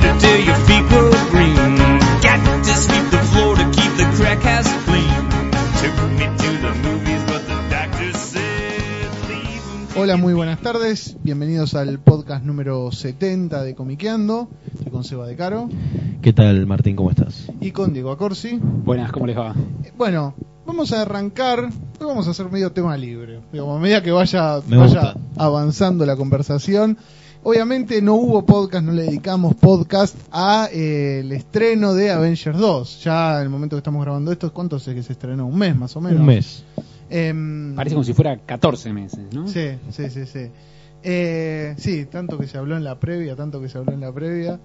Mashed 0.00 0.18
potato 0.18 0.18
till 0.20 0.44
your 0.44 0.56
feet 0.66 0.90
go 0.90 1.10
green. 1.30 1.54
Got 2.22 2.64
to 2.64 2.74
sweep 2.74 3.10
the 3.10 3.18
floor 3.32 3.56
to 3.56 3.64
keep 3.70 3.92
the 3.96 4.04
crack 4.16 4.44
ass 4.44 4.66
clean. 4.84 5.50
Took 5.80 6.10
me 6.12 6.26
to 6.36 6.50
the 6.62 6.74
movies, 6.82 7.22
but 7.26 7.46
the 7.46 7.68
doctor 7.70 8.12
said 8.18 9.10
leave 9.28 9.62
till 9.92 10.02
Hola, 10.02 10.16
muy 10.16 10.34
buenas 10.34 10.60
tardes. 10.60 11.16
Bienvenidos 11.22 11.74
al 11.74 11.98
podcast 12.00 12.44
número 12.44 12.90
70 12.92 13.62
de 13.62 13.74
Comiqueando. 13.74 14.48
Estoy 14.72 14.90
con 14.92 15.04
Seba 15.04 15.26
de 15.26 15.36
Caro 15.36 15.68
¿Qué 16.22 16.32
tal, 16.32 16.66
Martín? 16.66 16.96
¿Cómo 16.96 17.10
estás? 17.10 17.50
y 17.60 17.70
con 17.72 17.92
Diego 17.92 18.10
Acorsi. 18.10 18.58
Buenas, 18.60 19.12
¿cómo 19.12 19.26
les 19.26 19.36
va? 19.36 19.54
Eh, 19.84 19.92
Bueno, 19.96 20.34
vamos 20.66 20.92
a 20.92 21.02
arrancar. 21.02 21.60
Hoy 22.00 22.06
vamos 22.06 22.26
a 22.26 22.30
hacer 22.30 22.50
medio 22.50 22.72
tema 22.72 22.96
libre. 22.96 23.40
Digamos, 23.52 23.76
a 23.78 23.80
medida 23.80 24.02
que 24.02 24.10
vaya, 24.10 24.60
Me 24.66 24.76
vaya 24.76 25.14
avanzando 25.36 26.04
la 26.06 26.16
conversación. 26.16 26.98
Obviamente 27.46 28.00
no 28.00 28.14
hubo 28.14 28.46
podcast, 28.46 28.86
no 28.86 28.92
le 28.92 29.02
dedicamos 29.02 29.54
podcast 29.56 30.16
a 30.32 30.70
eh, 30.72 31.20
el 31.20 31.30
estreno 31.30 31.92
de 31.92 32.10
Avengers 32.10 32.56
2. 32.56 33.04
Ya 33.04 33.36
en 33.36 33.42
el 33.42 33.50
momento 33.50 33.76
que 33.76 33.80
estamos 33.80 34.02
grabando 34.02 34.32
esto, 34.32 34.50
¿cuánto 34.50 34.78
sé 34.78 34.94
que 34.94 35.02
se 35.02 35.12
estrenó? 35.12 35.46
Un 35.46 35.58
mes 35.58 35.76
más 35.76 35.94
o 35.94 36.00
menos. 36.00 36.20
Un 36.20 36.26
mes. 36.26 36.64
Em, 37.10 37.74
Parece 37.76 37.96
como 37.96 38.04
si 38.04 38.14
fuera 38.14 38.38
14 38.38 38.94
meses, 38.94 39.26
¿no? 39.34 39.46
Sí, 39.46 39.72
sí, 39.90 40.08
sí, 40.08 40.24
sí. 40.24 40.50
Eh, 41.02 41.74
sí, 41.76 42.06
tanto 42.06 42.38
que 42.38 42.46
se 42.46 42.56
habló 42.56 42.78
en 42.78 42.84
la 42.84 42.98
previa, 42.98 43.36
tanto 43.36 43.60
que 43.60 43.68
se 43.68 43.76
habló 43.76 43.92
en 43.92 44.00
la 44.00 44.10
previa. 44.10 44.58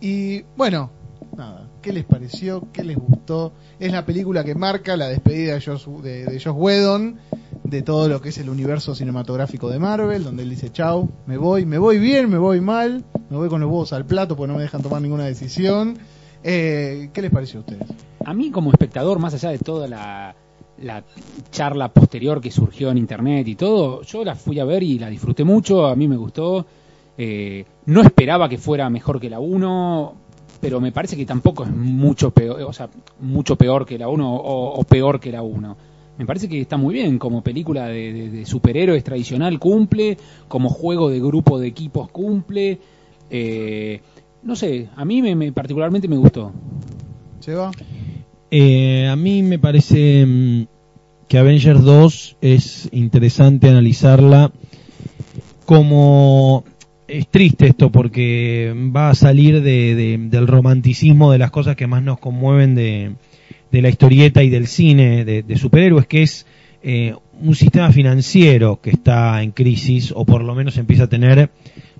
Y 0.00 0.42
bueno, 0.56 0.90
nada, 1.36 1.68
¿qué 1.80 1.92
les 1.92 2.04
pareció? 2.04 2.68
¿Qué 2.72 2.84
les 2.84 2.96
gustó? 2.96 3.52
Es 3.78 3.92
la 3.92 4.04
película 4.04 4.44
que 4.44 4.54
marca 4.54 4.96
la 4.96 5.08
despedida 5.08 5.54
de 5.54 5.60
Josh, 5.60 5.86
de, 6.02 6.24
de 6.24 6.40
Joss 6.40 6.54
Whedon 6.56 7.18
de 7.64 7.82
todo 7.82 8.06
lo 8.08 8.20
que 8.20 8.28
es 8.28 8.38
el 8.38 8.50
universo 8.50 8.94
cinematográfico 8.94 9.70
de 9.70 9.78
Marvel, 9.78 10.24
donde 10.24 10.42
él 10.42 10.50
dice, 10.50 10.70
chau, 10.70 11.08
me 11.26 11.38
voy, 11.38 11.64
me 11.64 11.78
voy 11.78 11.98
bien, 11.98 12.28
me 12.28 12.36
voy 12.36 12.60
mal, 12.60 13.02
me 13.30 13.36
voy 13.36 13.48
con 13.48 13.60
los 13.62 13.70
huevos 13.70 13.92
al 13.94 14.04
plato 14.04 14.36
porque 14.36 14.52
no 14.52 14.58
me 14.58 14.62
dejan 14.62 14.82
tomar 14.82 15.00
ninguna 15.00 15.24
decisión. 15.24 15.96
Eh, 16.44 17.08
¿Qué 17.14 17.22
les 17.22 17.30
pareció 17.30 17.60
a 17.60 17.62
ustedes? 17.62 17.88
A 18.24 18.34
mí 18.34 18.50
como 18.50 18.70
espectador, 18.70 19.18
más 19.18 19.32
allá 19.32 19.50
de 19.50 19.58
toda 19.58 19.88
la, 19.88 20.34
la 20.82 21.02
charla 21.50 21.88
posterior 21.92 22.42
que 22.42 22.50
surgió 22.50 22.90
en 22.90 22.98
internet 22.98 23.48
y 23.48 23.54
todo, 23.54 24.02
yo 24.02 24.22
la 24.22 24.34
fui 24.34 24.60
a 24.60 24.64
ver 24.66 24.82
y 24.82 24.98
la 24.98 25.08
disfruté 25.08 25.44
mucho, 25.44 25.86
a 25.86 25.96
mí 25.96 26.08
me 26.08 26.16
gustó. 26.16 26.66
Eh, 27.16 27.64
no 27.86 28.02
esperaba 28.02 28.48
que 28.48 28.58
fuera 28.58 28.90
mejor 28.90 29.20
que 29.20 29.30
la 29.30 29.40
1, 29.40 30.14
pero 30.62 30.80
me 30.80 30.92
parece 30.92 31.16
que 31.16 31.26
tampoco 31.26 31.64
es 31.64 31.70
mucho 31.70 32.30
peor, 32.30 32.62
o 32.62 32.72
sea, 32.72 32.88
mucho 33.20 33.56
peor 33.56 33.84
que 33.84 33.98
la 33.98 34.08
1 34.08 34.34
o, 34.36 34.74
o 34.78 34.84
peor 34.84 35.18
que 35.20 35.32
la 35.32 35.42
1. 35.42 35.76
Me 36.18 36.24
parece 36.24 36.48
que 36.48 36.60
está 36.60 36.76
muy 36.76 36.94
bien, 36.94 37.18
como 37.18 37.42
película 37.42 37.88
de, 37.88 38.12
de- 38.12 38.30
de 38.30 38.46
superhéroes 38.46 39.02
tradicional 39.02 39.58
cumple, 39.58 40.16
como 40.46 40.68
juego 40.68 41.10
de 41.10 41.18
grupo 41.18 41.58
de 41.58 41.66
equipos 41.66 42.08
cumple. 42.10 42.78
Eh, 43.28 44.00
no 44.44 44.54
sé, 44.54 44.88
a 44.94 45.04
mí 45.04 45.20
me, 45.20 45.34
me- 45.34 45.50
particularmente 45.52 46.06
me 46.06 46.16
gustó. 46.16 46.52
¿Seba? 47.40 47.72
Eh, 48.52 49.08
a 49.08 49.16
mí 49.16 49.42
me 49.42 49.58
parece 49.58 50.24
mm, 50.24 50.62
que 51.26 51.38
Avengers 51.38 51.82
2 51.82 52.36
es 52.40 52.88
interesante 52.92 53.68
analizarla 53.68 54.52
como... 55.66 56.62
Es 57.12 57.28
triste 57.28 57.66
esto 57.66 57.92
porque 57.92 58.72
va 58.74 59.10
a 59.10 59.14
salir 59.14 59.60
de- 59.62 59.94
de- 59.94 60.16
del 60.18 60.46
romanticismo 60.46 61.30
de 61.30 61.36
las 61.36 61.50
cosas 61.50 61.76
que 61.76 61.86
más 61.86 62.02
nos 62.02 62.18
conmueven 62.18 62.74
de, 62.74 63.12
la 63.70 63.88
historieta 63.90 64.42
y 64.42 64.48
del 64.48 64.66
cine 64.66 65.26
de, 65.26 65.56
superhéroes, 65.58 66.06
que 66.06 66.22
es 66.22 66.46
eh, 66.82 67.14
un 67.38 67.54
sistema 67.54 67.92
financiero 67.92 68.80
que 68.80 68.88
está 68.88 69.42
en 69.42 69.50
crisis 69.50 70.10
o 70.16 70.24
por 70.24 70.42
lo 70.42 70.54
menos 70.54 70.78
empieza 70.78 71.04
a 71.04 71.08
tener 71.08 71.50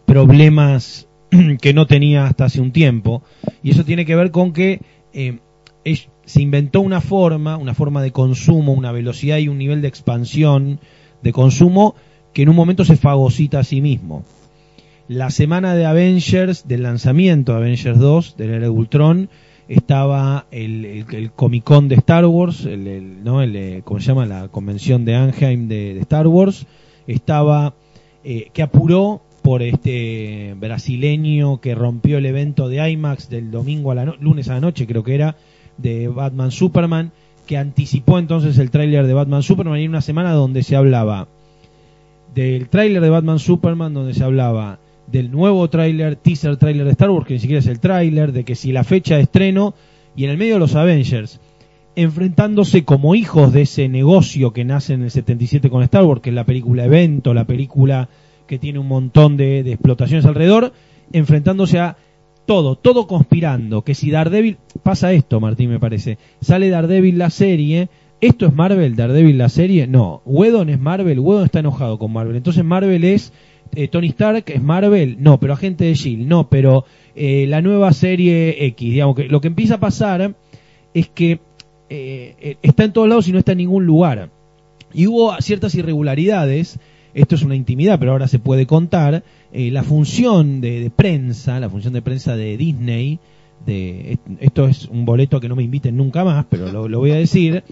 problemas 0.07 1.09
que 1.61 1.75
no 1.75 1.87
tenía 1.87 2.25
hasta 2.25 2.47
hace 2.47 2.63
un 2.63 2.73
tiempo. 2.73 3.23
Y 3.63 3.73
eso 3.73 3.85
tiene 3.85 4.07
que 4.07 4.17
ver 4.17 4.31
con 4.31 4.55
que 4.55 4.81
eh, 5.13 5.41
se 6.25 6.41
inventó 6.41 6.81
una 6.81 7.03
forma, 7.03 7.59
una 7.59 7.75
forma 7.75 8.03
de 8.03 8.13
consumo, 8.13 8.73
una 8.73 8.93
velocidad 8.93 9.37
y 9.37 9.49
un 9.49 9.59
nivel 9.59 9.83
de 9.83 9.89
expansión 9.89 10.81
de 11.23 11.33
consumo 11.33 11.97
que 12.33 12.43
en 12.43 12.49
un 12.49 12.57
momento 12.57 12.83
se 12.87 12.97
fagocita 12.97 13.59
a 13.59 13.65
sí 13.65 13.83
mismo. 13.83 14.25
La 15.13 15.29
semana 15.29 15.75
de 15.75 15.85
Avengers, 15.85 16.67
del 16.67 16.85
lanzamiento 16.85 17.53
de 17.53 17.59
Avengers 17.59 17.99
2, 17.99 18.37
del 18.39 18.51
Era 18.51 18.71
Ultron, 18.71 19.29
estaba 19.69 20.47
el, 20.51 20.87
el, 20.87 21.33
Comic 21.33 21.65
Con 21.65 21.89
de 21.89 21.97
Star 21.97 22.25
Wars, 22.25 22.65
el, 22.65 23.23
¿no? 23.23 23.43
El, 23.43 23.55
eh, 23.55 23.83
¿cómo 23.85 24.01
se 24.01 24.07
llama? 24.07 24.25
La 24.25 24.49
convención 24.49 25.05
de 25.05 25.15
Anaheim 25.15 25.69
de, 25.69 26.01
Star 26.01 26.27
Wars. 26.27 26.67
Estaba, 27.07 27.75
eh, 28.25 28.49
que 28.55 28.63
apuró 28.63 29.21
por 29.43 29.61
este 29.61 30.55
brasileño 30.59 31.61
que 31.61 31.75
rompió 31.75 32.17
el 32.17 32.25
evento 32.25 32.71
de 32.71 32.91
IMAX 32.91 33.29
del 33.29 33.51
domingo 33.51 33.91
a 33.91 33.95
la 33.95 34.07
no- 34.07 34.17
lunes 34.19 34.49
a 34.49 34.55
la 34.55 34.61
noche, 34.61 34.87
creo 34.87 35.05
que 35.05 35.15
era, 35.15 35.37
de 35.77 36.09
Batman 36.09 36.51
Superman, 36.51 37.13
que 37.47 37.59
anticipó 37.59 38.19
entonces 38.19 38.57
el 38.57 38.71
tráiler 38.71 39.07
de 39.07 39.13
Batman 39.13 39.43
Superman 39.43 39.79
y 39.79 39.85
en 39.85 39.91
una 39.91 40.01
semana 40.01 40.33
donde 40.33 40.63
se 40.63 40.75
hablaba 40.75 41.29
del 42.35 42.71
tráiler 42.71 43.03
de 43.03 43.11
Batman 43.11 43.39
Superman, 43.39 43.93
donde 43.93 44.15
se 44.15 44.25
hablaba 44.25 44.79
del 45.13 45.31
nuevo 45.31 45.69
tráiler, 45.69 46.17
teaser 46.17 46.57
tráiler 46.57 46.87
de 46.87 46.93
Star 46.93 47.11
Wars, 47.11 47.27
que 47.27 47.35
ni 47.35 47.41
siquiera 47.41 47.61
es 47.61 47.67
el 47.67 47.79
tráiler, 47.79 48.33
de 48.33 48.45
que 48.45 48.55
si 48.55 48.73
la 48.73 48.83
fecha 48.83 49.17
de 49.17 49.23
estreno, 49.23 49.75
y 50.17 50.25
en 50.25 50.31
el 50.31 50.39
medio 50.39 50.59
los 50.59 50.75
Avengers, 50.75 51.41
enfrentándose 51.95 52.85
como 52.85 53.15
hijos 53.15 53.53
de 53.53 53.63
ese 53.63 53.89
negocio 53.89 54.53
que 54.53 54.65
nace 54.65 54.95
en 54.95 55.03
el 55.03 55.11
77 55.11 55.69
con 55.69 55.83
Star 55.83 56.05
Wars, 56.05 56.23
que 56.23 56.31
es 56.31 56.35
la 56.35 56.47
película 56.47 56.87
evento, 56.87 57.35
la 57.35 57.47
película 57.47 58.09
que 58.47 58.59
tiene 58.59 58.79
un 58.79 58.89
montón 58.89 59.37
de, 59.37 59.63
de 59.63 59.73
explotaciones 59.73 60.25
alrededor, 60.25 60.73
enfrentándose 61.13 61.79
a 61.79 61.97
todo, 62.47 62.77
todo 62.77 63.07
conspirando, 63.07 63.83
que 63.83 63.95
si 63.95 64.11
Daredevil, 64.11 64.57
pasa 64.83 65.13
esto 65.13 65.41
Martín 65.41 65.71
me 65.71 65.79
parece, 65.79 66.19
sale 66.41 66.71
Daredevil 66.71 67.19
la 67.19 67.31
serie, 67.31 67.89
esto 68.21 68.47
es 68.47 68.55
Marvel, 68.55 68.97
Daredevil 68.97 69.39
la 69.39 69.49
serie, 69.49 69.87
no, 69.87 70.23
Whedon 70.25 70.71
es 70.71 70.81
Marvel, 70.81 71.21
Whedon 71.21 71.45
está 71.45 71.61
enojado 71.61 71.99
con 71.99 72.13
Marvel, 72.13 72.37
entonces 72.37 72.65
Marvel 72.65 73.05
es 73.05 73.33
eh, 73.75 73.89
Tony 73.89 74.09
Stark, 74.09 74.45
es 74.49 74.63
Marvel, 74.63 75.17
no, 75.21 75.39
pero 75.41 75.55
agente 75.55 75.85
de 75.85 75.95
Shield, 75.95 76.27
no, 76.27 76.49
pero 76.49 76.85
eh, 77.15 77.47
la 77.49 77.61
nueva 77.61 77.93
serie 77.93 78.67
X, 78.67 78.91
digamos 78.91 79.17
que 79.17 79.25
lo 79.25 79.41
que 79.41 79.49
empieza 79.49 79.75
a 79.75 79.81
pasar 79.81 80.35
es 80.95 81.09
que 81.09 81.41
eh, 81.91 82.57
está 82.63 82.85
en 82.85 82.93
todos 82.93 83.09
lados 83.09 83.29
y 83.29 83.33
no 83.33 83.39
está 83.39 83.53
en 83.53 83.59
ningún 83.59 83.87
lugar. 83.87 84.31
Y 84.95 85.07
hubo 85.07 85.35
ciertas 85.41 85.75
irregularidades, 85.75 86.79
esto 87.15 87.35
es 87.35 87.43
una 87.43 87.57
intimidad, 87.57 87.99
pero 87.99 88.13
ahora 88.13 88.29
se 88.29 88.39
puede 88.39 88.67
contar, 88.67 89.23
eh, 89.53 89.71
la 89.71 89.83
función 89.83 90.61
de, 90.61 90.91
prensa, 90.95 91.61
la 91.61 91.69
función 91.69 91.93
de 91.93 92.03
prensa 92.03 92.37
de 92.37 92.57
Disney, 92.57 93.19
de, 93.67 94.19
esto 94.41 94.67
es 94.67 94.87
un 94.87 95.05
boleto 95.05 95.41
que 95.41 95.49
no 95.49 95.57
me 95.57 95.63
inviten 95.63 95.97
nunca 95.97 96.25
más, 96.25 96.47
pero 96.49 96.89
lo 96.89 96.99
voy 96.99 97.13
a 97.13 97.17
decir, 97.17 97.63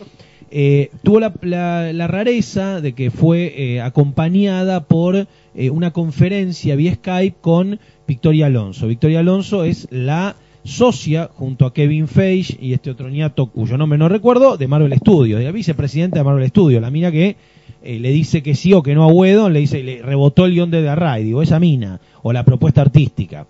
eh, 0.53 0.91
tuvo 1.05 1.21
la, 1.21 2.07
rareza 2.09 2.81
de 2.81 2.93
que 2.93 3.13
fue 3.13 3.55
eh, 3.57 3.81
acompañada 3.81 4.85
por 4.85 5.29
eh, 5.55 5.71
una 5.71 5.93
conferencia 5.93 6.75
vía 6.75 6.95
Skype 6.95 7.37
con 7.41 7.79
Victoria 8.09 8.47
Alonso. 8.47 8.89
Victoria 8.89 9.21
Alonso 9.21 9.63
es 9.63 9.87
la 9.93 10.35
socia 10.65 11.31
junto 11.33 11.67
a 11.67 11.73
Kevin 11.73 12.09
Feige 12.09 12.59
y 12.61 12.73
este 12.73 12.91
otro 12.91 13.09
ñato 13.09 13.47
cuyo 13.47 13.79
nombre 13.79 13.99
no 13.99 14.09
recuerdo 14.09 14.57
de 14.57 14.67
Marvel 14.67 14.93
Studios, 14.99 15.39
de 15.39 15.47
la 15.47 15.53
vicepresidenta 15.53 16.19
de 16.19 16.25
Marvel 16.25 16.49
Studios, 16.49 16.83
la 16.83 16.91
mina 16.91 17.13
que 17.13 17.37
le 17.83 18.11
dice 18.11 18.43
que 18.43 18.55
sí 18.55 18.75
o 18.75 18.83
que 18.83 18.95
no 18.95 19.05
a 19.05 19.07
Whedon, 19.07 19.55
le 19.55 19.61
dice 19.61 19.83
le 19.83 20.03
rebotó 20.03 20.45
el 20.45 20.53
guion 20.53 20.71
de 20.71 20.83
Darray, 20.83 21.25
digo, 21.25 21.43
esa 21.43 21.59
mina 21.61 22.01
o 22.23 22.33
la 22.33 22.45
propuesta 22.45 22.83
artística. 22.83 23.47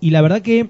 Y 0.00 0.10
la 0.10 0.20
verdad 0.20 0.42
que 0.42 0.68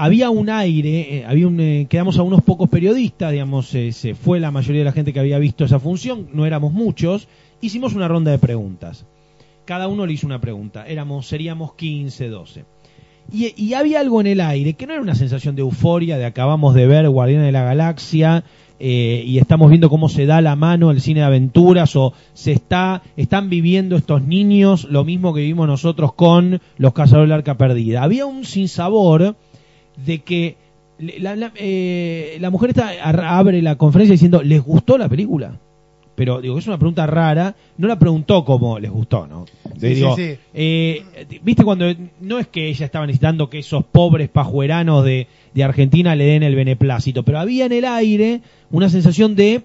había 0.00 0.30
un 0.30 0.48
aire, 0.48 1.16
eh, 1.16 1.24
había 1.26 1.48
un, 1.48 1.58
eh, 1.58 1.86
quedamos 1.90 2.18
a 2.18 2.22
unos 2.22 2.42
pocos 2.42 2.68
periodistas, 2.68 3.32
digamos, 3.32 3.66
se 3.66 4.14
fue 4.14 4.38
la 4.38 4.52
mayoría 4.52 4.82
de 4.82 4.84
la 4.84 4.92
gente 4.92 5.12
que 5.12 5.18
había 5.18 5.40
visto 5.40 5.64
esa 5.64 5.80
función, 5.80 6.28
no 6.32 6.46
éramos 6.46 6.72
muchos, 6.72 7.26
hicimos 7.60 7.94
una 7.94 8.06
ronda 8.06 8.30
de 8.30 8.38
preguntas. 8.38 9.06
Cada 9.64 9.88
uno 9.88 10.06
le 10.06 10.12
hizo 10.12 10.28
una 10.28 10.40
pregunta, 10.40 10.86
éramos, 10.86 11.26
seríamos 11.26 11.74
15, 11.74 12.28
12. 12.28 12.64
Y, 13.32 13.74
había 13.74 13.98
algo 13.98 14.20
en 14.20 14.28
el 14.28 14.40
aire 14.40 14.74
que 14.74 14.86
no 14.86 14.92
era 14.92 15.02
una 15.02 15.16
sensación 15.16 15.56
de 15.56 15.62
euforia, 15.62 16.16
de 16.16 16.26
acabamos 16.26 16.74
de 16.76 16.86
ver 16.86 17.08
Guardianes 17.08 17.46
de 17.46 17.52
la 17.52 17.64
Galaxia, 17.64 18.44
eh, 18.78 19.24
y 19.26 19.38
estamos 19.38 19.68
viendo 19.68 19.90
cómo 19.90 20.08
se 20.08 20.26
da 20.26 20.40
la 20.40 20.54
mano 20.54 20.92
el 20.92 21.00
cine 21.00 21.20
de 21.20 21.26
aventuras 21.26 21.96
o 21.96 22.12
se 22.32 22.52
está 22.52 23.02
están 23.16 23.50
viviendo 23.50 23.96
estos 23.96 24.22
niños 24.22 24.84
lo 24.84 25.02
mismo 25.02 25.34
que 25.34 25.40
vivimos 25.40 25.66
nosotros 25.66 26.12
con 26.12 26.60
los 26.76 26.92
cazadores 26.92 27.28
del 27.28 27.38
arca 27.38 27.56
perdida. 27.56 28.04
Había 28.04 28.26
un 28.26 28.44
sinsabor 28.44 29.34
de 30.04 30.20
que 30.20 30.56
la, 30.98 31.36
la, 31.36 31.52
eh, 31.56 32.38
la 32.40 32.50
mujer 32.50 32.70
está, 32.70 32.90
abre 33.02 33.62
la 33.62 33.76
conferencia 33.76 34.12
diciendo, 34.12 34.42
¿les 34.42 34.62
gustó 34.62 34.98
la 34.98 35.08
película? 35.08 35.58
Pero 36.14 36.40
digo, 36.40 36.58
es 36.58 36.66
una 36.66 36.78
pregunta 36.78 37.06
rara, 37.06 37.54
no 37.76 37.86
la 37.86 37.96
preguntó 37.96 38.44
como 38.44 38.80
les 38.80 38.90
gustó, 38.90 39.28
¿no? 39.28 39.44
Sí, 39.78 39.88
digo, 39.94 40.16
sí, 40.16 40.32
sí. 40.32 40.38
eh, 40.52 41.04
Viste 41.44 41.62
cuando 41.62 41.86
no 42.20 42.40
es 42.40 42.48
que 42.48 42.68
ella 42.68 42.86
estaba 42.86 43.06
necesitando 43.06 43.48
que 43.48 43.60
esos 43.60 43.84
pobres 43.84 44.28
pajueranos 44.28 45.04
de, 45.04 45.28
de 45.54 45.62
Argentina 45.64 46.16
le 46.16 46.24
den 46.24 46.42
el 46.42 46.56
beneplácito, 46.56 47.22
pero 47.22 47.38
había 47.38 47.66
en 47.66 47.72
el 47.72 47.84
aire 47.84 48.40
una 48.72 48.88
sensación 48.88 49.36
de 49.36 49.62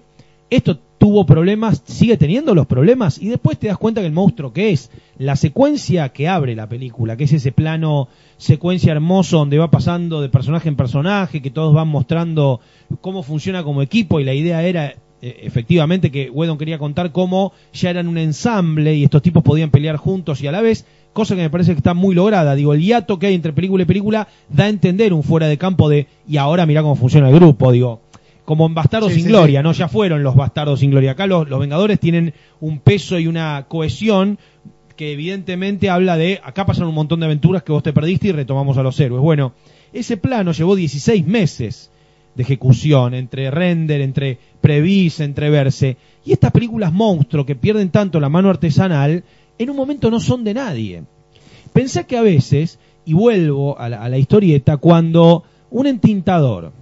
esto 0.50 0.78
tuvo 1.04 1.26
problemas, 1.26 1.82
sigue 1.84 2.16
teniendo 2.16 2.54
los 2.54 2.64
problemas 2.64 3.20
y 3.20 3.28
después 3.28 3.58
te 3.58 3.66
das 3.66 3.76
cuenta 3.76 4.00
que 4.00 4.06
el 4.06 4.14
monstruo 4.14 4.54
que 4.54 4.70
es 4.70 4.90
la 5.18 5.36
secuencia 5.36 6.08
que 6.08 6.28
abre 6.28 6.54
la 6.54 6.66
película, 6.66 7.18
que 7.18 7.24
es 7.24 7.32
ese 7.34 7.52
plano 7.52 8.08
secuencia 8.38 8.90
hermoso 8.90 9.36
donde 9.36 9.58
va 9.58 9.70
pasando 9.70 10.22
de 10.22 10.30
personaje 10.30 10.70
en 10.70 10.76
personaje, 10.76 11.42
que 11.42 11.50
todos 11.50 11.74
van 11.74 11.88
mostrando 11.88 12.60
cómo 13.02 13.22
funciona 13.22 13.62
como 13.64 13.82
equipo 13.82 14.18
y 14.18 14.24
la 14.24 14.32
idea 14.32 14.62
era 14.62 14.94
eh, 15.20 15.40
efectivamente 15.42 16.10
que 16.10 16.30
Whedon 16.30 16.56
quería 16.56 16.78
contar 16.78 17.12
cómo 17.12 17.52
ya 17.74 17.90
eran 17.90 18.08
un 18.08 18.16
ensamble 18.16 18.94
y 18.94 19.04
estos 19.04 19.20
tipos 19.20 19.42
podían 19.42 19.68
pelear 19.68 19.98
juntos 19.98 20.40
y 20.40 20.46
a 20.46 20.52
la 20.52 20.62
vez, 20.62 20.86
cosa 21.12 21.36
que 21.36 21.42
me 21.42 21.50
parece 21.50 21.72
que 21.72 21.80
está 21.80 21.92
muy 21.92 22.14
lograda. 22.14 22.54
Digo, 22.54 22.72
el 22.72 22.80
hiato 22.80 23.18
que 23.18 23.26
hay 23.26 23.34
entre 23.34 23.52
película 23.52 23.82
y 23.82 23.86
película 23.86 24.26
da 24.48 24.64
a 24.64 24.68
entender 24.70 25.12
un 25.12 25.22
fuera 25.22 25.48
de 25.48 25.58
campo 25.58 25.90
de 25.90 26.06
y 26.26 26.38
ahora 26.38 26.64
mira 26.64 26.80
cómo 26.80 26.96
funciona 26.96 27.28
el 27.28 27.34
grupo, 27.34 27.72
digo. 27.72 28.00
Como 28.44 28.66
en 28.66 28.74
Bastardos 28.74 29.10
Sí, 29.10 29.16
sin 29.16 29.24
sí, 29.24 29.30
Gloria, 29.30 29.60
sí. 29.60 29.64
¿no? 29.64 29.72
Ya 29.72 29.88
fueron 29.88 30.22
los 30.22 30.36
Bastardos 30.36 30.80
sin 30.80 30.90
Gloria. 30.90 31.12
Acá 31.12 31.26
los, 31.26 31.48
los 31.48 31.60
Vengadores 31.60 31.98
tienen 31.98 32.34
un 32.60 32.78
peso 32.78 33.18
y 33.18 33.26
una 33.26 33.66
cohesión 33.68 34.38
que 34.96 35.12
evidentemente 35.12 35.90
habla 35.90 36.16
de 36.16 36.40
acá 36.44 36.66
pasaron 36.66 36.90
un 36.90 36.94
montón 36.94 37.20
de 37.20 37.26
aventuras 37.26 37.62
que 37.62 37.72
vos 37.72 37.82
te 37.82 37.92
perdiste 37.92 38.28
y 38.28 38.32
retomamos 38.32 38.78
a 38.78 38.82
los 38.82 38.98
héroes. 39.00 39.22
Bueno, 39.22 39.52
ese 39.92 40.16
plano 40.16 40.52
llevó 40.52 40.76
16 40.76 41.26
meses 41.26 41.90
de 42.34 42.42
ejecución, 42.42 43.14
entre 43.14 43.50
render, 43.50 44.00
entre 44.00 44.38
previs, 44.60 45.20
entre 45.20 45.50
verse. 45.50 45.96
Y 46.24 46.32
estas 46.32 46.52
películas 46.52 46.92
monstruo 46.92 47.46
que 47.46 47.54
pierden 47.54 47.90
tanto 47.90 48.20
la 48.20 48.28
mano 48.28 48.50
artesanal, 48.50 49.24
en 49.58 49.70
un 49.70 49.76
momento 49.76 50.10
no 50.10 50.20
son 50.20 50.44
de 50.44 50.54
nadie. 50.54 51.02
Pensé 51.72 52.06
que 52.06 52.16
a 52.16 52.22
veces, 52.22 52.78
y 53.04 53.14
vuelvo 53.14 53.78
a 53.78 53.88
la, 53.88 54.02
a 54.02 54.08
la 54.08 54.18
historieta, 54.18 54.76
cuando 54.76 55.44
un 55.70 55.86
entintador, 55.86 56.72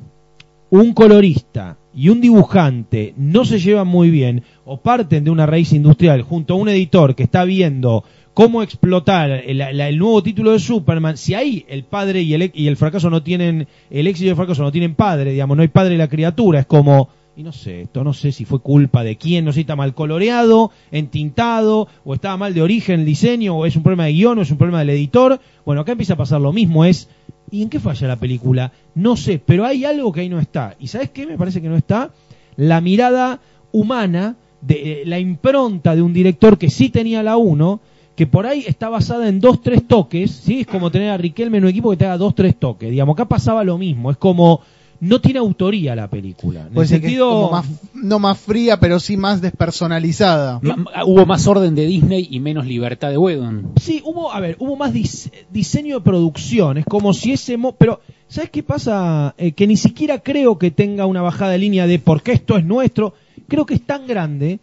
un 0.72 0.94
colorista 0.94 1.76
y 1.94 2.08
un 2.08 2.22
dibujante 2.22 3.12
no 3.18 3.44
se 3.44 3.58
llevan 3.58 3.88
muy 3.88 4.08
bien 4.08 4.42
o 4.64 4.78
parten 4.78 5.22
de 5.22 5.30
una 5.30 5.44
raíz 5.44 5.74
industrial 5.74 6.22
junto 6.22 6.54
a 6.54 6.56
un 6.56 6.70
editor 6.70 7.14
que 7.14 7.24
está 7.24 7.44
viendo 7.44 8.04
cómo 8.32 8.62
explotar 8.62 9.30
el, 9.30 9.98
nuevo 9.98 10.22
título 10.22 10.52
de 10.52 10.58
Superman, 10.58 11.18
si 11.18 11.34
ahí 11.34 11.66
el 11.68 11.84
padre 11.84 12.22
y 12.22 12.32
el, 12.32 12.50
y 12.54 12.68
el 12.68 12.78
fracaso 12.78 13.10
no 13.10 13.22
tienen, 13.22 13.68
el 13.90 14.06
éxito 14.06 14.28
y 14.28 14.30
el 14.30 14.36
fracaso 14.36 14.62
no 14.62 14.72
tienen 14.72 14.94
padre, 14.94 15.32
digamos, 15.32 15.58
no 15.58 15.62
hay 15.62 15.68
padre 15.68 15.90
de 15.90 15.98
la 15.98 16.08
criatura, 16.08 16.60
es 16.60 16.66
como, 16.66 17.10
y 17.36 17.42
no 17.42 17.52
sé, 17.52 17.82
esto 17.82 18.02
no 18.02 18.14
sé 18.14 18.32
si 18.32 18.46
fue 18.46 18.60
culpa 18.60 19.04
de 19.04 19.16
quién, 19.16 19.44
no 19.44 19.52
sé 19.52 19.56
si 19.56 19.60
está 19.60 19.76
mal 19.76 19.92
coloreado, 19.92 20.70
entintado, 20.90 21.86
o 22.02 22.14
estaba 22.14 22.38
mal 22.38 22.54
de 22.54 22.62
origen 22.62 23.00
el 23.00 23.06
diseño, 23.06 23.58
o 23.58 23.66
es 23.66 23.76
un 23.76 23.82
problema 23.82 24.06
de 24.06 24.14
guion, 24.14 24.38
o 24.38 24.42
es 24.42 24.50
un 24.50 24.56
problema 24.56 24.78
del 24.78 24.90
editor. 24.90 25.38
Bueno, 25.66 25.82
acá 25.82 25.92
empieza 25.92 26.14
a 26.14 26.16
pasar 26.16 26.40
lo 26.40 26.54
mismo, 26.54 26.86
es, 26.86 27.10
¿y 27.52 27.62
en 27.62 27.68
qué 27.68 27.78
falla 27.78 28.08
la 28.08 28.16
película? 28.16 28.72
No 28.96 29.16
sé, 29.16 29.40
pero 29.44 29.64
hay 29.64 29.84
algo 29.84 30.10
que 30.10 30.22
ahí 30.22 30.28
no 30.28 30.40
está. 30.40 30.74
¿Y 30.80 30.88
sabes 30.88 31.10
qué 31.10 31.26
me 31.26 31.38
parece 31.38 31.62
que 31.62 31.68
no 31.68 31.76
está? 31.76 32.10
La 32.56 32.80
mirada 32.80 33.40
humana, 33.70 34.36
de 34.62 35.02
eh, 35.02 35.02
la 35.06 35.18
impronta 35.18 35.94
de 35.94 36.02
un 36.02 36.12
director 36.12 36.58
que 36.58 36.70
sí 36.70 36.88
tenía 36.88 37.22
la 37.22 37.36
1, 37.36 37.80
que 38.16 38.26
por 38.26 38.46
ahí 38.46 38.64
está 38.66 38.88
basada 38.88 39.28
en 39.28 39.38
dos, 39.38 39.62
tres 39.62 39.86
toques, 39.86 40.30
¿sí? 40.30 40.60
Es 40.60 40.66
como 40.66 40.90
tener 40.90 41.10
a 41.10 41.16
Riquelme 41.16 41.58
en 41.58 41.64
un 41.64 41.70
equipo 41.70 41.90
que 41.90 41.98
te 41.98 42.06
haga 42.06 42.16
dos, 42.16 42.34
tres 42.34 42.56
toques. 42.56 42.90
Digamos, 42.90 43.14
acá 43.14 43.26
pasaba 43.26 43.64
lo 43.64 43.78
mismo, 43.78 44.10
es 44.10 44.16
como, 44.16 44.60
no 45.02 45.20
tiene 45.20 45.40
autoría 45.40 45.96
la 45.96 46.08
película. 46.08 46.60
En 46.60 46.66
el 46.68 46.74
que 46.74 46.82
es 46.82 46.88
sentido... 46.88 47.28
como 47.28 47.50
más, 47.50 47.66
no 47.92 48.18
más 48.20 48.38
fría, 48.38 48.78
pero 48.78 49.00
sí 49.00 49.16
más 49.16 49.40
despersonalizada. 49.40 50.60
Ma- 50.62 51.04
hubo 51.04 51.26
más 51.26 51.44
orden 51.48 51.74
de 51.74 51.86
Disney 51.86 52.28
y 52.30 52.38
menos 52.38 52.66
libertad 52.66 53.10
de 53.10 53.18
Whedon. 53.18 53.72
Sí, 53.80 54.00
hubo, 54.04 54.32
a 54.32 54.38
ver, 54.38 54.54
hubo 54.60 54.76
más 54.76 54.94
dis- 54.94 55.32
diseño 55.50 55.96
de 55.98 56.04
producción, 56.04 56.78
es 56.78 56.84
como 56.84 57.12
si 57.14 57.32
ese... 57.32 57.56
mo- 57.56 57.74
pero, 57.74 58.00
¿sabes 58.28 58.50
qué 58.50 58.62
pasa? 58.62 59.34
Eh, 59.38 59.50
que 59.52 59.66
ni 59.66 59.76
siquiera 59.76 60.20
creo 60.20 60.56
que 60.56 60.70
tenga 60.70 61.04
una 61.06 61.20
bajada 61.20 61.50
de 61.50 61.58
línea 61.58 61.88
de 61.88 61.98
porque 61.98 62.30
esto 62.30 62.56
es 62.56 62.64
nuestro. 62.64 63.14
Creo 63.48 63.66
que 63.66 63.74
es 63.74 63.82
tan 63.84 64.06
grande 64.06 64.60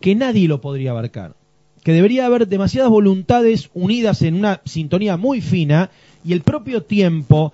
que 0.00 0.14
nadie 0.14 0.48
lo 0.48 0.62
podría 0.62 0.92
abarcar. 0.92 1.34
Que 1.82 1.92
debería 1.92 2.24
haber 2.24 2.48
demasiadas 2.48 2.90
voluntades 2.90 3.68
unidas 3.74 4.22
en 4.22 4.36
una 4.36 4.62
sintonía 4.64 5.18
muy 5.18 5.42
fina 5.42 5.90
y 6.24 6.32
el 6.32 6.40
propio 6.40 6.82
tiempo... 6.82 7.52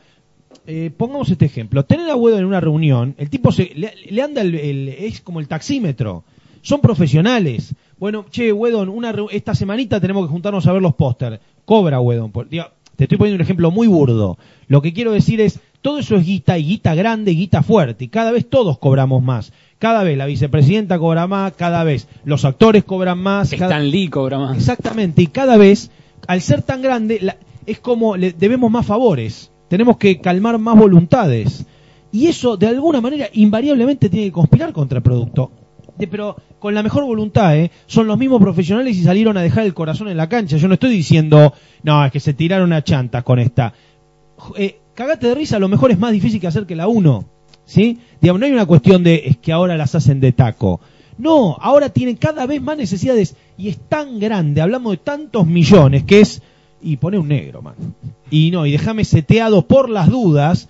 eh, 0.71 0.91
pongamos 0.97 1.29
este 1.31 1.45
ejemplo. 1.47 1.85
Tener 1.85 2.09
a 2.11 2.17
Wedo 2.17 2.39
en 2.39 2.45
una 2.45 2.61
reunión, 2.61 3.15
el 3.19 3.29
tipo 3.31 3.53
se, 3.53 3.73
le, 3.75 3.93
le 4.09 4.23
anda 4.23 4.41
el, 4.43 4.55
el- 4.55 4.89
es 4.89 5.21
como 5.21 5.41
el 5.41 5.49
taxímetro. 5.49 6.25
Son 6.63 6.81
profesionales. 6.81 7.75
Bueno, 7.99 8.27
che, 8.31 8.53
Wedon, 8.53 8.89
una, 8.89 9.15
esta 9.31 9.55
semanita 9.55 10.01
tenemos 10.01 10.27
que 10.27 10.33
juntarnos 10.33 10.67
a 10.67 10.73
ver 10.73 10.83
los 10.83 10.95
póster. 10.95 11.41
Cobra, 11.65 12.01
Wedon. 12.01 12.31
te 12.97 13.05
estoy 13.05 13.19
poniendo 13.19 13.37
un 13.37 13.41
ejemplo 13.43 13.71
muy 13.71 13.87
burdo. 13.87 14.39
Lo 14.69 14.83
que 14.83 14.93
quiero 14.93 15.13
decir 15.13 15.41
es, 15.41 15.59
todo 15.83 15.99
eso 15.99 16.17
es 16.17 16.27
guita 16.27 16.59
y 16.59 16.65
guita 16.65 16.95
grande 16.95 17.33
y 17.33 17.37
guita 17.37 17.63
fuerte. 17.63 18.05
Y 18.05 18.09
cada 18.09 18.31
vez 18.31 18.49
todos 18.49 18.79
cobramos 18.79 19.23
más. 19.23 19.53
Cada 19.79 20.03
vez 20.03 20.19
la 20.19 20.27
vicepresidenta 20.27 20.99
cobra 20.99 21.27
más, 21.27 21.55
cada 21.55 21.83
vez 21.85 22.09
los 22.25 22.45
actores 22.45 22.85
cobran 22.85 23.19
más. 23.19 23.51
cada- 23.51 23.65
Stan 23.77 23.91
Lee 23.91 24.09
cobra 24.09 24.39
más. 24.39 24.57
Exactamente, 24.59 25.23
y 25.23 25.27
cada 25.29 25.57
vez, 25.57 25.91
al 26.27 26.43
ser 26.43 26.61
tan 26.61 26.83
grande, 26.83 27.19
la- 27.23 27.39
es 27.65 27.81
como 27.81 28.17
le 28.19 28.33
debemos 28.33 28.71
más 28.71 28.85
favores, 28.85 29.51
tenemos 29.71 29.99
que 29.99 30.21
calmar 30.21 30.59
más 30.59 30.77
voluntades. 30.77 31.65
Y 32.11 32.27
eso, 32.27 32.57
de 32.57 32.67
alguna 32.67 33.01
manera, 33.01 33.29
invariablemente 33.33 34.09
tiene 34.09 34.27
que 34.27 34.33
conspirar 34.33 34.73
contra 34.73 34.99
el 34.99 35.03
producto. 35.05 35.53
Pero 35.97 36.35
con 36.59 36.75
la 36.75 36.83
mejor 36.83 37.05
voluntad, 37.05 37.57
¿eh? 37.57 37.71
Son 37.87 38.09
los 38.09 38.19
mismos 38.19 38.41
profesionales 38.41 38.97
y 38.97 39.05
salieron 39.05 39.37
a 39.37 39.43
dejar 39.43 39.65
el 39.65 39.73
corazón 39.73 40.09
en 40.09 40.17
la 40.17 40.29
cancha. 40.29 40.57
Yo 40.57 40.67
no 40.67 40.75
estoy 40.75 40.91
diciendo, 40.91 41.53
no, 41.85 42.05
es 42.05 42.11
que 42.11 42.19
se 42.19 42.35
tiraron 42.35 42.73
a 42.73 42.83
chantas 42.83 43.23
con 43.23 43.39
esta. 43.39 43.73
Eh, 44.57 44.81
cagate 44.95 45.29
de 45.29 45.37
risa, 45.37 45.57
a 45.57 45.61
lo 45.61 45.69
mejor 45.69 45.93
es 45.93 46.01
más 46.01 46.11
difícil 46.11 46.41
que 46.41 46.49
hacer 46.49 46.67
que 46.67 46.75
la 46.75 46.89
uno. 46.89 47.27
¿Sí? 47.65 48.01
No 48.21 48.45
hay 48.45 48.51
una 48.51 48.67
cuestión 48.67 49.05
de, 49.05 49.23
es 49.25 49.37
que 49.37 49.53
ahora 49.53 49.77
las 49.77 49.95
hacen 49.95 50.19
de 50.19 50.33
taco. 50.33 50.81
No, 51.17 51.57
ahora 51.61 51.91
tienen 51.91 52.17
cada 52.17 52.45
vez 52.47 52.61
más 52.61 52.77
necesidades 52.77 53.37
y 53.57 53.69
es 53.69 53.79
tan 53.89 54.19
grande, 54.19 54.63
hablamos 54.63 54.93
de 54.93 54.97
tantos 54.97 55.47
millones 55.47 56.03
que 56.03 56.23
es 56.23 56.43
y 56.83 56.97
pone 56.97 57.19
un 57.19 57.29
negro, 57.29 57.63
man. 57.63 57.75
Y 58.31 58.51
no, 58.51 58.67
y 58.67 58.73
déjame 58.73 59.05
seteado 59.05 59.67
por 59.67 59.91
las 59.91 60.09
dudas. 60.09 60.69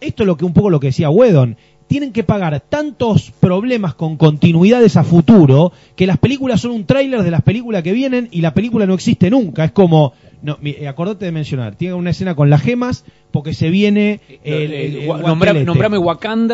Esto 0.00 0.22
es 0.22 0.26
lo 0.26 0.36
que 0.36 0.44
un 0.44 0.52
poco 0.52 0.70
lo 0.70 0.80
que 0.80 0.88
decía 0.88 1.10
Wedon. 1.10 1.56
Tienen 1.86 2.12
que 2.12 2.22
pagar 2.22 2.60
tantos 2.60 3.32
problemas 3.40 3.94
con 3.94 4.16
continuidades 4.16 4.96
a 4.96 5.02
futuro 5.02 5.72
que 5.96 6.06
las 6.06 6.18
películas 6.18 6.60
son 6.60 6.70
un 6.70 6.84
tráiler 6.84 7.22
de 7.24 7.30
las 7.32 7.42
películas 7.42 7.82
que 7.82 7.92
vienen 7.92 8.28
y 8.30 8.42
la 8.42 8.54
película 8.54 8.86
no 8.86 8.94
existe 8.94 9.28
nunca. 9.28 9.64
Es 9.64 9.72
como, 9.72 10.12
no, 10.42 10.56
mi- 10.60 10.70
eh, 10.70 10.86
acordate 10.86 11.24
de 11.24 11.32
mencionar, 11.32 11.74
tiene 11.74 11.94
una 11.94 12.10
escena 12.10 12.36
con 12.36 12.48
las 12.48 12.62
gemas 12.62 13.04
porque 13.32 13.54
se 13.54 13.70
viene 13.70 14.20
el, 14.44 15.08
nombrame, 15.08 15.64
Wakanda. 15.64 15.64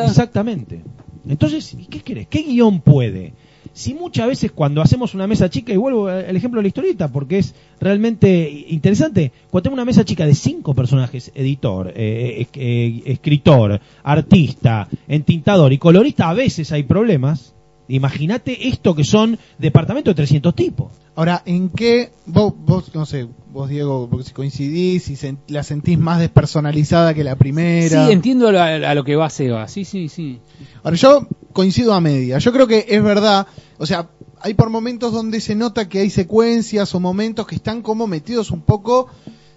Exactamente. 0.07 0.81
Entonces, 1.29 1.75
¿y 1.75 1.85
qué 1.87 2.01
querés? 2.01 2.29
¿Qué 2.29 2.43
guion 2.43 2.81
puede? 2.81 3.35
Si 3.77 3.93
muchas 3.93 4.27
veces 4.27 4.53
cuando 4.53 4.81
hacemos 4.81 5.13
una 5.13 5.27
mesa 5.27 5.51
chica, 5.51 5.71
y 5.71 5.77
vuelvo 5.77 6.09
al 6.09 6.35
ejemplo 6.35 6.61
de 6.61 6.63
la 6.63 6.69
historieta, 6.69 7.13
porque 7.13 7.37
es 7.37 7.55
realmente 7.79 8.65
interesante, 8.69 9.33
cuando 9.51 9.65
tenemos 9.65 9.77
una 9.77 9.85
mesa 9.85 10.03
chica 10.03 10.25
de 10.25 10.35
cinco 10.35 10.73
personajes, 10.73 11.31
editor, 11.35 11.89
eh, 11.89 12.41
eh, 12.41 12.49
eh, 12.55 13.03
escritor, 13.05 13.79
artista, 14.03 14.89
entintador 15.07 15.75
y 15.75 15.79
colorista, 15.79 16.31
a 16.31 16.33
veces 16.33 16.73
hay 16.73 16.85
problemas. 16.85 17.56
Imagínate 17.89 18.69
esto 18.69 18.95
que 18.95 19.05
son 19.05 19.39
departamentos 19.59 20.13
de 20.13 20.17
300 20.17 20.55
tipos. 20.55 20.93
Ahora, 21.15 21.43
¿en 21.47 21.71
qué 21.71 22.11
vos, 22.27 22.53
vos 22.57 22.95
no 22.95 23.07
sé, 23.07 23.27
vos 23.53 23.69
Diego, 23.71 24.07
porque 24.11 24.25
si 24.27 24.33
coincidís, 24.33 25.05
si 25.05 25.17
la 25.49 25.63
sentís 25.63 25.99
más 25.99 26.19
despersonalizada 26.19 27.15
que 27.15 27.25
la 27.25 27.33
Sí, 27.33 27.39
primera? 27.39 28.11
entiendo 28.11 28.49
a, 28.49 28.67
a 28.75 28.95
lo 28.95 29.03
que 29.05 29.17
va 29.17 29.31
Seba. 29.31 29.67
Sí, 29.69 29.85
sí, 29.85 30.09
sí. 30.09 30.41
Ahora, 30.83 30.97
yo 30.97 31.27
coincido 31.53 31.95
a 31.95 32.01
media. 32.01 32.39
Yo 32.39 32.53
creo 32.53 32.67
que 32.67 32.85
es 32.89 33.03
verdad. 33.03 33.47
O 33.79 33.87
sea, 33.87 34.09
hay 34.43 34.53
por 34.55 34.69
momentos 34.69 35.13
donde 35.13 35.41
se 35.41 35.55
nota 35.55 35.89
que 35.89 36.01
hay 36.01 36.11
secuencias 36.11 36.95
o 36.95 37.01
momentos 37.01 37.47
que 37.47 37.55
están 37.55 37.81
como 37.81 38.07
metidos 38.07 38.51
un 38.51 38.61
poco, 38.61 39.09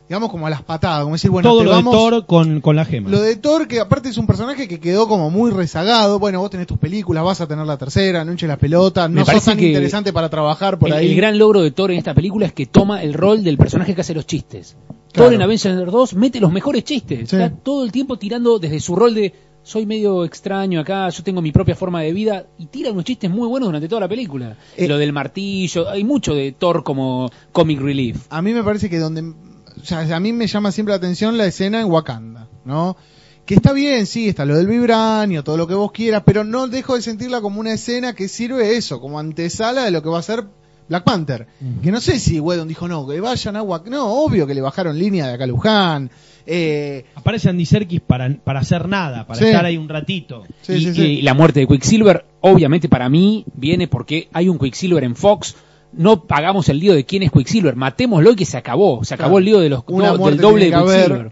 digamos, 0.10 0.30
como 0.32 0.48
a 0.48 0.50
las 0.50 0.64
patadas. 0.64 1.04
Como 1.04 1.14
decir, 1.16 1.30
bueno, 1.32 1.48
Todo 1.50 1.60
te 1.60 1.66
lo 1.66 1.72
vamos- 1.72 1.94
de 1.94 1.98
Thor 2.00 2.26
con, 2.26 2.60
con 2.62 2.76
la 2.76 2.84
gema. 2.84 3.10
Lo 3.10 3.22
de 3.22 3.36
Thor, 3.36 3.68
que 3.68 3.80
aparte 3.80 4.10
es 4.10 4.18
un 4.18 4.26
personaje 4.28 4.68
que 4.68 4.80
quedó 4.80 5.08
como 5.08 5.30
muy 5.30 5.52
rezagado. 5.52 6.18
Bueno, 6.20 6.40
vos 6.40 6.50
tenés 6.50 6.66
tus 6.68 6.80
películas, 6.80 7.24
vas 7.24 7.40
a 7.42 7.48
tener 7.48 7.66
la 7.66 7.78
tercera, 7.78 8.26
no 8.26 8.32
hinches 8.32 8.50
la 8.50 8.58
pelota, 8.58 9.08
Me 9.08 9.16
no 9.16 9.22
sos 9.22 9.28
parece 9.28 9.52
tan 9.52 9.58
que 9.60 9.68
interesante 9.68 10.12
para 10.12 10.28
trabajar 10.30 10.80
por 10.80 10.90
el, 10.90 10.96
ahí. 10.96 11.12
el 11.12 11.16
gran 11.16 11.38
logro 11.38 11.62
de 11.62 11.72
Thor 11.72 11.92
en 11.92 11.98
esta 12.00 12.14
película 12.16 12.48
es 12.48 12.54
que 12.54 12.66
toma 12.66 13.04
el 13.04 13.14
rol 13.14 13.44
del 13.44 13.58
personaje 13.58 13.94
que 13.94 14.02
hace 14.02 14.16
los 14.16 14.26
chistes. 14.26 14.76
Claro. 15.14 15.30
Thor 15.30 15.34
en 15.36 15.42
Avengers 15.44 15.92
2 15.92 16.14
mete 16.16 16.40
los 16.40 16.52
mejores 16.52 16.84
chistes. 16.84 17.30
Sí. 17.30 17.36
Está 17.36 17.50
todo 17.52 17.84
el 17.84 17.92
tiempo 17.92 18.18
tirando 18.18 18.58
desde 18.60 18.80
su 18.80 18.96
rol 18.96 19.14
de 19.14 19.34
soy 19.62 19.86
medio 19.86 20.24
extraño 20.26 20.80
acá, 20.80 21.10
yo 21.10 21.22
tengo 21.22 21.42
mi 21.42 21.52
propia 21.52 21.76
forma 21.76 22.02
de 22.02 22.14
vida, 22.14 22.46
y 22.58 22.66
tira 22.68 22.92
unos 22.92 23.04
chistes 23.04 23.30
muy 23.30 23.48
buenos 23.48 23.68
durante 23.68 23.88
toda 23.88 24.02
la 24.02 24.08
película. 24.08 24.56
Eh, 24.76 24.88
Lo 24.88 24.98
del 24.98 25.14
martillo, 25.14 25.88
hay 25.90 26.04
mucho 26.04 26.34
de 26.34 26.54
Thor 26.54 26.84
como 26.84 27.30
comic 27.52 27.80
relief. 27.80 28.26
A 28.32 28.42
mí 28.42 28.54
me 28.54 28.64
parece 28.64 28.90
que 28.90 28.98
donde. 28.98 29.34
O 29.82 29.86
sea, 29.86 30.00
a 30.16 30.20
mí 30.20 30.34
me 30.34 30.48
llama 30.48 30.72
siempre 30.72 30.92
la 30.94 30.98
atención 30.98 31.38
la 31.38 31.46
escena 31.46 31.80
en 31.82 31.88
Wakanda, 31.88 32.48
¿no? 32.66 32.98
Que 33.46 33.56
está 33.56 33.74
bien, 33.74 34.06
sí, 34.06 34.28
está 34.30 34.46
lo 34.46 34.56
del 34.58 34.68
vibranio, 34.68 35.44
todo 35.44 35.58
lo 35.58 35.68
que 35.68 35.74
vos 35.74 35.92
quieras, 35.92 36.24
pero 36.26 36.44
no 36.44 36.68
dejo 36.68 36.96
de 36.96 37.02
sentirla 37.02 37.42
como 37.42 37.60
una 37.60 37.74
escena 37.74 38.14
que 38.14 38.28
sirve 38.28 38.76
eso, 38.78 39.00
como 39.02 39.18
antesala 39.20 39.86
de 39.86 39.92
lo 39.92 40.04
que 40.04 40.10
va 40.10 40.20
a 40.20 40.24
ser 40.24 40.44
Black 40.88 41.04
Panther. 41.04 41.48
Que 41.82 41.92
no 41.92 42.00
sé 42.02 42.20
si 42.20 42.40
Wedon 42.40 42.68
dijo, 42.68 42.88
no, 42.88 43.08
que 43.08 43.20
vayan 43.20 43.56
a 43.56 43.64
Wakanda. 43.64 43.98
No, 43.98 44.08
obvio 44.24 44.46
que 44.46 44.54
le 44.54 44.62
bajaron 44.62 44.98
línea 45.00 45.28
de 45.28 45.34
acá 45.34 45.46
a 45.46 45.48
Luján. 45.48 46.12
Eh, 46.46 47.06
Aparece 47.16 47.50
Andy 47.50 47.66
Serkis 47.66 48.02
para, 48.02 48.36
para 48.44 48.60
hacer 48.62 48.88
nada, 48.88 49.26
para 49.28 49.40
Sí. 49.40 49.46
estar 49.46 49.66
ahí 49.66 49.78
un 49.78 49.88
ratito. 49.90 50.44
sí, 50.62 50.74
y, 50.74 50.82
sí, 50.82 50.94
sí. 50.94 51.02
y 51.02 51.22
la 51.22 51.34
muerte 51.36 51.60
de 51.60 51.68
Quicksilver, 51.68 52.26
obviamente 52.42 52.90
para 52.90 53.08
mí, 53.10 53.46
viene 53.54 53.88
porque 53.88 54.30
hay 54.34 54.50
un 54.50 54.58
Quicksilver 54.60 55.04
en 55.04 55.16
Fox. 55.16 55.56
No 55.94 56.24
pagamos 56.26 56.70
el 56.70 56.80
lío 56.80 56.94
de 56.94 57.06
quién 57.06 57.24
es 57.24 57.32
Quicksilver, 57.32 57.76
matémoslo 57.76 58.32
y 58.32 58.36
que 58.36 58.46
se 58.46 58.58
acabó. 58.58 59.04
Se 59.04 59.14
acabó 59.16 59.32
Claro. 59.32 59.40
el 59.40 59.46
lío 59.46 59.60
de 59.60 59.70
los, 59.70 59.84
Una 59.88 60.10
do- 60.10 60.18
muerte 60.20 60.38
del 60.38 60.42
doble 60.42 60.66
de. 60.66 60.72
Quicksilver. 60.78 61.32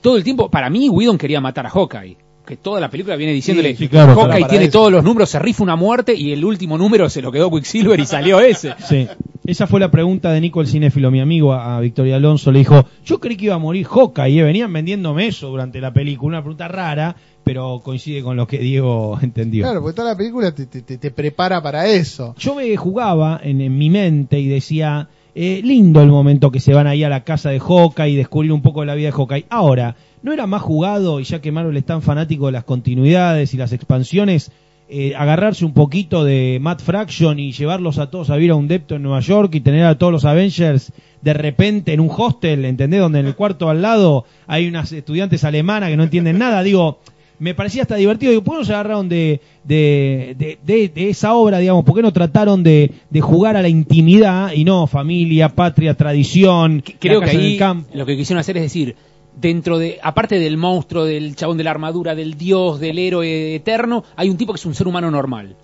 Todo 0.00 0.16
el 0.16 0.24
tiempo, 0.24 0.50
para 0.50 0.68
mí, 0.68 0.88
Whedon 0.88 1.16
quería 1.18 1.40
matar 1.40 1.66
a 1.66 1.70
Hawkeye. 1.70 2.16
Que 2.44 2.58
toda 2.58 2.78
la 2.78 2.90
película 2.90 3.16
viene 3.16 3.32
diciéndole, 3.32 3.70
Sí, 3.70 3.84
sí, 3.84 3.88
claro, 3.88 4.08
Hawkeye 4.14 4.26
para- 4.28 4.40
para 4.40 4.48
tiene 4.50 4.64
eso. 4.66 4.72
todos 4.78 4.92
los 4.92 5.02
números, 5.02 5.30
se 5.30 5.38
rifa 5.38 5.62
una 5.62 5.76
muerte 5.76 6.14
y 6.14 6.30
el 6.32 6.44
último 6.44 6.76
número 6.76 7.08
se 7.08 7.22
lo 7.22 7.32
quedó 7.32 7.50
Quicksilver 7.50 7.98
y 7.98 8.04
salió 8.04 8.38
ese. 8.40 8.74
Sí. 8.86 9.08
Esa 9.46 9.66
fue 9.66 9.80
la 9.80 9.90
pregunta 9.90 10.30
de 10.30 10.40
Nico 10.42 10.60
el 10.60 10.66
cinéfilo, 10.66 11.10
mi 11.10 11.20
amigo, 11.20 11.52
a, 11.54 11.76
a 11.76 11.80
Victoria 11.80 12.16
Alonso. 12.16 12.52
Le 12.52 12.58
dijo, 12.60 12.84
yo 13.04 13.18
creí 13.18 13.36
que 13.36 13.46
iba 13.46 13.54
a 13.54 13.58
morir 13.58 13.86
Hawkeye, 13.86 14.40
¿eh? 14.40 14.42
venían 14.42 14.70
vendiéndome 14.72 15.26
eso 15.26 15.48
durante 15.48 15.80
la 15.80 15.92
película. 15.92 16.28
Una 16.36 16.42
pregunta 16.42 16.68
rara, 16.68 17.16
pero 17.44 17.80
coincide 17.84 18.22
con 18.22 18.36
lo 18.36 18.46
que 18.46 18.58
Diego 18.58 19.18
entendió. 19.22 19.64
Claro, 19.64 19.80
porque 19.82 19.96
toda 19.96 20.10
la 20.12 20.16
película 20.16 20.52
te, 20.54 20.66
te- 20.66 21.10
prepara 21.10 21.62
para 21.62 21.86
eso. 21.86 22.34
Yo 22.38 22.54
me 22.54 22.76
jugaba 22.76 23.40
en, 23.42 23.60
en 23.60 23.76
mi 23.78 23.90
mente 23.90 24.40
y 24.40 24.48
decía, 24.48 25.08
eh, 25.34 25.60
lindo 25.62 26.02
el 26.02 26.08
momento 26.08 26.50
que 26.50 26.60
se 26.60 26.72
van 26.74 26.86
ahí 26.86 27.04
a 27.04 27.08
la 27.08 27.22
casa 27.24 27.50
de 27.50 27.60
Hawkeye 27.60 28.10
y 28.10 28.16
descubrir 28.16 28.52
un 28.52 28.62
poco 28.62 28.80
de 28.80 28.86
la 28.86 28.94
vida 28.94 29.08
de 29.08 29.12
Hawkeye. 29.12 29.46
Ahora, 29.50 29.94
¿no 30.22 30.32
era 30.32 30.46
más 30.46 30.62
jugado, 30.62 31.20
y 31.20 31.24
ya 31.24 31.40
que 31.40 31.52
Marvel 31.52 31.76
es 31.76 31.84
tan 31.84 32.02
fanático 32.02 32.46
de 32.46 32.52
las 32.52 32.64
continuidades 32.64 33.52
y 33.54 33.56
las 33.58 33.72
expansiones, 33.72 34.50
eh, 34.88 35.14
agarrarse 35.16 35.64
un 35.64 35.72
poquito 35.72 36.24
de 36.24 36.58
Matt 36.60 36.82
Fraction 36.82 37.38
y 37.38 37.52
llevarlos 37.52 37.98
a 37.98 38.10
todos 38.10 38.28
a 38.30 38.36
vivir 38.36 38.50
a 38.50 38.54
un 38.54 38.68
depto 38.68 38.96
en 38.96 39.02
Nueva 39.02 39.20
York 39.20 39.54
y 39.54 39.60
tener 39.60 39.84
a 39.86 39.96
todos 39.96 40.12
los 40.12 40.24
Avengers 40.26 40.92
de 41.22 41.32
repente 41.32 41.94
en 41.94 42.00
un 42.00 42.10
hostel, 42.14 42.66
¿entendés? 42.66 43.00
Donde 43.00 43.20
en 43.20 43.26
el 43.26 43.34
cuarto 43.34 43.70
al 43.70 43.80
lado 43.80 44.26
hay 44.46 44.68
unas 44.68 44.92
estudiantes 44.92 45.42
alemanas 45.44 45.88
que 45.88 45.96
no 45.96 46.02
entienden 46.02 46.38
nada. 46.38 46.62
Digo, 46.62 46.98
me 47.38 47.54
parecía 47.54 47.82
hasta 47.82 47.96
divertido. 47.96 48.30
Digo, 48.30 48.42
¿por 48.44 48.54
qué 48.54 48.58
no 48.60 48.64
se 48.64 48.72
agarraron 48.74 49.08
de, 49.08 49.40
de, 49.64 50.34
de, 50.38 50.58
de- 50.64 50.88
de 50.88 51.10
esa 51.10 51.34
obra, 51.34 51.58
digamos? 51.58 51.84
¿Por 51.84 51.94
qué 51.96 52.02
no 52.02 52.12
trataron 52.12 52.62
de, 52.62 52.90
de 53.10 53.20
jugar 53.20 53.56
a 53.56 53.62
la 53.62 53.68
intimidad 53.68 54.52
y 54.52 54.64
no 54.64 54.86
familia, 54.86 55.48
patria, 55.48 55.94
tradición? 55.94 56.82
Creo 57.00 57.20
la 57.20 57.26
que 57.26 57.32
casa 57.32 57.44
ahí 57.44 57.56
campo? 57.58 57.88
lo 57.94 58.06
que 58.06 58.16
quisieron 58.16 58.40
hacer 58.40 58.56
es 58.56 58.62
decir, 58.64 58.96
dentro 59.40 59.78
de, 59.78 59.98
aparte 60.02 60.38
del 60.38 60.56
monstruo, 60.56 61.04
del 61.04 61.34
chabón 61.36 61.56
de 61.58 61.64
la 61.64 61.70
armadura, 61.72 62.14
del 62.14 62.34
dios, 62.38 62.78
del 62.80 62.98
héroe 62.98 63.54
eterno, 63.56 64.04
hay 64.16 64.30
un 64.30 64.36
tipo 64.36 64.52
que 64.52 64.58
es 64.58 64.66
un 64.66 64.74
ser 64.74 64.86
humano 64.86 65.10
normal. 65.10 65.56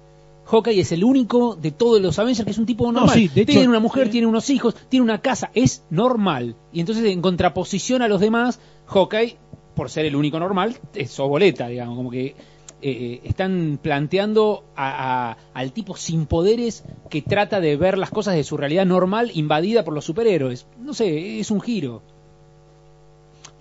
Hawkeye 0.47 0.81
es 0.81 0.91
el 0.91 1.05
único 1.05 1.55
de 1.55 1.71
todos 1.71 2.01
los 2.03 2.19
Avengers 2.19 2.45
que 2.45 2.51
es 2.51 2.59
un 2.59 2.67
tipo 2.67 2.91
normal. 2.91 3.15
sí, 3.15 3.29
de 3.29 3.43
hecho- 3.43 3.53
tiene 3.53 3.69
una 3.69 3.79
mujer, 3.79 4.11
tiene 4.11 4.27
unos 4.27 4.51
hijos, 4.51 4.75
tiene 4.89 5.05
una 5.05 5.21
casa, 5.21 5.51
es 5.55 5.85
normal. 5.91 6.57
Y 6.73 6.81
entonces, 6.81 7.05
en 7.05 7.23
contraposición 7.23 8.03
a 8.03 8.09
los 8.09 8.21
demás, 8.21 8.59
Hawkeye, 8.87 9.37
por 9.81 9.89
ser 9.89 10.05
el 10.05 10.15
único 10.15 10.39
normal, 10.39 10.77
es 10.95 11.17
boleta, 11.17 11.67
digamos, 11.69 11.97
como 11.97 12.11
que 12.11 12.35
eh, 12.83 13.23
están 13.25 13.79
planteando 13.81 14.63
a- 14.77 15.31
a- 15.31 15.37
al 15.55 15.73
tipo 15.73 15.97
sin 15.97 16.27
poderes 16.27 16.85
que 17.09 17.23
trata 17.23 17.61
de 17.63 17.77
ver 17.79 17.97
las 17.97 18.11
cosas 18.11 18.35
de 18.35 18.45
su 18.45 18.59
realidad 18.59 18.85
normal 18.85 19.31
invadida 19.33 19.83
por 19.83 19.95
los 19.95 20.05
superhéroes. 20.05 20.67
No 20.83 20.93
sé, 20.93 21.41
es 21.41 21.51
un 21.51 21.63
giro. 21.63 22.03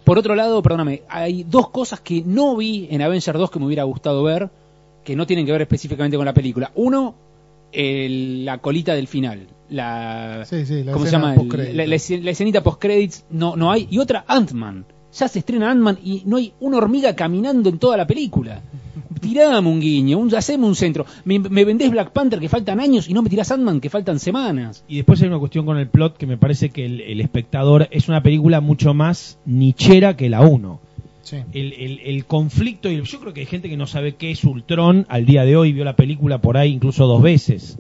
Por 0.04 0.18
otro 0.20 0.36
lado, 0.36 0.62
perdóname, 0.62 1.04
hay 1.08 1.44
dos 1.44 1.70
cosas 1.70 2.02
que 2.02 2.22
no 2.26 2.58
vi 2.58 2.90
en 2.92 3.02
Avenger 3.02 3.38
2 3.38 3.50
que 3.50 3.60
me 3.60 3.66
hubiera 3.68 3.84
gustado 3.84 4.22
ver, 4.24 4.50
que 5.06 5.16
no 5.16 5.26
tienen 5.26 5.46
que 5.46 5.54
ver 5.54 5.62
específicamente 5.62 6.18
con 6.18 6.26
la 6.26 6.34
película. 6.34 6.72
Uno, 6.76 7.16
el- 7.72 8.44
la 8.44 8.58
colita 8.58 8.94
del 8.94 9.08
final. 9.08 9.48
La, 9.70 10.44
Sí, 10.46 10.66
sí, 10.66 10.84
la 10.84 10.92
¿Cómo 10.92 11.06
se 11.06 11.12
llama? 11.14 11.34
La, 11.74 11.86
la 11.86 11.98
la 12.22 12.32
escenita 12.32 12.62
post-credits 12.62 13.24
no, 13.30 13.56
no 13.56 13.72
hay. 13.72 13.88
Y 13.90 14.00
otra, 14.00 14.26
Ant-Man. 14.28 14.86
Ya 15.13 15.28
se 15.28 15.39
estrena 15.39 15.72
Ant-Man 15.72 15.98
y 16.04 16.24
no 16.25 16.38
hay 16.38 16.54
una 16.60 16.78
hormiga 16.78 17.16
caminando 17.16 17.70
en 17.70 17.80
toda 17.80 17.98
la 17.98 18.06
película. 18.08 18.62
Tirame 19.22 19.68
un 19.68 19.80
guiño, 19.82 20.18
un, 20.18 20.34
haceme 20.34 20.66
un 20.66 20.75
centro. 20.75 21.06
Me, 21.25 21.39
me 21.39 21.66
vendés 21.66 21.89
Black 21.92 22.12
Panther 22.12 22.39
que 22.39 22.48
faltan 22.48 22.80
años 22.80 23.10
y 23.10 23.13
no 23.13 23.22
me 23.22 23.30
tirás 23.30 23.51
Ant-Man 23.51 23.82
que 23.82 23.89
faltan 23.89 24.20
semanas. 24.20 24.84
Y 24.88 24.98
después 24.98 25.22
hay 25.22 25.28
una 25.28 25.39
cuestión 25.39 25.66
con 25.66 25.78
el 25.78 25.88
plot 25.88 26.16
que 26.18 26.25
me 26.28 26.38
parece 26.38 26.70
que 26.70 26.86
el, 26.86 27.01
el 27.01 27.20
espectador 27.22 27.88
es 27.92 28.08
una 28.08 28.22
película 28.24 28.62
mucho 28.62 28.94
más 28.94 29.38
nichera 29.46 30.16
que 30.16 30.30
la 30.30 30.42
1. 30.42 30.80
Sí. 31.22 31.38
el, 31.54 31.74
el- 31.74 32.00
el 32.06 32.25
conflicto, 32.25 32.89
y 32.89 33.04
yo 33.04 33.20
creo 33.20 33.34
que 33.34 33.42
hay 33.42 33.46
gente 33.46 33.70
que 33.70 33.78
no 33.78 33.86
sabe 33.86 34.16
qué 34.16 34.32
es 34.32 34.44
Ultron 34.44 35.06
al 35.10 35.25
día 35.28 35.44
de 35.46 35.56
hoy, 35.58 35.74
vio 35.74 35.84
la 35.86 35.96
película 35.96 36.39
por 36.39 36.58
ahí 36.58 36.72
incluso 36.72 37.06
dos 37.06 37.22
veces. 37.22 37.78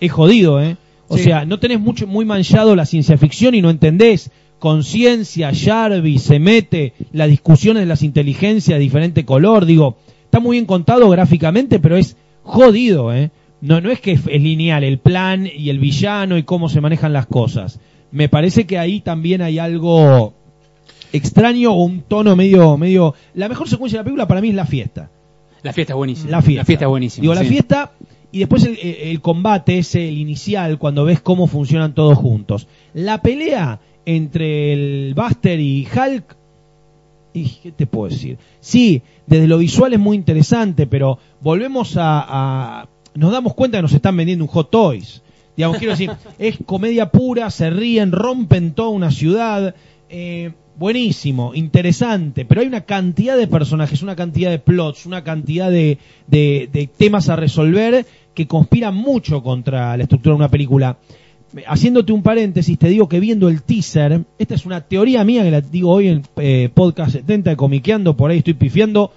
Es 0.00 0.12
jodido, 0.12 0.60
¿eh? 0.62 0.76
O 1.08 1.16
Sí. 1.16 1.24
sea, 1.24 1.44
no 1.46 1.58
tenés 1.58 1.80
mucho, 1.80 2.06
muy 2.06 2.24
manchado 2.26 2.76
la 2.76 2.84
ciencia 2.84 3.16
ficción 3.16 3.54
y 3.54 3.62
no 3.62 3.70
entendés. 3.70 4.30
Conciencia, 4.58 5.52
Jarvis, 5.54 6.22
se 6.22 6.38
mete, 6.38 6.94
las 7.12 7.28
discusiones 7.28 7.82
de 7.82 7.86
las 7.86 8.02
inteligencias 8.02 8.76
de 8.78 8.82
diferente 8.82 9.24
color, 9.24 9.66
digo, 9.66 9.96
está 10.24 10.40
muy 10.40 10.56
bien 10.56 10.64
contado 10.66 11.08
gráficamente, 11.10 11.78
pero 11.78 11.96
es 11.96 12.16
jodido, 12.42 13.12
¿eh? 13.14 13.30
No, 13.60 13.80
no 13.80 13.90
es 13.90 14.00
que 14.00 14.12
es, 14.12 14.20
es 14.28 14.42
lineal 14.42 14.84
el 14.84 14.98
plan 14.98 15.46
y 15.46 15.70
el 15.70 15.78
villano 15.78 16.36
y 16.38 16.42
cómo 16.42 16.68
se 16.68 16.80
manejan 16.80 17.12
las 17.12 17.26
cosas. 17.26 17.80
Me 18.12 18.28
parece 18.28 18.66
que 18.66 18.78
ahí 18.78 19.00
también 19.00 19.42
hay 19.42 19.58
algo 19.58 20.34
extraño 21.12 21.72
o 21.72 21.84
un 21.84 22.02
tono 22.02 22.36
medio, 22.36 22.76
medio. 22.76 23.14
La 23.34 23.48
mejor 23.48 23.68
secuencia 23.68 23.98
de 23.98 24.00
la 24.00 24.04
película 24.04 24.28
para 24.28 24.40
mí 24.40 24.50
es 24.50 24.54
la 24.54 24.66
fiesta. 24.66 25.10
La 25.62 25.72
fiesta 25.72 25.92
es 25.94 25.96
buenísima. 25.96 26.30
La 26.30 26.42
fiesta. 26.42 26.84
es 26.84 26.88
buenísima. 26.88 27.22
Digo, 27.22 27.34
la 27.34 27.44
fiesta 27.44 27.92
y 28.30 28.40
después 28.40 28.64
el, 28.64 28.78
el- 28.78 29.20
combate, 29.20 29.78
ese, 29.78 30.08
el 30.08 30.18
inicial, 30.18 30.78
cuando 30.78 31.04
ves 31.04 31.20
cómo 31.20 31.46
funcionan 31.46 31.94
todos 31.94 32.16
juntos. 32.18 32.68
La 32.94 33.22
pelea 33.22 33.80
entre 34.06 34.72
el 34.72 35.14
Buster 35.14 35.60
y 35.60 35.86
Hulk. 35.86 36.36
¿Y 37.34 37.48
qué 37.62 37.72
te 37.72 37.86
puedo 37.86 38.08
decir? 38.08 38.38
Sí, 38.60 39.02
desde 39.26 39.46
lo 39.46 39.58
visual 39.58 39.92
es 39.92 39.98
muy 40.00 40.16
interesante, 40.16 40.86
pero 40.86 41.18
volvemos 41.42 41.96
a, 41.98 42.24
a- 42.82 42.88
Nos 43.14 43.30
damos 43.32 43.52
cuenta 43.54 43.76
que 43.78 43.82
nos 43.82 43.92
están 43.92 44.16
vendiendo 44.16 44.44
un 44.44 44.50
Hot 44.50 44.70
Toys. 44.70 45.22
Digamos, 45.54 45.76
quiero 45.78 45.92
decir, 45.92 46.10
es 46.38 46.56
comedia 46.64 47.10
pura, 47.10 47.50
se 47.50 47.68
ríen, 47.68 48.12
rompen 48.12 48.72
toda 48.72 48.88
una 48.88 49.10
ciudad. 49.10 49.74
eh, 50.08 50.52
buenísimo, 50.78 51.54
interesante, 51.54 52.44
pero 52.44 52.60
hay 52.60 52.66
una 52.66 52.82
cantidad 52.84 53.34
de 53.38 53.46
personajes, 53.46 54.02
una 54.02 54.14
cantidad 54.14 54.50
de 54.50 54.58
plots, 54.58 55.06
una 55.06 55.24
cantidad 55.24 55.70
de, 55.70 55.96
de- 56.26 56.68
de 56.70 56.86
temas 56.86 57.30
a 57.30 57.36
resolver 57.36 58.04
que 58.34 58.46
conspiran 58.46 58.94
mucho 58.94 59.42
contra 59.42 59.96
la 59.96 60.02
estructura 60.02 60.34
de 60.34 60.36
una 60.36 60.50
película. 60.50 60.98
Haciéndote 61.66 62.12
un 62.12 62.22
paréntesis, 62.22 62.78
te 62.78 62.88
digo 62.88 63.08
que 63.08 63.20
viendo 63.20 63.48
el 63.48 63.62
teaser, 63.62 64.24
esta 64.38 64.54
es 64.54 64.66
una 64.66 64.82
teoría 64.82 65.24
mía 65.24 65.42
que 65.42 65.50
la 65.50 65.60
digo 65.60 65.90
hoy 65.90 66.08
en 66.08 66.22
eh, 66.36 66.70
podcast 66.72 67.12
70 67.12 67.50
de 67.50 67.56
Comiqueando, 67.56 68.16
por 68.16 68.30
ahí 68.30 68.38
estoy 68.38 68.54
pifiando, 68.54 69.12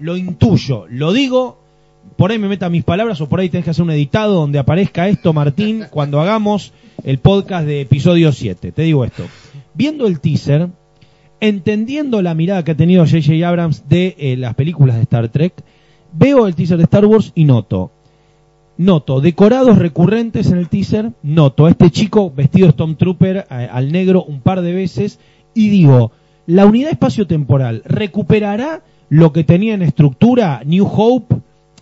lo 0.00 0.16
intuyo, 0.16 0.86
lo 0.88 1.12
digo, 1.12 1.58
por 2.16 2.30
ahí 2.30 2.38
me 2.38 2.48
meta 2.48 2.68
mis 2.68 2.84
palabras 2.84 3.20
o 3.20 3.28
por 3.28 3.40
ahí 3.40 3.48
tenés 3.48 3.64
que 3.64 3.70
hacer 3.70 3.84
un 3.84 3.90
editado 3.90 4.34
donde 4.34 4.58
aparezca 4.58 5.08
esto, 5.08 5.32
Martín, 5.32 5.84
cuando 5.90 6.20
hagamos 6.20 6.72
el 7.04 7.18
podcast 7.18 7.66
de 7.66 7.82
episodio 7.82 8.32
7. 8.32 8.72
Te 8.72 8.82
digo 8.82 9.04
esto. 9.04 9.24
Viendo 9.74 10.06
el 10.06 10.20
teaser, 10.20 10.68
entendiendo 11.40 12.22
la 12.22 12.34
mirada 12.34 12.64
que 12.64 12.72
ha 12.72 12.76
tenido 12.76 13.04
J.J. 13.04 13.46
Abrams 13.46 13.88
de 13.88 14.14
eh, 14.18 14.36
las 14.36 14.54
películas 14.54 14.96
de 14.96 15.02
Star 15.02 15.28
Trek, 15.28 15.54
veo 16.12 16.46
el 16.46 16.54
teaser 16.54 16.78
de 16.78 16.84
Star 16.84 17.06
Wars 17.06 17.32
y 17.34 17.44
noto, 17.44 17.90
noto 18.78 19.20
decorados 19.20 19.78
recurrentes 19.78 20.50
en 20.50 20.58
el 20.58 20.68
teaser, 20.68 21.12
noto 21.22 21.66
a 21.66 21.70
este 21.70 21.90
chico 21.90 22.30
vestido 22.34 22.70
Stormtrooper 22.70 23.46
a- 23.48 23.64
al 23.64 23.92
negro 23.92 24.24
un 24.24 24.40
par 24.40 24.62
de 24.62 24.72
veces 24.72 25.18
y 25.54 25.68
digo, 25.68 26.12
la 26.46 26.66
unidad 26.66 26.90
espacio-temporal 26.90 27.82
recuperará 27.84 28.82
lo 29.08 29.32
que 29.32 29.44
tenía 29.44 29.74
en 29.74 29.82
estructura 29.82 30.62
New 30.64 30.86
Hope 30.90 31.36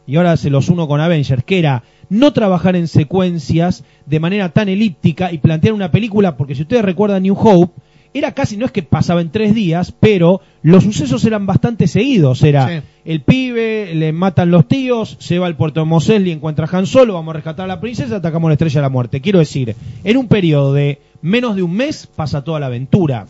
y 0.07 0.17
ahora 0.17 0.37
se 0.37 0.51
los 0.51 0.69
uno 0.69 0.89
con 0.89 1.01
Avengers, 1.01 1.45
que 1.45 1.59
era 1.61 1.85
no 2.09 2.33
trabajar 2.33 2.75
en 2.75 2.89
secuencias 2.89 3.85
de 4.07 4.19
manera 4.19 4.49
tan 4.49 4.69
elíptica 4.69 5.31
y 5.33 5.39
plantear 5.39 5.73
una 5.75 5.93
película, 5.93 6.37
porque 6.37 6.57
si 6.57 6.63
ustedes 6.63 6.85
recuerdan 6.85 7.23
New 7.23 7.37
Hope, 7.39 7.81
era 8.13 8.33
casi, 8.35 8.57
no 8.57 8.67
es 8.67 8.73
que 8.73 8.83
pasaba 8.83 9.21
en 9.21 9.31
tres 9.31 9.55
días, 9.55 9.93
pero 10.01 10.41
los 10.63 10.83
sucesos 10.83 11.25
eran 11.25 11.47
bastante 11.47 11.87
seguidos. 11.87 12.43
Era. 12.43 12.83
El 13.05 13.23
pibe, 13.23 13.95
le 13.95 14.13
matan 14.13 14.51
los 14.51 14.69
tíos, 14.69 15.17
se 15.21 15.39
va 15.39 15.47
al 15.47 15.57
puerto 15.57 15.81
de 15.81 15.87
Mos 15.87 16.09
Eisley, 16.09 16.33
encuentra 16.33 16.67
a 16.71 16.77
Han 16.77 16.87
Solo, 16.87 17.15
vamos 17.15 17.33
a 17.33 17.37
rescatar 17.37 17.65
a 17.65 17.69
la 17.69 17.81
princesa, 17.81 18.17
atacamos 18.17 18.49
la 18.49 18.55
estrella 18.55 18.81
de 18.81 18.83
la 18.83 18.89
muerte. 18.89 19.21
Quiero 19.21 19.39
decir, 19.39 19.75
en 20.05 20.17
un 20.17 20.29
periodo 20.29 20.73
de 20.73 21.01
menos 21.23 21.57
de 21.57 21.63
un 21.63 21.75
mes 21.75 22.07
pasa 22.07 22.45
toda 22.45 22.61
la 22.61 22.67
aventura. 22.67 23.27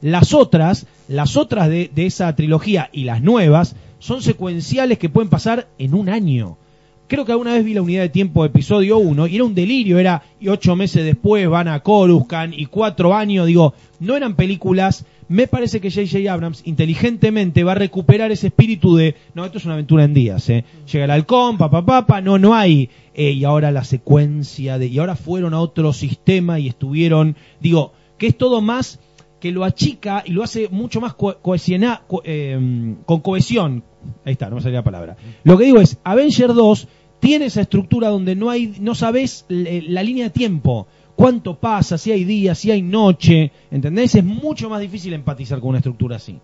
Las 0.00 0.34
otras, 0.34 0.86
las 1.08 1.36
otras 1.36 1.68
de 1.68 1.90
esa 1.96 2.34
trilogía 2.36 2.90
y 2.92 3.04
las 3.04 3.22
nuevas, 3.22 3.74
son 3.98 4.20
secuenciales 4.20 4.98
que 4.98 5.08
pueden 5.08 5.30
pasar 5.30 5.68
en 5.78 5.94
un 5.94 6.10
año. 6.10 6.58
Creo 7.06 7.24
que 7.26 7.32
alguna 7.32 7.52
vez 7.52 7.64
vi 7.64 7.74
la 7.74 7.82
unidad 7.82 8.02
de 8.02 8.08
tiempo 8.08 8.44
episodio 8.44 8.96
1 8.98 9.26
y 9.26 9.34
era 9.36 9.44
un 9.44 9.54
delirio, 9.54 9.98
era 9.98 10.22
y 10.40 10.48
ocho 10.48 10.74
meses 10.74 11.04
después 11.04 11.46
van 11.48 11.68
a 11.68 11.80
Coruscant 11.80 12.54
y 12.56 12.66
cuatro 12.66 13.14
años, 13.14 13.46
digo, 13.46 13.74
no 14.00 14.16
eran 14.16 14.34
películas. 14.36 15.04
Me 15.28 15.46
parece 15.46 15.80
que 15.80 15.90
J.J. 15.90 16.30
Abrams 16.32 16.62
inteligentemente 16.66 17.64
va 17.64 17.72
a 17.72 17.76
recuperar 17.76 18.30
ese 18.32 18.48
espíritu 18.48 18.94
de, 18.96 19.14
no, 19.34 19.44
esto 19.44 19.58
es 19.58 19.64
una 19.64 19.74
aventura 19.74 20.04
en 20.04 20.12
días, 20.14 20.48
¿eh? 20.50 20.64
Llega 20.90 21.04
el 21.06 21.10
halcón, 21.10 21.56
papá, 21.58 21.84
papá, 21.84 22.20
no, 22.20 22.38
no 22.38 22.54
hay. 22.54 22.88
eh, 23.14 23.30
y 23.32 23.44
ahora 23.44 23.70
la 23.70 23.84
secuencia 23.84 24.78
de, 24.78 24.86
y 24.88 24.98
ahora 24.98 25.16
fueron 25.16 25.54
a 25.54 25.60
otro 25.60 25.92
sistema 25.92 26.58
y 26.58 26.68
estuvieron, 26.68 27.36
digo, 27.60 27.92
que 28.18 28.26
es 28.28 28.36
todo 28.38 28.60
más 28.60 28.98
que 29.40 29.50
lo 29.52 29.64
achica 29.64 30.22
y 30.26 30.32
lo 30.32 30.42
hace 30.42 30.68
mucho 30.70 31.00
más 31.00 31.14
co- 31.14 31.36
cohesiona- 31.42 32.02
co- 32.06 32.22
eh, 32.24 32.94
con 33.06 33.20
cohesión. 33.20 33.82
Ahí 34.24 34.32
está, 34.32 34.48
no 34.50 34.56
me 34.56 34.62
salía 34.62 34.78
la 34.80 34.84
palabra. 34.84 35.16
Lo 35.44 35.56
que 35.58 35.64
digo 35.64 35.80
es, 35.80 35.98
Avenger 36.04 36.54
2 36.54 36.88
tiene 37.20 37.46
esa 37.46 37.62
estructura 37.62 38.08
donde 38.08 38.34
no 38.36 38.50
hay, 38.50 38.76
no 38.80 38.94
sabes 38.94 39.46
l- 39.48 39.82
la 39.88 40.02
línea 40.02 40.24
de 40.24 40.30
tiempo. 40.30 40.86
Cuánto 41.16 41.60
pasa, 41.60 41.96
si 41.96 42.10
hay 42.12 42.24
día, 42.24 42.54
si 42.54 42.70
hay 42.72 42.82
noche, 42.82 43.52
¿entendés? 43.70 44.14
Es 44.16 44.24
mucho 44.24 44.68
más 44.68 44.80
difícil 44.80 45.12
empatizar 45.12 45.60
con 45.60 45.70
una 45.70 45.78
estructura 45.78 46.16
así. 46.16 46.38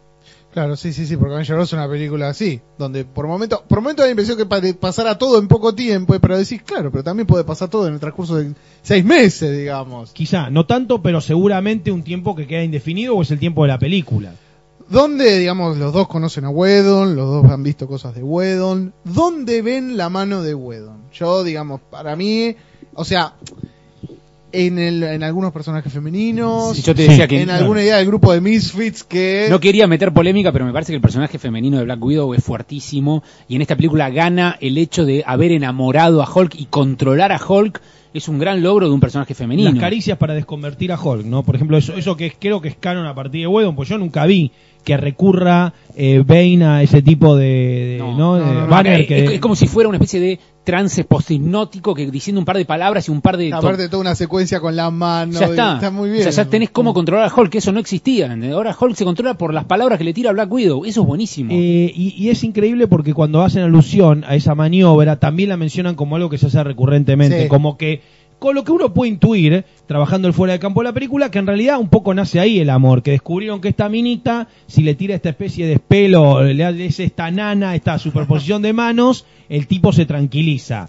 Claro, 0.52 0.76
sí, 0.76 0.93
sí, 0.93 1.07
sí, 1.07 1.17
porque 1.17 1.35
Avenger 1.35 1.57
2 1.57 1.69
es 1.69 1.73
una 1.73 1.88
película 1.88 2.29
así, 2.29 2.61
donde 2.79 3.05
por 3.05 3.26
momento, 3.29 3.62
por 3.69 3.81
momento 3.81 4.02
da 4.02 4.07
la 4.07 4.12
impresión 4.12 4.37
que 4.37 4.47
pa- 4.47 4.61
de 4.61 4.75
pasara 4.75 5.17
todo 5.17 5.38
en 5.38 5.47
poco 5.49 5.75
tiempo, 5.75 6.19
pero 6.21 6.37
decís, 6.38 6.62
claro, 6.62 6.90
pero 6.90 7.05
también 7.05 7.26
puede 7.26 7.45
pasar 7.45 7.69
todo 7.69 7.87
en 7.87 7.95
el 7.95 8.00
transcurso 8.00 8.37
de 8.37 8.52
seis 8.83 9.05
meses, 9.05 9.57
digamos. 9.57 10.12
Quizá, 10.12 10.50
no 10.50 10.67
tanto, 10.67 11.02
pero 11.02 11.21
seguramente 11.21 11.93
un 11.93 12.02
tiempo 12.02 12.35
que 12.35 12.47
queda 12.49 12.64
indefinido 12.64 13.14
o 13.17 13.23
es 13.23 13.31
el 13.31 13.38
tiempo 13.38 13.62
de 13.62 13.69
la 13.69 13.79
película. 13.79 14.33
¿Dónde, 14.90 15.38
digamos, 15.38 15.78
los 15.78 15.92
dos 15.92 16.09
conocen 16.09 16.44
a 16.44 16.50
Whedon, 16.50 17.14
los 17.14 17.28
dos 17.28 17.50
han 17.50 17.62
visto 17.62 17.87
cosas 17.87 18.12
de 18.12 18.25
Whedon? 18.25 18.92
¿Dónde 19.04 19.62
ven 19.62 19.97
la 19.97 20.09
mano 20.09 20.42
de 20.42 20.52
Whedon? 20.52 21.02
Yo, 21.12 21.44
digamos, 21.44 21.80
para 21.90 22.16
mí, 22.16 22.56
o 22.94 23.04
sea, 23.04 23.35
en, 24.50 24.78
el, 24.80 25.04
en 25.04 25.23
algunos 25.23 25.52
personajes 25.52 25.92
femeninos, 25.92 26.76
Sí, 26.76 26.82
yo 26.82 26.94
te 26.94 27.02
Sí, 27.02 27.09
decía 27.09 27.28
que 27.28 27.40
en 27.40 27.50
alguna 27.50 27.82
idea 27.82 27.99
del 27.99 28.06
grupo 28.06 28.32
de 28.32 28.40
Misfits 28.40 29.04
que... 29.04 29.47
no 29.49 29.61
quería 29.61 29.87
meter 29.87 30.12
polémica, 30.12 30.50
pero 30.50 30.64
me 30.64 30.73
parece 30.73 30.90
que 30.90 30.97
el 30.97 31.02
personaje 31.02 31.38
femenino 31.38 31.78
de 31.78 31.85
Black 31.85 32.02
Widow 32.02 32.35
es 32.35 32.42
fuertísimo 32.42 33.23
y 33.49 33.54
en 33.54 33.62
esta 33.62 33.76
película 33.76 34.11
gana 34.11 34.56
el 34.61 34.76
hecho 34.76 35.04
de 35.04 35.23
haber 35.25 35.52
enamorado 35.52 36.20
a 36.20 36.28
Hulk 36.28 36.56
y 36.56 36.66
controlar 36.66 37.30
a 37.30 37.40
Hulk 37.40 37.80
es 38.12 38.26
un 38.26 38.40
gran 38.40 38.61
logro 38.61 38.88
de 38.88 38.92
un 38.92 38.99
personaje 38.99 39.35
femenino. 39.35 39.70
Las 39.70 39.78
caricias 39.78 40.18
para 40.18 40.35
desconvertir 40.35 40.90
a 40.90 41.00
Hulk, 41.00 41.25
¿no? 41.26 41.44
Por 41.44 41.54
ejemplo, 41.54 41.76
eso, 41.76 41.94
eso 41.94 42.16
que 42.16 42.32
creo 42.32 42.61
que 42.61 42.68
es 42.68 42.75
canon 42.75 43.06
a 43.06 43.14
partir 43.14 43.42
de 43.42 43.47
Whedon, 43.47 43.76
pues 43.76 43.88
yo 43.88 43.99
nunca 43.99 44.26
vi 44.26 44.50
que 44.84 44.96
recurra 44.96 45.72
eh, 45.96 46.22
Bane 46.26 46.64
a 46.64 46.82
ese 46.82 47.02
tipo 47.02 47.37
de, 47.37 47.44
de- 47.46 47.96
No, 47.99 48.16
¿no? 48.16 48.38
no, 48.38 48.44
De 48.46 48.54
no, 48.54 48.60
no, 48.62 48.66
Banner 48.68 49.00
es, 49.00 49.06
que- 49.06 49.34
es 49.34 49.40
como 49.40 49.54
si 49.56 49.66
fuera 49.66 49.88
una 49.88 49.96
especie 49.99 50.20
de 50.20 50.38
trance 50.64 51.04
posthipnótico 51.04 51.94
que 51.94 52.10
diciendo 52.10 52.38
un 52.38 52.44
par 52.44 52.56
de 52.56 52.64
palabras 52.64 53.08
y 53.08 53.10
un 53.10 53.20
par 53.20 53.37
de... 53.37 53.52
Aparte 53.52 53.82
de 53.82 53.88
toda 53.88 54.02
una 54.02 54.14
secuencia 54.14 54.60
con 54.60 54.76
la 54.76 54.90
mano, 54.90 55.32
ya 55.38 55.46
está. 55.46 55.75
está 55.75 55.90
muy 55.90 56.10
bien. 56.10 56.20
O 56.26 56.30
sea, 56.32 56.44
ya 56.44 56.50
tenés 56.50 56.70
cómo 56.70 56.92
controlar 56.94 57.28
a 57.28 57.34
Hulk, 57.34 57.50
que 57.50 57.58
eso 57.58 57.72
no 57.72 57.80
existía. 57.80 58.30
Ahora 58.52 58.76
Hulk 58.78 58.94
se 58.94 59.04
controla 59.04 59.34
por 59.34 59.52
las 59.54 59.64
palabras 59.64 59.99
que 59.99 60.04
le 60.04 60.12
tira 60.12 60.30
a 60.30 60.32
Black 60.32 60.52
Widow. 60.52 60.84
Eso 60.84 61.00
es 61.02 61.06
buenísimo. 61.06 61.50
Eh, 61.52 61.90
y, 61.94 62.14
y 62.16 62.28
es 62.30 62.44
increíble 62.44 62.87
porque 62.87 63.14
cuando 63.14 63.42
hacen 63.42 63.62
alusión 63.62 64.25
a 64.26 64.34
esa 64.34 64.54
maniobra, 64.54 65.16
también 65.18 65.49
la 65.49 65.56
mencionan 65.56 65.94
como 65.94 66.16
algo 66.16 66.28
que 66.30 66.38
se 66.38 66.46
hace 66.46 66.62
recurrentemente, 66.62 67.42
Sí. 67.44 67.49
como 67.49 67.76
que 67.76 68.02
con 68.40 68.56
lo 68.56 68.64
que 68.64 68.73
uno 68.73 68.92
puede 68.92 69.11
intuir, 69.11 69.64
trabajando 69.87 70.26
el 70.26 70.35
fuera 70.35 70.54
de 70.54 70.59
campo 70.59 70.80
de 70.80 70.87
la 70.87 70.92
película, 70.92 71.30
que 71.30 71.38
en 71.38 71.47
realidad 71.47 71.78
un 71.78 71.88
poco 71.90 72.14
nace 72.14 72.40
ahí 72.40 72.59
el 72.59 72.70
amor, 72.70 73.02
que 73.02 73.12
descubrieron 73.12 73.61
que 73.61 73.68
esta 73.68 73.88
minita, 73.88 74.49
si 74.66 74.82
le 74.82 74.94
tira 74.94 75.14
esta 75.14 75.28
especie 75.28 75.66
de 75.66 75.75
espelo, 75.75 76.42
le 76.42 76.64
hace 76.64 77.04
esta 77.04 77.30
nana, 77.30 77.76
esta 77.76 77.99
superposición 77.99 78.62
de 78.62 78.73
manos, 78.73 79.26
el 79.49 79.66
tipo 79.66 79.92
se 79.92 80.06
tranquiliza. 80.06 80.88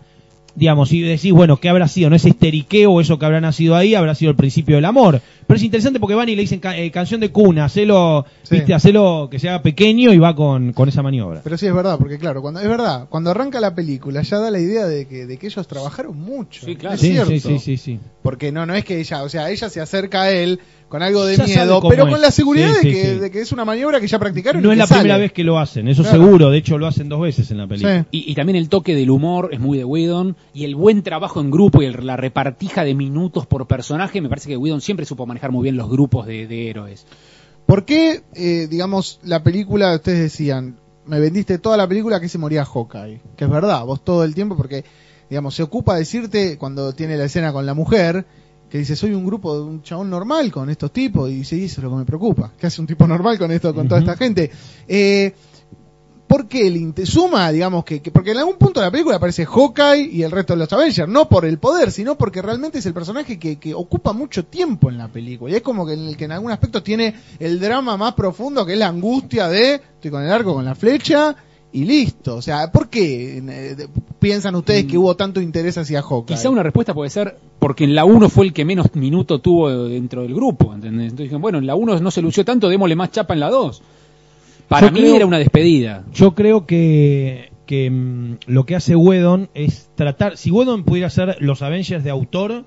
Digamos, 0.53 0.91
y 0.91 0.99
decís, 1.01 1.31
bueno, 1.31 1.57
¿qué 1.57 1.69
habrá 1.69 1.87
sido? 1.87 2.09
¿No 2.09 2.15
ese 2.17 2.27
histeriqueo 2.29 2.91
o 2.91 2.99
eso 3.01 3.17
que 3.17 3.25
habrá 3.25 3.39
nacido 3.39 3.75
ahí? 3.75 3.95
Habrá 3.95 4.15
sido 4.15 4.31
el 4.31 4.35
principio 4.37 4.75
del 4.75 4.83
amor. 4.85 5.21
Pero 5.47 5.57
es 5.57 5.63
interesante 5.63 5.99
porque 5.99 6.13
van 6.15 6.27
y 6.27 6.35
le 6.35 6.41
dicen 6.41 6.59
ca- 6.59 6.77
eh, 6.77 6.91
canción 6.91 7.21
de 7.21 7.29
cuna, 7.29 7.65
hacelo, 7.65 8.25
Sí. 8.43 8.55
viste, 8.55 8.73
hacelo 8.73 9.29
que 9.31 9.39
se 9.39 9.47
haga 9.49 9.61
pequeño 9.61 10.11
y 10.13 10.17
va 10.17 10.35
con, 10.35 10.73
con 10.73 10.89
esa 10.89 11.01
maniobra. 11.01 11.41
Pero 11.43 11.57
sí 11.57 11.67
es 11.67 11.73
verdad, 11.73 11.97
porque 11.97 12.17
claro, 12.17 12.41
cuando 12.41 12.59
es 12.59 12.67
verdad, 12.67 13.07
cuando 13.09 13.31
arranca 13.31 13.59
la 13.61 13.73
película 13.73 14.21
ya 14.23 14.39
da 14.39 14.51
la 14.51 14.59
idea 14.59 14.85
de 14.87 15.07
que, 15.07 15.25
de 15.25 15.37
que 15.37 15.47
ellos 15.47 15.67
trabajaron 15.67 16.17
mucho. 16.19 16.65
Sí, 16.65 16.75
claro. 16.75 16.95
Es 16.95 17.01
Sí, 17.01 17.11
cierto. 17.11 17.29
sí, 17.31 17.39
sí, 17.39 17.59
sí, 17.59 17.77
sí. 17.77 17.99
Porque 18.21 18.51
no, 18.51 18.65
no 18.65 18.75
es 18.75 18.83
que 18.83 18.99
ella, 18.99 19.23
o 19.23 19.29
sea, 19.29 19.49
ella 19.49 19.69
se 19.69 19.79
acerca 19.81 20.23
a 20.23 20.31
él 20.31 20.59
con 20.91 21.01
algo 21.01 21.25
de 21.25 21.37
Ya 21.37 21.45
miedo, 21.45 21.81
pero 21.89 22.03
es. 22.03 22.09
con 22.11 22.21
la 22.21 22.29
seguridad 22.31 22.73
Sí, 22.81 22.87
de, 22.89 22.93
que, 22.93 23.03
sí. 23.05 23.19
de 23.19 23.31
que 23.31 23.39
es 23.39 23.51
una 23.53 23.63
maniobra 23.63 24.01
que 24.01 24.07
ya 24.07 24.19
practicaron. 24.19 24.61
No 24.61 24.67
y 24.67 24.71
es 24.73 24.75
que 24.75 24.79
la 24.79 24.87
sale. 24.87 24.99
primera 25.01 25.17
vez 25.19 25.31
que 25.31 25.43
lo 25.45 25.57
hacen, 25.57 25.87
eso 25.87 26.03
Claro. 26.03 26.23
seguro. 26.23 26.49
De 26.51 26.57
hecho, 26.57 26.77
lo 26.77 26.85
hacen 26.85 27.07
dos 27.07 27.21
veces 27.21 27.49
en 27.49 27.57
la 27.59 27.65
película. 27.67 28.01
Sí. 28.03 28.07
Y, 28.27 28.31
y 28.31 28.35
también 28.35 28.57
el 28.57 28.67
toque 28.67 28.93
del 28.93 29.09
humor 29.09 29.49
es 29.53 29.59
muy 29.61 29.77
de 29.77 29.85
Whedon 29.85 30.35
y 30.53 30.65
el 30.65 30.75
buen 30.75 31.01
trabajo 31.01 31.39
en 31.39 31.49
grupo 31.49 31.81
y 31.81 31.85
el- 31.85 32.05
la 32.05 32.17
repartija 32.17 32.83
de 32.83 32.93
minutos 32.93 33.45
por 33.47 33.65
personaje, 33.67 34.19
me 34.21 34.27
parece 34.29 34.49
que 34.49 34.57
Whedon 34.57 34.81
siempre 34.81 35.05
supo 35.05 35.25
manejar 35.25 35.51
muy 35.51 35.63
bien 35.63 35.77
los 35.77 35.89
grupos 35.89 36.27
de, 36.27 36.45
de 36.45 36.69
héroes. 36.69 37.07
¿Por 37.65 37.85
qué, 37.85 38.21
eh, 38.35 38.67
digamos, 38.69 39.19
la 39.23 39.43
película, 39.43 39.95
ustedes 39.95 40.19
decían, 40.19 40.75
me 41.05 41.19
vendiste 41.21 41.57
toda 41.57 41.77
la 41.77 41.87
película 41.87 42.19
que 42.19 42.27
se 42.27 42.37
moría 42.37 42.65
Hawkeye? 42.65 43.21
Que 43.37 43.45
es 43.45 43.49
verdad, 43.49 43.85
vos 43.85 44.03
todo 44.03 44.25
el 44.25 44.35
tiempo, 44.35 44.57
porque, 44.57 44.83
digamos, 45.29 45.55
se 45.55 45.63
ocupa 45.63 45.93
de 45.93 45.99
decirte 45.99 46.57
cuando 46.57 46.91
tiene 46.93 47.15
la 47.15 47.23
escena 47.25 47.53
con 47.53 47.65
la 47.65 47.73
mujer, 47.73 48.25
que 48.71 48.77
dice, 48.77 48.95
soy 48.95 49.13
un 49.13 49.25
grupo 49.25 49.53
de 49.53 49.63
un 49.63 49.83
chabón 49.83 50.09
normal 50.09 50.49
con 50.51 50.69
estos 50.69 50.91
tipos, 50.91 51.29
y 51.29 51.35
dice, 51.35 51.61
eso 51.63 51.81
es 51.81 51.83
lo 51.83 51.89
que 51.91 51.97
me 51.97 52.05
preocupa, 52.05 52.51
que 52.57 52.67
hace 52.67 52.79
un 52.79 52.87
tipo 52.87 53.05
normal 53.05 53.37
con 53.37 53.51
esto, 53.51 53.75
con 53.75 53.87
toda 53.87 53.99
esta 53.99 54.15
gente. 54.15 54.49
Eh, 54.87 55.33
¿Por 56.25 56.47
qué 56.47 56.65
el 56.67 56.93
suma, 57.05 57.51
digamos, 57.51 57.83
que, 57.83 58.01
que- 58.01 58.09
porque 58.09 58.31
en 58.31 58.37
algún 58.37 58.55
punto 58.55 58.79
de 58.79 58.85
la 58.85 58.91
película 58.91 59.17
aparece 59.17 59.45
Hawkeye 59.45 60.09
y 60.13 60.23
el 60.23 60.31
resto 60.31 60.53
de 60.53 60.59
los 60.59 60.71
Avengers, 60.71 61.09
no 61.09 61.27
por 61.27 61.43
el 61.43 61.57
poder, 61.57 61.91
sino 61.91 62.17
porque 62.17 62.41
realmente 62.41 62.79
es 62.79 62.85
el 62.85 62.93
personaje 62.93 63.37
que, 63.37 63.57
que 63.59 63.73
ocupa 63.73 64.13
mucho 64.13 64.45
tiempo 64.45 64.89
en 64.89 64.97
la 64.97 65.09
película. 65.09 65.51
Y 65.51 65.57
es 65.57 65.61
como 65.61 65.85
que 65.85 65.91
en 65.91 66.07
el 66.07 66.15
que 66.15 66.23
en 66.23 66.31
algún 66.31 66.51
aspecto 66.53 66.81
tiene 66.81 67.13
el 67.37 67.59
drama 67.59 67.97
más 67.97 68.13
profundo, 68.13 68.65
que 68.65 68.71
es 68.73 68.79
la 68.79 68.87
angustia 68.87 69.49
de, 69.49 69.73
estoy 69.75 70.09
con 70.09 70.23
el 70.23 70.31
arco, 70.31 70.53
con 70.53 70.63
la 70.63 70.73
flecha, 70.73 71.35
y 71.73 71.85
listo. 71.85 72.35
O 72.35 72.41
sea, 72.41 72.71
¿por 72.71 72.89
qué 72.89 73.37
eh, 73.37 73.87
piensan 74.19 74.55
ustedes 74.55 74.85
que 74.85 74.97
hubo 74.97 75.15
tanto 75.15 75.39
interés 75.41 75.77
hacia 75.77 76.01
Hawkeye? 76.01 76.35
Quizá 76.37 76.49
una 76.49 76.63
respuesta 76.63 76.93
puede 76.93 77.09
ser 77.09 77.37
porque 77.59 77.83
en 77.85 77.95
la 77.95 78.05
1 78.05 78.29
fue 78.29 78.45
el 78.47 78.53
que 78.53 78.65
menos 78.65 78.93
minuto 78.95 79.39
tuvo 79.39 79.87
dentro 79.87 80.23
del 80.23 80.33
grupo, 80.33 80.73
¿entendés? 80.73 81.03
Entonces 81.05 81.25
dijeron, 81.25 81.41
bueno, 81.41 81.57
en 81.59 81.67
la 81.67 81.75
1 81.75 81.99
no 81.99 82.11
se 82.11 82.21
lució 82.21 82.43
tanto, 82.43 82.67
démosle 82.69 82.95
más 82.95 83.11
chapa 83.11 83.33
en 83.33 83.39
la 83.39 83.49
2. 83.49 83.81
Para 84.67 84.87
Yo 84.87 84.93
mí 84.93 84.99
creo- 85.01 85.15
era 85.15 85.25
una 85.25 85.37
despedida. 85.39 86.03
Yo 86.13 86.33
creo 86.33 86.65
que, 86.65 87.51
que 87.65 87.89
mm, 87.89 88.37
lo 88.47 88.65
que 88.65 88.75
hace 88.75 88.95
Whedon 88.95 89.49
es 89.53 89.89
tratar. 89.95 90.37
Si 90.37 90.49
Whedon 90.51 90.83
pudiera 90.83 91.07
hacer 91.07 91.37
los 91.39 91.61
Avengers 91.61 92.03
de 92.03 92.09
autor, 92.09 92.63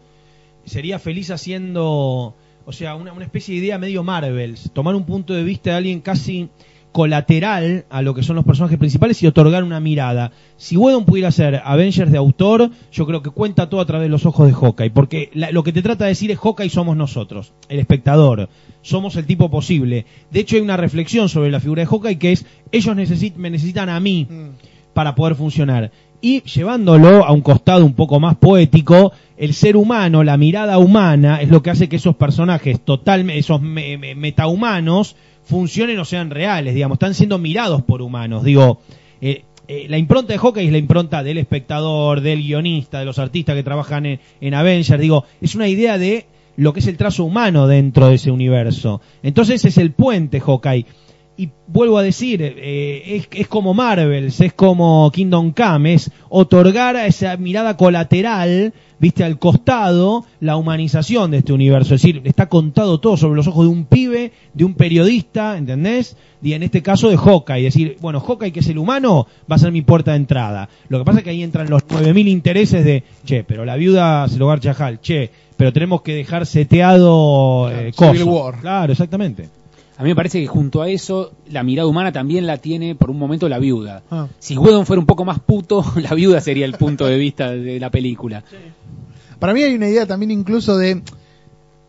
sería 0.64 0.98
feliz 0.98 1.30
haciendo. 1.30 2.34
O 2.66 2.72
sea, 2.72 2.94
una, 2.94 3.12
una 3.12 3.24
especie 3.24 3.54
de 3.54 3.60
idea 3.66 3.78
medio 3.78 4.02
Marvels. 4.02 4.70
Tomar 4.72 4.94
un 4.94 5.04
punto 5.04 5.34
de 5.34 5.44
vista 5.44 5.70
de 5.70 5.76
alguien 5.76 6.00
casi 6.00 6.48
colateral 6.94 7.86
a 7.90 8.02
lo 8.02 8.14
que 8.14 8.22
son 8.22 8.36
los 8.36 8.44
personajes 8.44 8.78
principales 8.78 9.20
y 9.22 9.26
otorgar 9.26 9.64
una 9.64 9.80
mirada. 9.80 10.30
Si 10.56 10.76
Whedon 10.76 11.04
pudiera 11.04 11.28
hacer 11.28 11.60
Avengers 11.64 12.12
de 12.12 12.18
autor, 12.18 12.70
yo 12.92 13.04
creo 13.04 13.20
que 13.20 13.30
cuenta 13.30 13.68
todo 13.68 13.80
a 13.80 13.84
través 13.84 14.06
de 14.06 14.10
los 14.10 14.24
ojos 14.26 14.46
de 14.46 14.54
Hawkeye, 14.54 14.90
porque 14.90 15.28
la- 15.34 15.50
lo 15.50 15.64
que 15.64 15.72
te 15.72 15.82
trata 15.82 16.04
de 16.04 16.10
decir 16.10 16.30
es 16.30 16.38
Hawkeye 16.38 16.70
somos 16.70 16.96
nosotros, 16.96 17.52
el 17.68 17.80
espectador, 17.80 18.48
somos 18.80 19.16
el 19.16 19.26
tipo 19.26 19.50
posible. 19.50 20.06
De 20.30 20.40
hecho 20.40 20.54
hay 20.54 20.62
una 20.62 20.76
reflexión 20.76 21.28
sobre 21.28 21.50
la 21.50 21.58
figura 21.60 21.82
de 21.82 21.86
Hawkeye 21.86 22.18
que 22.18 22.30
es 22.32 22.46
ellos 22.70 22.96
necesit- 22.96 23.34
me 23.34 23.50
necesitan 23.50 23.88
a 23.88 23.98
mí 23.98 24.28
Mm. 24.30 24.48
para 24.94 25.16
poder 25.16 25.34
funcionar. 25.34 25.90
Y 26.24 26.40
llevándolo 26.40 27.22
a 27.26 27.32
un 27.32 27.42
costado 27.42 27.84
un 27.84 27.92
poco 27.92 28.18
más 28.18 28.36
poético, 28.36 29.12
el 29.36 29.52
ser 29.52 29.76
humano, 29.76 30.24
la 30.24 30.38
mirada 30.38 30.78
humana, 30.78 31.42
es 31.42 31.50
lo 31.50 31.62
que 31.62 31.68
hace 31.68 31.86
que 31.86 31.96
esos 31.96 32.16
personajes 32.16 32.80
totalmente, 32.80 33.38
esos 33.40 33.60
me- 33.60 33.98
me- 33.98 34.14
metahumanos, 34.14 35.16
funcionen 35.44 35.98
o 35.98 36.06
sean 36.06 36.30
reales, 36.30 36.72
digamos, 36.74 36.96
están 36.96 37.12
siendo 37.12 37.36
mirados 37.36 37.82
por 37.82 38.00
humanos. 38.00 38.42
Digo, 38.42 38.80
eh, 39.20 39.42
eh, 39.68 39.84
la 39.90 39.98
impronta 39.98 40.32
de 40.32 40.38
Hawkeye 40.38 40.64
es 40.64 40.72
la 40.72 40.78
impronta 40.78 41.22
del 41.22 41.36
espectador, 41.36 42.22
del 42.22 42.40
guionista, 42.42 43.00
de 43.00 43.04
los 43.04 43.18
artistas 43.18 43.54
que 43.54 43.62
trabajan 43.62 44.06
en, 44.06 44.20
en 44.40 44.54
Avengers. 44.54 44.98
Digo, 45.02 45.24
es 45.42 45.54
una 45.54 45.68
idea 45.68 45.98
de 45.98 46.24
lo 46.56 46.72
que 46.72 46.80
es 46.80 46.86
el 46.86 46.96
trazo 46.96 47.24
humano 47.24 47.66
dentro 47.66 48.08
de 48.08 48.14
ese 48.14 48.30
universo. 48.30 49.02
Entonces 49.22 49.62
es 49.66 49.76
el 49.76 49.90
puente 49.92 50.40
Hawkeye. 50.40 50.86
Y 51.36 51.50
vuelvo 51.66 51.98
a 51.98 52.02
decir, 52.02 52.40
eh, 52.42 53.16
es, 53.16 53.28
es 53.32 53.48
como 53.48 53.74
Marvels, 53.74 54.40
es 54.40 54.52
como 54.52 55.10
Kingdom 55.12 55.52
Come, 55.52 55.94
es 55.94 56.12
otorgar 56.28 56.96
a 56.96 57.06
esa 57.06 57.36
mirada 57.36 57.76
colateral, 57.76 58.72
viste, 59.00 59.24
al 59.24 59.40
costado, 59.40 60.24
la 60.38 60.56
humanización 60.56 61.32
de 61.32 61.38
este 61.38 61.52
universo. 61.52 61.96
Es 61.96 62.02
decir, 62.02 62.22
está 62.24 62.48
contado 62.48 63.00
todo 63.00 63.16
sobre 63.16 63.34
los 63.36 63.48
ojos 63.48 63.66
de 63.66 63.72
un 63.72 63.84
pibe, 63.84 64.30
de 64.52 64.64
un 64.64 64.74
periodista, 64.74 65.58
¿entendés? 65.58 66.16
Y 66.40 66.52
en 66.52 66.62
este 66.62 66.82
caso 66.82 67.08
de 67.08 67.16
Hawkeye. 67.16 67.66
Es 67.66 67.74
decir, 67.74 67.96
bueno, 68.00 68.20
Hawkeye, 68.20 68.52
que 68.52 68.60
es 68.60 68.68
el 68.68 68.78
humano, 68.78 69.26
va 69.50 69.56
a 69.56 69.58
ser 69.58 69.72
mi 69.72 69.82
puerta 69.82 70.12
de 70.12 70.18
entrada. 70.18 70.68
Lo 70.88 70.98
que 70.98 71.04
pasa 71.04 71.18
es 71.18 71.24
que 71.24 71.30
ahí 71.30 71.42
entran 71.42 71.68
los 71.68 71.84
9.000 71.88 72.28
intereses 72.28 72.84
de, 72.84 73.02
che, 73.24 73.42
pero 73.42 73.64
la 73.64 73.74
viuda 73.74 74.28
se 74.28 74.38
lo 74.38 74.46
va 74.46 74.54
a 74.54 74.60
Chajal, 74.60 75.00
che, 75.00 75.30
pero 75.56 75.72
tenemos 75.72 76.02
que 76.02 76.14
dejar 76.14 76.46
seteado 76.46 77.70
eh, 77.72 77.92
Civil. 77.92 78.22
War. 78.24 78.60
Claro, 78.60 78.92
exactamente. 78.92 79.63
A 79.96 80.02
mí 80.02 80.08
me 80.08 80.16
parece 80.16 80.40
que 80.40 80.46
junto 80.46 80.82
a 80.82 80.88
eso, 80.88 81.32
la 81.48 81.62
mirada 81.62 81.86
humana 81.86 82.10
también 82.10 82.46
la 82.46 82.58
tiene 82.58 82.96
por 82.96 83.10
un 83.10 83.18
momento 83.18 83.48
la 83.48 83.58
viuda. 83.58 84.02
Ah. 84.10 84.26
Si 84.40 84.56
Whedon 84.58 84.86
fuera 84.86 84.98
un 84.98 85.06
poco 85.06 85.24
más 85.24 85.38
puto, 85.38 85.84
la 85.96 86.14
viuda 86.14 86.40
sería 86.40 86.66
el 86.66 86.74
punto 86.74 87.06
de 87.06 87.16
vista 87.16 87.50
de 87.50 87.78
la 87.78 87.90
película. 87.90 88.42
Para 89.38 89.54
mí 89.54 89.62
hay 89.62 89.74
una 89.74 89.88
idea 89.88 90.06
también 90.06 90.30
incluso 90.30 90.76
de 90.76 91.02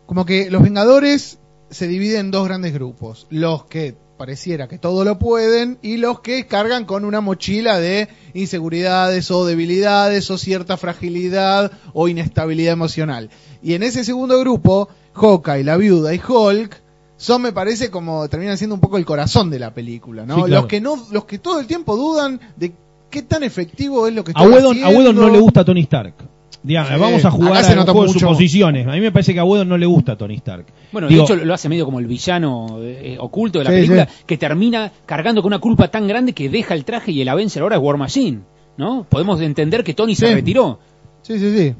como 0.06 0.24
que 0.24 0.50
los 0.50 0.62
Vengadores 0.62 1.40
se 1.70 1.88
dividen 1.88 2.26
en 2.26 2.30
dos 2.30 2.46
grandes 2.46 2.72
grupos. 2.72 3.26
Los 3.30 3.64
que 3.64 3.96
pareciera 4.16 4.68
que 4.68 4.78
todo 4.78 5.04
lo 5.04 5.18
pueden 5.18 5.78
y 5.82 5.96
los 5.96 6.20
que 6.20 6.46
cargan 6.46 6.84
con 6.84 7.04
una 7.04 7.20
mochila 7.20 7.78
de 7.80 8.08
inseguridades 8.34 9.30
o 9.30 9.44
debilidades 9.44 10.30
o 10.30 10.38
cierta 10.38 10.76
fragilidad 10.76 11.72
o 11.92 12.08
inestabilidad 12.08 12.72
emocional. 12.72 13.30
Y 13.62 13.74
en 13.74 13.82
ese 13.82 14.04
segundo 14.04 14.38
grupo, 14.40 14.88
Hawkeye, 15.14 15.64
la 15.64 15.76
viuda 15.76 16.14
y 16.14 16.20
Hulk 16.26 16.85
son 17.16 17.42
me 17.42 17.52
parece 17.52 17.90
como 17.90 18.28
terminan 18.28 18.58
siendo 18.58 18.74
un 18.74 18.80
poco 18.80 18.96
el 18.98 19.04
corazón 19.04 19.50
de 19.50 19.58
la 19.58 19.72
película, 19.72 20.24
¿no? 20.26 20.36
Sí, 20.36 20.42
claro. 20.42 20.62
Los 20.62 20.66
que 20.66 20.80
no 20.80 20.96
los 21.12 21.24
que 21.24 21.38
todo 21.38 21.60
el 21.60 21.66
tiempo 21.66 21.96
dudan 21.96 22.40
de 22.56 22.72
qué 23.10 23.22
tan 23.22 23.42
efectivo 23.42 24.06
es 24.06 24.14
lo 24.14 24.22
que 24.24 24.32
A 24.34 24.42
están 24.42 24.52
Whedon, 24.52 24.76
a 24.76 24.80
haciendo. 24.86 24.98
Whedon 24.98 25.16
no 25.16 25.28
le 25.30 25.38
gusta 25.40 25.64
Tony 25.64 25.80
Stark. 25.82 26.14
Digamos, 26.62 26.90
Sí, 26.92 26.98
vamos 27.00 27.24
a 27.24 27.30
jugar 27.30 27.56
acá 27.58 27.72
a 27.72 27.76
nota 27.76 27.92
juego 27.92 28.06
de 28.08 28.12
mucho. 28.14 28.26
suposiciones. 28.26 28.86
A 28.88 28.90
mí 28.92 29.00
me 29.00 29.12
parece 29.12 29.32
que 29.32 29.38
a 29.40 29.44
Whedon 29.44 29.68
no 29.68 29.78
le 29.78 29.86
gusta 29.86 30.16
Tony 30.16 30.34
Stark. 30.36 30.66
Bueno, 30.90 31.06
Digo, 31.06 31.24
de 31.26 31.34
hecho 31.34 31.44
lo 31.44 31.54
hace 31.54 31.68
medio 31.68 31.84
como 31.84 32.00
el 32.00 32.06
villano 32.06 32.78
eh, 32.80 33.16
oculto 33.20 33.60
de 33.60 33.64
la 33.66 33.70
Sí, 33.70 33.76
película, 33.76 34.06
sí. 34.10 34.24
que 34.26 34.36
termina 34.36 34.90
cargando 35.06 35.42
con 35.42 35.50
una 35.50 35.60
culpa 35.60 35.88
tan 35.88 36.08
grande 36.08 36.32
que 36.32 36.48
deja 36.48 36.74
el 36.74 36.84
traje 36.84 37.12
y 37.12 37.20
el 37.22 37.28
Avenger 37.28 37.62
ahora 37.62 37.76
es 37.76 37.82
War 37.82 37.96
Machine, 37.98 38.40
¿no? 38.78 39.04
Podemos 39.08 39.40
entender 39.40 39.84
que 39.84 39.94
Tony 39.94 40.16
se 40.16 40.34
retiró. 40.34 40.80
Sí, 41.22 41.38
sí, 41.38 41.56
sí. 41.56 41.74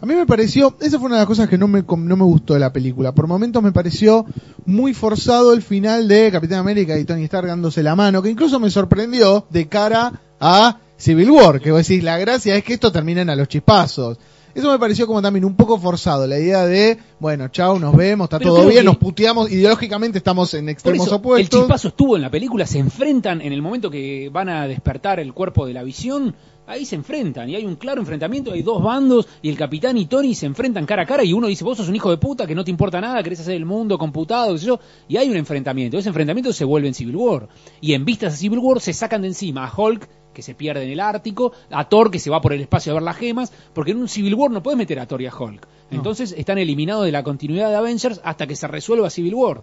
A 0.00 0.06
mí 0.06 0.14
me 0.14 0.26
pareció, 0.26 0.76
esa 0.80 0.98
fue 0.98 1.06
una 1.06 1.16
de 1.16 1.22
las 1.22 1.26
cosas 1.26 1.48
que 1.48 1.58
no 1.58 1.68
me, 1.68 1.82
no 1.82 2.16
me 2.16 2.24
gustó 2.24 2.54
de 2.54 2.60
la 2.60 2.72
película. 2.72 3.12
Por 3.12 3.26
momentos 3.26 3.62
me 3.62 3.72
pareció 3.72 4.26
muy 4.64 4.94
forzado 4.94 5.52
el 5.52 5.62
final 5.62 6.08
de 6.08 6.30
Capitán 6.30 6.58
América 6.58 6.98
y 6.98 7.04
Tony 7.04 7.24
Stark 7.24 7.48
dándose 7.48 7.82
la 7.82 7.96
mano, 7.96 8.22
que 8.22 8.30
incluso 8.30 8.60
me 8.60 8.70
sorprendió 8.70 9.46
de 9.50 9.68
cara 9.68 10.20
a 10.40 10.78
Civil 10.96 11.30
War, 11.30 11.60
que 11.60 11.72
vos 11.72 11.86
decís, 11.86 12.02
la 12.02 12.18
gracia 12.18 12.56
es 12.56 12.64
que 12.64 12.74
esto 12.74 12.92
terminen 12.92 13.30
a 13.30 13.36
los 13.36 13.48
chispazos. 13.48 14.18
Eso 14.56 14.72
me 14.72 14.78
pareció 14.78 15.06
como 15.06 15.20
también 15.20 15.44
un 15.44 15.54
poco 15.54 15.78
forzado, 15.78 16.26
la 16.26 16.38
idea 16.38 16.64
de, 16.64 16.96
bueno, 17.20 17.48
chao, 17.48 17.78
nos 17.78 17.94
vemos, 17.94 18.24
está 18.24 18.38
Pero 18.38 18.54
todo 18.54 18.66
bien, 18.66 18.86
nos 18.86 18.96
puteamos, 18.96 19.52
ideológicamente 19.52 20.16
estamos 20.16 20.54
en 20.54 20.70
extremos 20.70 21.06
eso, 21.06 21.16
el 21.16 21.20
opuestos. 21.20 21.60
chispazo 21.60 21.88
estuvo 21.88 22.16
en 22.16 22.22
la 22.22 22.30
película, 22.30 22.66
se 22.66 22.78
enfrentan 22.78 23.42
en 23.42 23.52
el 23.52 23.60
momento 23.60 23.90
que 23.90 24.30
van 24.32 24.48
a 24.48 24.66
despertar 24.66 25.20
el 25.20 25.34
cuerpo 25.34 25.66
de 25.66 25.74
la 25.74 25.82
visión, 25.82 26.34
ahí 26.66 26.86
se 26.86 26.96
enfrentan 26.96 27.50
y 27.50 27.56
hay 27.56 27.66
un 27.66 27.76
claro 27.76 28.00
enfrentamiento, 28.00 28.50
hay 28.50 28.62
dos 28.62 28.82
bandos 28.82 29.28
y 29.42 29.50
el 29.50 29.58
capitán 29.58 29.98
y 29.98 30.06
Tony 30.06 30.34
se 30.34 30.46
enfrentan 30.46 30.86
cara 30.86 31.02
a 31.02 31.06
cara 31.06 31.22
y 31.22 31.34
uno 31.34 31.48
dice, 31.48 31.62
vos 31.62 31.76
sos 31.76 31.90
un 31.90 31.96
hijo 31.96 32.08
de 32.08 32.16
puta 32.16 32.46
que 32.46 32.54
no 32.54 32.64
te 32.64 32.70
importa 32.70 32.98
nada, 32.98 33.22
querés 33.22 33.40
hacer 33.40 33.56
el 33.56 33.66
mundo 33.66 33.98
computado, 33.98 34.54
qué 34.54 34.60
sé 34.60 34.66
yo, 34.68 34.80
y 35.06 35.18
hay 35.18 35.28
un 35.28 35.36
enfrentamiento, 35.36 35.98
ese 35.98 36.08
enfrentamiento 36.08 36.54
se 36.54 36.64
vuelve 36.64 36.88
en 36.88 36.94
Civil 36.94 37.16
War 37.16 37.48
y 37.82 37.92
en 37.92 38.06
vistas 38.06 38.32
a 38.32 38.36
Civil 38.38 38.60
War 38.60 38.80
se 38.80 38.94
sacan 38.94 39.20
de 39.20 39.28
encima 39.28 39.66
a 39.66 39.72
Hulk 39.76 40.08
que 40.36 40.42
se 40.42 40.54
pierde 40.54 40.84
en 40.84 40.90
el 40.90 41.00
Ártico, 41.00 41.52
a 41.70 41.88
Thor 41.88 42.10
que 42.10 42.18
se 42.18 42.28
va 42.28 42.42
por 42.42 42.52
el 42.52 42.60
espacio 42.60 42.92
a 42.92 42.94
ver 42.96 43.02
las 43.02 43.16
gemas, 43.16 43.50
porque 43.72 43.92
en 43.92 43.96
un 43.96 44.06
Civil 44.08 44.34
War 44.34 44.50
no 44.50 44.62
puedes 44.62 44.76
meter 44.76 45.00
a 45.00 45.06
Thor 45.06 45.22
y 45.22 45.26
a 45.26 45.34
Hulk. 45.34 45.66
Entonces 45.90 46.34
están 46.36 46.58
eliminados 46.58 47.06
de 47.06 47.12
la 47.12 47.22
continuidad 47.22 47.70
de 47.70 47.76
Avengers 47.76 48.20
hasta 48.22 48.46
que 48.46 48.54
se 48.54 48.66
resuelva 48.68 49.08
Civil 49.08 49.34
War. 49.34 49.62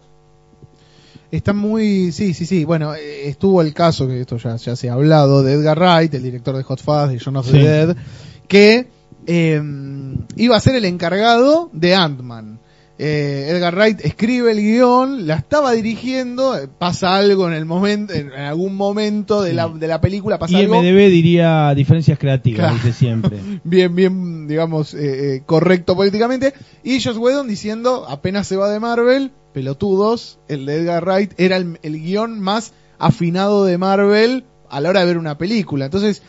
Está 1.30 1.54
muy, 1.54 2.12
sí, 2.12 2.34
sí, 2.34 2.48
sí. 2.48 2.66
Bueno, 2.66 2.96
eh, 2.96 3.28
estuvo 3.28 3.62
el 3.62 3.72
caso, 3.74 4.08
que 4.08 4.22
esto 4.22 4.38
ya, 4.38 4.56
ya 4.56 4.76
se 4.76 4.90
ha 4.90 4.94
hablado, 4.94 5.44
de 5.44 5.54
Edgar 5.54 5.78
Wright, 5.78 6.14
el 6.16 6.24
director 6.24 6.58
de 6.58 6.64
Hot 6.64 6.82
Fuzz, 6.82 7.10
de 7.10 7.20
John 7.24 7.36
of 7.36 7.46
the 7.46 7.52
Sí. 7.52 7.64
Dead, 7.64 7.96
que 8.48 8.88
eh, 9.28 9.62
iba 10.38 10.58
a 10.58 10.60
ser 10.60 10.76
el 10.76 10.86
encargado 10.86 11.70
de 11.72 11.94
Ant-Man. 11.94 12.60
Eh, 13.06 13.50
Edgar 13.50 13.76
Wright 13.76 14.00
escribe 14.06 14.54
el 14.54 14.62
guion, 14.62 15.28
la 15.28 15.36
estaba 15.36 15.74
dirigiendo, 15.74 16.58
eh, 16.58 16.70
pasa 16.70 17.18
algo 17.18 17.48
en 17.50 17.54
el 17.54 17.66
momento, 17.66 18.14
en 18.14 18.32
algún 18.32 18.78
momento 18.78 19.42
de 19.42 19.52
la, 19.52 19.68
de 19.68 19.88
la 19.88 20.00
película, 20.00 20.40
pasa 20.40 20.58
algo 20.58 20.82
IMDB 20.82 21.10
diría 21.10 21.76
diferencias 21.76 22.18
creativas, 22.18 22.60
Claro. 22.60 22.76
dice 22.76 22.94
siempre. 22.94 23.40
bien, 23.66 23.94
bien, 23.94 24.48
digamos, 24.48 24.94
eh, 24.94 25.36
eh, 25.36 25.44
correcto 25.46 25.98
políticamente. 25.98 26.54
Y 26.82 27.02
Josh 27.02 27.18
Whedon 27.18 27.50
diciendo, 27.50 28.06
apenas 28.08 28.48
se 28.48 28.56
va 28.56 28.70
de 28.70 28.80
Marvel, 28.80 29.32
pelotudos, 29.52 30.40
el 30.48 30.66
de 30.66 30.78
Edgar 30.78 31.04
Wright 31.04 31.34
era 31.38 31.58
el, 31.58 31.80
el 31.84 32.00
guion 32.00 32.40
más 32.40 32.72
afinado 33.00 33.66
de 33.66 33.78
Marvel 33.78 34.46
a 34.70 34.80
la 34.80 34.90
hora 34.90 35.02
de 35.02 35.08
ver 35.08 35.18
una 35.18 35.38
película. 35.38 35.84
Entonces, 35.86 36.24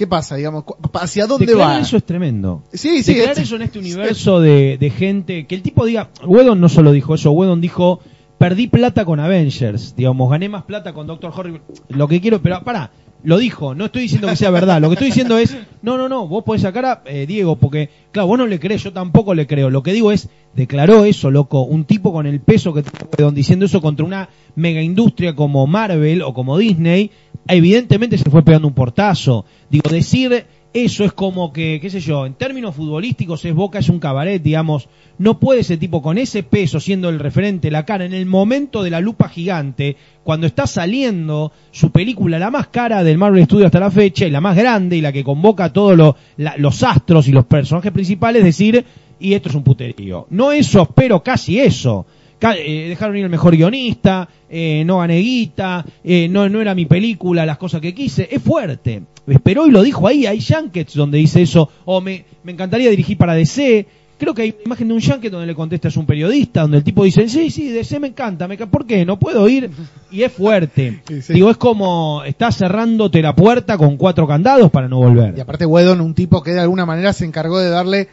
¿qué 0.00 0.06
pasa? 0.06 0.36
Digamos, 0.36 0.64
¿hacia 0.94 1.26
dónde 1.26 1.44
Declarar 1.44 1.76
va? 1.76 1.80
eso 1.82 1.98
es 1.98 2.04
tremendo. 2.04 2.62
Sí, 2.72 3.02
sí, 3.02 3.12
Declarar 3.12 3.36
es- 3.36 3.42
eso 3.44 3.56
en 3.56 3.62
este 3.62 3.78
universo 3.78 4.40
de, 4.40 4.78
de 4.78 4.88
gente, 4.88 5.46
que 5.46 5.54
el 5.54 5.60
tipo 5.60 5.84
diga, 5.84 6.08
Whedon 6.24 6.58
no 6.58 6.70
solo 6.70 6.90
dijo 6.92 7.14
eso, 7.14 7.32
Whedon 7.32 7.60
dijo, 7.60 8.00
perdí 8.38 8.66
plata 8.68 9.04
con 9.04 9.20
Avengers, 9.20 9.94
digamos, 9.94 10.30
gané 10.30 10.48
más 10.48 10.62
plata 10.64 10.94
con 10.94 11.06
Doctor 11.06 11.32
Horrible, 11.36 11.60
lo 11.90 12.08
que 12.08 12.22
quiero, 12.22 12.40
pero 12.40 12.64
pará, 12.64 12.90
lo 13.22 13.36
dijo, 13.36 13.74
no 13.74 13.84
estoy 13.84 14.00
diciendo 14.00 14.28
que 14.28 14.36
sea 14.36 14.48
verdad, 14.48 14.80
lo 14.80 14.88
que 14.88 14.94
estoy 14.94 15.08
diciendo 15.08 15.36
es, 15.36 15.54
no, 15.82 15.98
no, 15.98 16.08
no, 16.08 16.26
vos 16.26 16.42
podés 16.44 16.62
sacar 16.62 16.86
a 16.86 17.02
eh, 17.04 17.26
Diego, 17.26 17.56
porque, 17.56 17.90
claro, 18.12 18.28
vos 18.28 18.38
no 18.38 18.46
le 18.46 18.58
crees, 18.58 18.82
yo 18.82 18.94
tampoco 18.94 19.34
le 19.34 19.46
creo, 19.46 19.68
lo 19.68 19.82
que 19.82 19.92
digo 19.92 20.10
es, 20.10 20.30
declaró 20.54 21.04
eso, 21.04 21.30
loco, 21.30 21.60
un 21.60 21.84
tipo 21.84 22.14
con 22.14 22.26
el 22.26 22.40
peso 22.40 22.72
que 22.72 22.82
tiene 22.82 23.32
diciendo 23.32 23.66
eso 23.66 23.82
contra 23.82 24.06
una 24.06 24.30
mega 24.56 24.80
industria 24.80 25.36
como 25.36 25.66
Marvel 25.66 26.22
o 26.22 26.32
como 26.32 26.56
Disney, 26.56 27.10
evidentemente 27.52 28.18
se 28.18 28.30
fue 28.30 28.44
pegando 28.44 28.68
un 28.68 28.74
portazo, 28.74 29.44
digo, 29.70 29.90
decir 29.90 30.46
eso 30.72 31.04
es 31.04 31.12
como 31.12 31.52
que, 31.52 31.80
qué 31.82 31.90
sé 31.90 31.98
yo, 31.98 32.26
en 32.26 32.34
términos 32.34 32.76
futbolísticos 32.76 33.44
es 33.44 33.52
Boca, 33.52 33.80
es 33.80 33.88
un 33.88 33.98
cabaret, 33.98 34.40
digamos. 34.40 34.88
No 35.18 35.40
puede 35.40 35.60
ese 35.60 35.76
tipo 35.76 36.00
con 36.00 36.16
ese 36.16 36.44
peso 36.44 36.78
siendo 36.78 37.08
el 37.08 37.18
referente, 37.18 37.72
la 37.72 37.84
cara, 37.84 38.04
en 38.04 38.14
el 38.14 38.24
momento 38.24 38.84
de 38.84 38.90
la 38.90 39.00
lupa 39.00 39.28
gigante, 39.28 39.96
cuando 40.22 40.46
está 40.46 40.68
saliendo 40.68 41.50
su 41.72 41.90
película, 41.90 42.38
la 42.38 42.52
más 42.52 42.68
cara 42.68 43.02
del 43.02 43.18
Marvel 43.18 43.44
Studio 43.44 43.66
hasta 43.66 43.80
la 43.80 43.90
fecha, 43.90 44.26
y 44.26 44.30
la 44.30 44.40
más 44.40 44.56
grande, 44.56 44.96
y 44.96 45.00
la 45.00 45.12
que 45.12 45.24
convoca 45.24 45.64
a 45.64 45.72
todos 45.72 46.14
los 46.36 46.82
astros 46.84 47.26
y 47.26 47.32
los 47.32 47.46
personajes 47.46 47.90
principales, 47.90 48.44
decir, 48.44 48.84
y 49.18 49.34
esto 49.34 49.48
es 49.48 49.56
un 49.56 49.64
puterío. 49.64 50.28
No 50.30 50.52
eso, 50.52 50.86
pero 50.86 51.22
casi 51.22 51.58
eso. 51.58 52.06
Ca- 52.40 52.56
eh, 52.56 52.86
dejaron 52.88 53.16
ir 53.16 53.22
el 53.24 53.30
mejor 53.30 53.54
guionista, 53.56 54.28
eh, 54.48 54.82
no 54.84 54.98
gané 54.98 55.18
guita, 55.18 55.84
eh, 56.02 56.26
no, 56.28 56.48
no 56.48 56.60
era 56.60 56.74
mi 56.74 56.86
película, 56.86 57.46
las 57.46 57.58
cosas 57.58 57.80
que 57.80 57.94
quise. 57.94 58.28
Es 58.30 58.42
fuerte. 58.42 59.02
Esperó 59.28 59.66
y 59.66 59.70
lo 59.70 59.82
dijo 59.82 60.08
ahí. 60.08 60.26
Hay 60.26 60.40
Junkets 60.42 60.94
donde 60.94 61.18
dice 61.18 61.42
eso. 61.42 61.70
O 61.84 62.00
me, 62.00 62.24
me 62.42 62.50
encantaría 62.52 62.90
dirigir 62.90 63.16
para 63.16 63.34
DC. 63.34 63.86
Creo 64.18 64.34
que 64.34 64.42
hay 64.42 64.50
una 64.50 64.64
imagen 64.66 64.88
de 64.88 64.94
un 64.94 65.00
Junket 65.00 65.32
donde 65.32 65.46
le 65.46 65.54
contesta 65.54 65.88
es 65.88 65.96
un 65.96 66.04
periodista, 66.04 66.60
donde 66.62 66.76
el 66.78 66.84
tipo 66.84 67.04
dice, 67.04 67.26
sí, 67.26 67.48
sí, 67.50 67.68
DC 67.70 67.98
me 68.00 68.08
encanta, 68.08 68.46
me 68.46 68.58
ca- 68.58 68.66
¿por 68.66 68.84
qué? 68.84 69.06
No 69.06 69.18
puedo 69.18 69.48
ir. 69.48 69.70
Y 70.10 70.22
es 70.24 70.32
fuerte. 70.32 71.00
Sí, 71.08 71.22
sí. 71.22 71.32
Digo, 71.32 71.50
es 71.50 71.56
como, 71.56 72.22
estás 72.24 72.56
cerrándote 72.58 73.22
la 73.22 73.34
puerta 73.34 73.78
con 73.78 73.96
cuatro 73.96 74.26
candados 74.26 74.70
para 74.70 74.88
no 74.88 74.98
volver. 74.98 75.34
Y 75.38 75.40
aparte 75.40 75.64
Whedon, 75.64 76.02
un 76.02 76.12
tipo 76.14 76.42
que 76.42 76.50
de 76.52 76.60
alguna 76.60 76.84
manera 76.84 77.12
se 77.14 77.24
encargó 77.24 77.58
de 77.60 77.70
darle, 77.70 78.08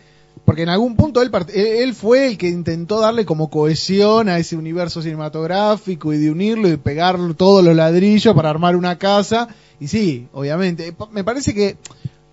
porque 0.47 0.63
en 0.63 0.69
algún 0.69 0.95
punto 0.95 1.21
él, 1.21 1.29
él 1.53 1.93
fue 1.93 2.27
el 2.27 2.38
que 2.38 2.47
intentó 2.47 3.01
darle 3.01 3.25
como 3.25 3.49
cohesión 3.49 4.29
a 4.29 4.39
ese 4.39 4.55
universo 4.55 5.01
cinematográfico 5.01 6.13
y 6.13 6.19
de 6.19 6.31
unirlo 6.31 6.69
y 6.69 6.77
pegar 6.77 7.17
todos 7.33 7.62
los 7.62 7.75
ladrillos 7.75 8.33
para 8.33 8.49
armar 8.49 8.77
una 8.77 8.97
casa. 8.97 9.49
Y 9.77 9.89
sí, 9.89 10.29
obviamente, 10.31 10.95
me 11.12 11.25
parece 11.25 11.53
que, 11.53 11.75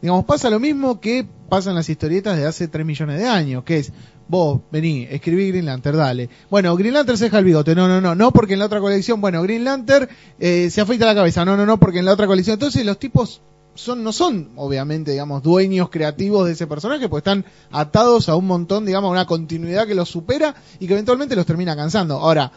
digamos, 0.00 0.24
pasa 0.26 0.48
lo 0.48 0.60
mismo 0.60 1.00
que 1.00 1.26
pasa 1.48 1.70
en 1.70 1.74
las 1.74 1.88
historietas 1.88 2.36
de 2.36 2.46
hace 2.46 2.68
3 2.68 2.86
millones 2.86 3.18
de 3.18 3.26
años, 3.26 3.64
que 3.64 3.78
es, 3.78 3.92
vos, 4.28 4.60
vení, 4.70 5.08
escribí 5.10 5.48
Green 5.48 5.66
Lantern, 5.66 5.96
dale. 5.96 6.30
Bueno, 6.48 6.76
Green 6.76 6.94
Lantern 6.94 7.18
se 7.18 7.24
deja 7.24 7.40
el 7.40 7.44
bigote, 7.44 7.74
no, 7.74 7.88
no, 7.88 8.00
no, 8.00 8.14
no, 8.14 8.30
porque 8.30 8.52
en 8.52 8.60
la 8.60 8.66
otra 8.66 8.78
colección, 8.78 9.20
bueno, 9.20 9.42
Green 9.42 9.64
Lantern 9.64 10.08
eh, 10.38 10.70
se 10.70 10.80
afeita 10.80 11.04
la 11.04 11.16
cabeza, 11.16 11.44
no, 11.44 11.56
no, 11.56 11.66
no, 11.66 11.80
porque 11.80 11.98
en 11.98 12.04
la 12.04 12.12
otra 12.12 12.28
colección. 12.28 12.54
Entonces 12.54 12.86
los 12.86 13.00
tipos 13.00 13.42
son 13.74 14.02
no 14.04 14.12
son 14.12 14.50
obviamente 14.56 15.10
digamos 15.10 15.42
dueños 15.42 15.90
creativos 15.90 16.46
de 16.46 16.52
ese 16.52 16.66
personaje 16.66 17.08
pues 17.08 17.20
están 17.20 17.44
atados 17.70 18.28
a 18.28 18.36
un 18.36 18.46
montón 18.46 18.86
digamos 18.86 19.08
a 19.08 19.12
una 19.12 19.26
continuidad 19.26 19.86
que 19.86 19.94
los 19.94 20.08
supera 20.08 20.54
y 20.78 20.86
que 20.86 20.92
eventualmente 20.92 21.36
los 21.36 21.46
termina 21.46 21.74
cansando 21.76 22.14
ahora 22.14 22.52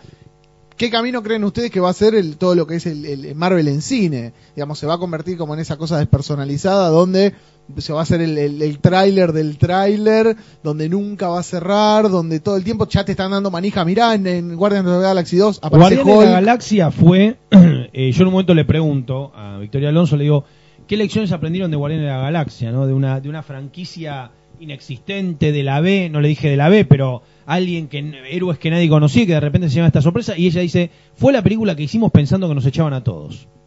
¿Qué 0.77 0.91
camino 0.91 1.23
creen 1.23 1.43
ustedes 1.43 1.71
que 1.71 1.79
va 1.79 1.89
a 1.89 1.93
ser 1.93 2.13
el, 2.13 2.37
todo 2.37 2.53
lo 2.53 2.67
que 2.67 2.75
es 2.75 2.85
el, 2.85 3.03
el 3.03 3.33
Marvel 3.33 3.67
en 3.67 3.81
cine? 3.81 4.33
Digamos, 4.55 4.77
se 4.77 4.85
va 4.85 4.93
a 4.93 4.97
convertir 4.99 5.35
como 5.35 5.55
en 5.55 5.59
esa 5.59 5.75
cosa 5.75 5.97
despersonalizada 5.97 6.89
donde 6.89 7.33
se 7.77 7.93
va 7.93 7.99
a 7.99 8.03
hacer 8.03 8.21
el, 8.21 8.37
el, 8.37 8.61
el 8.61 8.77
tráiler 8.77 9.33
del 9.33 9.57
tráiler, 9.57 10.35
donde 10.63 10.87
nunca 10.87 11.29
va 11.29 11.39
a 11.39 11.43
cerrar, 11.43 12.09
donde 12.09 12.39
todo 12.39 12.57
el 12.57 12.63
tiempo 12.63 12.87
ya 12.87 13.03
te 13.03 13.13
están 13.13 13.31
dando 13.31 13.49
manija. 13.49 13.83
Mirá, 13.85 14.13
en, 14.13 14.27
en 14.27 14.55
Guardians 14.55 14.87
of 14.87 14.97
the 14.97 15.01
Galaxy 15.01 15.37
2 15.37 15.59
aparece 15.63 16.03
de 16.03 16.25
la. 16.25 16.31
Galaxia 16.33 16.91
fue, 16.91 17.37
eh, 17.51 18.11
yo 18.11 18.21
en 18.21 18.27
un 18.27 18.33
momento 18.33 18.53
le 18.53 18.63
pregunto 18.63 19.31
a 19.35 19.57
Victoria 19.57 19.89
Alonso, 19.89 20.15
le 20.15 20.25
digo, 20.25 20.45
¿qué 20.87 20.97
lecciones 20.97 21.31
aprendieron 21.31 21.69
de 21.69 21.77
Guardianes 21.77 22.05
de 22.05 22.11
la 22.11 22.21
Galaxia, 22.21 22.71
no? 22.71 22.87
De 22.87 22.93
una, 22.93 23.19
de 23.19 23.29
una 23.29 23.43
franquicia 23.43 24.31
inexistente 24.59 25.51
de 25.51 25.63
la 25.63 25.81
B, 25.81 26.09
no 26.09 26.21
le 26.21 26.29
dije 26.29 26.49
de 26.49 26.57
la 26.57 26.69
B, 26.69 26.85
pero 26.85 27.21
alguien 27.45 27.87
que 27.87 27.99
héroes 28.29 28.57
que 28.57 28.71
nadie 28.71 28.89
conocía 28.89 29.25
que 29.25 29.33
de 29.33 29.39
repente 29.39 29.69
se 29.69 29.75
llama 29.75 29.87
esta 29.87 30.01
sorpresa 30.01 30.37
y 30.37 30.47
ella 30.47 30.61
dice, 30.61 30.89
fue 31.15 31.31
la 31.31 31.41
película 31.41 31.75
que 31.75 31.83
hicimos 31.83 32.11
pensando 32.11 32.47
que 32.47 32.55
nos 32.55 32.65
echaban 32.65 32.93
a 32.93 33.03
todos. 33.03 33.47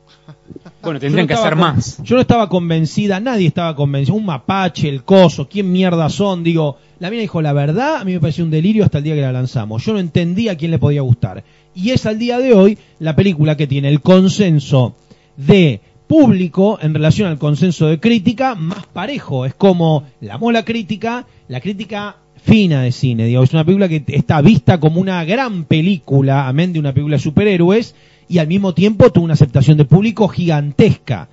Bueno, 0.82 0.98
tendrían 0.98 1.26
no 1.26 1.28
que 1.28 1.34
hacer 1.34 1.56
más. 1.56 2.02
Yo 2.02 2.14
no 2.14 2.22
estaba 2.22 2.48
convencida, 2.48 3.20
nadie 3.20 3.46
estaba 3.46 3.76
convencido. 3.76 4.16
Un 4.16 4.24
mapache, 4.24 4.88
el 4.88 5.04
coso, 5.04 5.46
¿quién 5.46 5.70
mierda 5.70 6.08
son? 6.08 6.42
Digo, 6.42 6.78
la 6.98 7.10
mina 7.10 7.20
dijo, 7.20 7.42
la 7.42 7.52
verdad, 7.52 7.96
a 7.96 8.04
mí 8.04 8.14
me 8.14 8.20
pareció 8.20 8.44
un 8.44 8.50
delirio 8.50 8.84
hasta 8.84 8.98
el 8.98 9.04
día 9.04 9.14
que 9.14 9.20
la 9.20 9.30
lanzamos. 9.30 9.84
Yo 9.84 9.92
no 9.92 9.98
entendía 9.98 10.52
a 10.52 10.56
quién 10.56 10.70
le 10.70 10.78
podía 10.78 11.02
gustar. 11.02 11.44
Y 11.74 11.90
es 11.90 12.06
al 12.06 12.18
día 12.18 12.38
de 12.38 12.54
hoy 12.54 12.78
la 12.98 13.14
película 13.14 13.58
que 13.58 13.66
tiene 13.66 13.88
el 13.88 14.00
consenso 14.00 14.94
de 15.36 15.82
público 16.10 16.76
en 16.82 16.92
relación 16.92 17.28
al 17.28 17.38
consenso 17.38 17.86
de 17.86 18.00
crítica 18.00 18.56
más 18.56 18.84
parejo. 18.84 19.46
Es 19.46 19.54
como 19.54 20.02
la 20.20 20.38
mola 20.38 20.64
crítica, 20.64 21.24
la 21.46 21.60
crítica 21.60 22.16
fina 22.34 22.82
de 22.82 22.90
cine. 22.90 23.26
Digo, 23.26 23.44
es 23.44 23.52
una 23.52 23.64
película 23.64 23.88
que 23.88 24.02
está 24.08 24.40
vista 24.40 24.80
como 24.80 25.00
una 25.00 25.24
gran 25.24 25.66
película, 25.66 26.48
amén 26.48 26.72
de 26.72 26.80
una 26.80 26.92
película 26.92 27.16
de 27.16 27.22
superhéroes, 27.22 27.94
y 28.26 28.38
al 28.38 28.48
mismo 28.48 28.74
tiempo 28.74 29.12
tuvo 29.12 29.22
una 29.22 29.34
aceptación 29.34 29.78
de 29.78 29.84
público 29.84 30.26
gigantesca. 30.26 31.28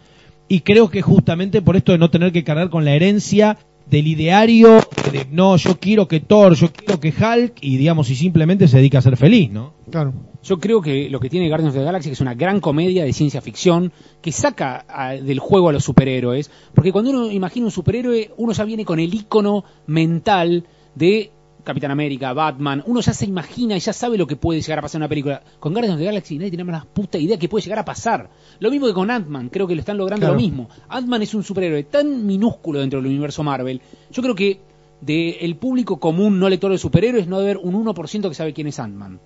Y 0.47 0.59
creo 0.59 0.91
que 0.91 1.01
justamente 1.01 1.63
por 1.63 1.75
esto 1.75 1.93
de 1.93 1.97
no 1.97 2.11
tener 2.11 2.31
que 2.31 2.43
cargar 2.43 2.69
con 2.69 2.85
la 2.85 2.93
herencia 2.93 3.57
del 3.89 4.07
ideario 4.07 4.79
de 5.11 5.25
no, 5.31 5.55
yo 5.57 5.79
quiero 5.79 6.07
que 6.07 6.19
Thor, 6.19 6.53
yo 6.55 6.71
quiero 6.73 6.99
que 6.99 7.09
Hulk, 7.09 7.53
y 7.61 7.77
digamos, 7.77 8.09
y 8.09 8.15
simplemente 8.15 8.67
se 8.67 8.77
dedica 8.77 8.97
a 8.97 9.01
ser 9.01 9.15
feliz, 9.17 9.49
¿no? 9.49 9.73
Claro. 9.89 10.13
Yo 10.43 10.59
creo 10.59 10.81
que 10.81 11.09
lo 11.09 11.19
que 11.19 11.29
tiene 11.29 11.47
Guardians 11.47 11.73
of 11.73 11.79
the 11.79 11.85
Galaxy 11.85 12.09
es 12.11 12.19
una 12.21 12.33
gran 12.33 12.59
comedia 12.59 13.05
de 13.05 13.13
ciencia 13.13 13.39
ficción 13.41 13.91
que 14.21 14.31
saca 14.33 14.85
a- 14.89 15.13
del 15.13 15.39
juego 15.39 15.69
a 15.69 15.73
los 15.73 15.83
superhéroes, 15.85 16.51
porque 16.73 16.91
cuando 16.91 17.11
uno 17.11 17.31
imagina 17.31 17.65
un 17.65 17.71
superhéroe, 17.71 18.31
uno 18.37 18.51
ya 18.53 18.65
viene 18.65 18.83
con 18.85 18.99
el 18.99 19.13
icono 19.13 19.63
mental 19.85 20.65
de 20.95 21.31
Capitán 21.67 21.91
América, 21.91 22.33
Batman, 22.33 22.81
uno 22.87 23.01
ya 23.01 23.13
se 23.13 23.25
imagina 23.25 23.75
y 23.75 23.79
ya 23.79 23.93
sabe 23.93 24.17
lo 24.17 24.25
que 24.25 24.35
puede 24.35 24.61
llegar 24.61 24.79
a 24.79 24.81
pasar 24.81 24.97
en 24.99 25.03
una 25.03 25.09
película. 25.09 25.43
Con 25.59 25.73
Guardians 25.73 25.95
of 25.95 25.99
the 25.99 26.05
Galaxy 26.05 26.37
nadie 26.37 26.49
tiene 26.49 26.63
más 26.63 26.83
la 26.83 26.89
puta 26.89 27.17
idea 27.17 27.37
que 27.37 27.47
puede 27.49 27.63
llegar 27.63 27.79
a 27.79 27.85
pasar. 27.85 28.29
Lo 28.59 28.71
mismo 28.71 28.87
que 28.87 28.93
con 28.93 29.11
Ant-Man, 29.11 29.49
creo 29.49 29.67
que 29.67 29.75
lo 29.75 29.81
están 29.81 29.97
logrando 29.97 30.21
Claro. 30.25 30.33
lo 30.35 30.39
mismo. 30.41 30.69
Ant-Man 30.89 31.21
es 31.21 31.33
un 31.35 31.43
superhéroe 31.43 31.83
tan 31.83 32.25
minúsculo 32.25 32.79
dentro 32.79 32.99
del 32.99 33.07
universo 33.11 33.43
Marvel. 33.43 33.81
Yo 34.11 34.21
creo 34.23 34.33
que 34.33 34.59
del 35.01 35.55
público 35.57 35.99
común 35.99 36.39
no 36.39 36.49
lector 36.49 36.71
de 36.71 36.77
superhéroes 36.77 37.27
no 37.27 37.39
debe 37.39 37.51
haber 37.51 37.63
un 37.63 37.75
1% 37.75 38.29
que 38.29 38.35
sabe 38.35 38.53
quién 38.53 38.67
es 38.67 38.79
Ant-Man. 38.79 39.19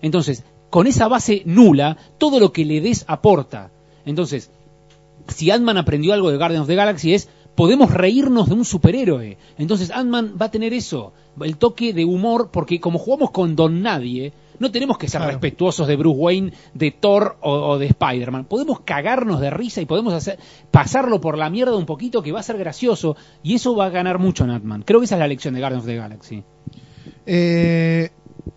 Entonces, 0.00 0.44
con 0.70 0.86
esa 0.86 1.08
base 1.08 1.42
nula, 1.44 1.96
todo 2.18 2.40
lo 2.40 2.52
que 2.52 2.64
le 2.64 2.80
des 2.80 3.04
aporta. 3.08 3.70
Entonces, 4.06 4.50
si 5.28 5.50
Ant-Man 5.50 5.78
aprendió 5.78 6.12
algo 6.14 6.30
de 6.30 6.36
Guardians 6.36 6.62
of 6.62 6.68
the 6.68 6.74
Galaxy 6.74 7.14
es 7.14 7.28
podemos 7.54 7.92
reírnos 7.92 8.48
de 8.48 8.54
un 8.54 8.64
superhéroe. 8.64 9.38
Entonces 9.58 9.90
Ant-Man 9.90 10.34
va 10.40 10.46
a 10.46 10.50
tener 10.50 10.74
eso, 10.74 11.12
el 11.42 11.56
toque 11.56 11.92
de 11.92 12.04
humor, 12.04 12.50
porque 12.52 12.80
como 12.80 12.98
jugamos 12.98 13.30
con 13.30 13.56
Don 13.56 13.82
Nadie, 13.82 14.32
no 14.58 14.70
tenemos 14.70 14.98
que 14.98 15.08
ser 15.08 15.18
Claro. 15.20 15.32
respetuosos 15.32 15.88
de 15.88 15.96
Bruce 15.96 16.16
Wayne, 16.18 16.52
de 16.74 16.90
Thor 16.92 17.36
o, 17.40 17.52
o 17.52 17.78
de 17.78 17.86
Spider-Man. 17.86 18.44
Podemos 18.44 18.80
cagarnos 18.80 19.40
de 19.40 19.50
risa 19.50 19.80
y 19.80 19.86
podemos 19.86 20.14
hacer, 20.14 20.38
pasarlo 20.70 21.20
por 21.20 21.36
la 21.36 21.50
mierda 21.50 21.76
un 21.76 21.86
poquito 21.86 22.22
que 22.22 22.30
va 22.32 22.40
a 22.40 22.44
ser 22.44 22.56
gracioso 22.58 23.16
y 23.42 23.54
eso 23.54 23.74
va 23.74 23.86
a 23.86 23.90
ganar 23.90 24.18
mucho 24.20 24.44
en 24.44 24.50
Ant-Man. 24.50 24.82
Creo 24.86 25.00
que 25.00 25.06
esa 25.06 25.16
es 25.16 25.18
la 25.20 25.26
lección 25.28 25.54
de 25.54 25.60
Guardians 25.60 25.82
of 25.82 25.88
the 25.88 25.96
Galaxy. 25.96 26.44
Eh, 27.26 28.10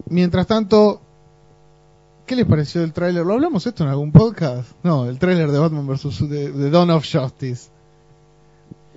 mientras 0.10 0.46
tanto, 0.46 1.02
¿qué 2.28 2.36
les 2.36 2.46
pareció 2.46 2.84
el 2.84 2.94
tráiler? 2.94 3.26
¿Lo 3.26 3.34
hablamos 3.34 3.66
esto 3.66 3.84
en 3.84 3.90
algún 3.90 4.12
podcast? 4.12 4.72
No, 4.84 5.06
el 5.08 5.18
tráiler 5.18 5.50
de 5.52 5.58
Batman 5.60 5.88
vs. 5.88 6.30
de 6.30 6.70
Dawn 6.70 6.92
of 6.92 7.06
Justice. 7.12 7.70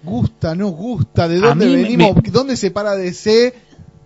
¿Gusta, 0.02 0.54
no 0.54 0.68
gusta? 0.68 1.28
¿De 1.28 1.38
dónde 1.38 1.66
venimos? 1.66 2.16
me- 2.16 2.30
¿Dónde 2.30 2.56
se 2.56 2.70
para 2.70 2.94
DC? 2.94 3.54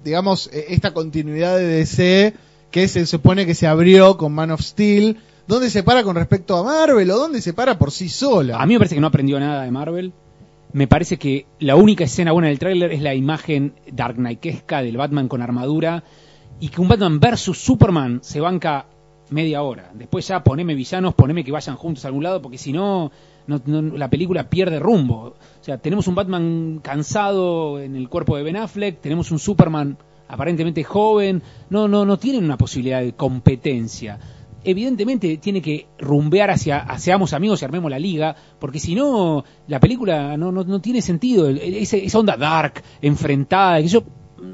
Digamos, 0.04 0.50
eh, 0.52 0.66
esta 0.68 0.92
continuidad 0.92 1.56
de 1.56 1.66
DC 1.66 2.34
que 2.70 2.88
se 2.88 3.06
supone 3.06 3.46
que 3.46 3.54
se 3.54 3.66
abrió 3.66 4.16
con 4.16 4.34
Man 4.34 4.50
of 4.50 4.60
Steel. 4.60 5.16
¿Dónde 5.46 5.70
se 5.70 5.82
para 5.82 6.02
con 6.02 6.16
respecto 6.16 6.56
a 6.56 6.62
Marvel 6.62 7.10
o 7.10 7.16
dónde 7.16 7.40
se 7.40 7.52
para 7.52 7.78
por 7.78 7.90
sí 7.90 8.08
sola? 8.08 8.60
A 8.60 8.66
mí 8.66 8.74
me 8.74 8.80
parece 8.80 8.94
que 8.94 9.00
no 9.00 9.06
aprendió 9.06 9.38
nada 9.40 9.62
de 9.62 9.70
Marvel. 9.70 10.12
Me 10.72 10.86
parece 10.86 11.18
que 11.18 11.46
la 11.60 11.76
única 11.76 12.04
escena 12.04 12.32
buena 12.32 12.48
del 12.48 12.58
tráiler 12.58 12.92
es 12.92 13.00
la 13.00 13.14
imagen 13.14 13.74
Dark 13.90 14.16
Knightesca 14.16 14.82
del 14.82 14.96
Batman 14.96 15.28
con 15.28 15.40
armadura 15.40 16.04
y 16.60 16.68
que 16.68 16.80
un 16.80 16.88
Batman 16.88 17.20
versus 17.20 17.58
Superman 17.58 18.20
se 18.22 18.40
banca 18.40 18.86
media 19.30 19.62
hora. 19.62 19.90
Después 19.94 20.26
ya 20.28 20.42
poneme 20.44 20.74
villanos, 20.74 21.14
poneme 21.14 21.44
que 21.44 21.52
vayan 21.52 21.76
juntos 21.76 22.04
a 22.04 22.08
algún 22.08 22.22
lado, 22.24 22.40
porque 22.42 22.58
si 22.58 22.72
no, 22.72 23.10
no- 23.46 23.82
la 23.96 24.08
película 24.10 24.48
pierde 24.50 24.78
rumbo. 24.78 25.34
O 25.60 25.64
sea, 25.64 25.78
tenemos 25.78 26.06
un 26.08 26.14
Batman 26.14 26.80
cansado 26.82 27.80
en 27.80 27.96
el 27.96 28.08
cuerpo 28.08 28.36
de 28.36 28.42
Ben 28.42 28.56
Affleck, 28.56 29.00
tenemos 29.00 29.30
un 29.30 29.38
Superman 29.38 29.96
aparentemente 30.28 30.82
joven, 30.84 31.42
no, 31.70 31.86
no, 31.88 32.04
no 32.06 32.18
tienen 32.18 32.44
una 32.44 32.56
posibilidad 32.58 33.00
de 33.00 33.12
competencia 33.14 34.18
evidentemente 34.66 35.36
tiene 35.36 35.60
que 35.60 35.88
rumbear 35.98 36.50
hacia, 36.50 36.86
seamos 36.96 37.34
amigos 37.34 37.60
y 37.60 37.66
armemos 37.66 37.90
la 37.90 37.98
liga, 37.98 38.34
porque 38.58 38.78
si 38.78 38.94
no, 38.94 39.44
la 39.68 39.78
película 39.78 40.38
no, 40.38 40.50
no, 40.52 40.64
no 40.64 40.80
tiene 40.80 41.02
sentido. 41.02 41.50
Ese- 41.50 42.02
esa 42.02 42.18
onda 42.18 42.38
dark, 42.38 42.82
enfrentada, 43.02 43.82
que 43.82 44.02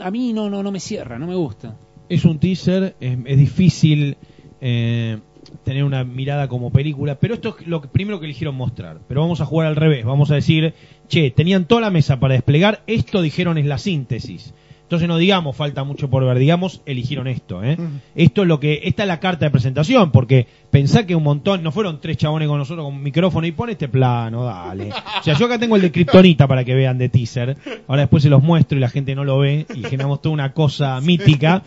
a 0.00 0.10
mí 0.10 0.32
no, 0.32 0.50
no, 0.50 0.64
no 0.64 0.72
me 0.72 0.80
cierra, 0.80 1.16
no 1.16 1.28
me 1.28 1.36
gusta. 1.36 1.76
es 2.08 2.24
un 2.24 2.40
teaser, 2.40 2.96
es 2.98 3.38
difícil 3.38 4.16
eh, 4.60 5.18
tener 5.64 5.84
una 5.84 6.04
mirada 6.04 6.48
como 6.48 6.70
película, 6.70 7.16
pero 7.16 7.34
esto 7.34 7.56
es 7.58 7.66
lo 7.66 7.80
que, 7.80 7.88
primero 7.88 8.20
que 8.20 8.26
eligieron 8.26 8.54
mostrar. 8.54 9.00
Pero 9.08 9.20
vamos 9.20 9.40
a 9.40 9.46
jugar 9.46 9.66
al 9.66 9.76
revés, 9.76 10.04
vamos 10.04 10.30
a 10.30 10.34
decir, 10.34 10.74
che, 11.08 11.30
tenían 11.30 11.64
toda 11.64 11.80
la 11.80 11.90
mesa 11.90 12.20
para 12.20 12.34
desplegar, 12.34 12.82
esto 12.86 13.22
dijeron 13.22 13.58
es 13.58 13.66
la 13.66 13.78
síntesis. 13.78 14.54
Entonces 14.90 15.06
no 15.06 15.18
digamos 15.18 15.54
falta 15.54 15.84
mucho 15.84 16.10
por 16.10 16.24
ver, 16.24 16.36
digamos 16.36 16.82
eligieron 16.84 17.28
esto, 17.28 17.62
¿eh? 17.62 17.76
Esto 18.16 18.42
es 18.42 18.48
lo 18.48 18.58
que, 18.58 18.80
esta 18.82 19.04
es 19.04 19.06
la 19.06 19.20
carta 19.20 19.44
de 19.44 19.52
presentación, 19.52 20.10
porque 20.10 20.48
pensá 20.68 21.06
que 21.06 21.14
un 21.14 21.22
montón, 21.22 21.62
no 21.62 21.70
fueron 21.70 22.00
tres 22.00 22.16
chabones 22.16 22.48
con 22.48 22.58
nosotros 22.58 22.84
con 22.84 22.96
un 22.96 23.02
micrófono 23.04 23.46
y 23.46 23.52
pon 23.52 23.70
este 23.70 23.86
plano, 23.86 24.42
dale. 24.42 24.90
O 24.90 25.22
sea, 25.22 25.38
yo 25.38 25.46
acá 25.46 25.60
tengo 25.60 25.76
el 25.76 25.82
de 25.82 25.92
Kryptonita 25.92 26.48
para 26.48 26.64
que 26.64 26.74
vean 26.74 26.98
de 26.98 27.08
teaser. 27.08 27.56
Ahora 27.86 28.00
después 28.02 28.24
se 28.24 28.30
los 28.30 28.42
muestro 28.42 28.78
y 28.78 28.80
la 28.80 28.88
gente 28.88 29.14
no 29.14 29.22
lo 29.22 29.38
ve 29.38 29.64
y 29.72 29.84
generamos 29.84 30.22
toda 30.22 30.32
una 30.32 30.52
cosa 30.54 31.00
mítica. 31.00 31.62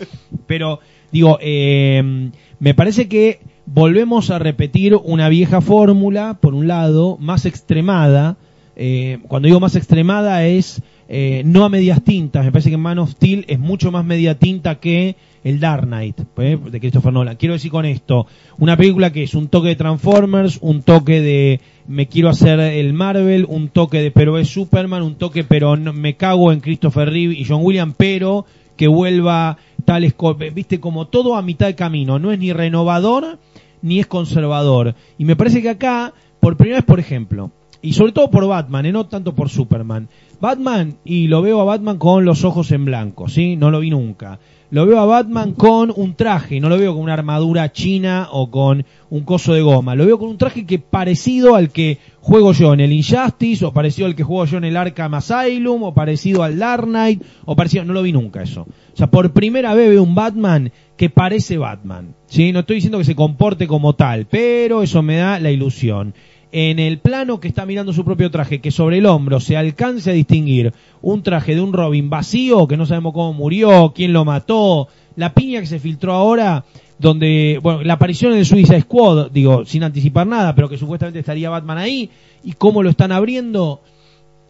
Pero, 0.46 0.82
digo, 1.10 1.38
eh, 1.42 2.30
me 2.64 2.74
parece 2.74 3.10
que 3.10 3.42
volvemos 3.66 4.30
a 4.30 4.40
repetir 4.40 4.96
una 4.96 5.28
vieja 5.28 5.60
fórmula, 5.60 6.38
por 6.40 6.54
un 6.54 6.66
lado, 6.66 7.18
más 7.20 7.46
extremada. 7.46 8.38
Eh, 8.78 9.20
cuando 9.28 9.48
digo 9.48 9.60
más 9.60 9.76
extremada 9.76 10.46
es 10.46 10.82
eh, 11.10 11.42
no 11.46 11.66
a 11.66 11.70
medias 11.70 12.02
tintas. 12.06 12.46
Me 12.46 12.54
parece 12.54 12.70
que 12.70 12.78
Man 12.78 13.00
of 13.00 13.12
Steel 13.12 13.44
es 13.50 13.60
mucho 13.60 13.92
más 13.92 14.06
media 14.06 14.40
tinta 14.40 14.76
que 14.76 15.18
el 15.44 15.60
Dark 15.60 15.86
Knight 15.88 16.22
eh, 16.38 16.58
de 16.72 16.80
Christopher 16.80 17.12
Nolan. 17.12 17.36
Quiero 17.36 17.54
decir 17.54 17.70
con 17.70 17.84
esto, 17.86 18.28
una 18.60 18.78
película 18.78 19.12
que 19.12 19.24
es 19.24 19.34
un 19.34 19.50
toque 19.50 19.68
de 19.68 19.76
Transformers, 19.76 20.58
un 20.62 20.84
toque 20.84 21.20
de 21.20 21.60
me 21.86 22.08
quiero 22.08 22.30
hacer 22.30 22.62
el 22.62 22.94
Marvel, 22.94 23.46
un 23.50 23.68
toque 23.68 24.00
de 24.02 24.12
pero 24.12 24.38
es 24.38 24.48
Superman, 24.48 25.04
un 25.04 25.16
toque 25.16 25.44
pero 25.44 25.76
no- 25.76 25.92
me 25.92 26.16
cago 26.16 26.54
en 26.54 26.62
Christopher 26.62 27.10
Reeve 27.10 27.34
y 27.34 27.44
John 27.44 27.60
Williams, 27.62 27.96
pero 27.98 28.46
que 28.76 28.88
vuelva 28.88 29.58
tal 29.86 30.04
esco- 30.04 30.36
viste 30.54 30.80
como 30.80 31.08
todo 31.08 31.36
a 31.36 31.42
mitad 31.42 31.68
de 31.68 31.76
camino, 31.76 32.20
no 32.20 32.32
es 32.32 32.40
ni 32.40 32.54
renovador 32.54 33.40
ni 33.82 34.00
es 34.00 34.08
conservador. 34.08 34.96
Y 35.18 35.26
me 35.26 35.36
parece 35.36 35.62
que 35.62 35.70
acá, 35.70 36.14
por 36.40 36.56
primera 36.58 36.78
vez, 36.78 36.86
por 36.86 37.00
ejemplo, 37.00 37.52
y 37.82 37.94
sobre 37.94 38.14
todo 38.14 38.32
por 38.32 38.48
Batman, 38.48 38.86
y 38.86 38.92
no 38.94 39.08
tanto 39.08 39.36
por 39.36 39.50
Superman. 39.50 40.08
Batman, 40.40 40.96
y 41.04 41.28
lo 41.28 41.42
veo 41.42 41.60
a 41.60 41.66
Batman 41.66 41.98
con 41.98 42.24
los 42.24 42.46
ojos 42.46 42.72
en 42.72 42.86
blanco, 42.86 43.28
¿sí? 43.28 43.58
No 43.58 43.72
lo 43.72 43.82
vi 43.82 43.90
nunca. 43.90 44.40
Lo 44.74 44.88
veo 44.88 45.00
a 45.00 45.06
Batman 45.06 45.54
con 45.54 45.94
un 45.96 46.16
traje, 46.16 46.60
no 46.60 46.68
lo 46.68 46.80
veo 46.80 46.96
con 46.96 47.04
una 47.04 47.14
armadura 47.14 47.72
china 47.72 48.30
o 48.32 48.50
con 48.50 48.84
un 49.12 49.24
coso 49.24 49.54
de 49.54 49.62
goma. 49.62 49.94
Lo 49.94 50.04
veo 50.04 50.18
con 50.18 50.30
un 50.30 50.40
traje 50.40 50.66
que 50.66 50.80
parecido 50.80 51.56
al 51.56 51.70
que 51.70 52.00
juego 52.22 52.54
yo 52.54 52.74
en 52.74 52.80
el 52.80 52.92
Injustice, 52.92 53.64
o 53.66 53.72
parecido 53.72 54.08
al 54.08 54.16
que 54.16 54.24
juego 54.24 54.46
yo 54.46 54.58
en 54.58 54.64
el 54.64 54.76
Arkham 54.76 55.14
Asylum, 55.14 55.84
o 55.84 55.94
parecido 55.94 56.42
al 56.42 56.58
Dark 56.58 56.86
Knight, 56.86 57.22
o 57.46 57.56
parecido, 57.56 57.86
no 57.86 57.94
lo 57.94 58.02
vi 58.02 58.14
nunca 58.14 58.42
eso. 58.42 58.62
O 58.62 58.98
sea, 58.98 59.12
por 59.12 59.32
primera 59.32 59.76
vez 59.76 59.92
veo 59.92 60.02
un 60.02 60.16
Batman 60.16 60.72
que 60.98 61.12
parece 61.12 61.60
Batman. 61.60 62.16
¿sí? 62.26 62.52
No 62.52 62.62
estoy 62.62 62.78
diciendo 62.78 62.98
que 62.98 63.04
se 63.04 63.14
comporte 63.14 63.68
como 63.68 63.94
tal, 63.94 64.26
pero 64.26 64.82
eso 64.82 65.04
me 65.04 65.18
da 65.18 65.40
la 65.40 65.52
ilusión 65.52 66.16
en 66.56 66.78
el 66.78 67.00
plano 67.00 67.40
que 67.40 67.48
está 67.48 67.66
mirando 67.66 67.94
su 67.94 68.06
propio 68.06 68.30
traje, 68.30 68.62
que 68.62 68.70
sobre 68.70 69.00
el 69.00 69.08
hombro 69.08 69.40
se 69.40 69.58
alcance 69.58 70.12
a 70.12 70.14
distinguir 70.14 70.72
un 71.02 71.24
traje 71.24 71.56
de 71.56 71.62
un 71.62 71.74
Robin 71.74 72.12
vacío, 72.12 72.68
que 72.68 72.78
no 72.78 72.86
sabemos 72.86 73.14
cómo 73.14 73.34
murió, 73.34 73.92
quién 73.96 74.14
lo 74.14 74.24
mató, 74.24 74.88
la 75.16 75.34
piña 75.34 75.62
que 75.62 75.66
se 75.66 75.80
filtró 75.80 76.14
ahora, 76.14 76.64
donde, 77.00 77.60
bueno, 77.62 77.82
la 77.82 77.94
aparición 77.94 78.34
el 78.34 78.46
Suicide 78.46 78.82
Squad, 78.82 79.32
digo, 79.32 79.66
sin 79.66 79.84
anticipar 79.84 80.28
nada, 80.28 80.54
pero 80.54 80.70
que 80.70 80.78
supuestamente 80.78 81.20
estaría 81.20 81.50
Batman 81.50 81.80
ahí, 81.80 82.12
y 82.44 82.52
cómo 82.54 82.84
lo 82.84 82.92
están 82.92 83.12
abriendo, 83.12 83.82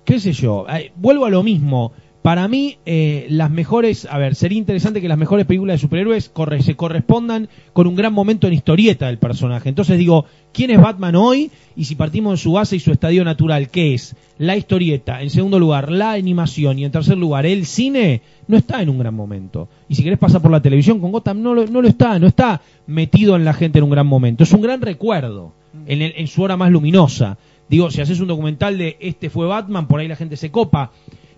qué 0.03 0.19
sé 0.19 0.33
yo, 0.33 0.65
vuelvo 0.97 1.25
a 1.25 1.29
lo 1.29 1.41
mismo, 1.41 1.93
Para 2.23 2.47
mí, 2.47 2.77
eh, 2.85 3.27
las 3.29 3.51
mejores, 3.51 4.07
a 4.09 4.17
ver, 4.17 4.33
sería 4.35 4.57
interesante 4.57 5.01
que 5.01 5.09
las 5.09 5.17
mejores 5.17 5.45
películas 5.45 5.75
de 5.75 5.79
superhéroes 5.79 6.31
corre- 6.33 6.61
se 6.63 6.75
correspondan 6.75 7.49
con 7.73 7.85
un 7.85 7.95
gran 7.95 8.13
momento 8.13 8.47
en 8.47 8.53
historieta 8.53 9.07
del 9.07 9.17
personaje. 9.17 9.67
Entonces 9.67 9.97
digo, 9.97 10.23
¿quién 10.53 10.71
es 10.71 10.79
Batman 10.79 11.17
hoy? 11.17 11.51
Y 11.75 11.83
si 11.83 11.95
partimos 11.95 12.31
de 12.33 12.37
su 12.37 12.53
base 12.53 12.77
y 12.77 12.79
su 12.79 12.93
estadio 12.93 13.25
natural, 13.25 13.67
¿qué 13.69 13.93
es? 13.93 14.15
La 14.37 14.55
historieta. 14.55 15.21
En 15.21 15.31
segundo 15.31 15.59
lugar, 15.59 15.91
la 15.91 16.13
animación. 16.13 16.79
Y 16.79 16.85
en 16.85 16.93
tercer 16.93 17.17
lugar, 17.17 17.45
el 17.45 17.65
cine 17.65 18.21
no 18.47 18.55
está 18.55 18.81
en 18.81 18.87
un 18.87 18.99
gran 18.99 19.13
momento. 19.13 19.67
Y 19.89 19.95
si 19.95 20.03
querés 20.03 20.17
pasar 20.17 20.41
por 20.41 20.51
la 20.51 20.61
televisión 20.61 21.01
con 21.01 21.11
Gotham, 21.11 21.41
no 21.41 21.53
lo, 21.53 21.67
no 21.67 21.81
lo 21.81 21.89
está, 21.89 22.17
no 22.19 22.27
está 22.27 22.61
metido 22.87 23.35
en 23.35 23.43
la 23.43 23.53
gente 23.53 23.79
en 23.79 23.83
un 23.83 23.89
gran 23.91 24.07
momento. 24.07 24.43
Es 24.45 24.53
un 24.53 24.61
gran 24.61 24.79
recuerdo 24.81 25.51
en, 25.87 26.01
el- 26.01 26.13
en 26.15 26.27
su 26.27 26.41
hora 26.41 26.55
más 26.55 26.71
luminosa. 26.71 27.37
Digo, 27.67 27.91
si 27.91 27.99
haces 27.99 28.21
un 28.21 28.27
documental 28.29 28.77
de 28.77 28.95
este 29.01 29.29
fue 29.29 29.45
Batman, 29.45 29.87
por 29.89 29.99
ahí 29.99 30.07
la 30.07 30.15
gente 30.15 30.37
se 30.37 30.51
copa. 30.51 30.91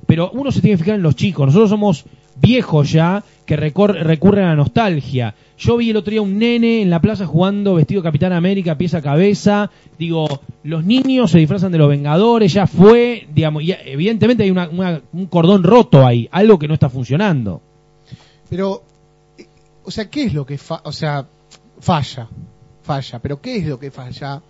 Pero 0.06 0.32
uno 0.34 0.52
se 0.52 0.62
tiene 0.62 0.78
que 0.78 0.84
fijar 0.84 0.96
en 0.98 1.04
los 1.04 1.16
chicos. 1.16 1.46
Nosotros 1.48 1.70
somos 1.70 2.06
viejos 2.42 2.92
ya 2.92 3.24
que 3.46 3.56
recurren 3.56 4.46
a 4.46 4.50
la 4.50 4.56
nostalgia. 4.56 5.36
Yo 5.58 5.78
vi 5.78 5.90
el 5.92 5.98
otro 5.98 6.12
día 6.12 6.22
un 6.22 6.38
nene 6.38 6.82
en 6.82 6.90
la 6.90 7.00
plaza 7.02 7.26
jugando 7.26 7.76
vestido 7.76 8.04
Capitán 8.04 8.34
América, 8.34 8.78
pieza 8.78 8.98
a 8.98 9.02
cabeza. 9.02 9.72
Digo, 9.98 10.28
los 10.64 10.84
niños 10.84 11.32
se 11.32 11.40
disfrazan 11.40 11.72
de 11.72 11.78
los 11.78 11.88
Vengadores, 11.90 12.52
ya 12.54 12.68
fue, 12.68 13.28
digamos, 13.34 13.64
y 13.64 13.72
evidentemente 13.86 14.44
hay 14.44 14.52
una- 14.52 14.70
un 15.14 15.26
cordón 15.28 15.64
roto 15.64 16.06
ahí, 16.06 16.28
algo 16.32 16.60
que 16.60 16.68
no 16.68 16.74
está 16.74 16.90
funcionando. 16.90 17.62
Pero, 18.50 18.84
o 19.84 19.92
sea, 19.92 20.10
¿qué 20.10 20.24
es 20.26 20.34
lo 20.34 20.46
que 20.46 20.60
o 20.84 20.92
sea, 20.92 21.26
falla? 21.80 22.28
Falla, 22.84 23.20
pero 23.20 23.42
¿qué 23.42 23.58
es 23.58 23.66
lo 23.66 23.80
que 23.80 23.92
falla, 23.92 24.42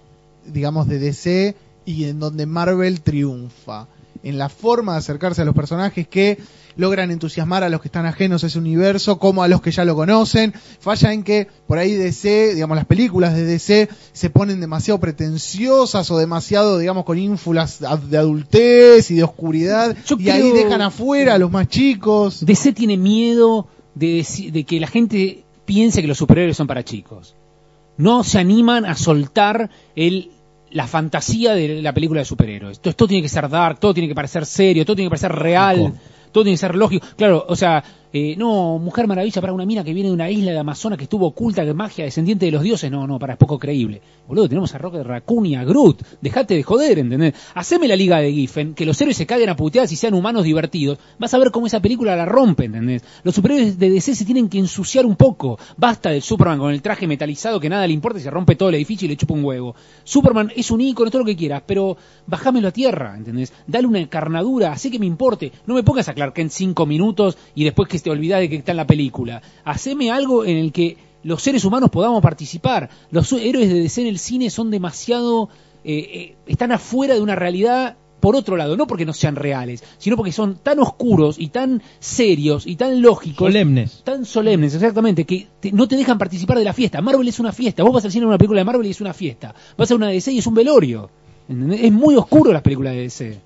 digamos, 0.46 0.88
de 0.88 1.00
DC 1.00 1.56
y 1.86 2.06
en 2.06 2.20
donde 2.20 2.46
Marvel 2.46 3.02
triunfa? 3.02 3.88
En 4.26 4.38
la 4.38 4.50
forma 4.50 4.94
de 4.94 4.98
acercarse 4.98 5.44
a 5.44 5.46
los 5.46 5.56
personajes 5.56 6.08
que 6.08 6.40
logran 6.78 7.12
entusiasmar 7.12 7.64
a 7.64 7.70
los 7.70 7.80
que 7.80 7.88
están 7.88 8.06
ajenos 8.06 8.44
a 8.44 8.48
ese 8.48 8.60
universo 8.60 9.18
como 9.18 9.44
a 9.44 9.48
los 9.48 9.62
que 9.62 9.72
ya 9.72 9.86
lo 9.86 9.96
conocen. 9.96 10.54
Falla 10.80 11.14
en 11.14 11.24
que 11.24 11.48
por 11.68 11.78
ahí 11.78 11.94
DC, 11.94 12.56
digamos, 12.56 12.76
las 12.76 12.86
películas 12.86 13.36
de 13.36 13.46
DC 13.46 13.88
se 14.12 14.30
ponen 14.30 14.60
demasiado 14.60 15.00
pretenciosas 15.00 16.10
o 16.12 16.18
demasiado, 16.18 16.78
digamos, 16.80 17.06
con 17.06 17.18
ínfulas 17.18 17.80
de 17.80 18.18
adultez 18.18 19.12
y 19.12 19.16
de 19.16 19.24
oscuridad 19.24 19.96
Yo 20.06 20.18
y 20.20 20.30
ahí 20.30 20.52
dejan 20.52 20.82
afuera 20.82 21.36
a 21.36 21.38
los 21.38 21.52
más 21.52 21.68
chicos. 21.68 22.46
DC 22.46 22.74
tiene 22.74 22.98
miedo 22.98 23.68
de, 23.94 24.26
de 24.52 24.64
que 24.64 24.80
la 24.80 24.88
gente 24.88 25.44
piense 25.66 26.02
que 26.02 26.08
los 26.08 26.18
superhéroes 26.18 26.58
son 26.58 26.68
para 26.68 26.84
chicos. 26.84 27.36
No 27.98 28.24
se 28.24 28.40
animan 28.40 28.86
a 28.86 28.96
soltar 28.96 29.70
el, 29.96 30.32
la 30.72 30.88
fantasía 30.88 31.54
de 31.54 31.82
la 31.82 31.94
película 31.94 32.22
de 32.22 32.26
superhéroes. 32.26 32.80
Todo, 32.80 32.94
todo 32.94 33.08
tiene 33.08 33.22
que 33.22 33.30
ser 33.30 33.50
dark, 33.50 33.80
todo 33.80 33.94
tiene 33.94 34.08
que 34.08 34.16
parecer 34.16 34.46
serio, 34.46 34.86
todo 34.86 34.96
tiene 34.96 35.08
que 35.08 35.12
parecer 35.12 35.32
real, 35.32 35.94
todo 36.32 36.44
tiene 36.44 36.56
que 36.56 36.60
ser 36.60 36.76
lógico. 36.76 37.06
Claro, 37.16 37.46
o 37.48 37.56
sea, 37.56 37.84
eh, 38.16 38.36
no, 38.38 38.80
Mujer 38.80 39.08
Maravilla 39.08 39.42
para 39.42 39.52
una 39.52 39.66
mina 39.66 39.84
que 39.84 39.94
viene 39.94 40.08
de 40.08 40.16
una 40.16 40.30
isla 40.30 40.52
de 40.52 40.60
Amazonas 40.60 40.98
que 40.98 41.04
estuvo 41.04 41.28
oculta, 41.28 41.64
es 41.64 41.76
magia 41.76 42.06
descendiente 42.06 42.46
de 42.46 42.52
los 42.54 42.64
dioses, 42.64 42.90
no, 42.90 43.06
no, 43.06 43.20
para, 43.20 43.34
es 43.34 43.40
poco 43.40 43.60
creíble. 43.60 44.02
Boludo, 44.26 44.48
tenemos 44.48 44.74
a 44.74 44.78
Rocket 44.78 45.04
Raccoon 45.04 45.46
y 45.46 45.56
a 45.56 45.66
Groot, 45.66 46.02
dejate 46.22 46.56
de 46.56 46.64
joder, 46.64 47.00
¿entendés? 47.00 47.34
Haceme 47.54 47.90
la 47.90 47.96
liga 47.98 48.20
de 48.20 48.32
Giffen, 48.32 48.74
que 48.74 48.86
los 48.86 49.00
héroes 49.02 49.18
se 49.18 49.26
caguen 49.26 49.50
a 49.50 49.58
puteadas 49.58 49.92
y 49.92 49.98
sean 49.98 50.14
humanos 50.14 50.46
divertidos, 50.46 50.98
vas 51.20 51.34
a 51.34 51.38
ver 51.38 51.52
cómo 51.52 51.68
esa 51.68 51.82
película 51.82 52.16
la 52.16 52.26
rompe, 52.26 52.66
¿entendés? 52.66 53.04
Los 53.24 53.36
superhéroes 53.36 53.78
de 53.78 53.90
DC 53.90 54.16
se 54.16 54.24
tienen 54.24 54.48
que 54.48 54.60
ensuciar 54.60 55.06
un 55.06 55.18
poco, 55.18 55.60
basta 55.76 56.10
del 56.10 56.22
Superman 56.22 56.58
con 56.58 56.72
el 56.72 56.82
traje 56.82 57.08
metalizado 57.08 57.60
que 57.60 57.70
nada 57.70 57.86
le 57.86 57.94
importa 57.94 58.20
y 58.20 58.22
se 58.22 58.32
rompe 58.32 58.56
todo 58.56 58.70
el 58.70 58.76
edificio 58.76 59.08
y 59.08 59.10
le 59.10 59.18
chupa 59.18 59.34
un 59.34 59.44
huevo. 59.44 59.76
Superman 60.06 60.54
es 60.56 60.72
un 60.72 60.80
ícono, 60.80 61.12
todo 61.12 61.24
lo 61.24 61.26
que 61.26 61.36
quieras, 61.36 61.64
pero 61.66 61.98
bajámelo 62.28 62.70
a 62.70 62.72
tierra, 62.72 63.16
¿entendés? 63.18 63.52
Dale 63.68 63.88
una 63.88 64.00
encarnadura, 64.00 64.72
así 64.72 64.90
que 64.90 65.00
me 65.00 65.06
importe. 65.06 65.52
No 65.66 65.76
me 65.76 65.84
pongas 65.84 66.08
a 66.08 66.14
Clark 66.14 66.34
Kent 66.34 66.52
cinco 66.52 66.86
minutos 66.86 67.38
y 67.56 67.66
después 67.66 67.90
que 67.90 68.05
te 68.06 68.12
olvidas 68.12 68.40
de 68.40 68.50
que 68.50 68.58
está 68.58 68.70
en 68.72 68.78
la 68.78 68.86
película. 68.88 69.42
Haceme 69.66 70.12
algo 70.12 70.46
en 70.46 70.58
el 70.58 70.72
que 70.72 70.96
los 71.24 71.42
seres 71.42 71.66
humanos 71.66 71.90
podamos 71.90 72.22
participar. 72.22 72.90
Los 73.10 73.34
héroes 73.34 73.68
de 73.68 73.80
DC 73.82 74.02
en 74.02 74.08
el 74.08 74.20
cine 74.20 74.50
son 74.52 74.70
demasiado... 74.70 75.50
eh, 75.84 75.98
eh, 76.14 76.36
están 76.46 76.72
afuera 76.72 77.16
de 77.16 77.22
una 77.22 77.34
realidad 77.36 77.98
por 78.20 78.36
otro 78.36 78.58
lado, 78.58 78.78
no 78.78 78.86
porque 78.88 79.06
no 79.06 79.14
sean 79.14 79.36
reales, 79.36 79.84
sino 80.00 80.16
porque 80.18 80.32
son 80.32 80.56
tan 80.56 80.80
oscuros 80.80 81.38
y 81.40 81.50
tan 81.50 81.82
serios 82.00 82.66
y 82.68 82.76
tan 82.76 83.02
lógicos 83.02 83.48
Solemnes. 83.50 84.02
tan 84.04 84.26
solemnes, 84.26 84.74
exactamente, 84.74 85.26
que 85.26 85.48
te- 85.60 85.72
no 85.72 85.88
te 85.88 85.96
dejan 85.96 86.18
participar 86.18 86.58
de 86.58 86.64
la 86.64 86.74
fiesta. 86.74 87.02
Marvel 87.02 87.28
es 87.28 87.40
una 87.40 87.52
fiesta. 87.52 87.84
Vos 87.84 87.92
vas 87.94 88.06
al 88.06 88.12
cine 88.12 88.26
a 88.26 88.28
una 88.30 88.38
película 88.38 88.62
de 88.62 88.66
Marvel 88.66 88.86
y 88.88 88.92
es 88.92 89.02
una 89.02 89.14
fiesta. 89.14 89.54
Vas 89.78 89.90
a 89.92 89.96
una 89.96 90.08
de 90.08 90.14
DC 90.14 90.32
y 90.32 90.38
es 90.40 90.48
un 90.48 90.54
velorio. 90.56 91.10
¿Entendés? 91.50 91.82
Es 91.84 91.92
muy 91.92 92.16
oscuro 92.16 92.52
las 92.54 92.62
películas 92.64 92.94
de 92.94 93.02
DC. 93.02 93.40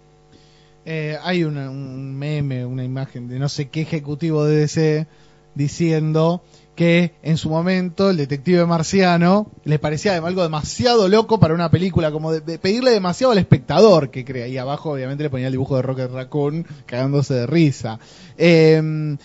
Eh, 0.91 1.19
hay 1.21 1.43
un 1.43 2.17
meme, 2.17 2.65
una 2.65 2.83
imagen 2.83 3.27
de 3.27 3.37
no 3.37 3.47
sé 3.47 3.69
qué 3.69 3.81
ejecutivo 3.81 4.45
de 4.45 4.61
DC 4.61 5.05
diciendo 5.53 6.41
que 6.75 7.13
en 7.21 7.37
su 7.37 7.51
momento 7.51 8.09
el 8.09 8.17
detective 8.17 8.65
marciano 8.65 9.51
le 9.65 9.77
parecía 9.77 10.17
algo 10.17 10.41
demasiado 10.41 11.07
loco 11.07 11.39
para 11.39 11.53
una 11.53 11.69
película, 11.69 12.11
como 12.11 12.31
de, 12.31 12.41
de 12.41 12.57
pedirle 12.57 12.89
demasiado 12.89 13.33
al 13.33 13.37
espectador 13.37 14.09
que 14.09 14.25
crea. 14.25 14.47
Y 14.47 14.57
abajo 14.57 14.93
obviamente 14.93 15.21
le 15.21 15.29
ponía 15.29 15.45
el 15.45 15.51
dibujo 15.51 15.75
de 15.75 15.83
Rocket 15.83 16.09
Raccoon 16.09 16.65
cagándose 16.87 17.35
de 17.35 17.45
risa. 17.45 17.99
Eh, 18.35 19.15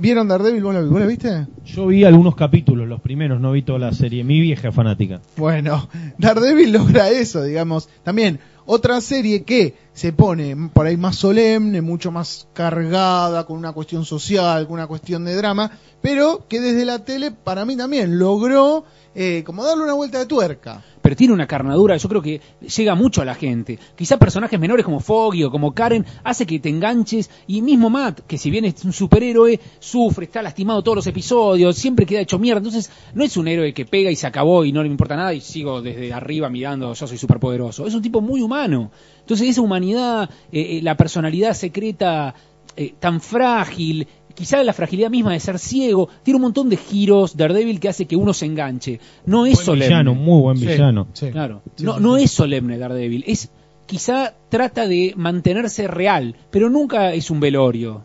¿Vieron 0.00 0.28
Daredevil? 0.28 0.62
¿Vos 0.62 0.74
la, 0.74 0.80
vos 0.82 1.00
la 1.00 1.06
viste? 1.06 1.46
Yo 1.64 1.86
vi 1.86 2.04
algunos 2.04 2.34
capítulos, 2.34 2.88
los 2.88 3.00
primeros, 3.00 3.40
no 3.40 3.52
vi 3.52 3.62
toda 3.62 3.78
la 3.78 3.92
serie. 3.92 4.24
Mi 4.24 4.40
vieja 4.40 4.72
fanática. 4.72 5.20
Bueno, 5.36 5.88
Daredevil 6.18 6.72
logra 6.72 7.10
eso, 7.10 7.42
digamos. 7.42 7.88
También 8.02 8.40
otra 8.64 9.00
serie 9.00 9.42
que 9.42 9.74
se 9.92 10.12
pone 10.12 10.56
por 10.72 10.86
ahí 10.86 10.96
más 10.96 11.16
solemne, 11.16 11.82
mucho 11.82 12.10
más 12.10 12.46
cargada, 12.52 13.44
con 13.44 13.58
una 13.58 13.72
cuestión 13.72 14.04
social, 14.04 14.66
con 14.66 14.74
una 14.74 14.86
cuestión 14.86 15.24
de 15.24 15.34
drama, 15.34 15.70
pero 16.00 16.44
que 16.48 16.60
desde 16.60 16.84
la 16.84 17.04
tele 17.04 17.32
para 17.32 17.64
mí 17.64 17.76
también 17.76 18.18
logró 18.18 18.84
eh, 19.14 19.42
como 19.44 19.64
darle 19.64 19.84
una 19.84 19.94
vuelta 19.94 20.18
de 20.18 20.26
tuerca. 20.26 20.82
Pero 21.02 21.16
tiene 21.16 21.34
una 21.34 21.46
carnadura, 21.46 21.96
yo 21.96 22.08
creo 22.08 22.22
que 22.22 22.40
llega 22.60 22.94
mucho 22.94 23.22
a 23.22 23.24
la 23.24 23.34
gente. 23.34 23.78
Quizá 23.96 24.18
personajes 24.18 24.58
menores 24.58 24.84
como 24.84 25.00
Foggy 25.00 25.44
o 25.44 25.50
como 25.50 25.74
Karen 25.74 26.06
hace 26.22 26.46
que 26.46 26.60
te 26.60 26.68
enganches. 26.68 27.28
Y 27.48 27.60
mismo 27.60 27.90
Matt, 27.90 28.20
que 28.20 28.38
si 28.38 28.50
bien 28.50 28.64
es 28.64 28.84
un 28.84 28.92
superhéroe, 28.92 29.58
sufre, 29.80 30.26
está 30.26 30.42
lastimado 30.42 30.82
todos 30.82 30.96
los 30.96 31.06
episodios, 31.08 31.76
siempre 31.76 32.06
queda 32.06 32.20
hecho 32.20 32.38
mierda. 32.38 32.58
Entonces, 32.58 32.90
no 33.14 33.24
es 33.24 33.36
un 33.36 33.48
héroe 33.48 33.74
que 33.74 33.84
pega 33.84 34.10
y 34.10 34.16
se 34.16 34.28
acabó 34.28 34.64
y 34.64 34.72
no 34.72 34.82
le 34.82 34.88
importa 34.88 35.16
nada 35.16 35.34
y 35.34 35.40
sigo 35.40 35.82
desde 35.82 36.12
arriba 36.12 36.48
mirando, 36.48 36.92
yo 36.94 37.06
soy 37.06 37.18
superpoderoso. 37.18 37.86
Es 37.86 37.94
un 37.94 38.02
tipo 38.02 38.20
muy 38.20 38.40
humano. 38.40 38.92
Entonces, 39.20 39.48
esa 39.48 39.60
humanidad, 39.60 40.30
eh, 40.52 40.78
eh, 40.78 40.80
la 40.82 40.96
personalidad 40.96 41.54
secreta 41.54 42.34
eh, 42.74 42.94
tan 42.98 43.20
frágil, 43.20 44.08
quizá 44.34 44.62
la 44.62 44.72
fragilidad 44.72 45.10
misma 45.10 45.32
de 45.32 45.40
ser 45.40 45.58
ciego, 45.58 46.08
tiene 46.22 46.36
un 46.36 46.42
montón 46.42 46.68
de 46.68 46.76
giros 46.76 47.36
Daredevil 47.36 47.80
que 47.80 47.88
hace 47.88 48.06
que 48.06 48.16
uno 48.16 48.32
se 48.34 48.46
enganche. 48.46 49.00
No 49.26 49.46
es 49.46 49.54
Buen 49.54 49.66
solemne. 49.66 49.86
villano, 49.88 50.14
muy 50.14 50.40
buen 50.42 50.58
villano. 50.60 51.06
sí. 51.12 51.30
Claro. 51.30 51.62
No, 51.80 52.16
es 52.16 52.30
solemne 52.30 52.78
Daredevil, 52.78 53.24
es 53.26 53.50
quizá 53.86 54.34
trata 54.48 54.86
de 54.86 55.12
mantenerse 55.16 55.86
real, 55.88 56.34
pero 56.50 56.70
nunca 56.70 57.12
es 57.12 57.30
un 57.30 57.40
velorio. 57.40 58.04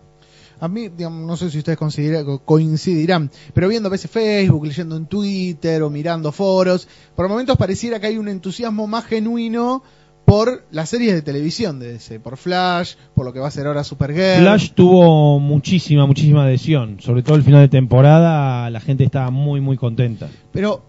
A 0.60 0.68
mí, 0.68 0.90
digamos, 0.90 1.26
no 1.28 1.38
sé 1.38 1.52
si 1.52 1.60
ustedes 1.60 1.78
coincidirán, 2.44 3.30
pero 3.54 3.68
viendo 3.68 3.88
a 3.88 3.92
veces 3.92 4.10
Facebook, 4.10 4.66
leyendo 4.66 4.98
en 4.98 5.06
Twitter 5.06 5.84
o 5.84 5.90
mirando 5.92 6.32
foros, 6.32 6.88
por 7.16 7.30
momentos 7.30 7.58
pareciera 7.58 8.00
que 8.00 8.08
hay 8.08 8.18
un 8.18 8.28
entusiasmo 8.28 8.88
más 8.88 9.06
genuino 9.06 9.84
por 10.28 10.66
las 10.72 10.90
series 10.90 11.14
de 11.14 11.22
televisión 11.22 11.80
de 11.80 11.94
DC, 11.94 12.20
por 12.20 12.36
Flash, 12.36 12.96
por 13.16 13.24
lo 13.24 13.32
que 13.32 13.40
va 13.40 13.48
a 13.48 13.52
ser 13.52 13.66
ahora 13.66 13.86
Supergirl. 13.86 14.42
Flash 14.42 14.72
tuvo 14.72 15.40
muchísima, 15.40 16.06
muchísima 16.06 16.44
adhesión. 16.44 16.98
Sobre 17.00 17.24
todo 17.24 17.38
el 17.38 17.44
final 17.44 17.62
de 17.62 17.70
temporada, 17.70 18.70
la 18.70 18.82
gente 18.82 19.06
estaba 19.06 19.32
muy, 19.32 19.62
muy 19.62 19.78
contenta. 19.78 20.28
Pero, 20.52 20.84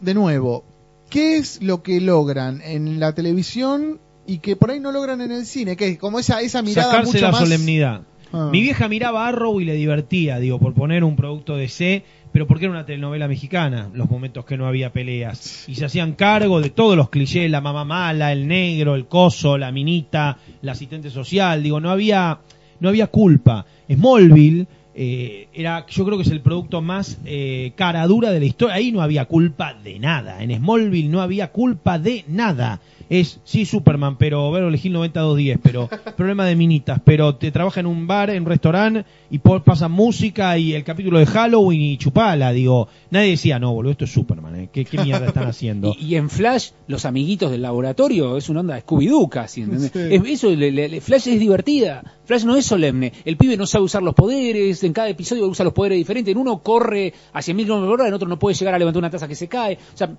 de 0.00 0.14
nuevo, 0.14 0.64
¿qué 1.10 1.36
es 1.36 1.62
lo 1.62 1.82
que 1.82 2.00
logran 2.00 2.62
en 2.62 2.98
la 3.00 3.14
televisión 3.14 4.00
y 4.26 4.38
que 4.38 4.56
por 4.56 4.70
ahí 4.70 4.80
no 4.80 4.92
logran 4.92 5.20
en 5.20 5.30
el 5.30 5.44
cine? 5.44 5.76
Que 5.76 5.88
es 5.88 5.98
como 5.98 6.18
esa, 6.18 6.40
esa 6.40 6.62
mirada 6.62 6.90
Sacarse 6.90 7.12
mucho 7.12 7.24
la 7.26 7.32
más... 7.32 7.40
solemnidad. 7.40 8.00
Ah. 8.32 8.48
Mi 8.50 8.62
vieja 8.62 8.88
miraba 8.88 9.28
Arrow 9.28 9.60
y 9.60 9.66
le 9.66 9.74
divertía, 9.74 10.38
digo, 10.38 10.58
por 10.58 10.72
poner 10.72 11.04
un 11.04 11.16
producto 11.16 11.54
de 11.54 11.68
C, 11.68 12.04
pero 12.32 12.46
porque 12.46 12.66
era 12.66 12.72
una 12.72 12.86
telenovela 12.86 13.26
mexicana, 13.26 13.90
los 13.92 14.08
momentos 14.08 14.44
que 14.44 14.56
no 14.56 14.66
había 14.66 14.92
peleas. 14.92 15.68
Y 15.68 15.74
se 15.74 15.84
hacían 15.84 16.12
cargo 16.12 16.60
de 16.60 16.70
todos 16.70 16.96
los 16.96 17.10
clichés, 17.10 17.50
la 17.50 17.60
mamá 17.60 17.84
mala, 17.84 18.32
el 18.32 18.46
negro, 18.46 18.94
el 18.94 19.06
coso, 19.06 19.58
la 19.58 19.72
minita, 19.72 20.38
la 20.62 20.72
asistente 20.72 21.10
social, 21.10 21.62
digo, 21.62 21.80
no 21.80 21.90
había, 21.90 22.38
no 22.78 22.88
había 22.88 23.08
culpa. 23.08 23.66
Smallville 23.90 24.66
eh, 24.94 25.48
era, 25.52 25.86
yo 25.86 26.04
creo 26.04 26.18
que 26.18 26.24
es 26.24 26.30
el 26.30 26.40
producto 26.40 26.82
más 26.82 27.18
eh, 27.24 27.72
cara 27.74 28.06
dura 28.06 28.30
de 28.30 28.40
la 28.40 28.46
historia. 28.46 28.74
Ahí 28.76 28.92
no 28.92 29.02
había 29.02 29.24
culpa 29.24 29.74
de 29.74 29.98
nada. 29.98 30.42
En 30.42 30.54
Smallville 30.54 31.08
no 31.08 31.20
había 31.20 31.50
culpa 31.52 31.98
de 31.98 32.24
nada. 32.28 32.80
Es, 33.10 33.40
sí, 33.44 33.66
Superman, 33.66 34.16
pero 34.16 34.50
Beverly 34.52 34.80
Hill 34.82 34.92
90210, 34.92 35.58
pero 35.62 35.88
problema 36.16 36.46
de 36.46 36.54
minitas, 36.56 37.00
pero 37.04 37.34
te 37.34 37.50
trabaja 37.50 37.80
en 37.80 37.86
un 37.86 38.06
bar, 38.06 38.30
en 38.30 38.44
un 38.44 38.48
restaurante 38.48 39.04
y 39.30 39.38
po- 39.38 39.62
pasa 39.62 39.88
música 39.88 40.56
y 40.56 40.72
el 40.74 40.84
capítulo 40.84 41.18
de 41.18 41.26
Halloween 41.26 41.80
y 41.80 41.96
chupala, 41.98 42.52
digo. 42.52 42.88
Nadie 43.10 43.30
decía, 43.30 43.58
no, 43.58 43.72
boludo, 43.74 43.92
esto 43.92 44.04
es 44.04 44.12
Superman, 44.12 44.54
¿eh? 44.54 44.68
¿Qué, 44.72 44.84
qué 44.84 44.98
mierda 45.02 45.26
están 45.26 45.44
haciendo? 45.48 45.92
Y, 45.98 46.06
y 46.06 46.14
en 46.16 46.30
Flash, 46.30 46.70
los 46.86 47.04
amiguitos 47.04 47.50
del 47.50 47.62
laboratorio 47.62 48.36
es 48.36 48.48
una 48.48 48.60
onda 48.60 48.78
Scooby-Doo 48.80 49.28
casi, 49.28 49.62
¿entendés? 49.62 49.90
Sí. 49.92 49.98
Es- 50.14 50.22
eso, 50.24 50.50
le- 50.54 51.00
Flash 51.00 51.28
es 51.28 51.40
divertida. 51.40 52.14
Flash 52.30 52.44
no 52.44 52.54
es 52.54 52.64
solemne. 52.64 53.12
El 53.24 53.36
pibe 53.36 53.56
no 53.56 53.66
sabe 53.66 53.82
usar 53.86 54.04
los 54.04 54.14
poderes, 54.14 54.84
en 54.84 54.92
cada 54.92 55.08
episodio 55.08 55.48
usa 55.48 55.64
los 55.64 55.72
poderes 55.74 55.98
diferentes. 55.98 56.30
En 56.30 56.38
uno 56.38 56.58
corre 56.62 57.12
a 57.32 57.40
100.000 57.40 57.64
km 57.64 57.80
por 57.80 57.88
hora, 57.94 58.06
en 58.06 58.14
otro 58.14 58.28
no 58.28 58.38
puede 58.38 58.54
llegar 58.54 58.72
a 58.72 58.78
levantar 58.78 59.00
una 59.00 59.10
taza 59.10 59.26
que 59.26 59.34
se 59.34 59.48
cae. 59.48 59.76
O 59.92 59.96
sea, 59.96 60.10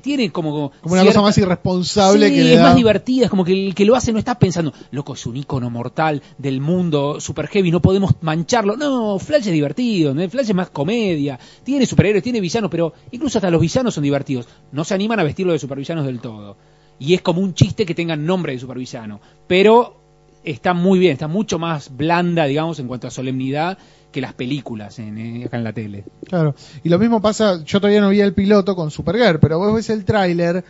tiene 0.00 0.30
como... 0.30 0.70
Como 0.80 0.92
una 0.92 1.02
cierta- 1.02 1.18
cosa 1.18 1.22
más 1.28 1.38
irresponsable 1.38 2.28
Sí, 2.28 2.34
que 2.36 2.44
le 2.44 2.52
es 2.52 2.58
da- 2.60 2.66
más 2.66 2.76
divertida, 2.76 3.24
es 3.24 3.30
como 3.30 3.44
que 3.44 3.52
el 3.68 3.74
que 3.74 3.84
lo 3.84 3.96
hace 3.96 4.12
no 4.12 4.20
está 4.20 4.38
pensando, 4.38 4.72
loco, 4.92 5.14
es 5.14 5.26
un 5.26 5.36
ícono 5.36 5.68
mortal 5.68 6.22
del 6.38 6.60
mundo 6.60 7.20
super 7.20 7.48
heavy, 7.48 7.72
no 7.72 7.82
podemos 7.82 8.12
mancharlo. 8.20 8.76
No, 8.76 9.18
Flash 9.18 9.46
es 9.48 9.52
divertido, 9.52 10.14
¿no? 10.14 10.28
Flash 10.30 10.50
es 10.50 10.54
más 10.54 10.70
comedia, 10.70 11.40
tiene 11.64 11.86
superhéroes, 11.86 12.22
tiene 12.22 12.40
villanos, 12.40 12.70
pero 12.70 12.92
incluso 13.10 13.38
hasta 13.38 13.50
los 13.50 13.60
villanos 13.60 13.94
son 13.94 14.04
divertidos. 14.04 14.46
No 14.70 14.84
se 14.84 14.94
animan 14.94 15.18
a 15.18 15.24
vestirlo 15.24 15.52
de 15.54 15.58
supervillanos 15.58 16.06
del 16.06 16.20
todo. 16.20 16.56
Y 17.00 17.14
es 17.14 17.22
como 17.22 17.40
un 17.40 17.54
chiste 17.54 17.84
que 17.86 17.94
tengan 17.94 18.24
nombre 18.26 18.52
de 18.52 18.58
supervillano. 18.58 19.20
Pero 19.46 19.97
está 20.44 20.74
muy 20.74 20.98
bien, 20.98 21.12
está 21.12 21.28
mucho 21.28 21.58
más 21.58 21.96
blanda, 21.96 22.44
digamos, 22.46 22.78
en 22.78 22.86
cuanto 22.88 23.06
a 23.06 23.10
solemnidad 23.10 23.78
que 24.12 24.20
las 24.20 24.32
películas 24.32 24.98
en, 24.98 25.18
eh, 25.18 25.44
acá 25.44 25.58
en 25.58 25.64
la 25.64 25.72
tele. 25.72 26.04
Claro. 26.26 26.54
Y 26.82 26.88
lo 26.88 26.98
mismo 26.98 27.20
pasa, 27.20 27.62
yo 27.64 27.80
todavía 27.80 28.00
no 28.00 28.08
vi 28.08 28.20
el 28.20 28.32
piloto 28.32 28.74
con 28.74 28.90
Supergirl, 28.90 29.38
pero 29.38 29.58
vos 29.58 29.74
ves 29.74 29.90
el 29.90 30.04
tráiler, 30.06 30.64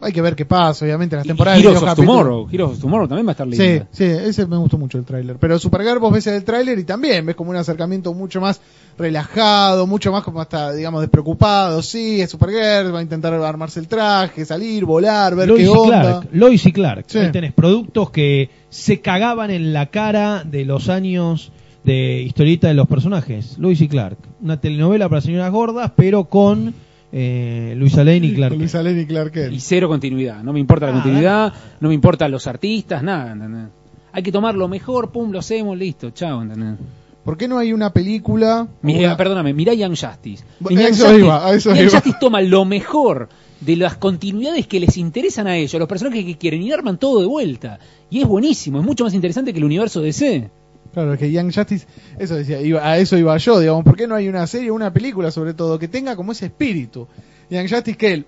hay 0.00 0.12
que 0.14 0.22
ver 0.22 0.34
qué 0.34 0.46
pasa, 0.46 0.86
obviamente, 0.86 1.14
las 1.14 1.26
Y 1.26 1.28
temporadas 1.28 1.60
Heroes 1.60 1.78
de 1.78 1.86
of 1.86 1.94
Tomorrow, 1.94 2.48
Heroes 2.50 2.72
of 2.76 2.80
Tomorrow 2.80 3.06
también 3.06 3.26
va 3.26 3.32
a 3.32 3.32
estar 3.32 3.46
Sí, 3.50 3.56
linda. 3.58 3.88
sí, 3.90 4.04
ese 4.04 4.46
me 4.46 4.56
gustó 4.56 4.78
mucho 4.78 4.96
el 4.96 5.04
tráiler. 5.04 5.36
Pero 5.38 5.58
Supergirl 5.58 5.98
vos 5.98 6.10
ves 6.10 6.26
el 6.28 6.42
tráiler 6.42 6.78
y 6.78 6.84
también 6.84 7.26
ves 7.26 7.36
como 7.36 7.50
un 7.50 7.56
acercamiento 7.56 8.14
mucho 8.14 8.40
más 8.40 8.62
relajado, 8.96 9.86
mucho 9.86 10.10
más 10.12 10.22
como 10.24 10.40
hasta, 10.40 10.72
digamos, 10.72 11.02
despreocupado. 11.02 11.82
Sí, 11.82 12.20
es 12.22 12.30
Supergirl, 12.30 12.94
va 12.94 13.00
a 13.00 13.02
intentar 13.02 13.34
armarse 13.34 13.78
el 13.80 13.88
traje, 13.88 14.46
salir, 14.46 14.86
volar, 14.86 15.34
ver 15.34 15.48
Lois 15.48 15.60
qué 15.60 15.66
y 15.66 15.68
onda. 15.76 16.00
Clark, 16.00 16.28
Lois 16.32 16.64
y 16.66 16.72
Clark. 16.72 17.04
Sí. 17.08 17.18
Ahí 17.18 17.30
tenés 17.32 17.52
productos 17.52 18.10
que 18.10 18.48
se 18.70 19.00
cagaban 19.00 19.50
en 19.50 19.72
la 19.72 19.86
cara 19.86 20.42
de 20.44 20.64
los 20.64 20.88
años 20.88 21.52
de 21.84 22.22
historieta 22.22 22.68
de 22.68 22.74
los 22.74 22.86
personajes. 22.88 23.58
Lois 23.58 23.80
y 23.80 23.88
Clark. 23.88 24.16
Una 24.40 24.60
telenovela 24.60 25.08
para 25.08 25.20
señoras 25.20 25.50
gordas, 25.52 25.92
pero 25.96 26.24
con 26.24 26.72
eh, 27.12 27.74
Luisa 27.76 28.04
Lane 28.04 28.26
y 28.28 28.34
Clark. 28.34 28.56
Luisa 28.56 28.82
Lane 28.82 29.02
y 29.02 29.06
Clark 29.06 29.32
Kent. 29.32 29.52
Y 29.52 29.60
cero 29.60 29.88
continuidad. 29.88 30.42
No 30.42 30.52
me 30.52 30.60
importa 30.60 30.86
la 30.86 30.92
continuidad, 30.92 31.52
no 31.80 31.88
me 31.88 31.94
importan 31.94 32.30
los 32.30 32.46
artistas, 32.46 33.02
nada. 33.02 33.32
¿entendés? 33.32 33.68
Hay 34.12 34.22
que 34.22 34.32
tomar 34.32 34.54
lo 34.54 34.68
mejor, 34.68 35.10
pum, 35.10 35.30
lo 35.30 35.38
hacemos, 35.40 35.76
listo, 35.78 36.10
chao. 36.10 36.42
¿entendés? 36.42 36.78
¿Por 37.24 37.36
qué 37.36 37.48
no 37.48 37.58
hay 37.58 37.72
una 37.72 37.92
película? 37.92 38.66
Mi- 38.82 39.04
una- 39.04 39.16
perdóname, 39.16 39.52
mirá 39.52 39.74
Young 39.74 39.96
Justice. 39.96 40.44
En 40.68 40.76
Young 40.76 40.80
eso 40.80 41.04
Justice, 41.04 41.24
iba, 41.24 41.46
a 41.46 41.54
eso 41.54 41.70
Young 41.70 41.80
iba. 41.82 41.90
Justice 41.90 42.16
toma 42.20 42.40
lo 42.40 42.64
mejor 42.64 43.28
de 43.60 43.76
las 43.76 43.96
continuidades 43.96 44.66
que 44.66 44.80
les 44.80 44.96
interesan 44.96 45.46
a 45.46 45.56
ellos, 45.56 45.78
los 45.78 45.88
personajes 45.88 46.24
que 46.24 46.36
quieren, 46.38 46.62
y 46.62 46.72
arman 46.72 46.98
todo 46.98 47.20
de 47.20 47.26
vuelta. 47.26 47.78
Y 48.08 48.20
es 48.22 48.26
buenísimo, 48.26 48.78
es 48.80 48.84
mucho 48.86 49.04
más 49.04 49.14
interesante 49.14 49.52
que 49.52 49.58
el 49.58 49.64
universo 49.64 50.00
DC. 50.00 50.50
Claro, 50.92 51.12
es 51.12 51.18
que 51.20 51.30
Young 51.30 51.54
Justice, 51.54 51.86
eso 52.18 52.34
decía, 52.34 52.60
iba- 52.60 52.84
a 52.84 52.98
eso 52.98 53.16
iba 53.16 53.36
yo, 53.36 53.60
digamos, 53.60 53.84
¿por 53.84 53.96
qué 53.96 54.06
no 54.08 54.14
hay 54.16 54.28
una 54.28 54.46
serie, 54.46 54.70
una 54.70 54.92
película 54.92 55.30
sobre 55.30 55.54
todo, 55.54 55.78
que 55.78 55.86
tenga 55.88 56.16
como 56.16 56.32
ese 56.32 56.46
espíritu? 56.46 57.06
Young 57.50 57.68
Justice 57.70 57.96
que 57.96 58.12
él 58.14 58.26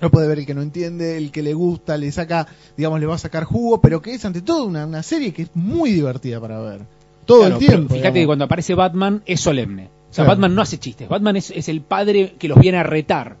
lo 0.00 0.10
puede 0.10 0.28
ver 0.28 0.40
el 0.40 0.46
que 0.46 0.52
no 0.54 0.60
entiende, 0.60 1.16
el 1.16 1.30
que 1.30 1.42
le 1.42 1.54
gusta, 1.54 1.96
le 1.96 2.12
saca, 2.12 2.46
digamos, 2.76 3.00
le 3.00 3.06
va 3.06 3.14
a 3.14 3.18
sacar 3.18 3.44
jugo, 3.44 3.80
pero 3.80 4.02
que 4.02 4.12
es 4.12 4.24
ante 4.26 4.42
todo 4.42 4.64
una, 4.66 4.84
una 4.84 5.02
serie 5.02 5.32
que 5.32 5.42
es 5.42 5.50
muy 5.54 5.90
divertida 5.92 6.38
para 6.38 6.60
ver. 6.60 6.80
Todo 7.24 7.40
Claro, 7.40 7.54
el 7.58 7.66
tiempo. 7.66 7.94
Fíjate 7.94 8.20
que 8.20 8.26
cuando 8.26 8.44
aparece 8.44 8.74
Batman 8.74 9.22
es 9.24 9.40
solemne. 9.40 9.84
O 10.10 10.12
sea, 10.12 10.24
Claro. 10.24 10.30
Batman 10.36 10.54
no 10.54 10.60
hace 10.62 10.78
chistes. 10.78 11.08
Batman 11.08 11.36
es, 11.36 11.50
es 11.50 11.68
el 11.70 11.80
padre 11.80 12.34
que 12.38 12.46
los 12.48 12.58
viene 12.60 12.76
a 12.78 12.82
retar. 12.82 13.36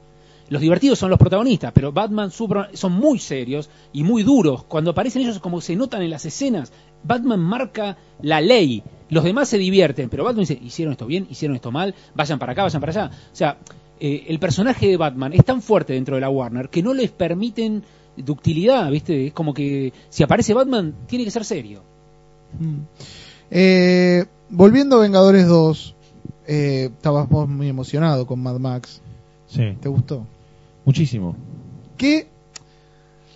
Los 0.48 0.62
divertidos 0.62 0.98
son 0.98 1.10
los 1.10 1.18
protagonistas, 1.18 1.72
pero 1.72 1.92
Batman 1.92 2.30
Superman 2.30 2.68
son 2.74 2.92
muy 2.92 3.18
serios 3.18 3.68
y 3.92 4.04
muy 4.04 4.22
duros. 4.22 4.64
Cuando 4.64 4.92
aparecen 4.92 5.22
ellos, 5.22 5.40
como 5.40 5.60
se 5.60 5.74
notan 5.74 6.02
en 6.02 6.10
las 6.10 6.24
escenas, 6.24 6.72
Batman 7.02 7.40
marca 7.40 7.96
la 8.22 8.40
ley. 8.40 8.82
Los 9.08 9.24
demás 9.24 9.48
se 9.48 9.58
divierten, 9.58 10.08
pero 10.08 10.24
Batman 10.24 10.42
dice, 10.42 10.58
hicieron 10.62 10.92
esto 10.92 11.06
bien, 11.06 11.26
hicieron 11.30 11.56
esto 11.56 11.72
mal, 11.72 11.94
vayan 12.14 12.38
para 12.38 12.52
acá, 12.52 12.62
vayan 12.62 12.80
para 12.80 12.92
allá. 12.92 13.10
O 13.32 13.36
sea, 13.36 13.58
eh, 13.98 14.26
el 14.28 14.38
personaje 14.38 14.88
de 14.88 14.96
Batman 14.96 15.32
es 15.32 15.44
tan 15.44 15.62
fuerte 15.62 15.94
dentro 15.94 16.14
de 16.14 16.20
la 16.20 16.28
Warner 16.28 16.68
que 16.68 16.82
no 16.82 16.94
les 16.94 17.10
permiten 17.10 17.82
ductilidad, 18.16 18.90
¿viste? 18.90 19.28
Es 19.28 19.32
como 19.32 19.52
que 19.52 19.92
si 20.10 20.22
aparece 20.22 20.54
Batman, 20.54 20.94
tiene 21.06 21.24
que 21.24 21.30
ser 21.30 21.44
serio. 21.44 21.82
Mm. 22.58 22.80
Eh, 23.50 24.24
volviendo 24.50 24.96
a 24.96 25.00
Vengadores 25.00 25.46
2, 25.46 25.94
eh, 26.46 26.90
estabas 26.92 27.28
vos 27.28 27.48
muy 27.48 27.68
emocionado 27.68 28.26
con 28.26 28.42
Mad 28.42 28.58
Max. 28.58 29.00
Sí, 29.46 29.76
¿Te 29.80 29.88
gustó? 29.88 30.26
Muchísimo. 30.86 31.36
¿Qué? 31.98 32.28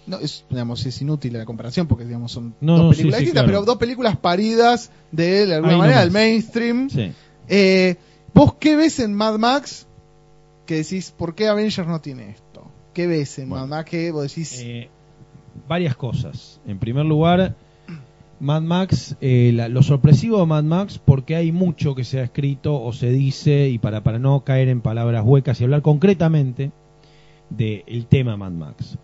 No, 0.07 0.19
es, 0.19 0.45
digamos, 0.49 0.85
es 0.87 1.01
inútil 1.03 1.35
la 1.35 1.45
comparación 1.45 1.87
porque 1.87 2.05
digamos, 2.05 2.33
son 2.33 2.55
No, 2.61 2.73
dos 2.77 2.83
no, 2.85 2.91
películas 2.91 3.19
sí, 3.19 3.25
distintas, 3.25 3.45
claro. 3.45 3.59
pero 3.61 3.65
dos 3.67 3.77
películas 3.79 4.17
paridas 4.17 4.91
de, 5.13 5.47
de 5.47 5.55
alguna 5.55 5.75
Ahí 5.75 5.79
manera, 5.79 6.01
del 6.01 6.11
mainstream. 6.11 6.89
Sí. 6.91 7.13
Eh, 7.49 7.97
¿Vos 8.33 8.55
qué 8.55 8.77
ves 8.77 8.99
en 9.01 9.13
Mad 9.15 9.39
Max 9.39 9.87
que 10.67 10.77
decís, 10.77 11.13
¿por 11.17 11.35
qué 11.35 11.49
Avengers 11.49 11.87
no 11.87 12.01
tiene 12.01 12.31
esto? 12.31 12.65
¿Qué 12.95 13.07
ves 13.07 13.39
en 13.39 13.51
Bueno. 13.51 13.67
Mad 13.67 13.79
Max 13.79 13.91
que 13.91 14.11
vos 14.11 14.23
decís, 14.23 14.61
Eh, 14.63 14.89
varias 15.69 15.95
cosas. 15.97 16.61
En 16.67 16.79
primer 16.79 17.05
lugar, 17.07 17.55
Mad 18.41 18.63
Max, 18.63 19.17
eh, 19.21 19.53
la- 19.55 19.69
lo 19.69 19.83
sorpresivo 19.83 20.39
de 20.41 20.47
Mad 20.47 20.65
Max, 20.65 20.99
porque 21.05 21.37
hay 21.37 21.53
mucho 21.53 21.95
que 21.95 22.05
se 22.05 22.21
ha 22.21 22.25
escrito 22.25 22.81
o 22.83 22.93
se 22.93 23.11
dice, 23.11 23.69
y 23.69 23.79
para, 23.79 24.03
para 24.03 24.19
no 24.19 24.43
caer 24.45 24.69
en 24.69 24.81
palabras 24.81 25.23
huecas 25.27 25.61
y 25.61 25.65
hablar 25.65 25.83
concretamente 25.83 26.73
del 27.51 28.07
tema 28.07 28.37
Mad 28.37 28.53
Max. 28.53 28.99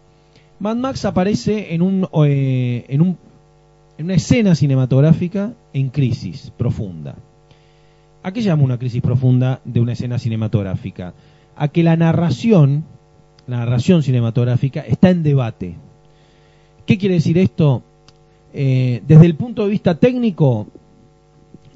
Mad 0.58 0.76
Max 0.76 1.04
aparece 1.04 1.74
en, 1.74 1.82
un, 1.82 2.08
eh, 2.24 2.84
en, 2.88 3.02
un, 3.02 3.18
en 3.98 4.06
una 4.06 4.14
escena 4.14 4.54
cinematográfica 4.54 5.52
en 5.72 5.90
crisis 5.90 6.52
profunda. 6.56 7.16
¿A 8.22 8.32
qué 8.32 8.42
llama 8.42 8.64
una 8.64 8.78
crisis 8.78 9.02
profunda 9.02 9.60
de 9.64 9.80
una 9.80 9.92
escena 9.92 10.18
cinematográfica? 10.18 11.14
A 11.56 11.68
que 11.68 11.82
la 11.82 11.96
narración, 11.96 12.84
la 13.46 13.58
narración 13.58 14.02
cinematográfica, 14.02 14.80
está 14.80 15.10
en 15.10 15.22
debate. 15.22 15.76
¿Qué 16.86 16.98
quiere 16.98 17.16
decir 17.16 17.38
esto? 17.38 17.82
Eh, 18.52 19.02
desde 19.06 19.26
el 19.26 19.34
punto 19.34 19.64
de 19.64 19.70
vista 19.70 19.96
técnico, 19.96 20.66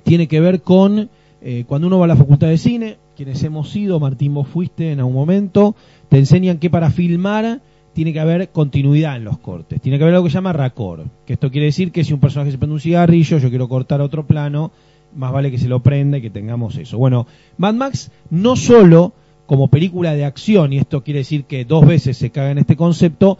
tiene 0.02 0.26
que 0.26 0.40
ver 0.40 0.62
con 0.62 1.10
eh, 1.42 1.64
cuando 1.66 1.86
uno 1.86 1.98
va 1.98 2.06
a 2.06 2.08
la 2.08 2.16
facultad 2.16 2.48
de 2.48 2.58
cine, 2.58 2.96
quienes 3.20 3.44
hemos 3.44 3.76
ido, 3.76 4.00
Martín, 4.00 4.32
vos 4.32 4.48
fuiste 4.48 4.92
en 4.92 5.00
algún 5.00 5.12
momento, 5.12 5.76
te 6.08 6.16
enseñan 6.16 6.56
que 6.56 6.70
para 6.70 6.88
filmar 6.90 7.60
tiene 7.92 8.14
que 8.14 8.20
haber 8.20 8.48
continuidad 8.48 9.14
en 9.16 9.24
los 9.24 9.36
cortes, 9.36 9.78
tiene 9.82 9.98
que 9.98 10.04
haber 10.04 10.14
algo 10.14 10.24
que 10.24 10.30
se 10.30 10.36
llama 10.38 10.54
racor, 10.54 11.04
que 11.26 11.34
esto 11.34 11.50
quiere 11.50 11.66
decir 11.66 11.92
que 11.92 12.02
si 12.02 12.14
un 12.14 12.20
personaje 12.20 12.50
se 12.50 12.56
prende 12.56 12.72
un 12.72 12.80
cigarrillo, 12.80 13.36
yo 13.36 13.50
quiero 13.50 13.68
cortar 13.68 14.00
otro 14.00 14.26
plano, 14.26 14.72
más 15.14 15.32
vale 15.32 15.50
que 15.50 15.58
se 15.58 15.68
lo 15.68 15.82
prenda 15.82 16.16
y 16.16 16.22
que 16.22 16.30
tengamos 16.30 16.78
eso. 16.78 16.96
Bueno, 16.96 17.26
Mad 17.58 17.74
Max 17.74 18.10
no 18.30 18.56
solo 18.56 19.12
como 19.44 19.68
película 19.68 20.14
de 20.14 20.24
acción, 20.24 20.72
y 20.72 20.78
esto 20.78 21.04
quiere 21.04 21.18
decir 21.18 21.44
que 21.44 21.66
dos 21.66 21.84
veces 21.86 22.16
se 22.16 22.30
caga 22.30 22.52
en 22.52 22.58
este 22.58 22.74
concepto, 22.76 23.36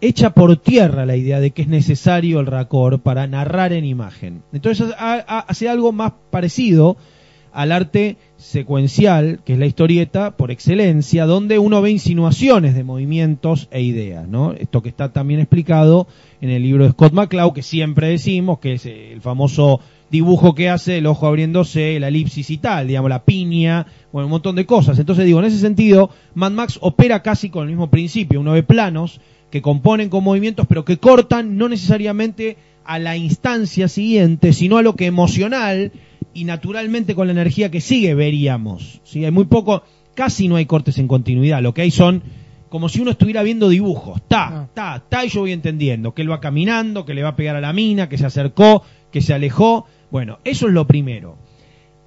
echa 0.00 0.30
por 0.30 0.56
tierra 0.58 1.06
la 1.06 1.16
idea 1.16 1.40
de 1.40 1.50
que 1.50 1.62
es 1.62 1.68
necesario 1.68 2.38
el 2.38 2.46
racor 2.46 3.00
para 3.00 3.26
narrar 3.26 3.72
en 3.72 3.84
imagen. 3.84 4.42
Entonces 4.52 4.94
ha- 4.96 5.24
ha- 5.26 5.40
hace 5.40 5.68
algo 5.68 5.90
más 5.90 6.12
parecido 6.30 6.96
al 7.52 7.70
arte 7.72 8.16
secuencial, 8.44 9.40
que 9.44 9.54
es 9.54 9.58
la 9.58 9.64
historieta 9.64 10.36
por 10.36 10.50
excelencia, 10.50 11.24
donde 11.24 11.58
uno 11.58 11.80
ve 11.80 11.90
insinuaciones 11.90 12.74
de 12.74 12.84
movimientos 12.84 13.68
e 13.70 13.80
ideas, 13.80 14.28
¿no? 14.28 14.52
Esto 14.52 14.82
que 14.82 14.90
está 14.90 15.12
también 15.12 15.40
explicado 15.40 16.06
en 16.42 16.50
el 16.50 16.62
libro 16.62 16.84
de 16.84 16.90
Scott 16.90 17.14
McCloud, 17.14 17.54
que 17.54 17.62
siempre 17.62 18.08
decimos 18.08 18.58
que 18.58 18.74
es 18.74 18.84
el 18.84 19.22
famoso 19.22 19.80
dibujo 20.10 20.54
que 20.54 20.68
hace 20.68 20.98
el 20.98 21.06
ojo 21.06 21.26
abriéndose, 21.26 21.98
la 21.98 22.08
elipsis 22.08 22.50
y 22.50 22.58
tal, 22.58 22.86
digamos, 22.86 23.08
la 23.08 23.24
piña, 23.24 23.86
bueno, 24.12 24.26
un 24.26 24.32
montón 24.32 24.56
de 24.56 24.66
cosas. 24.66 24.98
Entonces 24.98 25.24
digo, 25.24 25.38
en 25.38 25.46
ese 25.46 25.58
sentido, 25.58 26.10
Mad 26.34 26.52
Max 26.52 26.78
opera 26.82 27.22
casi 27.22 27.48
con 27.48 27.62
el 27.62 27.70
mismo 27.70 27.90
principio. 27.90 28.40
Uno 28.40 28.52
ve 28.52 28.62
planos 28.62 29.20
que 29.50 29.62
componen 29.62 30.10
con 30.10 30.22
movimientos, 30.22 30.66
pero 30.68 30.84
que 30.84 30.98
cortan 30.98 31.56
no 31.56 31.70
necesariamente 31.70 32.58
a 32.84 32.98
la 32.98 33.16
instancia 33.16 33.88
siguiente, 33.88 34.52
sino 34.52 34.76
a 34.76 34.82
lo 34.82 34.96
que 34.96 35.06
emocional 35.06 35.92
y 36.32 36.44
naturalmente 36.44 37.14
con 37.14 37.26
la 37.26 37.32
energía 37.32 37.70
que 37.70 37.80
sigue 37.80 38.14
veríamos. 38.14 39.00
¿sí? 39.04 39.24
Hay 39.24 39.30
muy 39.30 39.44
poco, 39.44 39.82
casi 40.14 40.48
no 40.48 40.56
hay 40.56 40.66
cortes 40.66 40.98
en 40.98 41.08
continuidad. 41.08 41.62
Lo 41.62 41.74
que 41.74 41.82
hay 41.82 41.90
son 41.90 42.22
como 42.68 42.88
si 42.88 43.00
uno 43.00 43.12
estuviera 43.12 43.42
viendo 43.42 43.68
dibujos. 43.68 44.20
Ta, 44.26 44.48
Ah. 44.48 44.68
ta, 44.74 45.02
ta, 45.08 45.24
y 45.24 45.28
yo 45.28 45.40
voy 45.42 45.52
entendiendo 45.52 46.12
que 46.14 46.22
él 46.22 46.30
va 46.30 46.40
caminando, 46.40 47.04
que 47.04 47.14
le 47.14 47.22
va 47.22 47.30
a 47.30 47.36
pegar 47.36 47.54
a 47.56 47.60
la 47.60 47.72
mina, 47.72 48.08
que 48.08 48.18
se 48.18 48.26
acercó, 48.26 48.82
que 49.12 49.20
se 49.20 49.32
alejó. 49.34 49.86
Bueno, 50.10 50.38
eso 50.44 50.66
es 50.66 50.72
lo 50.72 50.86
primero. 50.86 51.36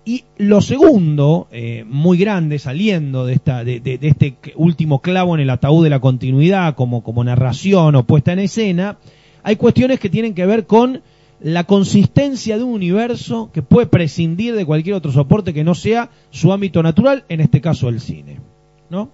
Y 0.03 0.23
lo 0.37 0.61
segundo, 0.61 1.47
eh, 1.51 1.83
muy 1.87 2.17
grande, 2.17 2.59
saliendo 2.59 3.25
de, 3.25 3.33
esta, 3.33 3.63
de, 3.63 3.79
de- 3.81 3.97
de 3.97 4.07
este 4.07 4.37
último 4.55 5.01
clavo 5.01 5.35
en 5.35 5.41
el 5.41 5.49
ataúd 5.49 5.83
de 5.83 5.89
la 5.89 5.99
continuidad, 5.99 6.75
como, 6.75 7.03
como 7.03 7.23
narración 7.23 7.95
o 7.95 8.05
puesta 8.05 8.31
en 8.33 8.39
escena, 8.39 8.97
hay 9.43 9.55
cuestiones 9.57 9.99
que 9.99 10.09
tienen 10.09 10.33
que 10.33 10.45
ver 10.45 10.65
con 10.65 11.01
la 11.39 11.65
consistencia 11.65 12.57
de 12.57 12.63
un 12.63 12.73
universo 12.73 13.51
que 13.53 13.61
puede 13.61 13.87
prescindir 13.87 14.55
de 14.55 14.65
cualquier 14.65 14.95
otro 14.95 15.11
soporte 15.11 15.53
que 15.53 15.63
no 15.63 15.75
sea 15.75 16.09
su 16.31 16.51
ámbito 16.51 16.81
natural, 16.81 17.25
en 17.29 17.41
este 17.41 17.61
caso 17.61 17.89
el 17.89 17.99
cine. 17.99 18.39
¿no? 18.89 19.09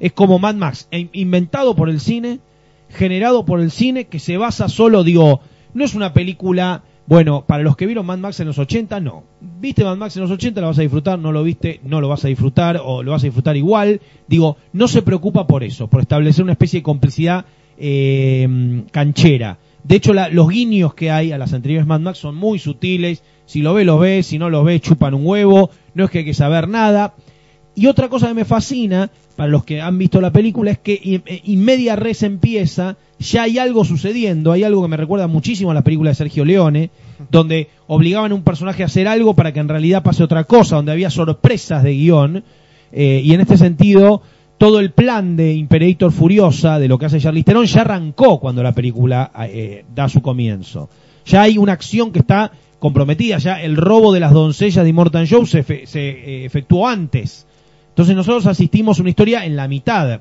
Es 0.00 0.12
como 0.12 0.38
Mad 0.38 0.54
Max, 0.54 0.88
e- 0.90 1.08
inventado 1.12 1.74
por 1.76 1.88
el 1.90 2.00
cine, 2.00 2.40
generado 2.88 3.44
por 3.44 3.60
el 3.60 3.70
cine, 3.70 4.04
que 4.06 4.18
se 4.18 4.36
basa 4.36 4.68
solo, 4.68 5.04
digo, 5.04 5.40
no 5.74 5.84
es 5.84 5.94
una 5.94 6.12
película 6.12 6.82
Bueno, 7.08 7.44
para 7.46 7.62
los 7.62 7.76
que 7.76 7.86
vieron 7.86 8.04
Mad 8.04 8.18
Max 8.18 8.40
en 8.40 8.48
los 8.48 8.58
80, 8.58 8.98
no. 8.98 9.22
¿Viste 9.60 9.84
Mad 9.84 9.96
Max 9.96 10.16
en 10.16 10.22
los 10.22 10.30
80? 10.32 10.60
¿Lo 10.60 10.66
vas 10.66 10.78
a 10.78 10.82
disfrutar? 10.82 11.18
¿No 11.20 11.30
lo 11.30 11.44
viste? 11.44 11.78
No 11.84 12.00
lo 12.00 12.08
vas 12.08 12.24
a 12.24 12.28
disfrutar 12.28 12.80
o 12.84 13.04
lo 13.04 13.12
vas 13.12 13.22
a 13.22 13.26
disfrutar 13.26 13.56
igual. 13.56 14.00
Digo, 14.26 14.56
no 14.72 14.88
se 14.88 15.02
preocupa 15.02 15.46
por 15.46 15.62
eso, 15.62 15.86
por 15.86 16.00
establecer 16.00 16.42
una 16.42 16.54
especie 16.54 16.80
de 16.80 16.82
complicidad 16.82 17.44
eh, 17.78 18.82
canchera. 18.90 19.58
De 19.86 19.96
hecho, 19.96 20.12
la- 20.12 20.28
los 20.28 20.48
guiños 20.48 20.94
que 20.94 21.10
hay 21.10 21.32
a 21.32 21.38
las 21.38 21.52
anteriores 21.52 21.86
Mad 21.86 22.00
Max 22.00 22.18
son 22.18 22.34
muy 22.36 22.58
sutiles. 22.58 23.22
Si 23.46 23.62
lo 23.62 23.74
ves, 23.74 23.86
lo 23.86 23.98
ves. 23.98 24.26
Si 24.26 24.38
no 24.38 24.50
lo 24.50 24.64
ves, 24.64 24.80
chupan 24.80 25.14
un 25.14 25.24
huevo. 25.26 25.70
No 25.94 26.04
es 26.04 26.10
que 26.10 26.18
hay 26.18 26.24
que 26.24 26.34
saber 26.34 26.68
nada. 26.68 27.14
Y 27.74 27.86
otra 27.86 28.08
cosa 28.08 28.28
que 28.28 28.34
me 28.34 28.44
fascina, 28.46 29.10
para 29.36 29.48
los 29.50 29.64
que 29.64 29.82
han 29.82 29.98
visto 29.98 30.20
la 30.20 30.32
película, 30.32 30.70
es 30.70 30.78
que 30.78 30.98
in- 31.02 31.22
eh, 31.26 31.42
media 31.56 31.94
res 31.94 32.22
empieza, 32.22 32.96
ya 33.18 33.42
hay 33.42 33.58
algo 33.58 33.84
sucediendo, 33.84 34.50
hay 34.50 34.64
algo 34.64 34.80
que 34.82 34.88
me 34.88 34.96
recuerda 34.96 35.26
muchísimo 35.26 35.70
a 35.70 35.74
la 35.74 35.84
película 35.84 36.10
de 36.10 36.14
Sergio 36.14 36.44
Leone, 36.46 36.88
donde 37.30 37.68
obligaban 37.86 38.32
a 38.32 38.34
un 38.34 38.42
personaje 38.42 38.82
a 38.82 38.86
hacer 38.86 39.06
algo 39.06 39.34
para 39.34 39.52
que 39.52 39.60
en 39.60 39.68
realidad 39.68 40.02
pase 40.02 40.24
otra 40.24 40.44
cosa, 40.44 40.76
donde 40.76 40.92
había 40.92 41.10
sorpresas 41.10 41.82
de 41.82 41.92
guion, 41.92 42.44
eh, 42.92 43.20
y 43.22 43.34
en 43.34 43.42
este 43.42 43.58
sentido, 43.58 44.22
todo 44.58 44.80
el 44.80 44.92
plan 44.92 45.36
de 45.36 45.54
Imperator 45.54 46.12
Furiosa, 46.12 46.78
de 46.78 46.88
lo 46.88 46.98
que 46.98 47.06
hace 47.06 47.20
Charlize 47.20 47.44
Theron, 47.44 47.66
ya 47.66 47.82
arrancó 47.82 48.40
cuando 48.40 48.62
la 48.62 48.72
película 48.72 49.30
eh, 49.48 49.84
da 49.94 50.08
su 50.08 50.22
comienzo. 50.22 50.88
Ya 51.26 51.42
hay 51.42 51.58
una 51.58 51.72
acción 51.72 52.12
que 52.12 52.20
está 52.20 52.52
comprometida, 52.78 53.38
ya 53.38 53.60
el 53.60 53.76
robo 53.76 54.12
de 54.12 54.20
las 54.20 54.32
doncellas 54.32 54.84
de 54.84 54.90
Immortal 54.90 55.28
Joe 55.28 55.46
se, 55.46 55.64
eh, 55.68 56.44
efectuó 56.44 56.88
antes. 56.88 57.46
Entonces 57.88 58.14
nosotros 58.14 58.46
asistimos 58.46 58.98
a 58.98 59.02
una 59.02 59.10
historia 59.10 59.44
en 59.44 59.56
la 59.56 59.68
mitad. 59.68 60.20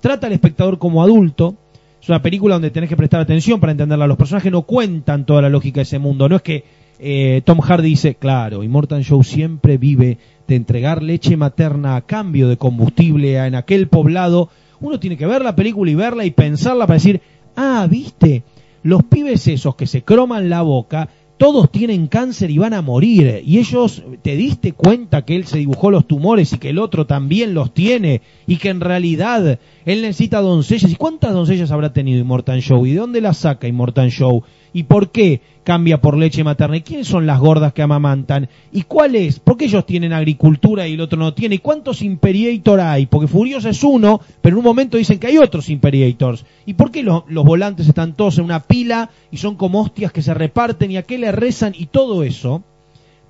Trata 0.00 0.26
al 0.26 0.32
espectador 0.32 0.78
como 0.78 1.02
adulto. 1.02 1.56
Es 2.00 2.08
una 2.08 2.20
película 2.20 2.56
donde 2.56 2.70
tenés 2.70 2.90
que 2.90 2.96
prestar 2.96 3.20
atención 3.20 3.60
para 3.60 3.72
entenderla. 3.72 4.06
Los 4.06 4.18
personajes 4.18 4.52
no 4.52 4.62
cuentan 4.62 5.24
toda 5.24 5.40
la 5.40 5.48
lógica 5.48 5.76
de 5.76 5.84
ese 5.84 5.98
mundo. 5.98 6.28
No 6.28 6.36
es 6.36 6.42
que 6.42 6.64
eh, 6.98 7.42
Tom 7.44 7.60
Hardy 7.60 7.90
dice, 7.90 8.14
claro, 8.14 8.62
Immortal 8.62 9.04
Joe 9.04 9.24
siempre 9.24 9.78
vive 9.78 10.18
de 10.46 10.56
entregar 10.56 11.02
leche 11.02 11.36
materna 11.36 11.96
a 11.96 12.02
cambio 12.02 12.48
de 12.48 12.56
combustible 12.56 13.36
en 13.36 13.54
aquel 13.54 13.88
poblado. 13.88 14.50
Uno 14.80 15.00
tiene 15.00 15.16
que 15.16 15.26
ver 15.26 15.42
la 15.42 15.56
película 15.56 15.90
y 15.90 15.94
verla 15.94 16.24
y 16.24 16.30
pensarla 16.30 16.86
para 16.86 16.98
decir, 16.98 17.20
ah, 17.56 17.86
viste, 17.90 18.42
los 18.82 19.02
pibes 19.04 19.46
esos 19.48 19.76
que 19.76 19.86
se 19.86 20.02
croman 20.02 20.50
la 20.50 20.62
boca, 20.62 21.08
todos 21.36 21.70
tienen 21.70 22.06
cáncer 22.06 22.50
y 22.50 22.58
van 22.58 22.74
a 22.74 22.82
morir. 22.82 23.42
Y 23.44 23.58
ellos, 23.58 24.02
¿te 24.22 24.36
diste 24.36 24.72
cuenta 24.72 25.24
que 25.24 25.36
él 25.36 25.46
se 25.46 25.58
dibujó 25.58 25.90
los 25.90 26.06
tumores 26.06 26.52
y 26.52 26.58
que 26.58 26.70
el 26.70 26.78
otro 26.78 27.06
también 27.06 27.54
los 27.54 27.74
tiene? 27.74 28.22
Y 28.46 28.58
que 28.58 28.68
en 28.68 28.80
realidad 28.80 29.58
él 29.84 30.02
necesita 30.02 30.40
doncellas. 30.40 30.92
¿Y 30.92 30.96
cuántas 30.96 31.32
doncellas 31.32 31.72
habrá 31.72 31.92
tenido 31.92 32.20
Immortal 32.20 32.62
Show? 32.62 32.86
¿Y 32.86 32.92
de 32.92 33.00
dónde 33.00 33.20
las 33.20 33.38
saca 33.38 33.66
Immortal 33.66 34.10
Show? 34.10 34.44
¿Y 34.74 34.82
por 34.82 35.12
qué 35.12 35.40
cambia 35.62 36.00
por 36.00 36.18
leche 36.18 36.42
materna? 36.42 36.76
¿Y 36.76 36.82
quiénes 36.82 37.06
son 37.06 37.26
las 37.26 37.38
gordas 37.38 37.72
que 37.72 37.80
amamantan? 37.80 38.48
¿Y 38.72 38.82
cuál 38.82 39.14
es? 39.14 39.38
¿Por 39.38 39.56
qué 39.56 39.66
ellos 39.66 39.86
tienen 39.86 40.12
agricultura 40.12 40.88
y 40.88 40.94
el 40.94 41.00
otro 41.00 41.16
no 41.16 41.32
tiene? 41.32 41.54
¿Y 41.54 41.58
cuántos 41.58 42.02
Imperiator 42.02 42.80
hay? 42.80 43.06
Porque 43.06 43.28
Furiosa 43.28 43.70
es 43.70 43.84
uno, 43.84 44.20
pero 44.42 44.54
en 44.54 44.58
un 44.58 44.64
momento 44.64 44.96
dicen 44.96 45.20
que 45.20 45.28
hay 45.28 45.38
otros 45.38 45.70
Imperiators. 45.70 46.44
¿Y 46.66 46.74
por 46.74 46.90
qué 46.90 47.04
los, 47.04 47.22
los 47.28 47.44
volantes 47.44 47.86
están 47.86 48.14
todos 48.14 48.38
en 48.38 48.46
una 48.46 48.64
pila 48.64 49.10
y 49.30 49.36
son 49.36 49.54
como 49.54 49.80
hostias 49.80 50.10
que 50.10 50.22
se 50.22 50.34
reparten 50.34 50.90
y 50.90 50.96
a 50.96 51.04
qué 51.04 51.18
le 51.18 51.30
rezan? 51.30 51.72
Y 51.78 51.86
todo 51.86 52.24
eso, 52.24 52.64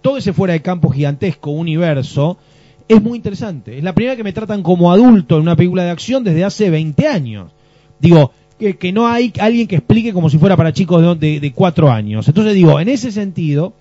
todo 0.01 0.17
ese 0.17 0.33
fuera 0.33 0.55
de 0.55 0.63
campo 0.63 0.89
gigantesco 0.89 1.51
universo, 1.51 2.39
es 2.89 3.03
muy 3.03 3.19
interesante. 3.19 3.77
Es 3.77 3.85
la 3.85 3.95
primera 3.95 4.17
que 4.17 4.25
me 4.25 4.33
tratan 4.33 4.63
como 4.63 4.91
adulto 4.91 5.37
en 5.37 5.43
una 5.43 5.57
película 5.57 5.85
de 5.85 5.91
acción 5.91 6.25
desde 6.25 6.43
hace 6.43 6.71
20 6.71 7.07
años. 7.07 7.53
Digo, 8.01 8.33
que, 8.59 8.93
no 8.93 9.07
hay 9.07 9.33
alguien 9.41 9.67
que 9.67 9.77
explique 9.77 10.13
como 10.13 10.31
si 10.31 10.39
fuera 10.39 10.57
para 10.57 10.73
chicos 10.73 11.19
de, 11.19 11.53
cuatro 11.55 11.91
años. 11.91 12.27
Entonces 12.29 12.55
digo, 12.55 12.81
en 12.81 12.89
ese 12.89 13.13
sentido, 13.13 13.75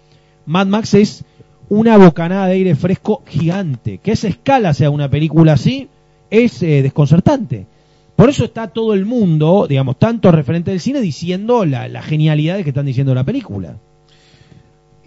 Mad 0.46 0.68
Max 0.68 0.94
es 0.94 1.24
una 1.70 1.98
bocanada 1.98 2.48
de 2.48 2.54
aire 2.54 2.76
fresco 2.76 3.24
gigante. 3.28 4.00
Que 4.00 4.12
esa 4.12 4.28
escala 4.28 4.74
sea 4.74 4.90
una 4.90 5.10
película 5.10 5.54
así 5.54 5.90
es 6.30 6.62
eh, 6.64 6.82
desconcertante. 6.82 7.68
Por 8.16 8.30
eso 8.30 8.46
está 8.46 8.68
todo 8.68 8.94
el 8.94 9.06
mundo, 9.06 9.66
digamos, 9.68 9.98
tanto 9.98 10.32
referente 10.32 10.72
del 10.72 10.80
cine, 10.80 11.02
diciendo 11.02 11.66
la, 11.66 11.88
la 11.88 12.02
genialidad 12.02 12.62
que 12.64 12.70
están 12.70 12.86
diciendo 12.86 13.16
la 13.16 13.24
película. 13.24 13.78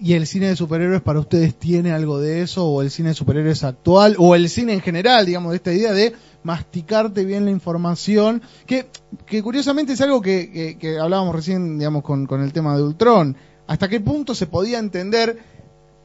¿Y 0.00 0.12
el 0.12 0.26
cine 0.26 0.48
de 0.48 0.56
superhéroes 0.56 1.00
para 1.00 1.20
ustedes 1.20 1.54
tiene 1.54 1.92
algo 1.92 2.20
de 2.20 2.42
eso? 2.42 2.66
¿O 2.66 2.82
el 2.82 2.90
cine 2.90 3.10
de 3.10 3.14
superhéroes 3.14 3.64
actual? 3.64 4.16
¿O 4.18 4.34
el 4.34 4.48
cine 4.48 4.74
en 4.74 4.80
general, 4.80 5.24
digamos, 5.24 5.52
de 5.52 5.56
esta 5.56 5.72
idea 5.72 5.92
de 5.92 6.14
masticarte 6.42 7.24
bien 7.24 7.44
la 7.46 7.50
información? 7.50 8.42
Que, 8.66 8.86
que 9.24 9.42
curiosamente 9.42 9.94
es 9.94 10.00
algo 10.00 10.20
que, 10.20 10.98
hablábamos 11.00 11.34
recién, 11.34 11.78
digamos, 11.78 12.02
con, 12.02 12.26
con 12.26 12.42
el 12.42 12.52
tema 12.52 12.76
de 12.76 12.82
Ultron. 12.82 13.36
¿Hasta 13.66 13.88
qué 13.88 14.00
punto 14.00 14.34
se 14.34 14.46
podía 14.46 14.78
entender 14.78 15.38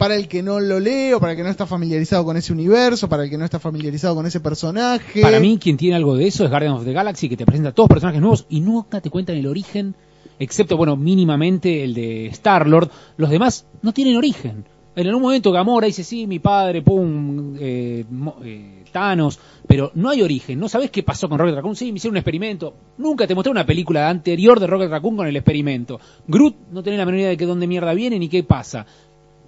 para 0.02 0.16
el 0.16 0.28
que 0.28 0.42
no 0.42 0.60
lo 0.60 0.80
lee 0.80 1.14
o 1.14 1.20
para 1.20 1.34
el 1.34 1.38
que 1.38 1.44
no 1.44 1.50
está 1.50 1.68
familiarizado 1.68 2.26
con 2.26 2.36
ese 2.36 2.52
universo, 2.52 3.08
para 3.08 3.26
el 3.26 3.30
que 3.30 3.38
no 3.38 3.46
está 3.46 3.60
familiarizado 3.60 4.16
con 4.16 4.26
ese 4.26 4.39
personaje? 4.39 5.22
Para 5.22 5.39
mí, 5.39 5.60
quien 5.62 5.78
tiene 5.78 5.96
algo 5.96 6.16
de 6.16 6.26
eso 6.26 6.44
es 6.44 6.50
Guardians 6.50 6.80
of 6.80 6.86
the 6.86 6.92
Galaxy, 6.92 7.30
que 7.30 7.38
te 7.38 7.46
presenta 7.46 7.72
todos 7.72 7.88
personajes 7.88 8.20
nuevos 8.20 8.48
y 8.50 8.62
nunca 8.62 9.00
te 9.00 9.12
cuentan 9.12 9.36
el 9.36 9.46
origen, 9.46 9.94
excepto, 10.42 10.76
bueno, 10.76 10.96
mínimamente 10.96 11.84
el 11.84 11.94
de 11.94 12.28
Star-Lord. 12.28 12.89
Los 13.18 13.30
demás 13.30 13.68
no 13.82 13.94
tienen 13.94 14.18
origen. 14.18 14.66
En 14.94 15.16
un 15.16 15.22
momento 15.22 15.54
Gamora 15.54 15.88
dice, 15.88 16.04
sí, 16.04 16.28
mi 16.28 16.39
padre, 16.39 16.82
pum, 16.82 17.56
eh, 17.58 18.04
eh, 18.44 18.84
Thanos, 18.92 19.39
pero 19.66 19.92
no 19.96 20.10
hay 20.10 20.22
origen. 20.22 20.60
No 20.60 20.68
sabes 20.68 20.92
qué 20.92 21.02
pasó 21.02 21.30
con 21.30 21.39
Rocket 21.39 21.56
Raccoon. 21.56 21.76
Sí, 21.78 21.92
me 21.92 21.98
hicieron 21.98 22.16
un 22.16 22.18
experimento. 22.18 22.74
Nunca 22.98 23.26
te 23.26 23.34
mostré 23.34 23.52
una 23.52 23.66
película 23.66 24.10
anterior 24.10 24.60
de 24.60 24.68
Rocket 24.68 24.89
Raccoon 24.89 25.16
con 25.16 25.28
el 25.28 25.36
experimento. 25.38 26.00
Groot 26.28 26.56
no 26.72 26.84
tiene 26.84 26.98
la 26.98 27.06
menor 27.06 27.20
idea 27.20 27.30
de 27.30 27.38
que 27.38 27.46
dónde 27.46 27.68
mierda 27.68 27.94
viene 27.94 28.20
ni 28.20 28.28
qué 28.28 28.44
pasa. 28.44 28.86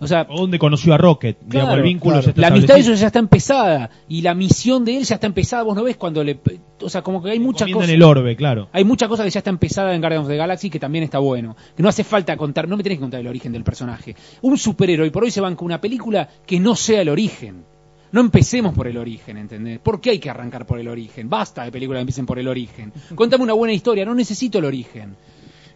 O 0.03 0.07
sea, 0.07 0.27
¿O 0.29 0.41
dónde 0.41 0.59
conoció 0.59 0.93
a 0.93 0.97
Rocket? 0.97 1.37
Digamos, 1.39 1.69
Claro, 1.69 1.77
el 1.77 1.83
vínculo 1.83 2.13
claro. 2.15 2.25
ya 2.25 2.29
está 2.29 2.41
la 2.41 2.47
amistad 2.47 2.73
de 2.75 2.79
ellos 2.81 2.99
ya 2.99 3.07
está 3.07 3.19
empezada 3.19 3.89
y 4.09 4.21
la 4.21 4.33
misión 4.33 4.85
de 4.85 4.97
él 4.97 5.03
ya 5.03 5.15
está 5.15 5.27
empezada. 5.27 5.63
Vos 5.63 5.75
no 5.75 5.83
ves 5.83 5.97
cuando 5.97 6.23
le. 6.23 6.39
O 6.81 6.89
sea, 6.89 7.01
como 7.01 7.23
que 7.23 7.31
hay 7.31 7.39
muchas 7.39 7.69
cosas. 7.71 7.89
en 7.89 7.95
el 7.95 8.03
orbe, 8.03 8.35
claro. 8.35 8.67
Hay 8.73 8.83
muchas 8.83 9.07
cosas 9.09 9.25
que 9.25 9.31
ya 9.31 9.39
está 9.39 9.49
empezada 9.49 9.95
en 9.95 10.01
Guardians 10.01 10.25
of 10.25 10.29
the 10.29 10.37
Galaxy 10.37 10.69
que 10.69 10.79
también 10.79 11.03
está 11.03 11.19
bueno. 11.19 11.55
Que 11.75 11.83
no 11.83 11.89
hace 11.89 12.03
falta 12.03 12.35
contar, 12.37 12.67
no 12.67 12.77
me 12.77 12.83
tenés 12.83 12.97
que 12.97 13.01
contar 13.01 13.21
el 13.21 13.27
origen 13.27 13.51
del 13.51 13.63
personaje. 13.63 14.15
Un 14.41 14.57
superhéroe 14.57 15.09
por 15.11 15.23
hoy 15.23 15.31
se 15.31 15.41
banca 15.41 15.63
una 15.63 15.79
película 15.79 16.27
que 16.45 16.59
no 16.59 16.75
sea 16.75 17.01
el 17.01 17.09
origen. 17.09 17.63
No 18.11 18.21
empecemos 18.21 18.75
por 18.75 18.87
el 18.87 18.97
origen, 18.97 19.37
¿entendés? 19.37 19.79
¿Por 19.79 19.99
qué 19.99 20.11
hay 20.11 20.19
que 20.19 20.29
arrancar 20.29 20.67
por 20.67 20.79
el 20.79 20.87
origen? 20.87 21.29
Basta 21.29 21.63
de 21.63 21.71
películas 21.71 21.97
que 21.97 22.01
empiecen 22.01 22.27
por 22.27 22.37
el 22.37 22.47
origen. 22.47 22.93
Contame 23.15 23.43
una 23.43 23.53
buena 23.53 23.73
historia, 23.73 24.05
no 24.05 24.13
necesito 24.13 24.59
el 24.59 24.65
origen. 24.65 25.15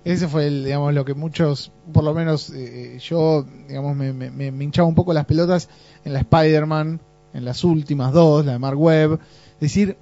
Ese 0.08 0.28
fue, 0.30 0.47
el, 0.47 0.64
digamos, 0.64 0.93
lo 0.93 1.03
que 1.03 1.14
muchos, 1.14 1.72
por 1.91 2.03
lo 2.03 2.14
menos 2.14 2.49
eh, 2.51 2.97
yo, 3.01 3.45
digamos, 3.68 3.95
me, 3.95 4.14
me, 4.14 4.64
hinchaba 4.64 4.88
un 4.88 4.95
poco 4.95 5.14
las 5.14 5.26
pelotas 5.26 5.70
en 6.05 6.14
la 6.14 6.20
Spider-Man, 6.20 7.01
en 7.34 7.45
las 7.45 7.64
últimas 7.66 8.14
dos, 8.14 8.45
la 8.45 8.53
de 8.53 8.60
Mark 8.60 8.80
Webb. 8.80 9.20
Decir, 9.60 9.97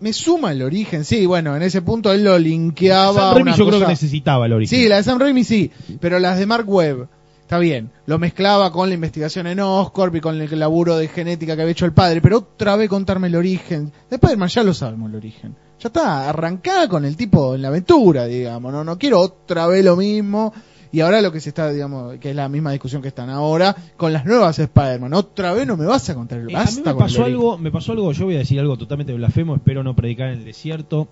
me 0.00 0.12
suma 0.12 0.50
el 0.50 0.62
origen, 0.62 1.04
sí, 1.04 1.24
bueno, 1.24 1.54
en 1.54 1.62
ese 1.62 1.82
punto 1.82 2.12
él 2.12 2.24
lo 2.24 2.36
linkeaba. 2.36 3.14
Sam 3.14 3.34
Raimi 3.34 3.42
una 3.42 3.56
yo 3.56 3.66
creo 3.68 3.80
que 3.80 3.86
necesitaba 3.86 4.46
el 4.46 4.52
origen. 4.54 4.78
Sí, 4.78 4.88
la 4.88 4.96
de 4.96 5.02
Sam 5.04 5.20
Raimi 5.20 5.44
sí, 5.44 5.70
pero 6.00 6.18
las 6.18 6.36
de 6.38 6.46
Mark 6.46 6.68
Webb, 6.68 7.08
está 7.40 7.58
bien, 7.58 7.92
lo 8.06 8.18
mezclaba 8.18 8.72
con 8.72 8.88
la 8.88 8.94
investigación 8.96 9.46
en 9.46 9.60
Oscorp 9.60 10.16
y 10.16 10.20
con 10.20 10.40
el 10.40 10.58
laburo 10.58 10.96
de 10.96 11.06
genética 11.06 11.54
que 11.54 11.62
había 11.62 11.72
hecho 11.72 11.86
el 11.86 11.92
padre, 11.92 12.20
pero 12.20 12.38
otra 12.38 12.74
vez 12.74 12.88
contarme 12.88 13.28
el 13.28 13.36
origen. 13.36 13.92
De 14.10 14.16
Spider-Man 14.16 14.48
ya 14.48 14.64
lo 14.64 14.74
sabemos 14.74 15.10
el 15.10 15.16
origen. 15.16 15.67
Ya 15.78 15.88
está, 15.88 16.28
arrancada 16.28 16.88
con 16.88 17.04
el 17.04 17.16
tipo 17.16 17.54
en 17.54 17.62
la 17.62 17.68
aventura, 17.68 18.26
digamos, 18.26 18.72
no, 18.72 18.82
no 18.82 18.98
quiero 18.98 19.20
otra 19.20 19.66
vez 19.68 19.84
lo 19.84 19.96
mismo. 19.96 20.52
Y 20.90 21.00
ahora 21.00 21.20
lo 21.20 21.30
que 21.30 21.40
se 21.40 21.50
está, 21.50 21.70
digamos, 21.70 22.16
que 22.18 22.30
es 22.30 22.36
la 22.36 22.48
misma 22.48 22.72
discusión 22.72 23.02
que 23.02 23.08
están 23.08 23.28
ahora, 23.28 23.76
con 23.96 24.12
las 24.12 24.24
nuevas 24.24 24.58
Spider-Man. 24.58 25.12
Otra 25.12 25.52
vez 25.52 25.66
no 25.66 25.76
me 25.76 25.84
vas 25.84 26.08
a 26.08 26.14
contar 26.14 26.40
el 26.40 26.50
Eh, 26.50 26.56
a 26.56 26.64
mí 26.64 26.82
me 26.84 26.94
pasó 26.94 27.24
algo, 27.24 27.58
me 27.58 27.70
pasó 27.70 27.92
algo, 27.92 28.10
yo 28.12 28.24
voy 28.24 28.36
a 28.36 28.38
decir 28.38 28.58
algo 28.58 28.76
totalmente 28.78 29.12
blasfemo, 29.12 29.54
espero 29.54 29.82
no 29.82 29.94
predicar 29.94 30.28
en 30.28 30.38
el 30.38 30.44
desierto. 30.44 31.08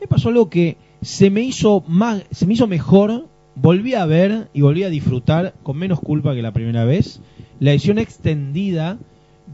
Me 0.00 0.06
pasó 0.06 0.30
algo 0.30 0.48
que 0.48 0.78
se 1.02 1.30
me 1.30 1.42
hizo 1.42 1.84
más, 1.86 2.24
se 2.30 2.46
me 2.46 2.54
hizo 2.54 2.66
mejor, 2.66 3.28
volví 3.54 3.94
a 3.94 4.06
ver 4.06 4.48
y 4.54 4.62
volví 4.62 4.82
a 4.82 4.88
disfrutar 4.88 5.54
con 5.62 5.76
menos 5.76 6.00
culpa 6.00 6.34
que 6.34 6.42
la 6.42 6.52
primera 6.52 6.84
vez, 6.84 7.20
la 7.60 7.72
edición 7.72 7.98
extendida 7.98 8.98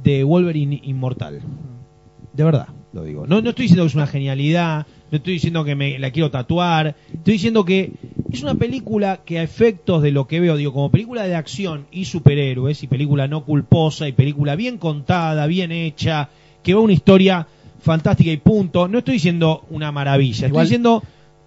de 0.05 0.23
Wolverine 0.23 0.81
Inmortal. 0.85 1.43
De 2.33 2.45
verdad, 2.45 2.69
lo 2.93 3.05
digo. 3.05 3.27
No, 3.27 3.41
no 3.43 3.51
estoy 3.51 3.65
diciendo 3.65 3.85
que 3.85 3.89
es 3.89 3.95
una 3.95 4.07
genialidad, 4.07 4.87
no 5.11 5.17
estoy 5.17 5.35
diciendo 5.35 5.65
que 5.65 5.75
me 5.75 5.99
la 5.99 6.11
quiero 6.11 6.31
tatuar, 6.31 6.97
estoy 7.13 7.35
diciendo 7.35 7.65
que 7.65 7.93
es 8.33 8.43
una 8.43 8.55
película 8.55 9.21
que 9.25 9.39
a 9.39 9.43
efectos 9.43 10.03
de 10.03 10.11
lo 10.11 10.27
que 10.27 10.41
veo, 10.41 10.57
digo, 10.57 10.73
como 10.73 10.91
película 10.91 11.25
de 11.27 11.35
acción 11.35 11.87
y 11.91 12.05
superhéroes, 12.07 12.83
y 12.83 12.87
película 12.87 13.29
no 13.29 13.45
culposa, 13.45 14.09
y 14.09 14.13
película 14.13 14.57
bien 14.57 14.79
contada, 14.79 15.47
bien 15.47 15.73
hecha, 15.73 16.29
que 16.63 16.75
va 16.75 16.81
una 16.81 16.93
historia 16.93 17.47
fantástica 17.81 18.31
y 18.31 18.37
punto. 18.39 18.89
No 18.89 18.99
estoy 18.99 19.15
diciendo 19.15 19.65
una 19.71 19.93
maravilla, 19.93 20.49
Igual- 20.49 20.65
estoy 20.65 20.79
diciendo, 20.79 21.03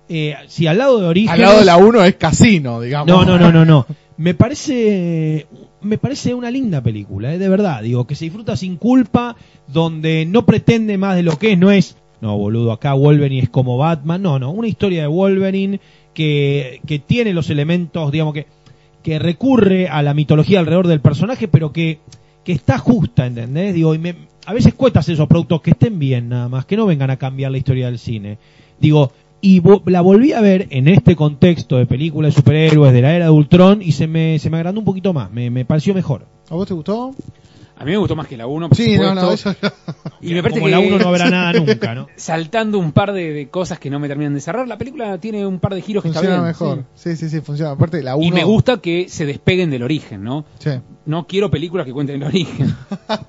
eh, 0.10 0.36
si 0.48 0.68
al 0.68 0.78
lado 0.78 1.00
de 1.00 1.08
Origen... 1.08 1.30
Al 1.34 1.42
lado 1.42 1.60
de 1.60 1.66
la 1.66 1.78
1 1.78 2.04
es 2.06 2.16
casino, 2.16 2.82
digamos. 2.82 3.08
No, 3.08 3.26
no, 3.26 3.38
no, 3.38 3.52
no, 3.52 3.66
no. 3.66 3.86
Me 4.18 4.34
parece 4.34 5.48
me 5.82 5.98
parece 5.98 6.34
una 6.34 6.52
linda 6.52 6.82
película, 6.82 7.34
¿eh? 7.34 7.38
de 7.38 7.50
verdad. 7.50 7.82
Digo, 7.82 8.06
que 8.06 8.16
se 8.16 8.26
disfruta 8.26 8.56
sin 8.56 8.78
culpa, 8.78 9.36
donde 9.68 10.26
no 10.26 10.46
pretende 10.46 10.98
más 10.98 11.16
de 11.16 11.24
lo 11.24 11.38
que 11.38 11.54
es, 11.54 11.58
no 11.58 11.72
es, 11.72 11.98
no, 12.22 12.38
boludo, 12.38 12.72
acá 12.72 12.94
Wolverine 12.94 13.44
es 13.44 13.50
como 13.50 13.78
Batman, 13.78 14.22
no, 14.22 14.40
no, 14.40 14.52
una 14.52 14.68
historia 14.68 15.02
de 15.02 15.08
Wolverine 15.08 15.80
que, 16.14 16.82
que 16.86 17.00
tiene 17.00 17.34
los 17.34 17.50
elementos, 17.50 18.12
digamos 18.12 18.34
que 18.34 18.46
que 19.02 19.20
recurre 19.20 19.88
a 19.88 20.02
la 20.02 20.14
mitología 20.14 20.60
alrededor 20.60 20.88
del 20.88 21.02
personaje, 21.02 21.48
pero 21.48 21.72
que, 21.72 22.00
que 22.44 22.52
está 22.52 22.78
justa, 22.78 23.26
¿entendés? 23.26 23.74
Digo, 23.74 23.94
y 23.96 24.00
me, 24.00 24.16
a 24.46 24.54
veces 24.54 24.74
cuesta 24.74 25.00
hacer 25.00 25.14
esos 25.14 25.28
productos 25.28 25.62
que 25.62 25.72
estén 25.72 26.00
bien 26.00 26.30
nada 26.30 26.50
más, 26.50 26.66
que 26.66 26.78
no 26.78 26.86
vengan 26.86 27.10
a 27.10 27.18
cambiar 27.18 27.52
la 27.52 27.58
historia 27.58 27.88
del 27.88 28.00
cine. 28.00 28.38
Digo, 28.80 29.12
y 29.42 29.60
vo- 29.62 29.82
la 29.86 30.02
volví 30.02 30.34
a 30.34 30.42
ver 30.42 30.68
en 30.70 30.88
este 30.88 31.16
contexto 31.16 31.78
de 31.78 31.86
película 31.86 32.28
de 32.28 32.32
superhéroes 32.34 32.94
de 32.94 33.02
la 33.02 33.16
era 33.16 33.26
de 33.26 33.32
Ultron 33.32 33.82
y 33.82 33.92
se 33.94 34.08
me, 34.08 34.38
se 34.40 34.50
me 34.50 34.58
agrandó 34.58 34.80
un 34.80 34.86
poquito 34.86 35.14
más, 35.14 35.32
me, 35.32 35.50
me 35.50 35.66
pareció 35.66 35.94
mejor. 35.94 36.26
¿A 36.50 36.56
vos 36.56 36.68
te 36.68 36.74
gustó? 36.74 37.14
A 37.78 37.84
mí 37.84 37.90
me 37.92 37.98
gustó 37.98 38.16
más 38.16 38.28
que 38.28 38.38
la 38.38 38.46
1, 38.46 38.70
por 38.70 38.78
Sí, 38.78 38.94
supuesto. 38.94 39.16
no, 39.16 39.32
eso 39.32 39.56
Y 40.22 40.36
me 40.36 40.44
parece 40.44 40.60
Como 40.60 40.68
que 40.70 40.72
la 40.72 40.80
1 40.80 41.00
no 41.00 41.08
habrá 41.08 41.32
nada 41.32 41.54
nunca, 41.54 41.96
¿no? 41.96 42.08
saltando 42.16 42.78
un 42.78 42.92
par 42.92 43.12
de, 43.12 43.34
de 43.34 43.50
cosas 43.50 43.80
que 43.80 43.90
no 43.90 44.00
me 44.00 44.08
terminan 44.08 44.36
de 44.36 44.42
cerrar, 44.42 44.68
la 44.68 44.78
película 44.78 45.18
tiene 45.18 45.48
un 45.48 45.58
par 45.60 45.74
de 45.74 45.82
giros 45.82 46.04
que 46.04 46.10
está 46.10 46.20
funciona 46.20 46.44
bien. 46.44 46.48
mejor. 46.50 46.84
sí. 46.94 47.16
Sí. 47.16 47.16
sí, 47.16 47.30
sí, 47.30 47.42
funciona. 47.42 47.72
Aparte, 47.72 48.04
la 48.04 48.16
1. 48.16 48.24
Y 48.28 48.32
me 48.32 48.44
gusta 48.44 48.78
que 48.78 49.10
se 49.10 49.26
despeguen 49.26 49.72
del 49.72 49.82
origen, 49.82 50.24
¿no? 50.24 50.46
Sí. 50.60 50.70
No 51.08 51.26
quiero 51.26 51.50
películas 51.50 51.88
que 51.88 51.94
cuenten 51.94 52.18
el 52.22 52.28
origen. 52.28 52.76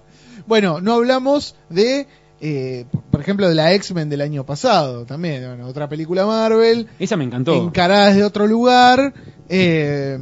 Bueno, 0.46 0.80
no 0.80 0.94
hablamos 0.94 1.54
de, 1.70 2.08
eh, 2.44 2.84
por 3.10 3.20
ejemplo, 3.20 3.48
de 3.48 3.54
la 3.54 3.72
X-Men 3.72 4.08
del 4.10 4.20
año 4.20 4.44
pasado 4.44 5.06
también. 5.06 5.44
Bueno, 5.46 5.66
otra 5.68 5.88
película 5.88 6.26
Marvel, 6.26 6.88
Esa 6.98 7.16
me 7.16 7.22
encantó. 7.24 7.54
encarada 7.54 8.08
desde 8.08 8.24
otro 8.24 8.46
lugar. 8.46 9.14
eh, 9.48 10.18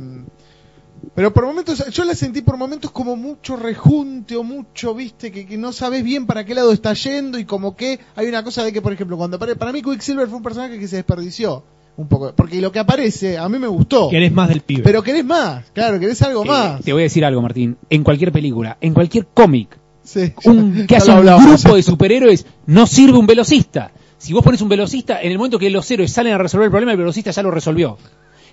pero 1.15 1.33
por 1.33 1.45
momentos, 1.47 1.85
yo 1.91 2.05
la 2.05 2.15
sentí 2.15 2.43
por 2.43 2.57
momentos 2.57 2.91
como 2.91 3.17
mucho 3.17 3.57
rejunte 3.57 4.37
o 4.37 4.43
mucho, 4.45 4.95
viste, 4.95 5.33
que, 5.33 5.47
que 5.47 5.57
no 5.59 5.73
sabes 5.73 6.05
bien 6.05 6.27
para 6.27 6.45
qué 6.45 6.55
lado 6.55 6.73
está 6.73 6.93
yendo 6.93 7.39
y 7.39 7.45
como 7.47 7.75
que 7.75 7.99
hay 8.17 8.27
una 8.27 8.45
cosa 8.45 8.63
de 8.65 8.73
que, 8.73 8.81
por 8.83 8.93
ejemplo, 8.93 9.17
cuando 9.17 9.39
apare- 9.39 9.57
para 9.57 9.73
mí 9.73 9.83
Quicksilver 9.83 10.29
fue 10.29 10.37
un 10.37 10.43
personaje 10.43 10.79
que 10.79 10.87
se 10.89 10.97
desperdició 10.97 11.65
un 11.97 12.07
poco. 12.07 12.33
Porque 12.37 12.61
lo 12.61 12.71
que 12.71 12.79
aparece, 12.79 13.39
a 13.39 13.49
mí 13.49 13.59
me 13.59 13.67
gustó. 13.67 14.09
Querés 14.11 14.31
más 14.33 14.49
del 14.51 14.61
pibe. 14.61 14.83
Pero 14.85 15.03
querés 15.03 15.25
más, 15.25 15.65
claro, 15.73 15.99
querés 15.99 16.21
algo 16.23 16.45
Eh, 16.45 16.49
más. 16.49 16.83
te 16.83 16.93
voy 16.93 17.03
a 17.03 17.05
decir 17.05 17.25
algo, 17.25 17.41
Martín. 17.43 17.77
En 17.89 18.05
cualquier 18.05 18.31
película, 18.31 18.77
en 18.81 18.95
cualquier 18.95 19.27
cómic, 19.27 19.79
Sí, 20.03 20.33
un, 20.45 20.87
que 20.89 20.97
haya 20.97 21.21
un 21.21 21.45
grupo 21.47 21.77
de 21.77 21.83
superhéroes, 21.83 22.47
no 22.67 22.87
sirve 22.87 23.19
un 23.19 23.27
velocista. 23.27 23.93
Si 24.19 24.33
vos 24.33 24.45
pones 24.45 24.61
un 24.61 24.69
velocista, 24.69 25.21
en 25.23 25.33
el 25.33 25.39
momento 25.39 25.59
que 25.59 25.71
los 25.71 25.91
héroes 25.91 26.13
salen 26.13 26.35
a 26.35 26.39
resolver 26.39 26.67
el 26.67 26.71
problema, 26.71 26.93
el 26.93 26.99
velocista 26.99 27.31
ya 27.31 27.43
lo 27.43 27.51
resolvió. 27.51 27.97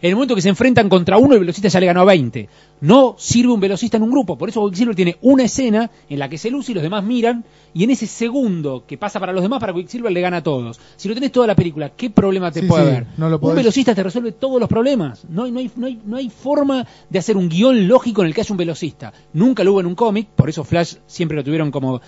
En 0.02 0.10
el 0.10 0.16
momento 0.16 0.36
que 0.36 0.42
se 0.42 0.50
enfrentan 0.50 0.90
contra 0.90 1.18
uno, 1.18 1.34
el 1.34 1.40
velocista 1.40 1.70
ya 1.70 1.80
le 1.80 1.86
ganó 1.86 2.02
a 2.02 2.06
20. 2.06 2.48
No 2.82 3.16
sirve 3.18 3.52
un 3.54 3.60
velocista 3.60 3.98
en 3.98 4.04
un 4.04 4.12
grupo. 4.12 4.38
Por 4.38 4.50
eso 4.50 4.64
Quicksilver 4.66 4.96
tiene 4.96 5.18
una 5.22 5.44
escena 5.44 5.90
en 6.10 6.20
la 6.20 6.30
que 6.30 6.38
se 6.38 6.52
luce 6.52 6.72
y 6.72 6.76
los 6.76 6.84
demás 6.84 7.04
miran. 7.04 7.44
Y 7.74 7.84
en 7.84 7.90
ese 7.92 8.08
segundo 8.08 8.84
que 8.88 8.98
pasa 8.98 9.20
para 9.20 9.34
los 9.34 9.42
demás, 9.42 9.60
para 9.60 9.74
Quicksilver 9.74 10.12
le 10.12 10.22
gana 10.22 10.38
a 10.38 10.44
todos. 10.44 10.80
Si 10.96 11.08
lo 11.10 11.16
tenés 11.16 11.32
toda 11.32 11.48
la 11.48 11.56
película, 11.56 11.90
¿qué 11.96 12.10
problema 12.10 12.52
te 12.52 12.62
Sí, 12.62 12.68
puede 12.68 12.84
sí, 12.84 12.90
haber? 12.90 13.08
no 13.18 13.30
lo 13.30 13.40
un 13.40 13.56
velocista 13.56 13.96
te 13.96 14.04
resuelve 14.04 14.32
todos 14.32 14.60
los 14.60 14.70
problemas. 14.70 15.26
No 15.30 15.44
hay, 15.44 15.52
no, 15.52 15.60
hay, 15.60 15.72
no, 15.76 15.88
hay, 15.88 16.00
no 16.06 16.18
hay 16.18 16.30
forma 16.30 16.86
de 17.10 17.20
hacer 17.20 17.38
un 17.38 17.50
guion 17.50 17.88
lógico 17.88 18.22
en 18.22 18.28
el 18.28 18.34
que 18.36 18.42
haya 18.42 18.54
un 18.54 18.58
velocista. 18.58 19.14
Nunca 19.34 19.64
lo 19.64 19.74
hubo 19.74 19.80
en 19.80 19.88
un 19.88 19.96
cómic, 19.96 20.28
por 20.36 20.50
eso 20.50 20.64
Flash 20.64 20.96
siempre 21.08 21.36
lo 21.36 21.44
tuvieron 21.44 21.72
como... 21.72 22.02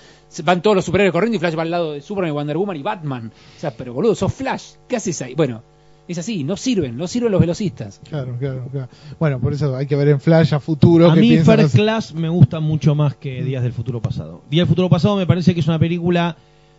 Van 0.44 0.62
todos 0.62 0.76
los 0.76 0.86
superhéroes 0.86 1.12
corriendo 1.12 1.38
y 1.38 1.40
Flash 1.40 1.58
va 1.58 1.64
al 1.64 1.72
lado 1.72 1.94
de 1.94 2.02
Superman, 2.02 2.34
Wonder 2.34 2.58
Woman 2.58 2.78
y 2.78 2.84
Batman. 2.84 3.32
O 3.58 3.60
sea, 3.60 3.72
pero 3.72 3.94
boludo, 3.94 4.14
sos 4.14 4.32
Flash. 4.32 4.74
¿Qué 4.88 4.96
haces 4.96 5.20
ahí? 5.24 5.34
Bueno, 5.34 5.64
es 6.12 6.18
así, 6.18 6.44
no 6.44 6.58
sirven, 6.58 6.98
no 6.98 7.08
sirven 7.08 7.32
los 7.32 7.40
velocistas. 7.40 8.02
Claro, 8.10 8.36
claro, 8.40 8.68
claro. 8.72 8.88
Bueno, 9.20 9.40
por 9.40 9.54
eso 9.54 9.76
hay 9.76 9.86
que 9.86 9.96
ver 9.96 10.10
en 10.10 10.20
Flash 10.20 10.54
a 10.54 10.60
futuro. 10.60 11.10
A 11.10 11.16
mí 11.16 11.38
First 11.38 11.48
los- 11.60 11.72
Class 11.74 12.14
me 12.14 12.30
gusta 12.30 12.60
mucho 12.60 12.96
más 12.96 13.16
que 13.16 13.44
Días 13.44 13.64
del 13.64 13.74
Futuro 13.74 14.02
Pasado. 14.02 14.42
Días 14.50 14.64
del 14.66 14.70
Futuro 14.70 14.90
Pasado 14.90 15.16
me 15.18 15.28
parece 15.28 15.54
que 15.54 15.60
es 15.60 15.68
una 15.68 15.80
película 15.80 16.36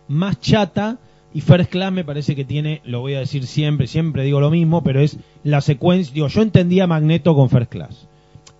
más 0.07 0.39
chata 0.41 0.97
y 1.33 1.41
First 1.41 1.71
Class 1.71 1.93
me 1.93 2.03
parece 2.03 2.35
que 2.35 2.43
tiene, 2.43 2.81
lo 2.83 2.99
voy 2.99 3.13
a 3.13 3.19
decir 3.19 3.47
siempre, 3.47 3.87
siempre 3.87 4.23
digo 4.25 4.41
lo 4.41 4.49
mismo, 4.51 4.83
pero 4.83 4.99
es 4.99 5.17
la 5.43 5.61
secuencia, 5.61 6.13
digo, 6.13 6.27
yo 6.27 6.41
entendía 6.41 6.87
Magneto 6.87 7.33
con 7.35 7.49
First 7.49 7.71
Class. 7.71 8.07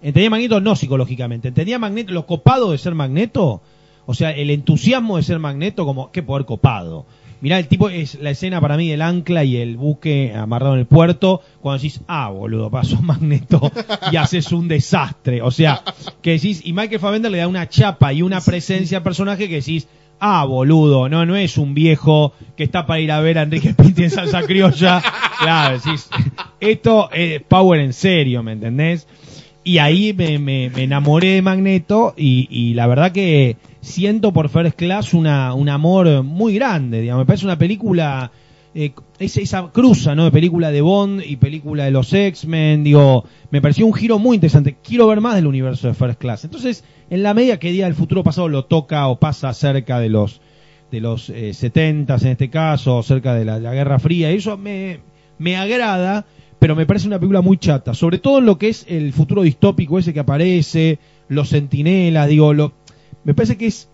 Entendía 0.01 0.30
Magneto 0.30 0.61
no 0.61 0.76
psicológicamente, 0.76 1.49
entendía 1.49 1.78
Magneto, 1.80 2.13
lo 2.13 2.26
copado 2.26 2.72
de 2.72 2.78
ser 2.78 2.95
Magneto, 2.95 3.61
o 4.05 4.13
sea, 4.13 4.32
el 4.32 4.49
entusiasmo 4.49 5.17
de 5.17 5.24
ser 5.24 5.38
Magneto 5.39 5.86
como, 5.86 6.11
qué 6.11 6.24
poder 6.24 6.45
copado. 6.45 7.05
Mirá, 7.41 7.57
el 7.59 7.67
tipo 7.67 7.89
es 7.89 8.15
la 8.21 8.29
escena 8.29 8.61
para 8.61 8.77
mí 8.77 8.87
del 8.89 9.01
ancla 9.01 9.43
y 9.43 9.57
el 9.57 9.75
buque 9.77 10.31
amarrado 10.35 10.73
en 10.75 10.79
el 10.81 10.85
puerto, 10.85 11.41
cuando 11.59 11.81
decís, 11.81 12.01
ah, 12.07 12.29
boludo, 12.29 12.69
pasó 12.69 13.01
Magneto 13.01 13.71
y 14.11 14.15
haces 14.15 14.51
un 14.51 14.67
desastre. 14.67 15.41
O 15.41 15.49
sea, 15.51 15.81
que 16.21 16.31
decís, 16.31 16.61
y 16.63 16.73
Michael 16.73 16.99
Fassbender 16.99 17.31
le 17.31 17.39
da 17.39 17.47
una 17.47 17.67
chapa 17.67 18.13
y 18.13 18.21
una 18.21 18.41
presencia 18.41 18.99
al 18.99 19.03
personaje 19.03 19.49
que 19.49 19.55
decís, 19.55 19.87
ah, 20.19 20.45
boludo, 20.45 21.09
no, 21.09 21.25
no 21.25 21.35
es 21.35 21.57
un 21.57 21.73
viejo 21.73 22.33
que 22.55 22.63
está 22.63 22.85
para 22.85 22.99
ir 22.99 23.11
a 23.11 23.19
ver 23.21 23.39
a 23.39 23.41
Enrique 23.41 23.73
Pinti 23.77 24.03
en 24.03 24.11
salsa 24.11 24.43
criolla. 24.43 25.01
Claro, 25.39 25.79
decís, 25.79 26.09
esto 26.59 27.09
es 27.11 27.41
power 27.41 27.79
en 27.79 27.93
serio, 27.93 28.43
¿me 28.43 28.51
entendés? 28.51 29.07
Y 29.63 29.79
ahí 29.79 30.13
me, 30.13 30.37
me- 30.39 30.65
enamoré 30.75 31.29
de 31.35 31.41
Magneto 31.41 32.13
y, 32.17 32.47
y 32.51 32.73
la 32.75 32.85
verdad 32.87 33.11
que 33.11 33.57
siento 33.82 34.32
por 34.32 34.49
First 34.49 34.77
Class 34.77 35.13
una, 35.13 35.53
un 35.53 35.69
amor 35.69 36.23
muy 36.23 36.55
grande, 36.55 37.01
digamos. 37.01 37.23
Me 37.23 37.25
parece 37.25 37.45
una 37.45 37.57
película, 37.57 38.32
eh, 38.73 38.91
esa, 39.19 39.41
esa 39.41 39.71
cruza, 39.71 40.15
¿no? 40.15 40.25
De 40.25 40.32
película 40.32 40.71
de 40.71 40.82
Bond 40.82 41.23
y 41.25 41.36
película 41.36 41.86
de 41.86 41.91
los 41.91 42.13
X-Men, 42.13 42.84
digo, 42.84 43.25
me 43.49 43.61
pareció 43.61 43.86
un 43.86 43.93
giro 43.93 44.19
muy 44.19 44.36
interesante. 44.36 44.77
Quiero 44.84 45.07
ver 45.07 45.19
más 45.19 45.36
del 45.36 45.47
universo 45.47 45.88
de 45.88 45.93
First 45.93 46.19
Class. 46.19 46.45
Entonces, 46.45 46.84
en 47.09 47.23
la 47.23 47.34
medida 47.34 47.57
que 47.57 47.71
Día 47.71 47.86
del 47.86 47.95
Futuro 47.95 48.23
Pasado 48.23 48.47
lo 48.47 48.65
toca 48.65 49.07
o 49.07 49.19
pasa 49.19 49.53
cerca 49.53 49.99
de 49.99 50.09
los 50.09 50.41
de 50.91 50.99
los 50.99 51.29
eh, 51.29 51.53
70 51.53 52.15
en 52.15 52.27
este 52.27 52.49
caso, 52.49 53.01
cerca 53.01 53.34
de 53.34 53.45
la, 53.45 53.59
la 53.59 53.73
Guerra 53.73 53.97
Fría, 53.97 54.32
y 54.32 54.36
eso 54.36 54.57
me, 54.57 54.99
me 55.39 55.55
agrada, 55.55 56.25
pero 56.59 56.75
me 56.75 56.86
parece 56.86 57.07
una 57.07 57.17
película 57.17 57.41
muy 57.41 57.57
chata, 57.57 57.93
sobre 57.93 58.19
todo 58.19 58.39
en 58.39 58.45
lo 58.45 58.57
que 58.57 58.67
es 58.69 58.86
el 58.89 59.13
futuro 59.13 59.41
distópico 59.41 59.97
ese 59.97 60.13
que 60.13 60.19
aparece, 60.19 60.99
los 61.29 61.49
centinelas, 61.49 62.27
digo, 62.27 62.53
lo, 62.53 62.73
me 63.24 63.34
parece 63.34 63.57
que 63.57 63.67
es 63.67 63.88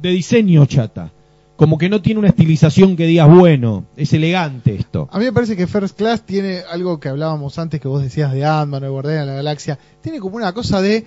de 0.00 0.10
diseño 0.10 0.66
chata, 0.66 1.12
como 1.56 1.78
que 1.78 1.88
no 1.88 2.02
tiene 2.02 2.18
una 2.18 2.28
estilización 2.28 2.96
que 2.96 3.06
digas, 3.06 3.28
bueno, 3.28 3.84
es 3.96 4.12
elegante 4.12 4.74
esto. 4.74 5.08
A 5.12 5.18
mí 5.18 5.24
me 5.24 5.32
parece 5.32 5.56
que 5.56 5.66
First 5.66 5.96
Class 5.96 6.22
tiene 6.22 6.62
algo 6.68 6.98
que 6.98 7.08
hablábamos 7.08 7.58
antes 7.58 7.80
que 7.80 7.88
vos 7.88 8.02
decías 8.02 8.32
de 8.32 8.44
Ant-Man 8.44 8.82
o 8.82 8.86
de 8.86 8.90
Guardián 8.90 9.20
de 9.20 9.26
la 9.26 9.34
Galaxia. 9.34 9.78
Tiene 10.00 10.18
como 10.18 10.36
una 10.36 10.52
cosa 10.52 10.80
de. 10.80 11.04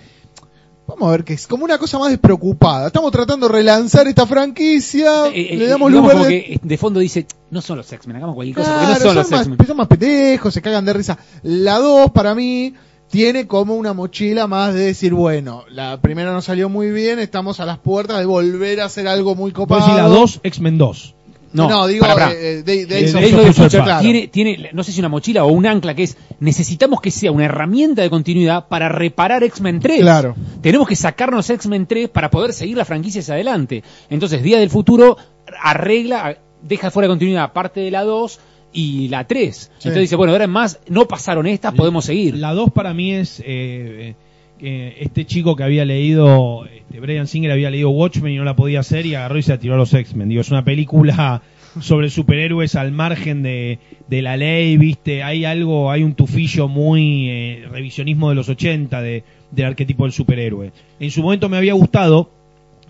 Vamos 0.88 1.10
a 1.10 1.12
ver 1.12 1.26
que 1.26 1.34
es 1.34 1.48
como 1.48 1.66
una 1.66 1.78
cosa 1.78 2.00
más 2.00 2.12
despreocupada. 2.12 2.88
Estamos 2.88 3.12
tratando 3.12 3.50
de 3.50 3.56
relanzar 3.56 4.08
esta 4.08 4.26
franquicia. 4.26 5.28
Eh, 5.28 5.54
eh, 5.54 5.58
le 5.58 5.68
damos 5.68 5.92
digamos 5.92 6.14
lugar 6.14 6.14
como 6.14 6.70
de. 6.70 6.78
fondo 6.78 7.02
dice, 7.02 7.28
no 7.52 7.62
son 7.62 7.80
los 7.80 7.92
X-Men, 7.92 8.16
hagamos 8.16 8.36
cualquier 8.36 8.56
cosa, 8.56 8.70
Claro, 8.72 8.88
porque 8.88 9.04
no 9.04 9.10
son, 9.10 9.16
los 9.16 9.32
más, 9.32 9.42
X-Men. 9.42 9.68
son 9.68 9.78
más 9.78 9.88
pendejos, 9.88 10.54
se 10.54 10.62
cagan 10.62 10.86
de 10.86 10.94
risa. 10.94 11.18
La 11.44 11.80
2 11.80 12.12
para 12.12 12.34
mí 12.34 12.74
tiene 13.10 13.48
como 13.48 13.76
una 13.76 13.94
mochila 13.94 14.48
más 14.48 14.74
de 14.74 14.82
decir, 14.86 15.14
bueno, 15.14 15.64
la 15.70 16.00
primera 16.02 16.32
no 16.34 16.42
salió 16.42 16.70
muy 16.70 16.92
bien, 16.92 17.20
estamos 17.20 17.60
a 17.60 17.66
las 17.66 17.78
puertas 17.80 18.20
de 18.20 18.26
volver 18.26 18.82
a 18.82 18.86
hacer 18.86 19.08
algo 19.08 19.34
muy 19.36 19.52
copado. 19.52 19.82
decís 19.82 19.96
la 19.96 20.08
2, 20.08 20.40
X-Men 20.44 20.78
2. 20.78 21.14
No, 21.54 21.88
digo, 21.88 22.02
pará, 22.02 22.14
pará. 22.14 22.32
eh, 22.34 22.62
de- 22.62 22.86
de- 22.86 22.86
De- 22.86 23.54
Future 23.54 23.70
claro. 23.84 24.02
tiene, 24.02 24.28
tiene, 24.28 24.70
no 24.74 24.84
sé 24.84 24.92
si 24.92 25.00
una 25.00 25.08
mochila 25.10 25.46
o 25.46 25.48
un 25.48 25.66
ancla 25.66 25.96
que 25.96 26.04
es, 26.04 26.18
necesitamos 26.42 27.00
que 27.02 27.10
sea 27.10 27.32
una 27.32 27.46
herramienta 27.46 28.02
de 28.02 28.10
continuidad 28.10 28.68
para 28.68 28.90
reparar 28.90 29.44
X-Men 29.46 29.80
3. 29.80 30.02
Claro. 30.02 30.36
Tenemos 30.62 30.88
que 30.88 30.96
sacarnos 30.98 31.50
X-Men 31.50 31.88
3 31.88 32.10
para 32.10 32.30
poder 32.30 32.52
seguir 32.54 32.76
la 32.78 32.84
franquicia 32.86 33.22
hacia 33.22 33.36
adelante. 33.36 33.82
Entonces, 34.10 34.44
Día 34.44 34.60
del 34.60 34.70
Futuro 34.70 35.18
arregla, 35.64 36.38
deja 36.62 36.92
fuera 36.92 37.08
de 37.08 37.12
continuidad 37.14 37.54
parte 37.54 37.80
de 37.80 37.92
la 37.92 38.04
2 38.04 38.40
y 38.74 39.08
la 39.10 39.26
3. 39.26 39.56
Sí. 39.56 39.70
Entonces 39.76 40.02
dice, 40.02 40.16
bueno, 40.16 40.34
ahora 40.34 40.46
en 40.46 40.52
más, 40.52 40.80
no 40.88 41.08
pasaron 41.08 41.48
estas, 41.48 41.74
podemos 41.74 42.06
seguir. 42.06 42.36
La 42.36 42.54
2 42.54 42.72
para 42.72 42.94
mí 42.94 43.14
es 43.14 43.42
eh, 43.46 44.16
que 44.58 44.96
este 45.00 45.26
chico 45.26 45.56
que 45.56 45.64
había 45.64 45.86
leído, 45.86 46.66
este, 46.66 47.00
Brian 47.00 47.28
Singer 47.28 47.52
había 47.52 47.70
leído 47.70 47.90
Watchmen 47.90 48.34
y 48.34 48.38
no 48.38 48.44
la 48.44 48.56
podía 48.56 48.80
hacer 48.80 49.06
y 49.06 49.16
agarró 49.16 49.38
y 49.38 49.44
se 49.44 49.58
tiró 49.58 49.76
a 49.76 49.78
los 49.78 49.94
X-Men. 49.94 50.30
Digo, 50.30 50.42
es 50.42 50.52
una 50.52 50.64
película 50.64 51.42
sobre 51.82 52.10
superhéroes 52.10 52.76
al 52.76 52.92
margen 52.92 53.44
de, 53.44 53.80
de 54.08 54.22
la 54.22 54.38
ley, 54.38 54.78
viste, 54.78 55.24
hay 55.24 55.46
algo, 55.46 55.92
hay 55.92 56.04
un 56.04 56.14
tufillo 56.14 56.68
muy 56.68 57.30
eh, 57.30 57.66
revisionismo 57.70 58.30
de 58.30 58.36
los 58.36 58.50
80 58.50 59.02
de, 59.02 59.24
del 59.52 59.66
arquetipo 59.66 60.04
del 60.04 60.14
superhéroe. 60.14 60.72
En 61.00 61.12
su 61.12 61.22
momento 61.22 61.50
me 61.50 61.58
había 61.58 61.74
gustado, 61.74 62.30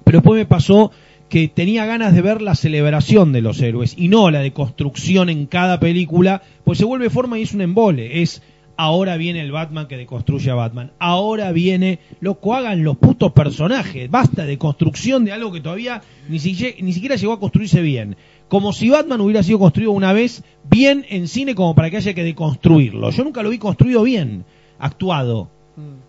pero 0.03 0.19
después 0.19 0.39
me 0.39 0.45
pasó 0.45 0.91
que 1.29 1.47
tenía 1.47 1.85
ganas 1.85 2.13
de 2.13 2.21
ver 2.21 2.41
la 2.41 2.55
celebración 2.55 3.31
de 3.33 3.41
los 3.41 3.61
héroes 3.61 3.95
y 3.97 4.07
no 4.07 4.31
la 4.31 4.39
de 4.39 4.53
construcción 4.53 5.29
en 5.29 5.45
cada 5.45 5.79
película, 5.79 6.41
pues 6.63 6.77
se 6.77 6.85
vuelve 6.85 7.09
forma 7.09 7.37
y 7.37 7.43
es 7.43 7.53
un 7.53 7.61
embole. 7.61 8.21
Es 8.21 8.41
ahora 8.79 9.17
viene 9.17 9.41
el 9.41 9.51
Batman 9.51 9.87
que 9.87 9.97
deconstruye 9.97 10.51
a 10.51 10.55
Batman, 10.55 10.91
ahora 10.99 11.51
viene, 11.51 11.97
loco, 12.19 12.53
hagan 12.53 12.83
los 12.83 12.95
putos 12.97 13.31
personajes, 13.31 14.09
basta 14.09 14.45
de 14.45 14.59
construcción 14.59 15.25
de 15.25 15.31
algo 15.31 15.51
que 15.51 15.61
todavía 15.61 16.03
ni, 16.29 16.37
siquiera- 16.37 16.77
ni 16.79 16.93
siquiera 16.93 17.15
llegó 17.15 17.33
a 17.33 17.39
construirse 17.39 17.81
bien. 17.81 18.15
Como 18.47 18.71
si 18.73 18.89
Batman 18.89 19.19
hubiera 19.21 19.41
sido 19.43 19.57
construido 19.59 19.91
una 19.91 20.13
vez 20.13 20.43
bien 20.69 21.05
en 21.09 21.27
cine 21.27 21.55
como 21.55 21.73
para 21.75 21.89
que 21.89 21.97
haya 21.97 22.13
que 22.13 22.23
deconstruirlo. 22.23 23.09
Yo 23.09 23.23
nunca 23.23 23.41
lo 23.43 23.49
vi 23.49 23.57
construido 23.57 24.03
bien, 24.03 24.45
actuado. 24.79 25.49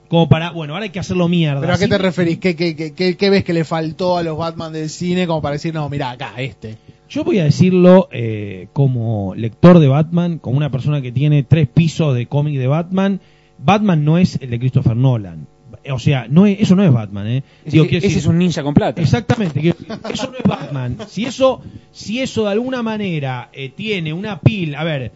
Como 0.08 0.28
para, 0.28 0.50
bueno, 0.52 0.72
ahora 0.74 0.84
hay 0.84 0.90
que 0.90 0.98
hacerlo 1.00 1.28
mierda. 1.28 1.60
¿Pero 1.60 1.74
a 1.74 1.78
qué 1.78 1.86
te 1.88 1.98
referís? 1.98 2.38
¿Qué, 2.38 2.56
qué, 2.56 2.74
qué, 2.74 2.94
qué- 2.94 3.16
qué 3.16 3.30
ves 3.30 3.44
que 3.44 3.52
le 3.52 3.64
faltó 3.64 4.16
a 4.16 4.22
los 4.22 4.38
Batman 4.38 4.72
del 4.72 4.88
cine 4.88 5.26
como 5.26 5.42
para 5.42 5.54
decir, 5.54 5.74
no, 5.74 5.88
mira, 5.90 6.10
acá, 6.10 6.32
este? 6.38 6.76
Yo 7.10 7.24
voy 7.24 7.38
a 7.38 7.44
decirlo 7.44 8.08
eh, 8.12 8.68
como 8.72 9.34
lector 9.34 9.78
de 9.78 9.88
Batman, 9.88 10.38
como 10.38 10.56
una 10.56 10.70
persona 10.70 11.00
que 11.02 11.12
tiene 11.12 11.42
tres 11.42 11.68
pisos 11.68 12.14
de 12.14 12.26
cómic 12.26 12.58
de 12.58 12.66
Batman. 12.66 13.20
Batman 13.58 14.04
no 14.04 14.18
es 14.18 14.38
el 14.40 14.50
de 14.50 14.58
Christopher 14.58 14.96
Nolan. 14.96 15.46
O 15.90 15.98
sea, 15.98 16.26
no 16.28 16.44
es, 16.46 16.60
eso 16.60 16.74
no 16.76 16.82
es 16.84 16.92
Batman, 16.92 17.26
¿eh? 17.28 17.42
Digo, 17.64 17.84
ese 17.84 17.88
quiero 17.90 17.98
ese 18.06 18.06
decir- 18.08 18.18
es 18.18 18.26
un 18.26 18.38
ninja 18.38 18.62
con 18.62 18.74
plata. 18.74 19.00
Exactamente, 19.00 19.54
decir, 19.60 19.74
eso 20.12 20.30
no 20.30 20.36
es 20.38 20.44
Batman. 20.44 20.96
Si 21.08 21.24
eso, 21.24 21.60
si 21.92 22.20
eso 22.20 22.44
de 22.44 22.50
alguna 22.52 22.82
manera 22.82 23.48
eh, 23.52 23.70
tiene 23.70 24.12
una 24.12 24.40
pila, 24.40 24.80
a 24.80 24.84
ver, 24.84 25.12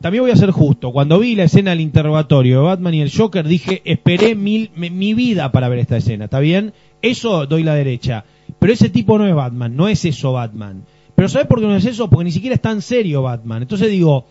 también 0.00 0.22
voy 0.24 0.30
a 0.30 0.36
ser 0.36 0.50
justo. 0.50 0.92
Cuando 0.92 1.18
vi 1.18 1.34
la 1.34 1.44
escena 1.44 1.70
del 1.70 1.80
interrogatorio 1.80 2.58
de 2.60 2.64
Batman 2.66 2.94
y 2.94 3.00
el 3.00 3.12
Joker, 3.14 3.46
dije, 3.46 3.82
esperé 3.84 4.34
mil, 4.34 4.70
mi, 4.76 4.90
mi 4.90 5.14
vida 5.14 5.52
para 5.52 5.68
ver 5.68 5.78
esta 5.80 5.96
escena, 5.96 6.24
¿está 6.26 6.40
bien? 6.40 6.72
Eso 7.02 7.46
doy 7.46 7.62
la 7.62 7.74
derecha. 7.74 8.24
Pero 8.58 8.72
ese 8.72 8.88
tipo 8.88 9.18
no 9.18 9.26
es 9.26 9.34
Batman, 9.34 9.76
no 9.76 9.88
es 9.88 10.04
eso 10.04 10.32
Batman. 10.32 10.84
Pero 11.14 11.28
¿sabes 11.28 11.46
por 11.48 11.60
qué 11.60 11.66
no 11.66 11.76
es 11.76 11.84
eso? 11.84 12.08
Porque 12.10 12.24
ni 12.24 12.32
siquiera 12.32 12.54
es 12.54 12.62
tan 12.62 12.80
serio 12.82 13.22
Batman. 13.22 13.62
Entonces 13.62 13.90
digo, 13.90 14.26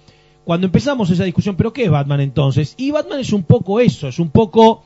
cuando 0.45 0.68
empezamos 0.68 1.10
esa 1.10 1.24
discusión, 1.24 1.55
¿pero 1.55 1.74
qué 1.74 1.84
es 1.84 1.89
Batman 1.91 2.22
entonces? 2.22 2.74
Y 2.78 2.91
Batman 2.91 3.20
es 3.20 3.34
un 3.34 3.43
poco 3.43 3.80
eso, 3.80 4.08
es 4.08 4.20
un 4.20 4.30
poco 4.30 4.84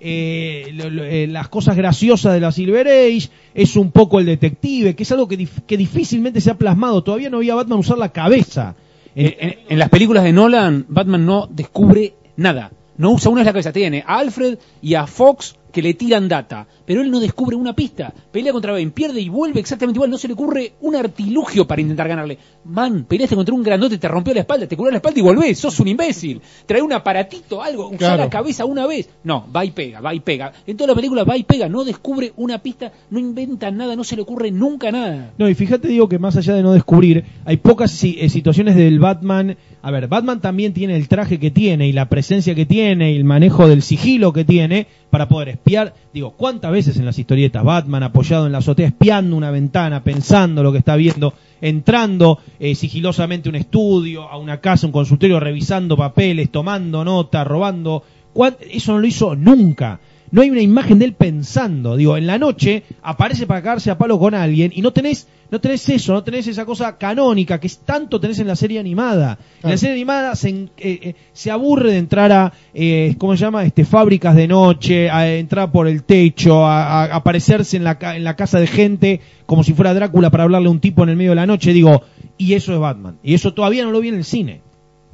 eh, 0.00 0.70
lo- 0.74 1.04
eh, 1.04 1.26
las 1.28 1.48
cosas 1.48 1.76
graciosas 1.76 2.34
de 2.34 2.40
la 2.40 2.52
Silver 2.52 2.86
Age, 2.88 3.28
es 3.54 3.76
un 3.76 3.90
poco 3.90 4.20
el 4.20 4.26
detective, 4.26 4.94
que 4.94 5.02
es 5.04 5.12
algo 5.12 5.28
que, 5.28 5.48
que 5.66 5.76
difícilmente 5.76 6.40
se 6.40 6.50
ha 6.50 6.58
plasmado. 6.58 7.02
Todavía 7.02 7.30
no 7.30 7.38
había 7.38 7.54
Batman 7.54 7.78
usar 7.78 7.98
la 7.98 8.10
cabeza. 8.10 8.74
En- 9.16 9.56
En, 9.68 9.78
las 9.78 9.88
películas 9.90 10.24
de 10.24 10.32
Nolan, 10.32 10.86
Batman 10.88 11.24
no 11.24 11.46
descubre 11.50 12.14
nada. 12.36 12.70
No 12.96 13.10
usa 13.12 13.30
una 13.30 13.40
de 13.40 13.46
la 13.46 13.52
cabeza. 13.52 13.72
Tiene 13.72 14.04
a 14.06 14.18
Alfred 14.18 14.58
y 14.82 14.94
a 14.94 15.06
Fox 15.06 15.56
que 15.72 15.82
le 15.82 15.94
tiran 15.94 16.28
data. 16.28 16.66
Pero 16.86 17.00
él 17.00 17.10
no 17.10 17.20
descubre 17.20 17.56
una 17.56 17.74
pista. 17.74 18.12
Pelea 18.30 18.52
contra 18.52 18.72
Bane, 18.72 18.90
pierde 18.90 19.20
y 19.20 19.28
vuelve 19.28 19.60
exactamente 19.60 19.96
igual. 19.96 20.10
No 20.10 20.18
se 20.18 20.28
le 20.28 20.34
ocurre 20.34 20.72
un 20.80 20.94
artilugio 20.96 21.66
para 21.66 21.80
intentar 21.80 22.08
ganarle. 22.08 22.38
Man, 22.64 23.06
peleaste 23.08 23.34
contra 23.36 23.54
un 23.54 23.62
grandote, 23.62 23.98
te 23.98 24.08
rompió 24.08 24.34
la 24.34 24.40
espalda, 24.40 24.66
te 24.66 24.76
curó 24.76 24.90
la 24.90 24.96
espalda 24.96 25.18
y 25.20 25.22
volvés. 25.22 25.58
Sos 25.58 25.80
un 25.80 25.88
imbécil. 25.88 26.40
Trae 26.66 26.82
un 26.82 26.92
aparatito, 26.92 27.62
algo. 27.62 27.88
Usa 27.88 27.98
Claro. 27.98 28.24
la 28.24 28.30
cabeza 28.30 28.64
una 28.66 28.86
vez. 28.86 29.08
No, 29.24 29.46
va 29.54 29.64
y 29.64 29.70
pega, 29.70 30.00
va 30.00 30.14
y 30.14 30.20
pega. 30.20 30.52
En 30.66 30.76
toda 30.76 30.88
la 30.88 30.94
película 30.94 31.24
va 31.24 31.36
y 31.36 31.42
pega. 31.44 31.68
No 31.68 31.84
descubre 31.84 32.32
una 32.36 32.58
pista, 32.58 32.92
no 33.10 33.18
inventa 33.18 33.70
nada, 33.70 33.96
no 33.96 34.04
se 34.04 34.16
le 34.16 34.22
ocurre 34.22 34.50
nunca 34.50 34.90
nada. 34.92 35.32
No, 35.38 35.48
y 35.48 35.54
fíjate, 35.54 35.88
digo 35.88 36.08
que 36.08 36.18
más 36.18 36.36
allá 36.36 36.54
de 36.54 36.62
no 36.62 36.72
descubrir, 36.72 37.24
hay 37.44 37.56
pocas 37.56 38.02
eh, 38.04 38.28
situaciones 38.28 38.76
del 38.76 38.98
Batman. 38.98 39.56
A 39.82 39.90
ver, 39.90 40.08
Batman 40.08 40.40
también 40.40 40.72
tiene 40.72 40.96
el 40.96 41.08
traje 41.08 41.38
que 41.38 41.50
tiene 41.50 41.86
y 41.88 41.92
la 41.92 42.08
presencia 42.08 42.54
que 42.54 42.66
tiene 42.66 43.12
y 43.12 43.16
el 43.16 43.24
manejo 43.24 43.68
del 43.68 43.82
sigilo 43.82 44.32
que 44.32 44.44
tiene 44.44 44.86
para 45.10 45.28
poder 45.28 45.50
espiar. 45.50 45.94
Digo, 46.12 46.32
¿cuántas 46.32 46.72
veces 46.74 46.96
en 46.98 47.06
las 47.06 47.18
historietas 47.18 47.64
Batman 47.64 48.02
apoyado 48.02 48.44
en 48.46 48.52
la 48.52 48.58
azotea, 48.58 48.88
espiando 48.88 49.36
una 49.36 49.50
ventana, 49.50 50.02
pensando 50.04 50.62
lo 50.62 50.72
que 50.72 50.78
está 50.78 50.96
viendo, 50.96 51.32
entrando 51.62 52.38
eh, 52.60 52.74
sigilosamente 52.74 53.48
a 53.48 53.50
un 53.50 53.56
estudio, 53.56 54.28
a 54.28 54.36
una 54.36 54.60
casa, 54.60 54.86
un 54.86 54.92
consultorio, 54.92 55.40
revisando 55.40 55.96
papeles, 55.96 56.50
tomando 56.50 57.02
nota, 57.04 57.42
robando? 57.44 58.02
¿Cuán- 58.34 58.56
Eso 58.70 58.92
no 58.92 58.98
lo 58.98 59.06
hizo 59.06 59.34
nunca. 59.34 60.00
No 60.34 60.42
hay 60.42 60.50
una 60.50 60.62
imagen 60.62 60.98
de 60.98 61.04
él 61.04 61.12
pensando. 61.12 61.96
Digo, 61.96 62.16
en 62.16 62.26
la 62.26 62.38
noche 62.38 62.82
aparece 63.02 63.46
para 63.46 63.62
cagarse 63.62 63.92
a 63.92 63.98
palo 63.98 64.18
con 64.18 64.34
alguien 64.34 64.72
y 64.74 64.82
no 64.82 64.92
tenés, 64.92 65.28
no 65.48 65.60
tenés 65.60 65.88
eso, 65.88 66.12
no 66.12 66.24
tenés 66.24 66.48
esa 66.48 66.66
cosa 66.66 66.98
canónica 66.98 67.60
que 67.60 67.68
es 67.68 67.78
tanto 67.78 68.18
tenés 68.18 68.40
en 68.40 68.48
la 68.48 68.56
serie 68.56 68.80
animada. 68.80 69.38
En 69.62 69.70
la 69.70 69.76
serie 69.76 69.94
animada 69.94 70.34
se, 70.34 70.48
eh, 70.48 70.68
eh, 70.76 71.14
se 71.32 71.52
aburre 71.52 71.92
de 71.92 71.98
entrar 71.98 72.32
a, 72.32 72.52
eh, 72.74 73.14
¿cómo 73.16 73.36
se 73.36 73.42
llama? 73.42 73.64
Este, 73.64 73.84
fábricas 73.84 74.34
de 74.34 74.48
noche, 74.48 75.08
a 75.08 75.32
entrar 75.32 75.70
por 75.70 75.86
el 75.86 76.02
techo, 76.02 76.66
a, 76.66 77.04
a 77.04 77.14
aparecerse 77.14 77.76
en 77.76 77.84
la, 77.84 77.96
en 78.02 78.24
la 78.24 78.34
casa 78.34 78.58
de 78.58 78.66
gente 78.66 79.20
como 79.46 79.62
si 79.62 79.72
fuera 79.72 79.94
Drácula 79.94 80.30
para 80.30 80.42
hablarle 80.42 80.66
a 80.66 80.72
un 80.72 80.80
tipo 80.80 81.04
en 81.04 81.10
el 81.10 81.16
medio 81.16 81.30
de 81.30 81.36
la 81.36 81.46
noche. 81.46 81.72
Digo, 81.72 82.02
y 82.38 82.54
eso 82.54 82.72
es 82.72 82.80
Batman. 82.80 83.20
Y 83.22 83.34
eso 83.34 83.54
todavía 83.54 83.84
no 83.84 83.92
lo 83.92 84.00
vi 84.00 84.08
en 84.08 84.16
el 84.16 84.24
cine. 84.24 84.62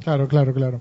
Claro, 0.03 0.29
claro, 0.29 0.55
claro. 0.55 0.81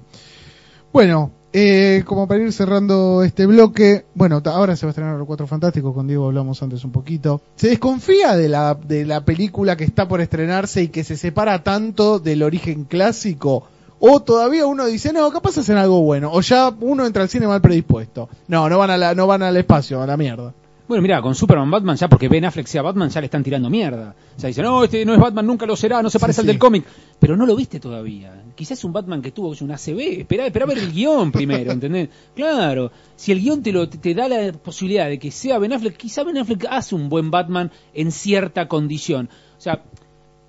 Bueno, 0.93 1.33
eh, 1.51 2.03
como 2.05 2.27
para 2.27 2.41
ir 2.41 2.53
cerrando 2.53 3.23
este 3.23 3.45
bloque, 3.45 4.05
bueno, 4.13 4.41
ahora 4.45 4.75
se 4.75 4.85
va 4.85 4.89
a 4.89 4.91
estrenar 4.91 5.17
Los 5.17 5.27
Cuatro 5.27 5.47
Fantásticos, 5.47 5.93
con 5.93 6.07
Diego 6.07 6.27
hablamos 6.27 6.61
antes 6.61 6.83
un 6.83 6.91
poquito. 6.91 7.41
¿Se 7.55 7.69
desconfía 7.69 8.35
de 8.35 8.49
la, 8.49 8.75
de 8.75 9.05
la 9.05 9.25
película 9.25 9.75
que 9.75 9.83
está 9.83 10.07
por 10.07 10.21
estrenarse 10.21 10.83
y 10.83 10.87
que 10.89 11.03
se 11.03 11.17
separa 11.17 11.63
tanto 11.63 12.19
del 12.19 12.43
origen 12.43 12.83
clásico? 12.83 13.63
¿O 13.99 14.21
todavía 14.21 14.65
uno 14.65 14.85
dice, 14.85 15.11
no, 15.11 15.29
capaz 15.31 15.57
hacen 15.57 15.77
algo 15.77 16.01
bueno? 16.01 16.31
¿O 16.31 16.41
ya 16.41 16.73
uno 16.79 17.05
entra 17.05 17.23
al 17.23 17.29
cine 17.29 17.47
mal 17.47 17.61
predispuesto? 17.61 18.29
No, 18.47 18.69
no 18.69 18.77
van, 18.77 18.91
a 18.91 18.97
la, 18.97 19.13
no 19.13 19.27
van 19.27 19.43
al 19.43 19.57
espacio, 19.57 20.01
a 20.01 20.07
la 20.07 20.15
mierda. 20.15 20.53
Bueno, 20.89 21.03
mira, 21.03 21.21
con 21.21 21.35
Superman 21.35 21.69
Batman 21.69 21.95
ya 21.97 22.09
porque 22.09 22.27
Ben 22.27 22.45
Affleck 22.45 22.65
sea 22.65 22.81
Batman 22.81 23.09
ya 23.09 23.21
le 23.21 23.25
están 23.25 23.43
tirando 23.43 23.69
mierda. 23.69 24.15
O 24.35 24.39
sea, 24.39 24.47
dicen, 24.47 24.65
no, 24.65 24.83
este 24.83 25.05
no 25.05 25.13
es 25.13 25.19
Batman, 25.19 25.45
nunca 25.45 25.67
lo 25.67 25.75
será, 25.75 26.01
no 26.01 26.09
se 26.09 26.17
parece 26.17 26.37
Sí, 26.37 26.41
al 26.41 26.45
sí. 26.45 26.47
del 26.47 26.57
cómic. 26.57 26.83
Pero 27.19 27.37
no 27.37 27.45
lo 27.45 27.55
viste 27.55 27.79
todavía. 27.79 28.43
Quizás 28.55 28.79
es 28.79 28.83
un 28.83 28.91
Batman 28.91 29.21
que 29.21 29.31
tuvo 29.31 29.49
un 29.61 29.71
ACB. 29.71 30.21
Esperá, 30.21 30.47
esperá 30.47 30.65
ver 30.65 30.79
el 30.79 30.91
guion 30.91 31.31
primero, 31.31 31.71
¿entendés? 31.71 32.09
Claro, 32.35 32.91
si 33.15 33.31
el 33.31 33.39
guion 33.39 33.61
te, 33.61 33.71
lo, 33.71 33.87
te, 33.87 33.99
te 33.99 34.15
da 34.15 34.27
la 34.27 34.51
posibilidad 34.51 35.07
de 35.07 35.19
que 35.19 35.29
sea 35.29 35.59
Ben 35.59 35.73
Affleck, 35.73 35.95
quizá 35.95 36.23
Ben 36.23 36.39
Affleck 36.39 36.65
hace 36.67 36.95
un 36.95 37.07
buen 37.07 37.29
Batman 37.29 37.71
en 37.93 38.11
cierta 38.11 38.67
condición. 38.67 39.29
O 39.59 39.61
sea, 39.61 39.83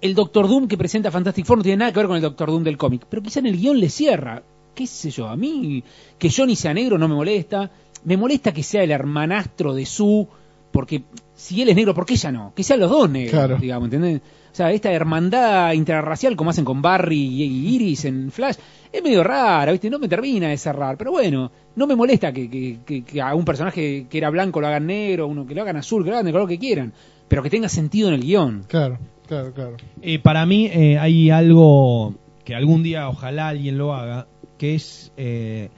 el 0.01 0.15
Doctor 0.15 0.49
Doom 0.49 0.69
que 0.69 0.79
presenta 0.79 1.11
Fantastic 1.11 1.45
Four 1.45 1.59
no 1.59 1.65
tiene 1.65 1.77
nada 1.81 1.93
que 1.93 1.99
ver 1.99 2.07
con 2.07 2.17
el 2.17 2.23
Doctor 2.23 2.49
Doom 2.51 2.65
del 2.65 2.79
cómic, 2.79 3.05
pero 3.11 3.21
quizá 3.21 3.41
en 3.41 3.47
el 3.47 3.59
guion 3.59 3.79
le 3.79 3.91
cierra. 3.91 4.43
¿Qué 4.75 4.87
sé 4.87 5.11
yo? 5.11 5.29
A 5.29 5.37
mí, 5.37 5.85
que 6.17 6.31
Johnny 6.31 6.57
sea 6.57 6.73
negro 6.73 6.97
no 6.97 7.09
me 7.09 7.15
molesta. 7.15 7.71
Me 8.05 8.17
molesta 8.17 8.53
que 8.53 8.63
sea 8.63 8.83
el 8.83 8.91
hermanastro 8.91 9.75
de 9.75 9.85
Sue, 9.87 10.27
porque 10.73 11.03
si 11.35 11.61
él 11.63 11.69
es 11.71 11.77
negro, 11.77 11.95
¿por 11.95 12.07
qué 12.07 12.15
ella 12.15 12.31
no? 12.33 12.53
Que 12.55 12.63
sean 12.63 12.81
los 12.81 12.91
dos 12.91 13.11
negros, 13.11 13.33
Claro. 13.33 13.57
digamos, 13.59 13.87
¿entendés? 13.87 14.21
O 14.53 14.55
sea, 14.55 14.73
esta 14.73 14.91
hermandad 14.93 15.73
interracial 15.75 16.35
como 16.37 16.51
hacen 16.51 16.65
con 16.65 16.83
Barry 16.83 17.17
y 17.19 17.43
y 17.45 17.75
Iris 17.77 18.05
en 18.07 18.31
Flash, 18.33 18.57
es 18.93 19.03
medio 19.03 19.23
rara, 19.23 19.71
¿viste? 19.71 19.89
No 19.91 19.99
me 20.01 20.09
termina 20.09 20.49
de 20.49 20.57
cerrar, 20.57 20.97
pero 20.97 21.13
bueno, 21.13 21.51
no 21.77 21.87
me 21.87 21.95
molesta 21.95 22.33
que, 22.33 22.51
que, 22.51 22.79
que- 22.85 23.03
que 23.05 23.21
a 23.21 23.35
un 23.35 23.45
personaje 23.45 24.07
que 24.11 24.19
era 24.19 24.29
blanco 24.31 24.61
lo 24.61 24.67
hagan 24.67 24.87
negro, 24.87 25.29
uno 25.29 25.47
que 25.47 25.55
lo 25.55 25.63
hagan 25.63 25.77
azul, 25.77 26.03
que 26.03 26.11
lo 26.11 26.17
hagan 26.17 26.27
de 26.27 26.33
color 26.33 26.49
que 26.49 26.59
quieran, 26.59 26.93
pero 27.29 27.43
que 27.45 27.51
tenga 27.51 27.69
sentido 27.69 28.09
en 28.09 28.15
el 28.15 28.23
guion. 28.23 28.65
Claro, 28.67 28.99
claro, 29.29 29.53
claro. 29.55 29.77
Eh, 30.03 30.19
para 30.19 30.45
mí 30.47 30.67
eh, 30.67 30.99
hay 30.99 31.31
algo 31.31 32.15
que 32.45 32.55
algún 32.57 32.83
día 32.83 33.09
ojalá 33.09 33.49
alguien 33.49 33.79
lo 33.79 33.95
haga, 33.95 34.27
que 34.59 34.75
es 34.75 35.13
eh, 35.17 35.71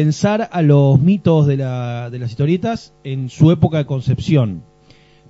pensar 0.00 0.50
a 0.52 0.60
los 0.60 1.00
mitos 1.00 1.46
de, 1.46 1.56
la- 1.56 2.10
de 2.10 2.18
las 2.18 2.28
historietas 2.28 2.92
en 3.02 3.30
su 3.30 3.50
época 3.50 3.78
de 3.78 3.86
concepción. 3.86 4.60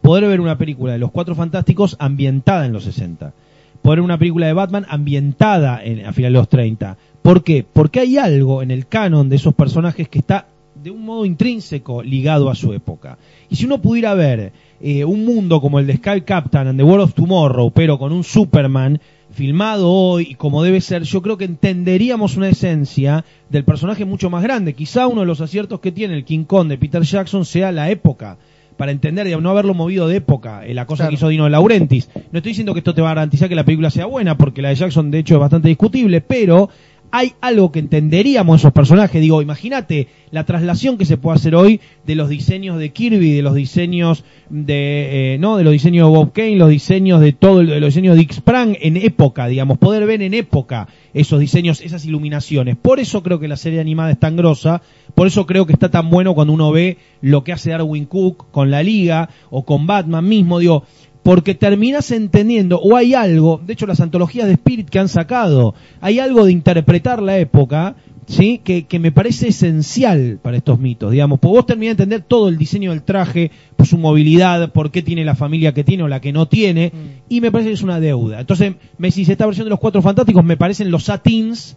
Poder 0.02 0.26
ver 0.26 0.40
una 0.40 0.58
película 0.58 0.92
de 0.92 0.98
los 0.98 1.12
Cuatro 1.12 1.36
Fantásticos 1.36 1.94
ambientada 2.00 2.66
en 2.66 2.72
los 2.72 2.82
60. 2.82 3.32
Poder 3.80 4.00
ver 4.00 4.04
una 4.04 4.18
película 4.18 4.48
de 4.48 4.54
Batman 4.54 4.84
ambientada 4.88 5.80
en, 5.84 6.04
a 6.04 6.12
finales 6.12 6.32
de 6.32 6.38
los 6.40 6.48
30. 6.48 6.98
¿Por 7.22 7.44
qué? 7.44 7.64
Porque 7.72 8.00
hay 8.00 8.18
algo 8.18 8.60
en 8.60 8.72
el 8.72 8.88
canon 8.88 9.28
de 9.28 9.36
esos 9.36 9.54
personajes 9.54 10.08
que 10.08 10.18
está 10.18 10.48
de 10.82 10.90
un 10.90 11.04
modo 11.04 11.24
intrínseco 11.24 12.02
ligado 12.02 12.50
a 12.50 12.56
su 12.56 12.72
época. 12.72 13.18
Y 13.48 13.54
si 13.54 13.66
uno 13.66 13.80
pudiera 13.80 14.14
ver 14.14 14.50
eh, 14.80 15.04
un 15.04 15.24
mundo 15.24 15.60
como 15.60 15.78
el 15.78 15.86
de 15.86 15.96
Sky 15.98 16.22
Captain 16.22 16.66
and 16.66 16.76
the 16.76 16.82
World 16.84 17.04
of 17.04 17.14
Tomorrow, 17.14 17.70
pero 17.70 18.00
con 18.00 18.10
un 18.12 18.24
Superman 18.24 19.00
filmado 19.36 19.90
hoy 19.92 20.28
y 20.30 20.34
como 20.34 20.62
debe 20.62 20.80
ser, 20.80 21.02
yo 21.02 21.20
creo 21.20 21.36
que 21.36 21.44
entenderíamos 21.44 22.36
una 22.38 22.48
esencia 22.48 23.24
del 23.50 23.64
personaje 23.64 24.04
mucho 24.06 24.30
más 24.30 24.42
grande. 24.42 24.72
Quizá 24.72 25.06
uno 25.06 25.20
de 25.20 25.26
los 25.26 25.42
aciertos 25.42 25.80
que 25.80 25.92
tiene 25.92 26.14
el 26.14 26.24
King 26.24 26.44
Kong 26.44 26.68
de 26.68 26.78
Peter 26.78 27.02
Jackson 27.02 27.44
sea 27.44 27.70
la 27.70 27.90
época. 27.90 28.38
Para 28.78 28.92
entender, 28.92 29.24
digamos, 29.24 29.42
no 29.42 29.50
haberlo 29.50 29.72
movido 29.74 30.06
de 30.08 30.16
época, 30.16 30.66
eh, 30.66 30.74
la 30.74 30.86
cosa 30.86 31.04
Claro. 31.04 31.10
que 31.10 31.14
hizo 31.14 31.28
Dino 31.28 31.44
de 31.44 31.50
Laurentiis. 31.50 32.10
No 32.32 32.38
estoy 32.38 32.50
diciendo 32.52 32.72
que 32.74 32.80
esto 32.80 32.94
te 32.94 33.00
va 33.02 33.10
a 33.10 33.14
garantizar 33.14 33.48
que 33.48 33.54
la 33.54 33.64
película 33.64 33.88
sea 33.90 34.06
buena, 34.06 34.36
porque 34.36 34.60
la 34.62 34.68
de 34.70 34.74
Jackson 34.74 35.10
de 35.10 35.18
hecho 35.20 35.34
es 35.34 35.40
bastante 35.40 35.68
discutible, 35.68 36.20
pero 36.20 36.68
hay 37.16 37.32
algo 37.40 37.72
que 37.72 37.78
entenderíamos 37.78 38.60
esos 38.60 38.74
personajes. 38.74 39.22
Digo, 39.22 39.40
imagínate 39.40 40.08
la 40.30 40.44
traslación 40.44 40.98
que 40.98 41.06
se 41.06 41.16
puede 41.16 41.36
hacer 41.36 41.54
hoy 41.54 41.80
de 42.06 42.14
los 42.14 42.28
diseños 42.28 42.78
de 42.78 42.92
Kirby, 42.92 43.32
de 43.32 43.40
los 43.40 43.54
diseños 43.54 44.22
de, 44.50 45.34
eh, 45.34 45.38
no, 45.38 45.56
de 45.56 45.64
los 45.64 45.72
diseños 45.72 46.10
de 46.10 46.14
Bob 46.14 46.32
Kane, 46.32 46.56
los 46.56 46.68
diseños 46.68 47.22
de 47.22 47.32
todo, 47.32 47.60
de 47.60 47.80
los 47.80 47.88
diseños 47.88 48.16
de 48.16 48.20
Dick 48.20 48.32
Sprang 48.32 48.76
en 48.82 48.98
época, 48.98 49.46
digamos, 49.46 49.78
poder 49.78 50.04
ver 50.04 50.20
en 50.20 50.34
época 50.34 50.88
esos 51.14 51.40
diseños, 51.40 51.80
esas 51.80 52.04
iluminaciones. 52.04 52.76
Por 52.76 53.00
eso 53.00 53.22
creo 53.22 53.40
que 53.40 53.48
la 53.48 53.56
serie 53.56 53.80
animada 53.80 54.10
es 54.10 54.20
tan 54.20 54.36
grosa, 54.36 54.82
por 55.14 55.26
eso 55.26 55.46
creo 55.46 55.64
que 55.64 55.72
está 55.72 55.90
tan 55.90 56.10
bueno 56.10 56.34
cuando 56.34 56.52
uno 56.52 56.70
ve 56.70 56.98
lo 57.22 57.44
que 57.44 57.54
hace 57.54 57.70
Darwin 57.70 58.04
Cook 58.04 58.50
con 58.50 58.70
la 58.70 58.82
Liga 58.82 59.30
o 59.48 59.64
con 59.64 59.86
Batman 59.86 60.28
mismo, 60.28 60.58
digo, 60.58 60.84
porque 61.26 61.56
terminas 61.56 62.12
entendiendo, 62.12 62.78
o 62.78 62.94
hay 62.96 63.12
algo, 63.14 63.60
de 63.66 63.72
hecho 63.72 63.84
las 63.86 63.98
antologías 64.00 64.46
de 64.46 64.52
Spirit 64.52 64.88
que 64.88 65.00
han 65.00 65.08
sacado, 65.08 65.74
hay 66.00 66.20
algo 66.20 66.44
de 66.44 66.52
interpretar 66.52 67.20
la 67.20 67.36
época, 67.36 67.96
¿sí? 68.28 68.60
Que, 68.62 68.84
que 68.86 69.00
me 69.00 69.10
parece 69.10 69.48
esencial 69.48 70.38
para 70.40 70.56
estos 70.56 70.78
mitos, 70.78 71.10
digamos, 71.10 71.40
porque 71.40 71.56
vos 71.56 71.66
terminás 71.66 71.96
de 71.96 72.04
entender 72.04 72.24
todo 72.28 72.48
el 72.48 72.56
diseño 72.56 72.92
del 72.92 73.02
traje, 73.02 73.50
por 73.76 73.88
su 73.88 73.98
movilidad, 73.98 74.70
por 74.70 74.92
qué 74.92 75.02
tiene 75.02 75.24
la 75.24 75.34
familia 75.34 75.74
que 75.74 75.82
tiene 75.82 76.04
o 76.04 76.08
la 76.08 76.20
que 76.20 76.32
no 76.32 76.46
tiene, 76.46 76.92
y 77.28 77.40
me 77.40 77.50
parece 77.50 77.70
que 77.70 77.74
es 77.74 77.82
una 77.82 77.98
deuda. 77.98 78.38
Entonces, 78.38 78.74
me 78.96 79.08
decís, 79.08 79.28
esta 79.28 79.46
versión 79.46 79.64
de 79.66 79.70
los 79.70 79.80
Cuatro 79.80 80.02
Fantásticos 80.02 80.44
me 80.44 80.56
parecen 80.56 80.92
los 80.92 81.02
Satins, 81.04 81.76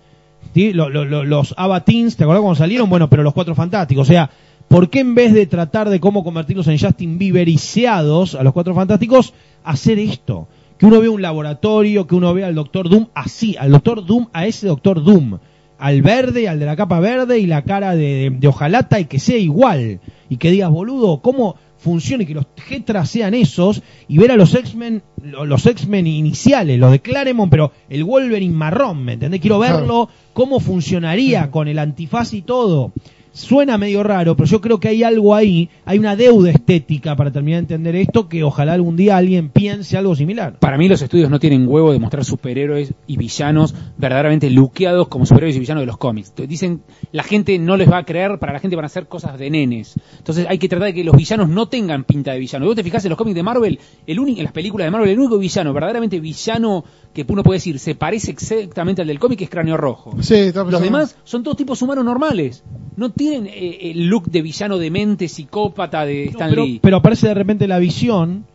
¿sí? 0.54 0.74
Lo- 0.74 0.90
lo- 0.90 1.06
lo- 1.06 1.24
los 1.26 1.56
Avatins, 1.58 2.16
¿te 2.18 2.24
acordás 2.24 2.42
cuando 2.42 2.56
salieron? 2.58 2.88
Bueno, 2.88 3.10
pero 3.10 3.24
los 3.24 3.34
Cuatro 3.34 3.56
Fantásticos, 3.56 4.08
o 4.08 4.12
sea, 4.12 4.30
¿por 4.70 4.90
qué 4.90 5.00
en 5.02 5.16
vez 5.16 5.34
de 5.34 5.46
tratar 5.46 5.90
de 5.90 6.00
cómo 6.00 6.24
convertirlos 6.24 6.68
en 6.68 6.80
Justin 6.80 7.18
Bieberiseados 7.18 8.36
a 8.36 8.44
los 8.44 8.54
Cuatro 8.54 8.74
Fantásticos, 8.74 9.34
hacer 9.64 10.00
esto? 10.00 10.48
Que 10.78 10.86
uno 10.86 11.02
vea 11.02 11.12
un 11.12 11.22
laboratorio, 11.22 12.08
que 12.08 12.16
uno 12.16 12.34
vea 12.34 12.48
al 12.48 12.56
Doctor 12.56 12.88
Doom 12.90 13.08
así, 13.14 13.58
al 13.58 13.72
Doctor 13.72 14.06
Doom, 14.06 14.28
a 14.32 14.46
ese 14.48 14.68
Doctor 14.68 15.04
Doom. 15.04 15.40
al 15.78 16.02
verde, 16.02 16.48
al 16.50 16.60
de 16.60 16.66
la 16.66 16.76
capa 16.76 17.00
verde 17.00 17.40
y 17.40 17.46
la 17.48 17.64
cara 17.64 17.96
de, 17.96 18.34
de 18.38 18.48
hojalata 18.48 19.00
y 19.00 19.06
que 19.06 19.20
sea 19.20 19.38
igual. 19.38 20.00
Y 20.30 20.38
que 20.38 20.52
digas, 20.52 20.70
boludo, 20.70 21.22
¿cómo 21.22 21.56
funcione 21.78 22.26
que 22.26 22.34
los 22.34 22.46
Getras 22.58 23.10
sean 23.10 23.34
esos 23.34 23.82
y 24.10 24.18
ver 24.18 24.32
a 24.32 24.36
los 24.36 24.54
X-Men, 24.56 25.02
lo- 25.24 25.46
los 25.46 25.66
X-Men 25.66 26.06
iniciales, 26.08 26.78
los 26.80 26.92
de 26.92 27.00
Claremont, 27.00 27.50
pero 27.50 27.72
el 27.90 28.04
Wolverine 28.04 28.54
marrón, 28.54 29.04
¿me 29.06 29.14
entendés? 29.14 29.40
Quiero 29.40 29.58
verlo, 29.60 30.10
cómo 30.34 30.60
funcionaría 30.60 31.50
con 31.52 31.68
el 31.70 31.80
antifaz 31.80 32.34
y 32.34 32.42
todo. 32.42 32.92
Suena 33.32 33.78
medio 33.78 34.04
raro, 34.04 34.36
pero 34.36 34.48
yo 34.48 34.60
creo 34.60 34.80
que 34.80 34.88
hay 34.88 35.04
algo 35.04 35.36
ahí, 35.36 35.70
hay 35.86 36.00
una 36.00 36.16
deuda 36.16 36.50
estética 36.50 37.16
para 37.16 37.32
terminar 37.32 37.60
de 37.60 37.76
entender 37.76 37.96
esto 37.96 38.28
que 38.28 38.44
ojalá 38.44 38.74
algún 38.74 38.96
día 38.96 39.18
alguien 39.18 39.50
piense 39.50 39.98
algo 39.98 40.16
similar. 40.16 40.58
Para 40.60 40.78
mí 40.78 40.90
los 40.90 41.02
estudios 41.02 41.30
no 41.30 41.40
tienen 41.40 41.68
huevo 41.68 41.92
de 41.92 42.00
mostrar 42.00 42.26
superhéroes 42.26 42.94
y 43.06 43.18
villanos 43.18 43.76
verdaderamente 43.98 44.50
luqueados 44.50 45.08
como 45.08 45.26
superhéroes 45.26 45.56
y 45.58 45.60
villanos 45.60 45.82
de 45.82 45.88
los 45.88 45.98
cómics. 45.98 46.34
Dicen, 46.36 46.82
la 47.12 47.24
gente 47.24 47.58
no 47.60 47.78
les 47.78 47.90
va 47.90 48.00
a 48.00 48.06
creer, 48.06 48.40
para 48.40 48.54
la 48.54 48.60
gente 48.60 48.76
van 48.76 48.86
a 48.86 48.88
hacer 48.88 49.08
cosas 49.08 49.38
de 49.38 49.50
nenes. 49.50 49.96
Entonces 50.18 50.48
hay 50.50 50.58
que 50.58 50.68
tratar 50.68 50.88
de 50.88 50.94
que 50.96 51.04
los 51.04 51.16
villanos 51.16 51.50
no 51.50 51.68
tengan 51.68 52.06
pinta 52.06 52.34
de 52.34 52.40
villano. 52.40 52.66
Vos 52.66 52.76
te 52.76 52.84
fijás 52.84 53.06
en 53.06 53.10
los 53.10 53.18
cómics 53.18 53.36
de 53.36 53.44
Marvel, 53.44 53.80
el 54.08 54.20
único, 54.20 54.40
en 54.40 54.46
las 54.46 54.54
películas 54.54 54.88
de 54.88 54.92
Marvel, 54.92 55.10
el 55.10 55.20
único 55.20 55.38
villano, 55.38 55.72
verdaderamente 55.72 56.20
villano 56.20 56.84
que 57.14 57.26
uno 57.28 57.44
puede 57.44 57.58
decir 57.58 57.80
se 57.80 57.96
parece 57.96 58.32
exactamente 58.32 59.02
al 59.02 59.08
del 59.08 59.20
cómic 59.20 59.42
es 59.42 59.50
Cráneo 59.50 59.78
Rojo. 59.78 60.16
Sí, 60.22 60.36
está 60.36 60.64
Los 60.64 60.82
demás 60.82 61.16
son 61.24 61.44
todos 61.44 61.58
tipos 61.58 61.82
humanos 61.82 62.06
normales. 62.06 62.64
No 62.96 63.12
tienen 63.12 63.48
eh, 63.48 63.92
el 63.92 64.08
look 64.08 64.26
de 64.30 64.42
villano 64.42 64.78
demente, 64.78 65.28
psicópata 65.28 66.06
de 66.06 66.26
No, 66.26 66.32
Stan 66.32 66.50
pero, 66.50 66.66
Lee. 66.66 66.80
pero 66.82 66.98
aparece 66.98 67.28
de 67.28 67.34
repente 67.34 67.68
la 67.68 67.80
visión, 67.80 68.46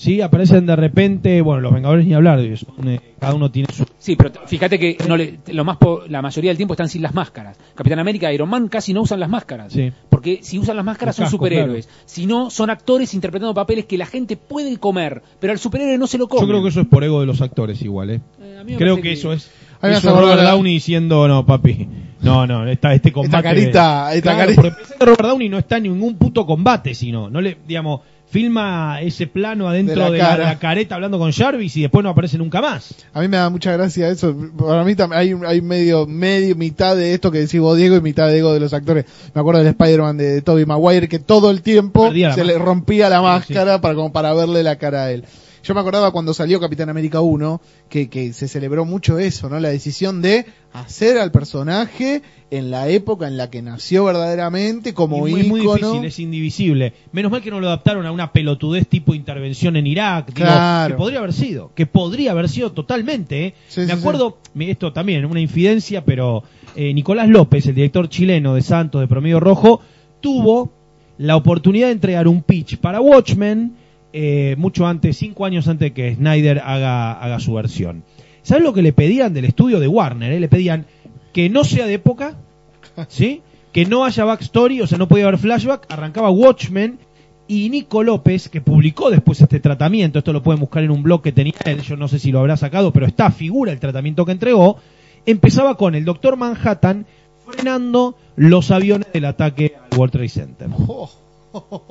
¿sí? 0.00 0.20
Aparecen 0.22 0.64
de 0.66 0.76
repente, 0.76 1.40
bueno, 1.42 1.60
los 1.60 1.72
Vengadores 1.74 2.06
ni 2.06 2.14
hablar, 2.14 2.40
son, 2.56 2.88
eh, 2.88 3.00
cada 3.20 3.34
uno 3.34 3.50
tiene 3.50 3.68
su... 3.72 3.84
Sí, 3.98 4.16
pero 4.16 4.30
fíjate 4.46 4.78
que 4.78 4.96
no 5.06 5.16
le- 5.16 5.40
lo 5.52 5.64
más 5.64 5.76
po- 5.76 6.02
la 6.08 6.22
mayoría 6.22 6.50
del 6.50 6.56
tiempo 6.56 6.72
están 6.74 6.88
sin 6.88 7.02
las 7.02 7.14
máscaras. 7.14 7.58
Capitán 7.74 7.98
América 7.98 8.32
y 8.32 8.34
Iron 8.34 8.48
Man 8.48 8.68
casi 8.68 8.94
no 8.94 9.02
usan 9.02 9.20
las 9.20 9.28
máscaras. 9.28 9.72
Sí. 9.72 9.92
Porque 10.08 10.40
si 10.42 10.58
usan 10.58 10.76
las 10.76 10.84
máscaras 10.84 11.16
son 11.16 11.28
superhéroes. 11.28 11.88
Si 12.06 12.26
no, 12.26 12.48
son 12.50 12.70
actores 12.70 13.12
interpretando 13.14 13.52
papeles 13.54 13.84
que 13.84 13.98
la 13.98 14.06
gente 14.06 14.36
puede 14.36 14.76
comer, 14.78 15.22
pero 15.38 15.52
al 15.52 15.58
superhéroe 15.58 15.98
no 15.98 16.06
se 16.06 16.16
lo 16.18 16.28
come. 16.28 16.42
Yo 16.42 16.48
creo 16.48 16.62
que 16.62 16.68
eso 16.70 16.80
es 16.80 16.86
por 16.86 17.04
ego 17.04 17.20
de 17.20 17.26
los 17.26 17.40
actores 17.42 17.82
igual, 17.82 18.10
¿eh? 18.10 18.20
Eh, 18.40 18.64
Creo 18.78 18.94
parece 18.96 19.02
que 19.02 19.12
eso 19.12 19.32
es... 19.34 19.50
A 19.82 19.86
mí 19.86 19.92
me 19.92 19.98
Eso 19.98 20.14
Robert 20.20 20.42
Downey 20.42 20.74
diciendo, 20.74 21.26
no, 21.26 21.46
papi, 21.46 21.88
no, 22.20 22.46
no, 22.46 22.66
esta, 22.68 22.92
este 22.92 23.12
combate... 23.12 23.42
carita, 23.44 24.12
esta 24.14 24.34
Claro, 24.34 24.54
carita. 24.54 24.76
que 24.98 25.04
Robert 25.06 25.22
Downey 25.22 25.48
no 25.48 25.56
está 25.58 25.78
en 25.78 25.84
ningún 25.84 26.16
puto 26.16 26.44
combate, 26.44 26.94
sino, 26.94 27.30
no 27.30 27.40
le, 27.40 27.56
digamos, 27.66 28.00
filma 28.30 29.00
ese 29.00 29.26
plano 29.26 29.68
adentro 29.68 29.94
De 29.94 30.00
la 30.00 30.10
de 30.10 30.18
la, 30.18 30.24
cara. 30.24 30.44
la 30.44 30.58
careta 30.58 30.94
hablando 30.94 31.18
con 31.18 31.32
Jarvis 31.32 31.76
y 31.76 31.82
después 31.82 32.04
no 32.04 32.10
aparece 32.10 32.38
nunca 32.38 32.60
más. 32.60 32.94
A 33.12 33.20
mí 33.20 33.28
me 33.28 33.36
da 33.36 33.50
mucha 33.50 33.72
gracia 33.72 34.08
eso. 34.08 34.34
Para 34.56 34.84
mí 34.84 34.94
hay, 35.12 35.34
hay 35.46 35.60
medio, 35.60 36.06
medio, 36.06 36.54
mitad 36.54 36.96
de 36.96 37.12
esto 37.12 37.30
que 37.30 37.38
decís 37.40 37.60
vos, 37.60 37.76
Diego, 37.76 37.96
y 37.96 38.00
mitad 38.00 38.28
de 38.28 38.38
ego 38.38 38.52
de 38.52 38.60
los 38.60 38.72
actores. 38.72 39.04
Me 39.34 39.40
acuerdo 39.40 39.60
del 39.60 39.68
Spider-Man 39.68 40.16
de, 40.16 40.42
Tobey 40.42 40.64
Maguire 40.64 41.08
que 41.08 41.18
todo 41.18 41.50
el 41.50 41.62
tiempo 41.62 42.10
se 42.12 42.44
le 42.44 42.56
rompía 42.58 43.08
la 43.08 43.18
Sí, 43.18 43.22
máscara 43.22 43.80
para, 43.80 43.94
como 43.94 44.12
para 44.12 44.32
verle 44.32 44.62
la 44.62 44.76
cara 44.76 45.04
a 45.04 45.10
él. 45.10 45.24
Yo 45.62 45.74
me 45.74 45.80
acordaba 45.80 46.10
cuando 46.10 46.32
salió 46.34 46.58
Capitán 46.60 46.88
América 46.88 47.20
1 47.20 47.60
que, 47.88 48.08
que 48.08 48.32
se 48.32 48.48
celebró 48.48 48.84
mucho 48.84 49.18
eso, 49.18 49.48
¿no? 49.48 49.60
La 49.60 49.68
decisión 49.68 50.22
de 50.22 50.46
hacer 50.72 51.18
al 51.18 51.30
personaje 51.32 52.22
en 52.50 52.70
la 52.70 52.88
época 52.88 53.26
en 53.28 53.36
la 53.36 53.50
que 53.50 53.60
nació 53.62 54.04
verdaderamente 54.04 54.94
como 54.94 55.28
Y 55.28 55.32
muy, 55.32 55.42
muy 55.44 55.60
difícil, 55.60 56.04
es 56.04 56.18
indivisible. 56.18 56.94
Menos 57.12 57.30
mal 57.30 57.42
que 57.42 57.50
no 57.50 57.60
lo 57.60 57.66
adaptaron 57.68 58.06
a 58.06 58.12
una 58.12 58.32
pelotudez 58.32 58.86
tipo 58.88 59.14
intervención 59.14 59.76
en 59.76 59.86
Irak. 59.86 60.26
digo, 60.28 60.36
Claro. 60.46 60.94
que 60.94 60.98
podría 60.98 61.18
haber 61.18 61.32
sido, 61.32 61.72
que 61.74 61.86
podría 61.86 62.30
haber 62.32 62.48
sido 62.48 62.72
totalmente. 62.72 63.46
¿eh? 63.46 63.54
Sí, 63.68 63.80
Me 63.80 63.86
sí, 63.86 63.92
acuerdo, 63.92 64.38
esto 64.58 64.92
también, 64.92 65.24
una 65.26 65.40
infidencia, 65.40 66.04
pero 66.04 66.42
eh, 66.74 66.94
Nicolás 66.94 67.28
López, 67.28 67.66
el 67.66 67.74
director 67.74 68.08
chileno 68.08 68.54
de 68.54 68.62
Santos 68.62 69.00
de 69.00 69.08
Promedio 69.08 69.40
Rojo, 69.40 69.80
tuvo 70.20 70.72
la 71.18 71.36
oportunidad 71.36 71.88
de 71.88 71.92
entregar 71.92 72.26
un 72.28 72.42
pitch 72.42 72.78
para 72.78 73.00
Watchmen 73.00 73.76
eh, 74.12 74.54
mucho 74.58 74.86
antes, 74.86 75.16
cinco 75.16 75.44
años 75.44 75.68
antes 75.68 75.86
de 75.88 75.92
que 75.92 76.14
Snyder 76.14 76.60
haga, 76.64 77.12
haga 77.12 77.40
su 77.40 77.54
versión. 77.54 78.04
¿Sabes 78.42 78.64
lo 78.64 78.72
que 78.72 78.82
le 78.82 78.92
pedían 78.92 79.34
del 79.34 79.44
estudio 79.44 79.80
de 79.80 79.88
Warner? 79.88 80.32
eh? 80.32 80.40
Le 80.40 80.48
pedían 80.48 80.86
que 81.32 81.48
no 81.48 81.64
sea 81.64 81.86
de 81.86 81.94
época, 81.94 82.36
¿sí? 83.08 83.42
Que 83.72 83.86
no 83.86 84.04
haya 84.04 84.24
backstory, 84.24 84.80
o 84.80 84.86
sea, 84.86 84.98
no 84.98 85.08
podía 85.08 85.26
haber 85.26 85.38
flashback, 85.38 85.86
arrancaba 85.92 86.30
Watchmen 86.30 86.98
y 87.46 87.68
Nico 87.68 88.02
López, 88.02 88.48
que 88.48 88.60
publicó 88.60 89.10
después 89.10 89.40
este 89.40 89.60
tratamiento, 89.60 90.20
esto 90.20 90.32
lo 90.32 90.42
pueden 90.42 90.60
buscar 90.60 90.84
en 90.84 90.90
un 90.90 91.02
blog 91.02 91.22
que 91.22 91.32
tenía 91.32 91.54
él, 91.64 91.82
yo 91.82 91.96
no 91.96 92.08
sé 92.08 92.18
si 92.18 92.30
lo 92.30 92.38
habrá 92.38 92.56
sacado, 92.56 92.92
pero 92.92 93.06
está, 93.06 93.30
figura 93.30 93.72
el 93.72 93.80
tratamiento 93.80 94.24
que 94.24 94.32
entregó, 94.32 94.78
empezaba 95.26 95.76
con 95.76 95.94
el 95.94 96.04
Doctor 96.04 96.36
Manhattan 96.36 97.06
frenando 97.44 98.16
los 98.36 98.70
aviones 98.70 99.12
del 99.12 99.24
ataque 99.24 99.74
al 99.90 99.98
World 99.98 100.12
Trade 100.12 100.28
Center. 100.28 100.68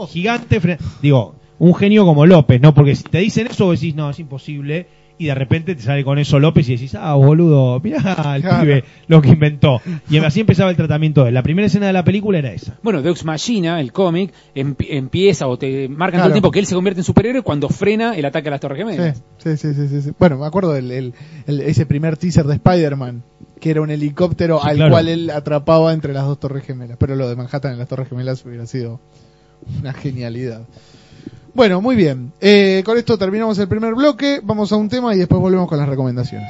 Gigante, 0.09 0.59
digo, 1.01 1.35
un 1.59 1.75
genio 1.75 2.05
como 2.05 2.25
López, 2.25 2.61
¿no? 2.61 2.73
Porque 2.73 2.95
si 2.95 3.03
te 3.03 3.19
dicen 3.19 3.47
eso, 3.47 3.65
vos 3.65 3.79
decís, 3.79 3.95
no, 3.95 4.09
es 4.09 4.19
imposible, 4.19 4.87
y 5.17 5.25
de 5.25 5.35
repente 5.35 5.75
te 5.75 5.81
sale 5.81 6.05
con 6.05 6.17
eso 6.17 6.39
López 6.39 6.69
y 6.69 6.75
decís, 6.77 6.95
ah, 6.95 7.13
boludo, 7.15 7.81
mirá 7.81 8.35
el 8.37 8.41
Claro. 8.41 8.61
pibe 8.61 8.83
lo 9.07 9.21
que 9.21 9.27
inventó. 9.29 9.81
Y 10.09 10.17
así 10.19 10.39
empezaba 10.39 10.69
el 10.71 10.77
tratamiento 10.77 11.23
de 11.23 11.27
él. 11.29 11.33
La 11.33 11.43
primera 11.43 11.65
escena 11.67 11.87
de 11.87 11.93
la 11.93 12.05
película 12.05 12.39
era 12.39 12.53
esa. 12.53 12.77
Bueno, 12.81 13.01
Deux 13.01 13.25
Machina, 13.25 13.81
el 13.81 13.91
cómic, 13.91 14.33
em- 14.55 14.75
empieza 14.79 15.47
o 15.47 15.57
te 15.57 15.89
marcan 15.89 16.21
todo 16.21 16.27
el 16.27 16.33
tiempo 16.33 16.51
que 16.51 16.59
él 16.59 16.65
se 16.65 16.75
convierte 16.75 17.01
en 17.01 17.03
superhéroe 17.03 17.41
cuando 17.41 17.67
frena 17.67 18.15
el 18.15 18.23
ataque 18.23 18.47
a 18.47 18.51
las 18.51 18.61
Torres 18.61 18.77
Gemelas. 18.77 19.21
Sí, 19.39 19.57
sí, 19.57 19.57
sí, 19.57 19.73
sí, 19.73 19.87
sí, 19.89 20.01
sí. 20.03 20.11
Bueno, 20.17 20.37
me 20.37 20.45
acuerdo 20.45 20.71
del 20.71 20.89
el- 20.89 21.13
el- 21.47 21.59
ese 21.61 21.85
primer 21.85 22.15
teaser 22.15 22.45
de 22.45 22.53
Spider-Man, 22.53 23.21
que 23.59 23.71
era 23.71 23.81
un 23.81 23.89
helicóptero 23.91 24.61
Sí, 24.61 24.69
al 24.69 24.75
claro. 24.77 24.91
cual 24.91 25.09
él 25.09 25.29
atrapaba 25.31 25.91
entre 25.91 26.13
las 26.13 26.23
dos 26.27 26.39
torres 26.39 26.63
gemelas. 26.63 26.95
Pero 26.97 27.17
lo 27.17 27.27
de 27.27 27.35
Manhattan 27.35 27.73
en 27.73 27.79
las 27.79 27.89
torres 27.89 28.07
gemelas 28.07 28.45
hubiera 28.45 28.65
sido 28.65 29.01
una 29.79 29.93
genialidad. 29.93 30.61
Bueno, 31.53 31.81
muy 31.81 31.95
bien. 31.95 32.31
Eh, 32.39 32.83
con 32.85 32.97
esto 32.97 33.17
terminamos 33.17 33.57
el 33.59 33.67
primer 33.67 33.95
bloque. 33.95 34.39
Vamos 34.43 34.71
a 34.71 34.75
un 34.75 34.89
tema 34.89 35.15
y 35.15 35.17
después 35.17 35.41
volvemos 35.41 35.67
con 35.67 35.77
las 35.77 35.89
recomendaciones. 35.89 36.49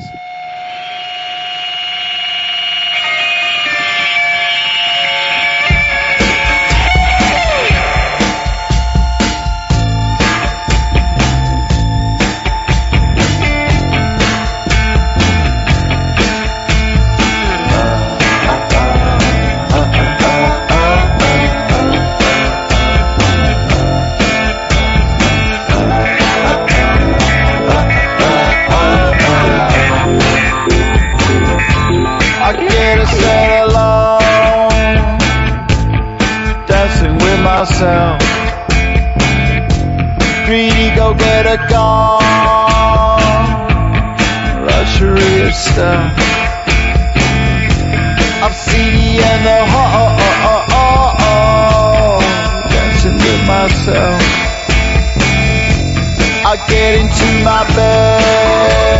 Go 41.40 41.46
get 41.46 41.60
a 41.60 41.68
gone, 41.70 42.20
luxury 44.66 45.52
stuff. 45.54 46.14
I'm 48.44 48.52
seedy 48.52 49.24
and 49.24 49.46
the 49.48 49.66
ho 49.72 49.86
dancing 52.70 53.18
with 53.26 53.44
myself. 53.48 54.22
I 56.46 56.58
get 56.68 56.96
into 57.00 57.28
my 57.46 57.64
bed, 57.74 59.00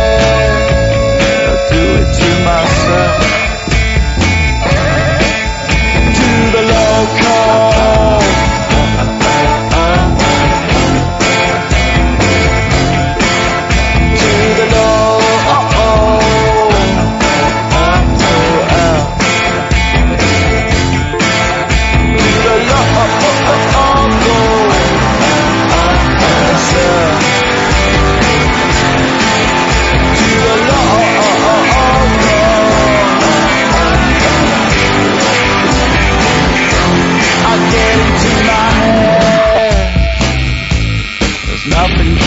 I 1.46 1.54
do 1.68 1.82
it 2.00 2.08
to 2.20 2.28
myself. 2.42 3.49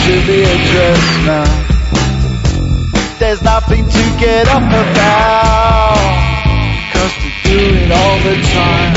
To 0.04 0.26
be 0.26 0.42
addressed 0.42 1.18
now. 1.24 1.48
There's 3.18 3.42
nothing 3.42 3.84
to 3.88 4.02
get 4.20 4.46
up 4.48 4.62
about. 4.62 5.96
Cause 6.92 7.14
we 7.22 7.30
do 7.48 7.58
it 7.80 7.90
all 7.90 8.18
the 8.28 8.36
time. 8.52 8.94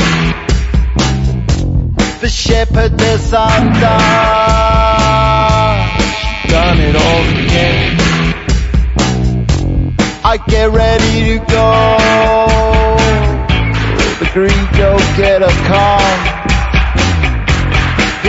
The 2.20 2.28
shepherd 2.28 3.00
shepherdess 3.00 3.32
undone, 3.32 3.78
she's 6.20 6.50
done 6.52 6.78
it 6.88 6.96
all 7.04 7.24
again. 7.44 7.90
I 10.24 10.36
get 10.46 10.70
ready 10.72 11.14
to 11.24 11.38
go. 11.56 11.86
The 14.18 14.28
green 14.34 14.66
go-getter 14.76 15.54
come. 15.68 16.27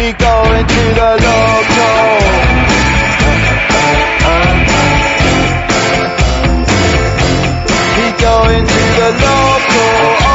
Be 0.09 0.13
going 0.13 0.65
to 0.65 0.83
the 0.99 1.11
local. 1.21 1.99
Going 8.19 8.65
to 8.65 8.83
the 8.97 9.09
local. 9.21 10.28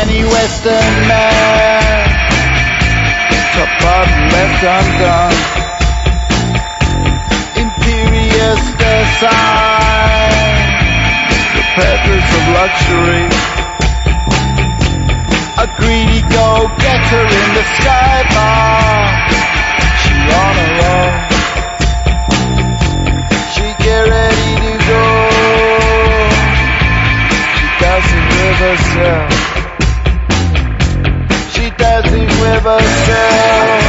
Many 0.00 0.24
Western 0.24 0.92
man. 1.12 2.08
top 3.52 3.72
bottom 3.84 4.22
left 4.32 4.62
undone. 4.76 5.36
Imperious 7.60 8.62
design, 8.80 10.56
the 11.52 11.64
peddlers 11.76 12.28
of 12.38 12.44
luxury. 12.56 13.28
A 15.60 15.66
greedy 15.76 16.20
go-getter 16.32 17.24
in 17.38 17.48
the 17.58 17.64
sky 17.76 18.18
bar. 18.32 19.04
She 20.00 20.16
on 20.40 20.54
her 20.62 20.76
own. 20.96 21.12
She 23.52 23.66
get 23.84 24.02
ready 24.08 24.52
to 24.64 24.72
go. 24.88 25.04
She 27.52 27.66
dancing 27.84 28.26
with 28.32 28.58
herself 28.64 29.39
dancing 32.10 32.40
with 32.40 32.66
a 32.66 32.78
girl. 33.06 33.79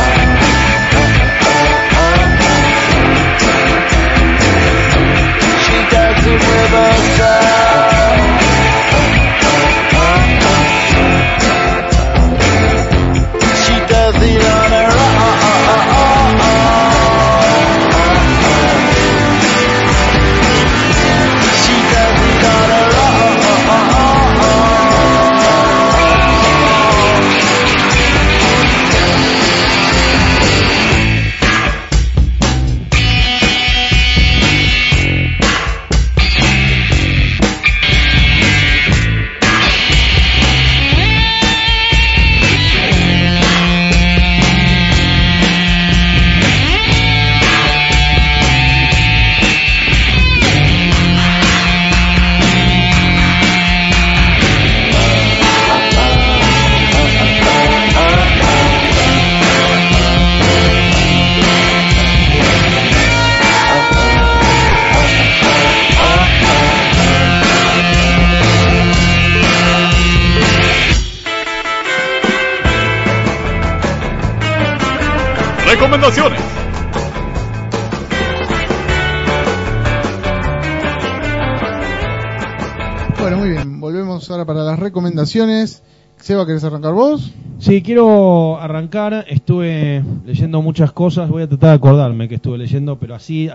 Recomendaciones. 85.02 85.82
Seba, 86.20 86.46
¿querés 86.46 86.64
arrancar 86.64 86.94
vos? 86.94 87.32
Sí, 87.58 87.82
quiero 87.82 88.60
arrancar. 88.60 89.26
Estuve 89.28 90.04
leyendo 90.28 90.62
muchas 90.62 90.92
cosas. 90.92 91.28
Voy 91.28 91.42
a 91.42 91.50
tratar 91.50 91.72
de 91.72 91.76
acordarme 91.78 92.30
que 92.30 92.36
estuve 92.36 92.60
leyendo, 92.60 93.00
pero 93.00 93.16
así 93.16 93.50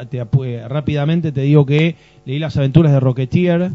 rápidamente 0.68 1.30
te 1.30 1.42
digo 1.42 1.64
que 1.64 1.94
leí 2.24 2.40
las 2.40 2.57
aventuras 2.57 2.90
de 2.90 2.99
Rocketeer, 2.99 3.70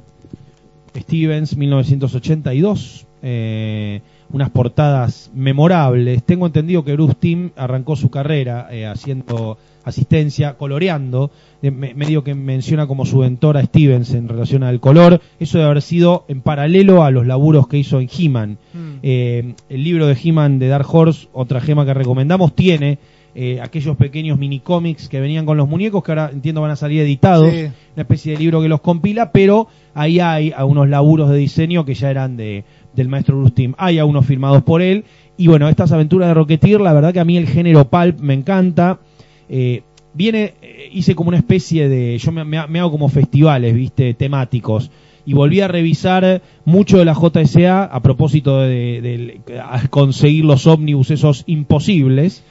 Stevens, 0.97 1.55
1982. 1.55 3.07
eh, 3.23 4.01
unas 4.33 4.49
portadas 4.49 5.31
memorables. 5.33 6.23
Tengo 6.23 6.45
entendido 6.47 6.83
que 6.83 6.93
Bruce 6.93 7.15
Timm 7.19 7.49
arrancó 7.55 7.95
su 7.95 8.09
carrera 8.09 8.67
eh, 8.71 8.85
haciendo 8.85 9.57
asistencia, 9.83 10.53
coloreando. 10.53 11.31
Eh, 11.61 11.71
me- 11.71 11.93
medio 11.93 12.23
que 12.23 12.33
menciona 12.35 12.87
como 12.87 13.05
su 13.05 13.17
mentor 13.19 13.57
a 13.57 13.63
Stevens 13.63 14.13
en 14.13 14.27
relación 14.29 14.63
al 14.63 14.79
color. 14.79 15.19
Eso 15.39 15.57
debe 15.57 15.69
haber 15.71 15.81
sido 15.81 16.25
en 16.27 16.41
paralelo 16.41 17.03
a 17.03 17.11
los 17.11 17.25
laburos 17.27 17.67
que 17.67 17.77
hizo 17.77 17.99
en 17.99 18.09
He-Man. 18.15 18.57
Eh, 19.03 19.53
el 19.69 19.83
libro 19.83 20.07
de 20.07 20.17
He-Man 20.21 20.59
de 20.59 20.67
Dark 20.67 20.87
Horse, 20.93 21.27
otra 21.33 21.59
gema 21.61 21.85
que 21.85 21.93
recomendamos, 21.93 22.55
tiene 22.55 22.99
eh, 23.33 23.59
aquellos 23.61 23.95
pequeños 23.95 24.37
mini 24.37 24.59
cómics 24.59 25.07
que 25.07 25.21
venían 25.21 25.45
con 25.45 25.55
los 25.57 25.67
muñecos, 25.67 26.03
que 26.03 26.11
ahora 26.11 26.29
entiendo 26.33 26.61
van 26.61 26.71
a 26.71 26.75
salir 26.75 26.99
editados, 27.01 27.49
Sí. 27.51 27.61
una 27.95 28.01
especie 28.03 28.33
de 28.33 28.39
libro 28.39 28.61
que 28.61 28.67
los 28.67 28.81
compila, 28.81 29.31
pero 29.31 29.67
ahí 29.93 30.19
hay 30.19 30.51
algunos 30.55 30.89
laburos 30.89 31.29
de 31.29 31.37
diseño 31.37 31.85
que 31.85 31.93
ya 31.93 32.11
eran 32.11 32.35
de, 32.35 32.65
del 32.95 33.07
maestro 33.07 33.37
Bruce. 33.39 33.71
Hay 33.77 33.99
algunos 33.99 34.25
firmados 34.25 34.63
por 34.63 34.81
él. 34.81 35.05
Y 35.37 35.47
bueno, 35.47 35.67
estas 35.69 35.91
aventuras 35.91 36.27
de 36.29 36.33
Rocketeer, 36.33 36.81
la 36.81 36.93
verdad 36.93 37.13
que 37.13 37.19
a 37.19 37.25
mí 37.25 37.37
el 37.37 37.47
género 37.47 37.89
pulp 37.89 38.19
me 38.19 38.33
encanta. 38.33 38.99
Eh, 39.49 39.81
viene, 40.13 40.53
eh, 40.61 40.89
hice 40.91 41.15
como 41.15 41.29
una 41.29 41.37
especie 41.37 41.89
de, 41.89 42.17
yo 42.17 42.31
me, 42.31 42.79
hago 42.79 42.91
como 42.91 43.09
festivales, 43.09 43.73
viste, 43.73 44.13
temáticos. 44.13 44.91
Y 45.25 45.33
volví 45.33 45.61
a 45.61 45.67
revisar 45.67 46.41
mucho 46.65 46.97
de 46.97 47.05
la 47.05 47.13
JSA 47.13 47.83
a 47.85 47.99
propósito 48.01 48.59
de, 48.59 49.01
de- 49.01 49.41
conseguir 49.89 50.45
los 50.45 50.65
ómnibus 50.67 51.11
esos 51.11 51.43
imposibles. 51.45 52.43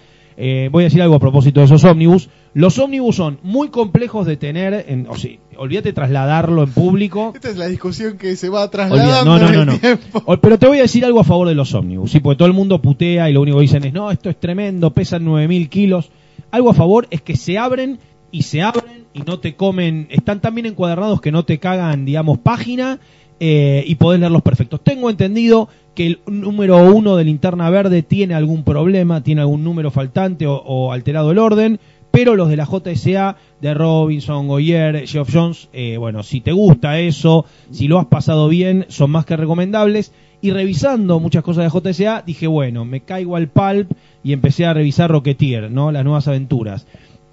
Eh, 0.42 0.70
voy 0.72 0.84
a 0.84 0.86
decir 0.86 1.02
algo 1.02 1.16
a 1.16 1.18
propósito 1.20 1.60
de 1.60 1.66
esos 1.66 1.84
ómnibus. 1.84 2.30
Los 2.54 2.78
ómnibus 2.78 3.16
son 3.16 3.38
muy 3.42 3.68
complejos 3.68 4.26
de 4.26 4.38
tener, 4.38 4.86
en, 4.88 5.06
o 5.10 5.14
sea, 5.16 5.30
olvídate 5.58 5.92
trasladarlo 5.92 6.62
en 6.62 6.70
público. 6.70 7.32
Esta 7.34 7.50
es 7.50 7.56
la 7.58 7.66
discusión 7.68 8.16
que 8.16 8.34
se 8.36 8.48
va 8.48 8.62
Olvida- 8.64 8.70
trasladando 8.70 9.24
no, 9.24 9.38
no, 9.38 9.48
en 9.48 9.54
no, 9.54 9.64
no. 9.66 9.78
tiempo. 9.78 10.22
O- 10.24 10.36
Pero 10.38 10.58
te 10.58 10.66
voy 10.66 10.78
a 10.78 10.82
decir 10.82 11.04
algo 11.04 11.20
a 11.20 11.24
favor 11.24 11.46
de 11.46 11.54
los 11.54 11.74
ómnibus, 11.74 12.10
sí, 12.10 12.20
porque 12.20 12.38
todo 12.38 12.48
el 12.48 12.54
mundo 12.54 12.80
putea 12.80 13.28
y 13.28 13.34
lo 13.34 13.42
único 13.42 13.58
que 13.58 13.62
dicen 13.62 13.84
es, 13.84 13.92
no, 13.92 14.10
esto 14.10 14.30
es 14.30 14.40
tremendo, 14.40 14.90
pesan 14.92 15.24
9000 15.26 15.68
kilos. 15.68 16.10
Algo 16.50 16.70
a 16.70 16.74
favor 16.74 17.06
es 17.10 17.20
que 17.20 17.36
se 17.36 17.58
abren 17.58 17.98
y 18.32 18.42
se 18.42 18.62
abren 18.62 19.04
y 19.12 19.20
no 19.20 19.40
te 19.40 19.54
comen, 19.56 20.06
están 20.10 20.40
tan 20.40 20.54
bien 20.54 20.66
encuadernados 20.66 21.20
que 21.20 21.32
no 21.32 21.44
te 21.44 21.58
cagan, 21.58 22.04
digamos, 22.06 22.38
página 22.38 22.98
eh, 23.40 23.84
y 23.86 23.94
podés 23.96 24.20
leerlos 24.20 24.42
perfectos. 24.42 24.80
Tengo 24.82 25.10
entendido 25.10 25.68
que 25.94 26.06
el 26.06 26.20
número 26.26 26.92
uno 26.92 27.16
de 27.16 27.24
linterna 27.24 27.70
verde 27.70 28.02
tiene 28.02 28.34
algún 28.34 28.64
problema, 28.64 29.22
tiene 29.22 29.40
algún 29.40 29.64
número 29.64 29.90
faltante 29.90 30.46
o, 30.46 30.92
alterado 30.92 31.32
el 31.32 31.38
orden, 31.38 31.80
pero 32.10 32.36
los 32.36 32.48
de 32.48 32.56
la 32.56 32.66
JSA, 32.66 33.36
de 33.60 33.74
Robinson, 33.74 34.48
Goyer, 34.48 35.06
Geoff 35.06 35.30
Jones, 35.32 35.68
eh, 35.72 35.96
bueno, 35.96 36.22
si 36.22 36.40
te 36.40 36.52
gusta 36.52 36.98
eso, 36.98 37.44
si 37.70 37.86
lo 37.86 37.98
has 37.98 38.06
pasado 38.06 38.48
bien, 38.48 38.86
son 38.88 39.10
más 39.10 39.26
que 39.26 39.36
recomendables. 39.36 40.12
Y 40.42 40.52
revisando 40.52 41.20
muchas 41.20 41.44
cosas 41.44 41.70
de 41.70 41.92
JSA, 41.92 42.22
dije, 42.26 42.46
bueno, 42.46 42.86
me 42.86 43.00
caigo 43.00 43.36
al 43.36 43.48
pulp 43.48 43.92
y 44.24 44.32
empecé 44.32 44.64
a 44.64 44.72
revisar 44.72 45.10
Rocketeer, 45.10 45.70
¿no? 45.70 45.92
Las 45.92 46.02
nuevas 46.02 46.28
aventuras. 46.28 46.86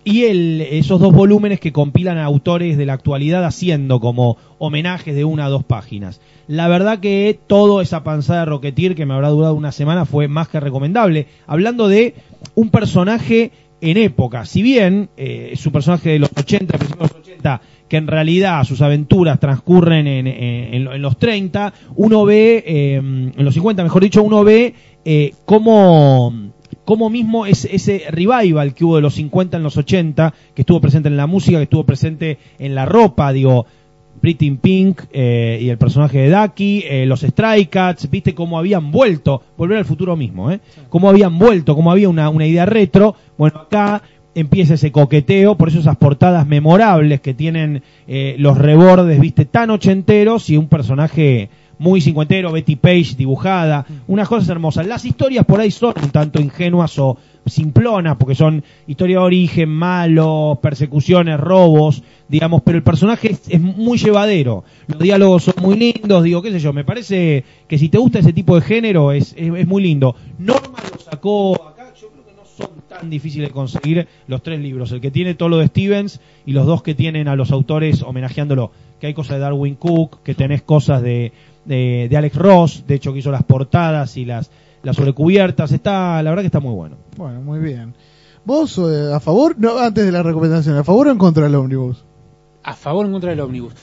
Y 0.08 0.24
el, 0.24 0.62
esos 0.62 1.00
dos 1.02 1.14
volúmenes 1.14 1.60
que 1.60 1.72
compilan 1.74 2.18
a 2.18 2.26
autores 2.26 2.78
de 2.78 2.86
la 2.86 2.94
actualidad 2.94 3.44
haciendo 3.46 4.00
como 4.00 4.38
homenajes 4.58 5.16
de 5.16 5.26
una 5.26 5.46
a 5.46 5.50
dos 5.50 5.64
páginas. 5.64 6.22
La 6.48 6.68
verdad 6.68 7.00
que 7.00 7.38
toda 7.48 7.84
esa 7.84 8.04
panzada 8.04 8.40
de 8.42 8.46
Rocketeer 8.46 8.96
que 8.96 9.06
me 9.06 9.14
habrá 9.14 9.30
durado 9.30 9.54
una 9.54 9.72
semana 9.74 10.06
fue 10.06 10.28
más 10.28 10.48
que 10.48 10.60
recomendable. 10.62 11.28
Hablando 11.46 11.88
de 11.90 12.16
un 12.56 12.70
personaje 12.70 13.52
en 13.82 13.98
época, 13.98 14.46
si 14.46 14.62
bien 14.62 15.10
eh, 15.18 15.54
su 15.56 15.72
personaje 15.72 16.10
de 16.12 16.20
los 16.20 16.32
80, 16.36 16.78
principios 16.78 17.10
de 17.10 17.16
los 17.16 17.26
80, 17.28 17.62
que 17.90 17.98
en 17.98 18.08
realidad 18.08 18.64
sus 18.64 18.82
aventuras 18.82 19.40
transcurren 19.40 20.08
en, 20.08 20.26
en- 20.28 20.88
en 20.88 21.02
los 21.02 21.18
30, 21.18 21.74
uno 21.96 22.26
ve, 22.26 22.64
eh, 22.66 22.96
en 22.96 23.46
los 23.46 23.54
50 23.54 23.84
mejor 23.84 24.02
dicho, 24.04 24.24
uno 24.24 24.44
ve 24.44 24.74
eh, 25.06 25.34
cómo, 25.46 26.34
cómo 26.88 27.10
mismo 27.10 27.46
ese, 27.46 27.76
ese 27.76 28.04
revival 28.10 28.74
que 28.74 28.86
hubo 28.86 28.96
de 28.96 29.02
los 29.02 29.16
50 29.16 29.58
en 29.58 29.64
los 29.64 29.76
80, 29.76 30.34
que 30.56 30.62
estuvo 30.62 30.80
presente 30.80 31.10
en 31.10 31.18
la 31.18 31.28
música, 31.28 31.58
que 31.58 31.64
estuvo 31.64 31.84
presente 31.84 32.38
en 32.60 32.76
la 32.76 32.86
ropa, 32.86 33.34
digo, 33.34 33.66
Pretty 34.22 34.46
in 34.46 34.56
Pink 34.56 35.02
eh, 35.12 35.60
y 35.62 35.68
el 35.68 35.78
personaje 35.78 36.20
de 36.20 36.30
Ducky, 36.30 36.86
eh, 36.88 37.06
los 37.06 37.24
Stray 37.24 37.66
Cats, 37.66 38.10
viste 38.10 38.34
cómo 38.34 38.58
habían 38.58 38.90
vuelto, 38.90 39.44
volver 39.58 39.80
al 39.80 39.84
futuro 39.84 40.16
mismo, 40.16 40.50
¿eh? 40.50 40.62
Cómo 40.88 41.10
habían 41.10 41.38
vuelto, 41.38 41.76
cómo 41.76 41.92
había 41.92 42.08
una, 42.08 42.30
una 42.30 42.48
idea 42.48 42.66
retro. 42.66 43.16
Bueno, 43.38 43.60
acá 43.60 44.02
empieza 44.34 44.76
ese 44.76 44.94
coqueteo, 44.94 45.56
por 45.56 45.68
eso 45.68 45.80
esas 45.80 45.98
portadas 45.98 46.48
memorables 46.48 47.20
que 47.20 47.34
tienen 47.34 47.84
eh, 48.08 48.38
los 48.40 48.58
rebordes, 48.58 49.20
viste, 49.20 49.44
tan 49.44 49.72
ochenteros 49.72 50.50
y 50.50 50.56
un 50.56 50.70
personaje 50.70 51.50
muy 51.80 52.02
cincuentero, 52.02 52.52
Betty 52.52 52.76
Page 52.76 53.16
dibujada, 53.18 53.86
unas 54.08 54.28
cosas 54.28 54.50
hermosas. 54.50 54.88
Las 54.88 55.06
historias 55.06 55.46
por 55.46 55.60
ahí 55.60 55.72
son 55.72 55.94
un 56.02 56.10
tanto 56.10 56.42
ingenuas 56.42 56.98
o 57.00 57.18
simplonas, 57.46 58.18
porque 58.18 58.36
son 58.36 58.64
historia 58.88 59.18
de 59.18 59.24
origen, 59.24 59.70
malos, 59.70 60.58
persecuciones, 60.60 61.40
robos, 61.40 62.04
digamos, 62.28 62.62
pero 62.64 62.78
el 62.78 62.84
personaje 62.84 63.32
es, 63.32 63.42
es 63.48 63.62
muy 63.62 63.98
llevadero. 63.98 64.64
Los 64.88 65.00
diálogos 65.00 65.44
son 65.44 65.56
muy 65.62 65.78
lindos, 65.78 66.24
digo, 66.24 66.42
qué 66.42 66.52
sé 66.52 66.60
yo, 66.60 66.74
me 66.74 66.84
parece 66.84 67.44
que 67.68 67.78
si 67.78 67.90
te 67.90 67.98
gusta 67.98 68.20
ese 68.20 68.34
tipo 68.34 68.56
de 68.56 68.62
género 68.62 69.12
es, 69.12 69.34
es, 69.38 69.54
es 69.54 69.68
muy 69.68 69.84
lindo. 69.84 70.16
Norma 70.40 70.80
lo 70.92 71.00
sacó 71.00 71.56
acá, 71.68 71.94
yo 72.00 72.10
creo 72.10 72.26
que 72.26 72.34
no 72.34 72.46
son 72.46 72.70
tan 72.90 73.10
difíciles 73.10 73.50
de 73.50 73.54
conseguir 73.54 74.08
los 74.28 74.42
tres 74.44 74.60
libros, 74.60 74.92
el 74.92 75.02
que 75.02 75.12
tiene 75.12 75.36
todo 75.36 75.50
lo 75.50 75.58
de 75.58 75.68
Stevens 75.68 76.20
y 76.46 76.52
los 76.52 76.66
dos 76.66 76.84
que 76.84 76.96
tienen 76.96 77.28
a 77.28 77.36
los 77.36 77.52
autores 77.52 78.02
homenajeándolo, 78.04 78.72
que 79.00 79.08
hay 79.08 79.14
cosas 79.14 79.38
de 79.38 79.42
Darwin 79.42 79.76
Cook, 79.76 80.24
que 80.24 80.34
tenés 80.34 80.64
cosas 80.64 81.02
de, 81.02 81.32
de, 81.68 82.08
de 82.10 82.18
Alex 82.18 82.36
Ross, 82.36 82.84
de 82.88 82.96
hecho 82.96 83.14
que 83.14 83.20
hizo 83.20 83.32
las 83.32 83.44
portadas 83.44 84.18
y 84.18 84.26
las, 84.26 84.50
las 84.84 84.96
sobrecubiertas, 84.96 85.72
está, 85.72 86.22
la 86.24 86.30
verdad 86.30 86.44
que 86.44 86.48
está 86.48 86.60
muy 86.60 86.74
bueno. 86.74 86.98
Bueno, 87.18 87.42
muy 87.42 87.60
bien. 87.60 87.94
¿Vos 88.46 88.78
eh, 88.78 89.12
a 89.14 89.20
favor? 89.20 89.56
No, 89.58 89.78
antes 89.78 90.06
de 90.06 90.12
la 90.12 90.24
recomendación, 90.24 90.78
¿a 90.78 90.84
favor 90.84 91.08
o 91.08 91.12
en 91.12 91.18
contra 91.18 91.44
del 91.44 91.56
ómnibus? 91.56 92.06
A 92.64 92.74
favor 92.74 93.06
o 93.06 93.08
en 93.08 93.14
contra 93.14 93.30
del 93.32 93.42
ómnibus. 93.42 93.74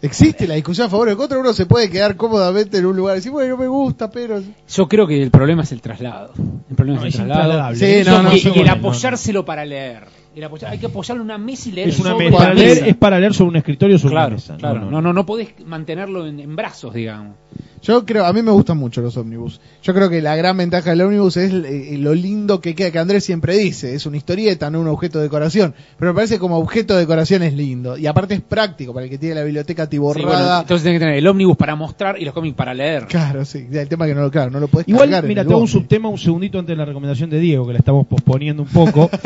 Existe 0.00 0.46
la 0.46 0.54
discusión 0.54 0.86
a 0.86 0.90
favor 0.90 1.08
o 1.08 1.10
en 1.12 1.16
contra, 1.16 1.38
uno 1.38 1.52
se 1.52 1.66
puede 1.66 1.90
quedar 1.90 2.16
cómodamente 2.16 2.78
en 2.78 2.86
un 2.86 2.96
lugar 2.96 3.14
y 3.14 3.18
decir, 3.18 3.32
bueno, 3.32 3.56
me 3.56 3.66
gusta, 3.66 4.10
pero... 4.10 4.40
Yo 4.68 4.88
creo 4.88 5.06
que 5.06 5.22
el 5.22 5.30
problema 5.30 5.62
es 5.62 5.72
el 5.72 5.80
traslado. 5.80 6.32
El 6.68 6.76
problema 6.76 7.00
No, 7.00 7.06
es 7.06 7.14
es 7.14 7.20
el 7.20 7.26
traslado. 7.26 7.74
Sí, 7.74 8.02
no, 8.04 8.22
no, 8.22 8.34
y, 8.34 8.60
el 8.60 8.68
apoyárselo 8.68 9.44
para 9.44 9.64
leer. 9.64 10.06
El 10.38 10.44
apoyar- 10.44 10.70
hay 10.70 10.78
que 10.78 10.86
apoyarlo 10.86 11.22
en 11.22 11.26
una 11.26 11.38
mesa 11.38 11.68
y 11.68 11.72
leer 11.72 11.88
Es, 11.88 11.98
una 11.98 12.10
sobre 12.10 12.30
para 12.30 12.54
mesa. 12.54 12.64
leer, 12.64 12.88
es 12.88 12.96
para 12.96 13.18
leer 13.18 13.34
sobre 13.34 13.50
un 13.50 13.56
escritorio 13.56 13.98
sobre 13.98 14.12
Claro, 14.12 14.26
una 14.28 14.34
mesa. 14.36 14.56
claro. 14.56 14.90
No, 14.90 15.02
no, 15.02 15.12
no, 15.12 15.26
podés 15.26 15.48
mantenerlo 15.66 16.26
en, 16.26 16.38
en 16.38 16.54
brazos, 16.54 16.94
digamos. 16.94 17.34
Yo 17.82 18.04
creo, 18.04 18.24
a 18.24 18.32
mí 18.32 18.42
me 18.42 18.50
gustan 18.50 18.76
mucho 18.76 19.00
los 19.00 19.16
ómnibus. 19.16 19.60
Yo 19.84 19.94
creo 19.94 20.08
que 20.10 20.20
la 20.20 20.34
gran 20.36 20.56
ventaja 20.56 20.90
del 20.90 21.00
ómnibus 21.00 21.36
es 21.36 21.52
eh, 21.52 21.96
lo 21.98 22.12
lindo 22.12 22.60
que 22.60 22.74
queda, 22.74 22.90
que 22.90 22.98
Andrés 22.98 23.24
siempre 23.24 23.56
dice, 23.56 23.94
es 23.94 24.04
una 24.04 24.16
historieta, 24.16 24.68
no 24.68 24.80
un 24.80 24.88
objeto 24.88 25.18
de 25.18 25.24
decoración. 25.24 25.74
Pero 25.98 26.12
me 26.12 26.16
parece 26.16 26.34
que 26.34 26.40
como 26.40 26.58
objeto 26.58 26.94
de 26.94 27.00
decoración 27.00 27.42
es 27.44 27.54
lindo. 27.54 27.96
Y 27.96 28.06
aparte 28.08 28.34
es 28.34 28.40
práctico 28.40 28.92
para 28.92 29.04
el 29.04 29.10
que 29.10 29.18
tiene 29.18 29.36
la 29.36 29.44
biblioteca 29.44 29.88
Sí, 29.90 29.96
bueno, 29.98 30.18
atiborrada. 30.20 30.60
entonces 30.62 30.82
tenés 30.84 30.98
que 30.98 31.04
tener 31.04 31.18
el 31.18 31.26
ómnibus 31.26 31.56
para 31.56 31.76
mostrar 31.76 32.20
y 32.20 32.24
los 32.24 32.34
cómics 32.34 32.56
para 32.56 32.74
leer. 32.74 33.06
Claro, 33.06 33.44
sí. 33.44 33.66
El 33.72 33.88
tema 33.88 34.06
que 34.06 34.14
no 34.14 34.22
lo, 34.22 34.30
claro, 34.30 34.50
no 34.50 34.58
lo 34.60 34.66
puedes 34.68 34.88
Igual, 34.88 35.10
mira, 35.24 35.44
tengo 35.44 35.58
un 35.58 35.68
subtema 35.68 36.08
un 36.08 36.18
segundito 36.18 36.58
antes 36.58 36.72
de 36.74 36.76
la 36.78 36.84
recomendación 36.84 37.30
de 37.30 37.38
Diego, 37.40 37.64
que 37.66 37.72
la 37.74 37.78
estamos 37.80 38.06
posponiendo 38.06 38.62
un 38.62 38.68
poco. 38.68 39.08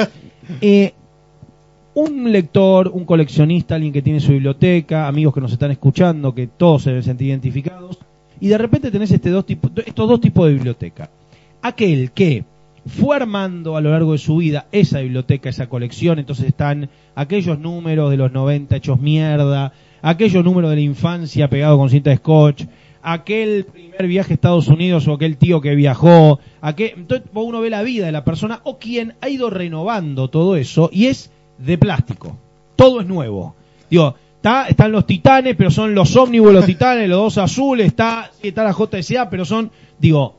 Eh, 0.60 0.92
un 1.95 2.32
lector, 2.32 2.88
un 2.88 3.05
coleccionista, 3.05 3.74
alguien 3.74 3.93
que 3.93 4.03
tiene 4.03 4.20
su 4.20 4.32
biblioteca, 4.32 5.07
amigos 5.07 5.34
que 5.34 5.40
nos 5.40 5.53
están 5.53 5.70
escuchando, 5.70 6.34
que 6.34 6.47
todos 6.47 6.82
se 6.82 6.90
deben 6.90 7.03
sentir 7.03 7.28
identificados, 7.28 7.99
y 8.40 8.49
de 8.49 8.59
repente 8.59 8.90
tenés 8.90 9.11
este 9.11 9.30
dos 9.30 9.47
tipos, 9.47 9.70
estos 9.84 10.09
dos 10.09 10.20
tipos 10.20 10.47
de 10.47 10.55
biblioteca. 10.55 11.11
Aquel 11.61 12.11
que 12.12 12.45
fue 12.86 13.14
armando 13.14 13.76
a 13.76 13.80
lo 13.80 13.90
largo 13.90 14.12
de 14.12 14.18
su 14.18 14.38
vida 14.38 14.66
esa 14.72 15.01
biblioteca, 15.01 15.49
esa 15.49 15.68
colección, 15.68 16.18
entonces 16.18 16.47
están 16.47 16.90
aquellos 17.14 17.59
números 17.59 18.11
de 18.11 18.16
los 18.16 18.32
90 18.32 18.74
hechos 18.76 19.01
mierda, 19.01 19.72
aquellos 20.01 20.45
números 20.45 20.70
de 20.70 20.76
la 20.76 20.82
infancia 20.82 21.49
pegados 21.49 21.78
con 21.78 21.90
cinta 21.90 22.11
de 22.11 22.16
scotch, 22.16 22.64
aquel 23.03 23.64
primer 23.66 24.07
viaje 24.07 24.32
a 24.32 24.34
Estados 24.34 24.68
Unidos 24.68 25.07
o 25.07 25.14
aquel 25.14 25.36
tío 25.36 25.61
que 25.61 25.74
viajó, 25.74 26.40
aquel, 26.61 26.93
entonces 26.97 27.28
uno 27.32 27.61
ve 27.61 27.70
la 27.70 27.82
vida 27.82 28.07
de 28.07 28.12
la 28.12 28.24
persona 28.24 28.61
o 28.64 28.78
quien 28.78 29.14
ha 29.20 29.28
ido 29.28 29.51
renovando 29.51 30.30
todo 30.30 30.57
eso 30.57 30.90
y 30.93 31.07
es 31.07 31.30
de 31.64 31.78
plástico. 31.78 32.36
Todo 32.76 33.00
es 33.00 33.06
nuevo. 33.06 33.54
Digo, 33.90 34.14
está, 34.36 34.66
están 34.68 34.92
los 34.92 35.06
titanes, 35.06 35.54
pero 35.56 35.70
son 35.70 35.94
los 35.94 36.16
ómnibus, 36.16 36.52
los 36.52 36.66
titanes, 36.66 37.08
los 37.08 37.18
dos 37.18 37.38
azules, 37.38 37.86
está, 37.86 38.30
está 38.42 38.64
la 38.64 38.72
JSA, 38.72 39.30
pero 39.30 39.44
son, 39.44 39.70
digo, 39.98 40.36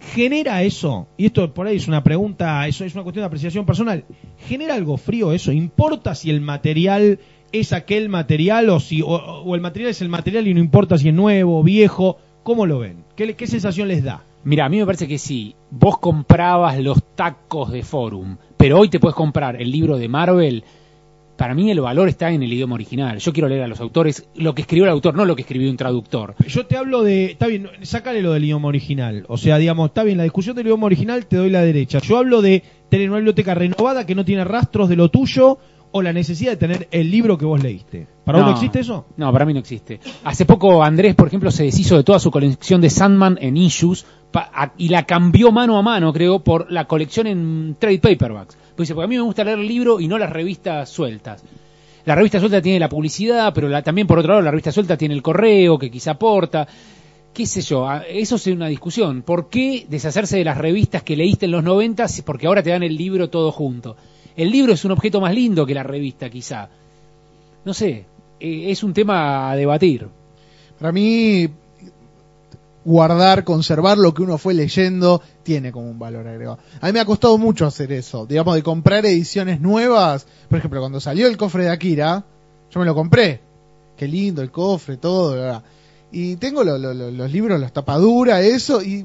genera 0.00 0.62
eso, 0.62 1.08
y 1.16 1.26
esto 1.26 1.52
por 1.52 1.66
ahí 1.66 1.76
es 1.76 1.88
una 1.88 2.02
pregunta, 2.02 2.66
eso 2.66 2.84
es 2.84 2.94
una 2.94 3.02
cuestión 3.02 3.22
de 3.22 3.26
apreciación 3.26 3.66
personal, 3.66 4.04
genera 4.46 4.74
algo 4.74 4.96
frío 4.96 5.32
eso, 5.32 5.52
importa 5.52 6.14
si 6.14 6.30
el 6.30 6.40
material 6.40 7.18
es 7.52 7.72
aquel 7.72 8.08
material 8.08 8.70
o 8.70 8.80
si 8.80 9.02
o, 9.04 9.54
el 9.54 9.60
material 9.60 9.90
es 9.90 10.00
el 10.00 10.08
material 10.08 10.46
y 10.46 10.54
no 10.54 10.60
importa 10.60 10.96
si 10.96 11.08
es 11.08 11.14
nuevo, 11.14 11.62
viejo, 11.62 12.18
¿cómo 12.42 12.66
lo 12.66 12.78
ven? 12.78 13.04
¿Qué, 13.16 13.34
qué 13.34 13.46
sensación 13.46 13.88
les 13.88 14.04
da? 14.04 14.22
Mira, 14.42 14.64
a 14.64 14.68
mí 14.68 14.78
me 14.78 14.86
parece 14.86 15.06
que 15.06 15.18
sí. 15.18 15.54
Vos 15.70 15.98
comprabas 15.98 16.78
los 16.78 17.02
tacos 17.14 17.70
de 17.72 17.82
Forum, 17.82 18.36
pero 18.60 18.78
hoy 18.78 18.90
te 18.90 19.00
puedes 19.00 19.16
comprar 19.16 19.56
el 19.58 19.70
libro 19.70 19.96
de 19.96 20.06
Marvel. 20.06 20.64
Para 21.38 21.54
mí 21.54 21.70
el 21.70 21.80
valor 21.80 22.10
está 22.10 22.30
en 22.30 22.42
el 22.42 22.52
idioma 22.52 22.74
original. 22.74 23.16
Yo 23.16 23.32
quiero 23.32 23.48
leer 23.48 23.62
a 23.62 23.68
los 23.68 23.80
autores 23.80 24.28
lo 24.34 24.54
que 24.54 24.60
escribió 24.60 24.84
el 24.84 24.90
autor, 24.90 25.14
no 25.14 25.24
lo 25.24 25.34
que 25.34 25.40
escribió 25.40 25.70
un 25.70 25.78
traductor. 25.78 26.34
Yo 26.46 26.66
te 26.66 26.76
hablo 26.76 27.02
de, 27.02 27.24
está 27.24 27.46
bien, 27.46 27.70
sácale 27.80 28.20
lo 28.20 28.34
del 28.34 28.44
idioma 28.44 28.68
original, 28.68 29.24
o 29.28 29.38
sea, 29.38 29.56
digamos, 29.56 29.88
está 29.88 30.04
bien, 30.04 30.18
la 30.18 30.24
discusión 30.24 30.56
del 30.56 30.66
idioma 30.66 30.84
original 30.84 31.24
te 31.24 31.38
doy 31.38 31.48
la 31.48 31.62
derecha. 31.62 32.00
Yo 32.00 32.18
hablo 32.18 32.42
de 32.42 32.62
tener 32.90 33.08
una 33.08 33.16
biblioteca 33.16 33.54
renovada 33.54 34.04
que 34.04 34.14
no 34.14 34.26
tiene 34.26 34.44
rastros 34.44 34.90
de 34.90 34.96
lo 34.96 35.08
tuyo 35.08 35.56
o 35.92 36.02
la 36.02 36.12
necesidad 36.12 36.52
de 36.52 36.56
tener 36.56 36.88
el 36.90 37.10
libro 37.10 37.36
que 37.36 37.44
vos 37.44 37.62
leíste. 37.62 38.06
¿Para 38.24 38.38
vos 38.38 38.46
no 38.46 38.52
existe 38.54 38.80
eso? 38.80 39.06
No, 39.16 39.32
para 39.32 39.44
mí 39.44 39.52
no 39.52 39.58
existe. 39.60 39.98
Hace 40.24 40.44
poco 40.46 40.82
Andrés, 40.84 41.14
por 41.16 41.26
ejemplo, 41.26 41.50
se 41.50 41.64
deshizo 41.64 41.96
de 41.96 42.04
toda 42.04 42.18
su 42.20 42.30
colección 42.30 42.80
de 42.80 42.90
Sandman 42.90 43.38
en 43.40 43.56
issues 43.56 44.06
a- 44.32 44.72
y 44.78 44.88
la 44.88 45.04
cambió 45.04 45.50
mano 45.50 45.76
a 45.76 45.82
mano, 45.82 46.12
creo, 46.12 46.38
por 46.38 46.70
la 46.70 46.86
colección 46.86 47.26
en 47.26 47.76
trade 47.78 47.98
paperbacks. 47.98 48.56
Pues 48.76 48.86
dice, 48.88 48.94
porque 48.94 49.06
a 49.06 49.08
mí 49.08 49.16
me 49.16 49.22
gusta 49.22 49.42
leer 49.42 49.58
el 49.58 49.66
libro 49.66 49.98
y 50.00 50.06
no 50.06 50.16
las 50.18 50.30
revistas 50.30 50.88
sueltas. 50.88 51.42
La 52.04 52.14
revista 52.14 52.38
suelta 52.38 52.62
tiene 52.62 52.78
la 52.78 52.88
publicidad, 52.88 53.52
pero 53.52 53.68
la- 53.68 53.82
también 53.82 54.06
por 54.06 54.18
otro 54.18 54.30
lado 54.32 54.42
la 54.42 54.50
revista 54.52 54.70
suelta 54.72 54.96
tiene 54.96 55.14
el 55.14 55.22
correo 55.22 55.78
que 55.78 55.90
quizá 55.90 56.12
aporta. 56.12 56.66
qué 57.32 57.46
sé 57.46 57.60
yo, 57.62 57.88
a- 57.88 58.02
eso 58.08 58.34
es 58.36 58.46
una 58.48 58.66
discusión. 58.66 59.22
¿Por 59.22 59.48
qué 59.48 59.86
deshacerse 59.88 60.36
de 60.36 60.44
las 60.44 60.58
revistas 60.58 61.04
que 61.04 61.14
leíste 61.16 61.46
en 61.46 61.52
los 61.52 61.62
90 61.62 62.08
si- 62.08 62.22
porque 62.22 62.48
ahora 62.48 62.60
te 62.60 62.70
dan 62.70 62.82
el 62.82 62.96
libro 62.96 63.30
todo 63.30 63.52
junto? 63.52 63.96
El 64.36 64.50
libro 64.50 64.72
es 64.72 64.84
un 64.84 64.92
objeto 64.92 65.20
más 65.20 65.34
lindo 65.34 65.66
que 65.66 65.74
la 65.74 65.82
revista, 65.82 66.30
quizá. 66.30 66.68
No 67.64 67.74
sé, 67.74 68.06
eh, 68.40 68.70
es 68.70 68.82
un 68.82 68.92
tema 68.94 69.50
a 69.50 69.56
debatir. 69.56 70.08
Para 70.78 70.92
mí, 70.92 71.48
guardar, 72.84 73.44
conservar 73.44 73.98
lo 73.98 74.14
que 74.14 74.22
uno 74.22 74.38
fue 74.38 74.54
leyendo, 74.54 75.20
tiene 75.42 75.70
como 75.70 75.90
un 75.90 75.98
valor 75.98 76.26
agregado. 76.26 76.58
A 76.80 76.86
mí 76.86 76.92
me 76.92 77.00
ha 77.00 77.04
costado 77.04 77.36
mucho 77.36 77.66
hacer 77.66 77.92
eso, 77.92 78.24
digamos, 78.26 78.54
de 78.54 78.62
comprar 78.62 79.04
ediciones 79.04 79.60
nuevas. 79.60 80.26
Por 80.48 80.58
ejemplo, 80.58 80.80
cuando 80.80 81.00
salió 81.00 81.26
el 81.26 81.36
cofre 81.36 81.64
de 81.64 81.70
Akira, 81.70 82.24
yo 82.70 82.80
me 82.80 82.86
lo 82.86 82.94
compré. 82.94 83.40
Qué 83.96 84.08
lindo 84.08 84.40
el 84.40 84.50
cofre, 84.50 84.96
todo, 84.96 85.32
bla, 85.34 85.42
bla. 85.42 85.62
Y 86.12 86.36
tengo 86.36 86.64
lo- 86.64 86.78
lo- 86.78 86.94
lo- 86.94 87.10
los 87.10 87.30
libros, 87.30 87.60
las 87.60 87.72
tapaduras, 87.72 88.42
eso, 88.42 88.82
y 88.82 89.04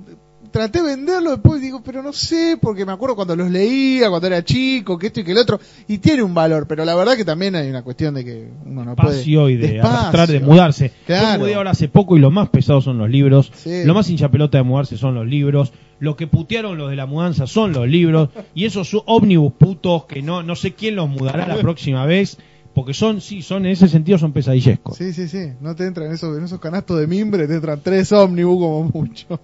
traté 0.55 0.81
de 0.81 0.85
venderlo 0.95 1.31
después 1.31 1.61
digo, 1.61 1.81
pero 1.83 2.01
no 2.01 2.13
sé, 2.13 2.57
porque 2.61 2.85
me 2.85 2.93
acuerdo 2.93 3.13
cuando 3.17 3.35
los 3.35 3.51
leía, 3.51 4.09
cuando 4.09 4.27
era 4.27 4.41
chico, 4.41 4.97
que 4.97 5.07
esto 5.07 5.19
y 5.19 5.25
que 5.25 5.33
el 5.33 5.37
otro, 5.37 5.59
y 5.85 5.97
tiene 5.97 6.23
un 6.23 6.33
valor, 6.33 6.65
pero 6.65 6.85
la 6.85 6.95
verdad 6.95 7.17
que 7.17 7.25
también 7.25 7.55
hay 7.55 7.69
una 7.69 7.83
cuestión 7.83 8.13
de 8.15 8.23
que 8.23 8.47
uno 8.65 8.85
no 8.85 8.95
puede... 8.95 9.09
espacio 9.15 9.49
y 9.49 9.57
de 9.57 9.67
Despacio. 9.73 9.97
arrastrar, 9.99 10.27
de 10.29 10.39
mudarse. 10.39 10.87
Yo 10.87 10.93
Claro. 11.07 11.31
me 11.33 11.37
mudé 11.39 11.55
ahora 11.55 11.71
hace 11.71 11.89
poco 11.89 12.15
y 12.15 12.21
lo 12.21 12.31
más 12.31 12.47
pesado 12.47 12.79
son 12.79 12.97
los 12.97 13.09
libros. 13.09 13.51
Sí. 13.53 13.83
Lo 13.83 13.93
más 13.93 14.09
hincha 14.09 14.31
pelota 14.31 14.57
de 14.57 14.63
mudarse 14.63 14.95
son 14.97 15.13
los 15.13 15.27
libros. 15.27 15.73
Lo 15.99 16.15
que 16.15 16.27
putearon 16.27 16.77
los 16.77 16.89
de 16.89 16.95
la 16.95 17.05
mudanza 17.05 17.47
son 17.47 17.73
los 17.73 17.85
libros. 17.87 18.29
Y 18.53 18.63
esos 18.63 18.95
ómnibus 19.05 19.51
putos 19.59 20.05
que 20.05 20.21
no, 20.21 20.41
no 20.41 20.55
sé 20.55 20.71
quién 20.73 20.95
los 20.95 21.09
mudará 21.09 21.45
la 21.47 21.57
próxima 21.57 22.05
vez. 22.05 22.37
Porque 22.73 22.93
son, 22.93 23.19
sí, 23.21 23.41
son 23.41 23.65
en 23.65 23.73
ese 23.73 23.87
sentido 23.89 24.17
son 24.17 24.31
pesadillescos. 24.31 24.97
Sí, 24.97 25.11
sí, 25.13 25.27
sí. 25.27 25.49
No 25.61 25.75
te 25.75 25.85
entran 25.85 26.11
esos, 26.13 26.37
en 26.37 26.43
esos 26.45 26.59
canastos 26.59 26.97
de 26.99 27.07
mimbre, 27.07 27.45
te 27.47 27.55
entran 27.55 27.81
tres 27.83 28.11
ómnibus 28.13 28.57
como 28.59 28.83
mucho. 28.93 29.39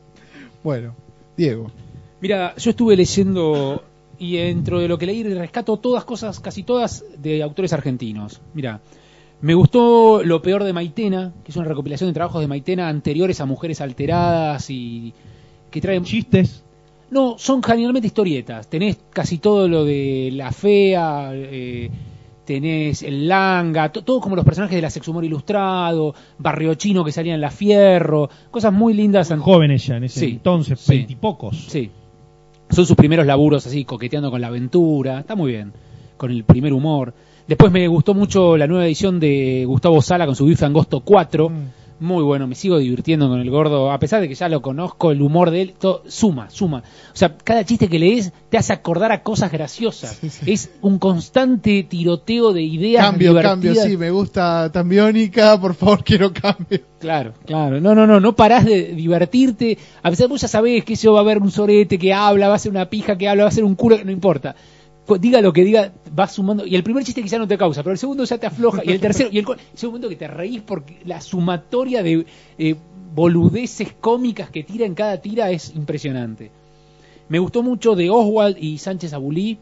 Bueno, 0.63 0.95
Diego. 1.37 1.71
Mira, 2.21 2.55
yo 2.55 2.71
estuve 2.71 2.95
leyendo 2.95 3.83
y 4.19 4.37
dentro 4.37 4.79
de 4.79 4.87
lo 4.87 4.97
que 4.97 5.07
leí 5.07 5.23
rescato 5.23 5.77
todas 5.77 6.05
cosas, 6.05 6.39
casi 6.39 6.61
todas, 6.61 7.03
de 7.17 7.41
autores 7.41 7.73
argentinos. 7.73 8.41
Mira, 8.53 8.79
me 9.41 9.55
gustó 9.55 10.23
Lo 10.23 10.41
peor 10.43 10.63
de 10.63 10.73
Maitena, 10.73 11.33
que 11.43 11.51
es 11.51 11.57
una 11.57 11.67
recopilación 11.67 12.09
de 12.09 12.13
trabajos 12.13 12.41
de 12.41 12.47
Maitena 12.47 12.87
anteriores 12.87 13.41
a 13.41 13.45
Mujeres 13.45 13.81
Alteradas 13.81 14.69
y 14.69 15.13
que 15.71 15.81
trae 15.81 15.99
Chistes. 16.03 16.63
no, 17.09 17.39
son 17.39 17.63
generalmente 17.63 18.07
historietas. 18.07 18.67
Tenés 18.67 18.99
casi 19.09 19.39
todo 19.39 19.67
lo 19.67 19.83
de 19.83 20.29
la 20.33 20.51
fea, 20.51 21.31
eh, 21.33 21.89
tenés 22.53 23.01
el 23.03 23.27
langa, 23.27 23.91
to- 23.91 24.03
todo 24.03 24.19
como 24.19 24.35
los 24.35 24.43
personajes 24.43 24.75
de 24.75 24.81
la 24.81 24.89
sexo-humor 24.89 25.23
ilustrado, 25.23 26.13
Barrio 26.37 26.73
Chino 26.75 27.03
que 27.05 27.11
salían 27.11 27.35
en 27.35 27.41
La 27.41 27.51
Fierro, 27.51 28.29
cosas 28.49 28.73
muy 28.73 28.93
lindas. 28.93 29.31
an- 29.31 29.39
Jóvenes 29.39 29.85
ya 29.87 29.97
en 29.97 30.03
ese 30.05 30.19
Sí, 30.19 30.25
entonces, 30.31 30.79
sí. 30.79 30.95
veintipocos. 30.97 31.65
Sí. 31.69 31.89
Son 32.69 32.85
sus 32.85 32.95
primeros 32.95 33.25
laburos 33.25 33.65
así, 33.67 33.85
coqueteando 33.85 34.29
con 34.31 34.41
la 34.41 34.47
aventura. 34.47 35.19
Está 35.21 35.35
muy 35.35 35.51
bien. 35.51 35.71
Con 36.17 36.31
el 36.31 36.43
primer 36.43 36.73
humor. 36.73 37.13
Después 37.47 37.71
me 37.71 37.87
gustó 37.87 38.13
mucho 38.13 38.55
la 38.57 38.67
nueva 38.67 38.85
edición 38.85 39.19
de 39.19 39.63
Gustavo 39.65 40.01
Sala 40.01 40.25
con 40.25 40.35
su 40.35 40.45
bife 40.45 40.65
angosto 40.65 41.01
4. 41.01 41.49
Mm. 41.49 41.53
Muy 42.01 42.23
bueno, 42.23 42.47
me 42.47 42.55
sigo 42.55 42.79
divirtiendo 42.79 43.29
con 43.29 43.39
el 43.39 43.49
gordo. 43.51 43.91
A 43.91 43.99
pesar 43.99 44.21
de 44.21 44.27
que 44.27 44.33
ya 44.33 44.49
lo 44.49 44.63
conozco, 44.63 45.11
el 45.11 45.21
humor 45.21 45.51
de 45.51 45.61
él, 45.61 45.73
todo, 45.77 46.01
suma, 46.07 46.49
suma. 46.49 46.79
O 47.13 47.15
sea, 47.15 47.37
cada 47.37 47.63
chiste 47.63 47.87
que 47.89 47.99
lees 47.99 48.33
te 48.49 48.57
hace 48.57 48.73
acordar 48.73 49.11
a 49.11 49.21
cosas 49.21 49.51
graciosas. 49.51 50.17
Sí, 50.19 50.31
sí. 50.31 50.51
Es 50.51 50.71
un 50.81 50.97
constante 50.97 51.83
tiroteo 51.83 52.53
de 52.53 52.63
ideas 52.63 53.05
Cambio, 53.05 53.35
cambio, 53.35 53.71
divertidas. 53.71 53.87
sí, 53.87 53.97
me 53.97 54.09
gusta 54.09 54.71
tan 54.71 54.89
biónica, 54.89 55.61
por 55.61 55.75
favor, 55.75 56.03
quiero 56.03 56.33
cambio. 56.33 56.79
Claro, 56.99 57.33
claro. 57.45 57.79
No, 57.79 57.93
no, 57.93 58.07
no, 58.07 58.19
no 58.19 58.35
parás 58.35 58.65
de 58.65 58.95
divertirte. 58.95 59.77
A 60.01 60.09
pesar 60.09 60.23
de 60.23 60.27
que 60.29 60.33
vos 60.33 60.41
ya 60.41 60.47
sabés 60.47 60.83
que 60.83 60.93
eso 60.93 61.13
va 61.13 61.19
a 61.19 61.21
haber 61.21 61.37
un 61.37 61.51
sorete 61.51 61.99
que 61.99 62.15
habla, 62.15 62.47
va 62.47 62.55
a 62.55 62.59
ser 62.59 62.71
una 62.71 62.89
pija 62.89 63.15
que 63.15 63.29
habla, 63.29 63.43
va 63.43 63.49
a 63.49 63.53
ser 63.53 63.63
un 63.63 63.75
culo, 63.75 64.03
no 64.03 64.09
importa. 64.11 64.55
Diga 65.19 65.41
lo 65.41 65.51
que 65.51 65.63
diga, 65.63 65.91
va 66.17 66.27
sumando. 66.27 66.65
Y 66.65 66.75
el 66.75 66.83
primer 66.83 67.03
chiste 67.03 67.21
quizá 67.21 67.37
no 67.37 67.47
te 67.47 67.57
causa, 67.57 67.83
pero 67.83 67.91
el 67.91 67.97
segundo 67.97 68.23
ya 68.23 68.37
te 68.37 68.47
afloja. 68.47 68.81
Y 68.85 68.91
el 68.91 68.99
tercero, 68.99 69.29
y 69.31 69.39
el 69.39 69.45
llega 69.45 69.57
un 69.83 69.87
momento 69.87 70.09
que 70.09 70.15
te 70.15 70.27
reís 70.27 70.61
porque 70.61 70.99
la 71.05 71.19
sumatoria 71.19 72.01
de 72.01 72.25
eh, 72.57 72.75
boludeces 73.13 73.93
cómicas 73.99 74.49
que 74.49 74.63
tira 74.63 74.85
en 74.85 74.95
cada 74.95 75.17
tira 75.17 75.51
es 75.51 75.75
impresionante. 75.75 76.51
Me 77.29 77.39
gustó 77.39 77.63
mucho 77.63 77.95
de 77.95 78.09
Oswald 78.09 78.57
y 78.57 78.77
Sánchez 78.77 79.13
Abulí, 79.13 79.57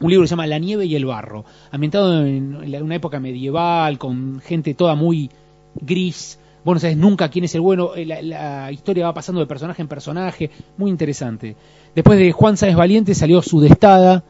un 0.00 0.10
libro 0.10 0.22
que 0.22 0.28
se 0.28 0.32
llama 0.32 0.46
La 0.46 0.58
nieve 0.58 0.86
y 0.86 0.94
el 0.94 1.06
barro, 1.06 1.44
ambientado 1.70 2.24
en 2.24 2.82
una 2.82 2.94
época 2.94 3.20
medieval, 3.20 3.98
con 3.98 4.40
gente 4.40 4.74
toda 4.74 4.94
muy 4.94 5.30
gris. 5.80 6.38
Vos 6.64 6.74
no 6.74 6.80
sabes 6.80 6.96
nunca 6.96 7.28
quién 7.30 7.44
es 7.44 7.54
el 7.54 7.60
bueno, 7.60 7.94
eh, 7.94 8.04
la, 8.04 8.20
la 8.20 8.72
historia 8.72 9.06
va 9.06 9.14
pasando 9.14 9.40
de 9.40 9.46
personaje 9.46 9.80
en 9.80 9.88
personaje, 9.88 10.50
muy 10.76 10.90
interesante. 10.90 11.56
Después 11.94 12.18
de 12.18 12.32
Juan 12.32 12.56
Sáenz 12.56 12.76
Valiente 12.76 13.14
salió 13.14 13.42
Sudestada, 13.42 14.24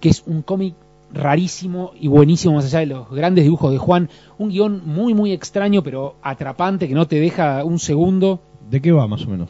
que 0.00 0.08
es 0.08 0.22
un 0.26 0.42
cómic 0.42 0.74
rarísimo 1.12 1.92
y 1.98 2.08
buenísimo, 2.08 2.54
más 2.54 2.66
allá 2.66 2.80
de 2.80 2.86
los 2.86 3.10
grandes 3.10 3.44
dibujos 3.44 3.72
de 3.72 3.78
Juan. 3.78 4.08
Un 4.38 4.50
guion 4.50 4.82
muy, 4.84 5.14
muy 5.14 5.32
extraño, 5.32 5.82
pero 5.82 6.16
atrapante, 6.22 6.88
que 6.88 6.94
no 6.94 7.06
te 7.06 7.20
deja 7.20 7.64
un 7.64 7.78
segundo. 7.78 8.40
¿De 8.70 8.80
qué 8.80 8.92
va 8.92 9.06
más 9.08 9.24
o 9.26 9.30
menos? 9.30 9.48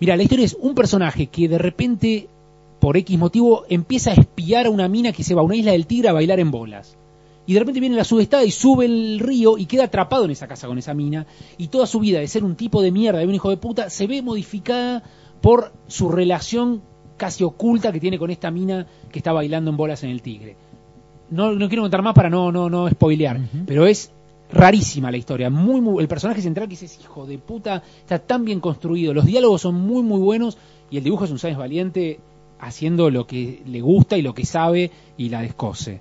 Mira, 0.00 0.16
la 0.16 0.22
historia 0.22 0.44
es 0.44 0.56
un 0.60 0.74
personaje 0.74 1.28
que 1.28 1.48
de 1.48 1.58
repente, 1.58 2.28
por 2.80 2.96
X 2.96 3.18
motivo, 3.18 3.64
empieza 3.68 4.10
a 4.10 4.14
espiar 4.14 4.66
a 4.66 4.70
una 4.70 4.88
mina 4.88 5.12
que 5.12 5.22
se 5.22 5.34
va 5.34 5.40
a 5.40 5.44
una 5.44 5.56
isla 5.56 5.72
del 5.72 5.86
Tigre 5.86 6.08
a 6.08 6.12
bailar 6.12 6.40
en 6.40 6.50
bolas. 6.50 6.96
Y 7.46 7.54
de 7.54 7.60
repente 7.60 7.78
viene 7.78 7.94
la 7.94 8.04
sudestada 8.04 8.44
y 8.44 8.50
sube 8.50 8.86
el 8.86 9.20
río 9.20 9.56
y 9.56 9.66
queda 9.66 9.84
atrapado 9.84 10.24
en 10.24 10.32
esa 10.32 10.48
casa 10.48 10.66
con 10.66 10.78
esa 10.78 10.94
mina. 10.94 11.26
Y 11.58 11.68
toda 11.68 11.86
su 11.86 12.00
vida 12.00 12.18
de 12.18 12.26
ser 12.26 12.42
un 12.42 12.56
tipo 12.56 12.82
de 12.82 12.90
mierda, 12.90 13.20
de 13.20 13.26
un 13.26 13.34
hijo 13.34 13.50
de 13.50 13.56
puta, 13.56 13.88
se 13.88 14.08
ve 14.08 14.20
modificada 14.20 15.04
por 15.40 15.72
su 15.86 16.08
relación 16.08 16.82
casi 17.16 17.44
oculta 17.44 17.92
que 17.92 18.00
tiene 18.00 18.18
con 18.18 18.30
esta 18.30 18.50
mina 18.50 18.86
que 19.10 19.18
está 19.18 19.32
bailando 19.32 19.70
en 19.70 19.76
bolas 19.76 20.02
en 20.04 20.10
el 20.10 20.22
Tigre. 20.22 20.56
No, 21.30 21.52
no 21.52 21.68
quiero 21.68 21.82
contar 21.82 22.02
más 22.02 22.14
para 22.14 22.30
no, 22.30 22.52
no, 22.52 22.70
no 22.70 22.88
spoilear, 22.88 23.40
pero 23.66 23.86
es 23.86 24.12
rarísima 24.52 25.10
la 25.10 25.16
historia. 25.16 25.50
Muy, 25.50 25.80
muy, 25.80 26.02
el 26.02 26.08
personaje 26.08 26.40
central 26.40 26.68
que 26.68 26.74
es 26.74 26.82
ese 26.82 27.00
hijo 27.00 27.26
de 27.26 27.38
puta 27.38 27.82
está 28.00 28.18
tan 28.18 28.44
bien 28.44 28.60
construido. 28.60 29.12
Los 29.12 29.26
diálogos 29.26 29.62
son 29.62 29.74
muy, 29.74 30.02
muy 30.02 30.20
buenos 30.20 30.56
y 30.90 30.98
el 30.98 31.04
dibujo 31.04 31.24
es 31.24 31.30
un 31.30 31.38
Sáenz 31.38 31.58
Valiente 31.58 32.20
haciendo 32.60 33.10
lo 33.10 33.26
que 33.26 33.62
le 33.66 33.80
gusta 33.80 34.16
y 34.16 34.22
lo 34.22 34.34
que 34.34 34.46
sabe 34.46 34.90
y 35.16 35.28
la 35.28 35.42
descose. 35.42 36.00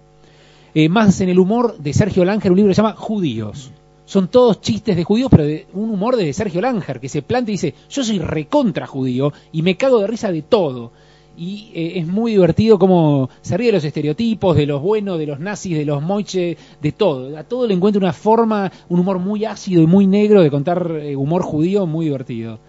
Eh, 0.74 0.90
más 0.90 1.22
en 1.22 1.30
el 1.30 1.40
humor 1.40 1.78
de 1.78 1.94
Sergio 1.94 2.26
Langer, 2.26 2.52
un 2.52 2.58
libro 2.58 2.70
que 2.70 2.76
se 2.76 2.82
llama 2.82 2.96
Judíos. 2.96 3.72
Son 4.06 4.28
todos 4.28 4.62
chistes 4.62 4.96
de 4.96 5.04
judíos, 5.04 5.30
pero 5.32 5.46
de 5.46 5.66
un 5.74 5.90
humor 5.90 6.16
de 6.16 6.32
Sergio 6.32 6.62
Langer, 6.62 7.00
que 7.00 7.10
se 7.10 7.24
plantea 7.24 7.54
y 7.54 7.56
dice, 7.56 7.74
yo 7.90 8.04
soy 8.04 8.20
recontra 8.20 8.86
judío 8.86 9.34
y 9.52 9.64
me 9.64 9.78
cago 9.78 10.00
de 10.00 10.08
risa 10.08 10.32
de 10.32 10.44
todo. 10.44 10.92
Y 11.38 11.72
eh, 11.74 12.00
es 12.00 12.08
muy 12.08 12.32
divertido 12.32 12.80
como 12.80 13.30
se 13.42 13.58
ríe 13.58 13.68
de 13.68 13.74
los 13.74 13.84
estereotipos, 13.84 14.56
de 14.56 14.66
los 14.66 14.82
buenos, 14.82 15.20
de 15.20 15.28
los 15.28 15.40
nazis, 15.40 15.78
de 15.78 15.86
los 15.86 16.02
moiche, 16.02 16.58
de 16.82 16.92
todo. 16.94 17.38
A 17.38 17.44
todo 17.44 17.68
le 17.68 17.74
encuentra 17.74 18.00
una 18.00 18.14
forma, 18.14 18.72
un 18.90 19.00
humor 19.00 19.20
muy 19.20 19.44
ácido 19.44 19.82
y 19.82 19.88
muy 19.88 20.08
negro 20.08 20.42
de 20.42 20.50
contar 20.50 20.92
eh, 21.02 21.16
humor 21.16 21.42
judío, 21.42 21.86
muy 21.86 22.06
divertido. 22.06 22.60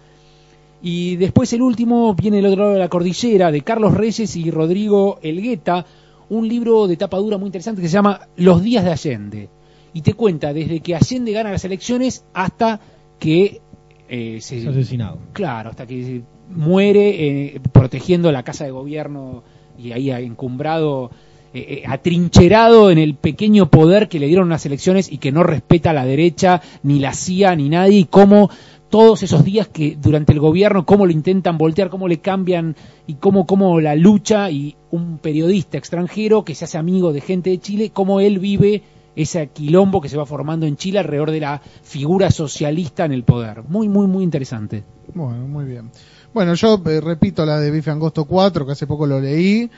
Y 0.81 1.15
después 1.15 1.51
el 1.53 1.61
último 1.61 2.13
viene 2.13 2.39
el 2.39 2.45
otro 2.45 2.63
lado 2.63 2.73
de 2.73 2.79
la 2.79 2.89
cordillera, 2.89 3.51
de 3.51 3.61
Carlos 3.61 3.93
Reyes 3.93 4.35
y 4.35 4.51
Rodrigo 4.51 5.19
Elgueta, 5.21 5.85
un 6.29 6.47
libro 6.47 6.87
de 6.87 6.97
tapa 6.97 7.17
dura 7.17 7.37
muy 7.37 7.47
interesante 7.47 7.81
que 7.81 7.87
se 7.87 7.93
llama 7.93 8.27
Los 8.35 8.61
días 8.61 8.83
de 8.83 8.91
Allende. 8.91 9.49
Y 9.93 10.01
te 10.01 10.13
cuenta 10.13 10.53
desde 10.53 10.81
que 10.81 10.95
Allende 10.95 11.31
gana 11.31 11.51
las 11.51 11.65
elecciones 11.65 12.25
hasta 12.33 12.79
que 13.17 13.61
eh, 14.09 14.37
se, 14.41 14.59
Es 14.59 14.67
asesinado. 14.67 15.17
Claro, 15.33 15.71
hasta 15.71 15.87
que 15.87 16.21
muere 16.49 17.09
eh, 17.55 17.61
protegiendo 17.71 18.31
la 18.31 18.43
casa 18.43 18.65
de 18.65 18.71
gobierno 18.71 19.43
y 19.77 19.91
ahí 19.91 20.09
encumbrado, 20.09 21.11
eh, 21.53 21.81
eh, 21.81 21.83
atrincherado 21.87 22.91
en 22.91 22.97
el 22.97 23.15
pequeño 23.15 23.69
poder 23.69 24.09
que 24.09 24.19
le 24.19 24.27
dieron 24.27 24.49
las 24.49 24.65
elecciones 24.65 25.11
y 25.11 25.17
que 25.17 25.31
no 25.31 25.43
respeta 25.43 25.91
a 25.91 25.93
la 25.93 26.05
derecha, 26.05 26.61
ni 26.83 26.99
la 26.99 27.13
CIA, 27.13 27.55
ni 27.55 27.69
nadie, 27.69 27.99
y 27.99 28.05
cómo 28.05 28.49
todos 28.89 29.21
esos 29.23 29.43
días 29.43 29.67
que 29.67 29.97
durante 30.01 30.33
el 30.33 30.39
gobierno, 30.39 30.85
cómo 30.85 31.05
lo 31.05 31.11
intentan 31.11 31.57
voltear, 31.57 31.89
cómo 31.89 32.07
le 32.07 32.19
cambian 32.19 32.75
y 33.05 33.15
cómo, 33.15 33.45
cómo 33.45 33.79
la 33.81 33.95
lucha 33.95 34.49
y 34.49 34.75
un 34.91 35.17
periodista 35.17 35.77
extranjero 35.77 36.45
que 36.45 36.55
se 36.55 36.65
hace 36.65 36.77
amigo 36.77 37.11
de 37.11 37.21
gente 37.21 37.49
de 37.49 37.59
Chile, 37.59 37.91
cómo 37.93 38.19
él 38.19 38.39
vive 38.39 38.83
ese 39.17 39.47
quilombo 39.47 39.99
que 39.99 40.09
se 40.09 40.15
va 40.15 40.25
formando 40.25 40.67
en 40.67 40.77
Chile 40.77 40.99
alrededor 40.99 41.31
de 41.31 41.39
la 41.39 41.61
figura 41.81 42.29
socialista 42.29 43.03
en 43.03 43.11
el 43.11 43.23
poder. 43.23 43.63
Muy, 43.67 43.89
muy, 43.89 44.05
muy 44.05 44.23
interesante. 44.23 44.83
Bueno, 45.13 45.47
muy 45.47 45.65
bien. 45.65 45.91
Bueno, 46.33 46.53
yo 46.53 46.79
eh, 46.85 47.01
repito 47.01 47.43
la 47.43 47.59
de 47.59 47.71
Bife 47.71 47.89
Angosto 47.89 48.25
4, 48.25 48.65
que 48.65 48.73
hace 48.73 48.85
poco 48.85 49.07
lo 49.07 49.19
leí. 49.19 49.69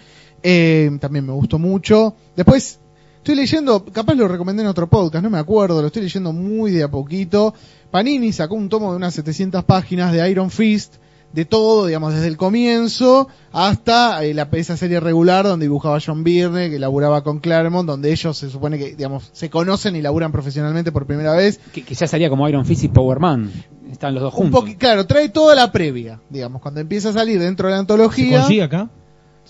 Eh, 0.43 0.91
también 0.99 1.25
me 1.25 1.31
gustó 1.31 1.57
mucho. 1.57 2.15
Después, 2.35 2.79
estoy 3.15 3.35
leyendo, 3.35 3.85
capaz 3.85 4.15
lo 4.15 4.27
recomendé 4.27 4.63
en 4.63 4.67
otro 4.67 4.89
podcast, 4.89 5.23
no 5.23 5.29
me 5.29 5.39
acuerdo, 5.39 5.79
lo 5.79 5.87
estoy 5.87 6.01
leyendo 6.01 6.33
muy 6.33 6.71
de 6.71 6.83
a 6.83 6.91
poquito. 6.91 7.53
Panini 7.91 8.33
sacó 8.33 8.55
un 8.55 8.67
tomo 8.67 8.91
de 8.91 8.97
unas 8.97 9.13
700 9.13 9.63
páginas 9.63 10.11
de 10.11 10.29
Iron 10.29 10.51
Fist, 10.51 10.95
de 11.33 11.45
todo, 11.45 11.85
digamos, 11.85 12.13
desde 12.13 12.27
el 12.27 12.37
comienzo 12.37 13.27
hasta 13.51 14.23
eh, 14.23 14.33
la, 14.33 14.47
esa 14.53 14.77
serie 14.77 14.99
regular 14.99 15.45
donde 15.45 15.65
dibujaba 15.65 15.99
John 16.03 16.23
Byrne, 16.23 16.69
que 16.69 16.79
laburaba 16.79 17.23
con 17.23 17.39
Claremont, 17.39 17.87
donde 17.87 18.11
ellos 18.11 18.37
se 18.37 18.49
supone 18.49 18.77
que, 18.77 18.95
digamos, 18.95 19.29
se 19.31 19.49
conocen 19.49 19.95
y 19.95 20.01
laburan 20.01 20.31
profesionalmente 20.31 20.91
por 20.91 21.05
primera 21.05 21.33
vez. 21.33 21.59
Que, 21.73 21.83
que 21.83 21.93
ya 21.95 22.07
salía 22.07 22.29
como 22.29 22.47
Iron 22.49 22.65
Fist 22.65 22.83
y 22.83 22.87
Power 22.87 23.19
Man. 23.19 23.51
Están 23.91 24.13
los 24.13 24.23
dos 24.23 24.33
Un 24.35 24.51
juntos. 24.51 24.75
claro, 24.77 25.05
trae 25.07 25.29
toda 25.29 25.55
la 25.55 25.71
previa, 25.71 26.19
digamos, 26.29 26.61
cuando 26.61 26.79
empieza 26.79 27.09
a 27.09 27.13
salir 27.13 27.39
dentro 27.39 27.67
de 27.67 27.71
la 27.71 27.77
¿Se 27.77 27.81
antología. 27.81 28.39
consigue 28.39 28.63
acá? 28.63 28.89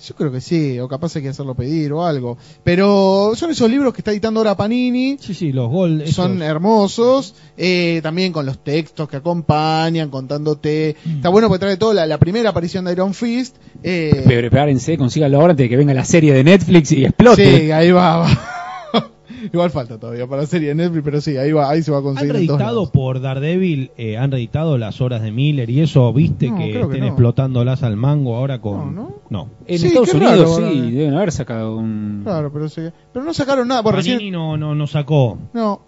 Yo 0.08 0.16
creo 0.16 0.32
que 0.32 0.40
sí, 0.42 0.80
o 0.80 0.88
capaz 0.88 1.16
hay 1.16 1.22
que 1.22 1.30
hacerlo 1.30 1.56
pedir 1.56 1.92
o 1.94 2.06
algo. 2.06 2.38
Pero 2.64 3.34
son 3.36 3.52
esos 3.52 3.70
libros 3.70 3.94
que 3.94 4.02
está 4.02 4.12
editando 4.12 4.40
ahora 4.40 4.56
Panini, 4.56 5.18
Sí, 5.20 5.34
sí, 5.34 5.52
los 5.52 5.70
gol. 5.70 6.02
esos. 6.02 6.16
son 6.16 6.42
hermosos, 6.42 7.36
eh, 7.58 8.00
también 8.02 8.32
con 8.32 8.46
los 8.46 8.64
textos 8.64 9.10
que 9.10 9.18
acompañan, 9.18 10.10
contándote. 10.10 10.96
Mm. 11.06 11.16
Está 11.18 11.30
bueno 11.30 11.48
porque 11.48 11.60
trae 11.60 11.78
toda 11.78 11.94
la, 11.94 12.06
la 12.06 12.18
primera 12.18 12.50
aparición 12.52 12.86
de 12.86 12.94
Iron 12.94 13.14
Fist. 13.14 13.58
Eh, 13.84 14.24
Pero 14.28 14.42
prepárense, 14.50 14.98
consíganlo 14.98 15.40
ahora 15.40 15.52
antes 15.52 15.66
de 15.66 15.70
que 15.70 15.78
venga 15.78 15.94
la 15.94 16.06
serie 16.06 16.34
de 16.34 16.44
Netflix 16.44 16.92
y 16.92 17.06
explote. 17.06 17.60
sí, 17.66 17.72
ahí 17.72 17.92
va. 17.92 18.18
va. 18.20 18.56
Igual 19.54 19.70
falta 19.72 19.98
todavía 20.00 20.28
para 20.28 20.42
la 20.44 20.48
serie 20.48 20.70
de 20.70 20.76
Netflix, 20.76 21.04
pero 21.04 21.22
sí, 21.22 21.38
ahí 21.38 21.52
va, 21.52 21.70
ahí 21.70 21.82
se 21.84 21.92
va 21.92 21.98
a 21.98 22.00
Han 22.00 22.04
conseguir. 22.06 22.30
todos 22.34 22.48
reeditado 22.48 22.92
por 22.92 23.22
Daredevil, 23.22 23.92
eh, 23.98 24.18
han 24.18 24.32
reeditado 24.32 24.78
las 24.78 25.02
horas 25.02 25.22
de 25.22 25.32
Miller 25.32 25.70
y 25.70 25.82
eso, 25.82 26.12
viste 26.14 26.50
No, 26.50 26.58
que 26.58 26.82
estén 26.82 27.00
no. 27.02 27.06
explotándolas 27.08 27.84
al 27.84 27.96
mango 27.96 28.36
ahora 28.36 28.60
con... 28.62 28.96
No, 28.96 29.12
¿no? 29.30 29.50
En 29.68 29.80
Sí, 29.80 29.88
Estados 29.88 30.14
Unidos 30.14 30.60
raro, 30.60 30.72
sí, 30.72 30.92
deben 30.92 31.14
haber 31.14 31.32
sacado 31.32 31.76
un... 31.78 32.22
Claro, 32.24 32.52
pero 32.52 32.70
sí. 32.70 32.82
Pero 33.14 33.26
no 33.26 33.34
sacaron 33.34 33.68
nada, 33.68 33.84
por 33.84 33.96
Panini 33.96 34.14
recién. 34.16 34.34
no, 34.34 34.58
no, 34.58 34.76
no 34.76 34.88
sacó. 34.88 35.38
No, 35.54 35.82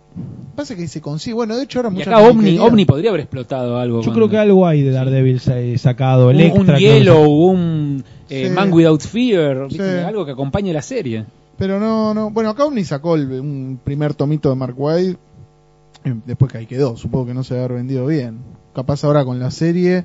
pasa 0.56 0.76
que 0.76 0.88
se 0.88 1.02
consigue. 1.02 1.34
Bueno, 1.34 1.56
de 1.58 1.64
hecho 1.64 1.80
ahora 1.80 1.90
Y 1.90 1.94
mucha 1.94 2.10
acá 2.12 2.20
gente 2.20 2.38
Omni, 2.38 2.58
Omni 2.60 2.86
podría 2.86 3.10
haber 3.12 3.22
explotado 3.22 3.78
algo. 3.78 4.00
Yo 4.02 4.06
con- 4.06 4.14
creo 4.16 4.30
que 4.30 4.38
algo 4.38 4.68
hay 4.68 4.82
de 4.82 4.92
Daredevil 4.92 5.42
eh, 5.52 5.78
sacado. 5.78 6.28
un, 6.30 6.36
Electra, 6.36 6.74
un 6.76 6.80
Yellow, 6.80 7.30
un 7.30 8.04
eh, 8.30 8.48
Sí. 8.48 8.54
Man 8.56 8.72
Without 8.72 9.02
Fear. 9.02 9.68
Sí. 9.72 9.80
algo 9.82 10.26
que 10.26 10.32
acompañe 10.32 10.72
la 10.74 10.82
serie. 10.82 11.26
Pero 11.62 11.80
no, 11.80 12.14
no. 12.16 12.32
Bueno, 12.32 12.50
acá 12.50 12.66
Omni 12.66 12.84
sacó 12.84 13.14
el- 13.14 13.40
un 13.40 13.80
primer 13.84 14.16
tomito 14.16 14.50
de 14.50 14.56
Mark 14.56 14.74
White. 14.76 15.20
eh, 16.04 16.16
Después 16.26 16.52
que 16.52 16.58
ahí 16.58 16.66
quedó. 16.66 16.98
Supongo 16.98 17.28
que 17.28 17.34
no 17.36 17.44
se 17.44 17.54
va 17.54 17.62
a 17.62 17.66
haber 17.66 17.78
vendido 17.78 18.08
bien. 18.08 18.40
Capaz 18.74 19.04
ahora 19.04 19.24
con 19.24 19.38
la 19.40 19.52
serie. 19.52 20.04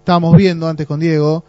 Estábamos 0.00 0.36
viendo 0.36 0.66
antes 0.66 0.88
con 0.88 0.98
Diego 0.98 1.44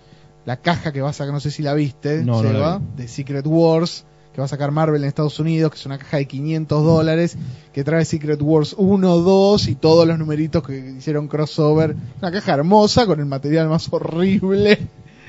la 0.45 0.57
caja 0.57 0.91
que 0.91 1.01
va 1.01 1.09
a 1.09 1.13
sacar, 1.13 1.33
no 1.33 1.39
sé 1.39 1.49
si 1.49 1.63
la 1.63 1.73
viste, 1.73 2.23
No, 2.23 2.43
no 2.43 2.43
la 2.43 2.49
Seba, 2.51 2.77
vi. 2.77 2.85
de 3.01 3.07
Secret 3.07 3.45
Wars, 3.47 4.05
que 4.33 4.39
va 4.41 4.45
a 4.45 4.47
sacar 4.47 4.69
Marvel 4.69 5.01
en 5.01 5.07
Estados 5.07 5.39
Unidos, 5.39 5.71
que 5.71 5.77
es 5.79 5.85
una 5.87 5.97
caja 5.97 6.17
de 6.17 6.27
500 6.27 6.83
dólares, 6.85 7.35
que 7.73 7.83
trae 7.83 8.05
Secret 8.05 8.39
Wars 8.41 8.75
1, 8.77 9.17
2 9.17 9.67
y 9.67 9.73
todos 9.75 10.07
los 10.07 10.19
numeritos 10.19 10.61
que 10.61 10.77
hicieron 10.97 11.27
crossover. 11.27 11.95
Una 12.21 12.31
caja 12.31 12.53
hermosa 12.53 13.07
con 13.07 13.19
el 13.19 13.25
material 13.25 13.67
más 13.69 13.91
horrible. 13.91 14.77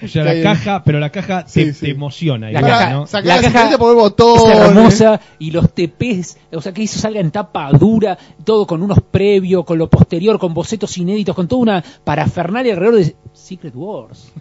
O 0.03 0.09
sea, 0.09 0.25
la 0.25 0.43
caja, 0.43 0.83
pero 0.85 1.01
la 1.01 1.11
caja 1.11 1.45
te, 1.45 1.73
sí. 1.73 1.81
te 1.87 1.91
emociona. 1.91 2.51
La 2.51 2.61
igual, 2.61 2.73
caja- 2.73 2.91
¿no? 2.93 3.05
La 3.13 3.21
la 3.21 3.41
caja 3.41 3.79
por. 3.79 4.15
Es 4.17 4.57
hermosa 4.57 5.21
y 5.39 5.51
los 5.51 5.73
TPs, 5.75 6.37
o 6.53 6.61
sea 6.61 6.73
que 6.73 6.83
eso 6.85 6.99
salga 6.99 7.21
en 7.21 7.31
tapa 7.31 7.71
dura, 7.73 8.17
todo 8.45 8.67
con 8.67 8.83
unos 8.83 8.99
previos, 9.11 9.65
con 9.65 9.79
lo 9.79 9.89
posterior, 9.91 10.39
con 10.39 10.55
bocetos 10.55 10.97
inéditos, 10.99 11.35
con 11.35 11.49
toda 11.49 11.63
una 11.63 11.85
parafernalia 12.05 12.75
alrededor 12.75 13.01
de 13.05 13.17
Secret 13.33 13.75
Wars. 13.75 14.33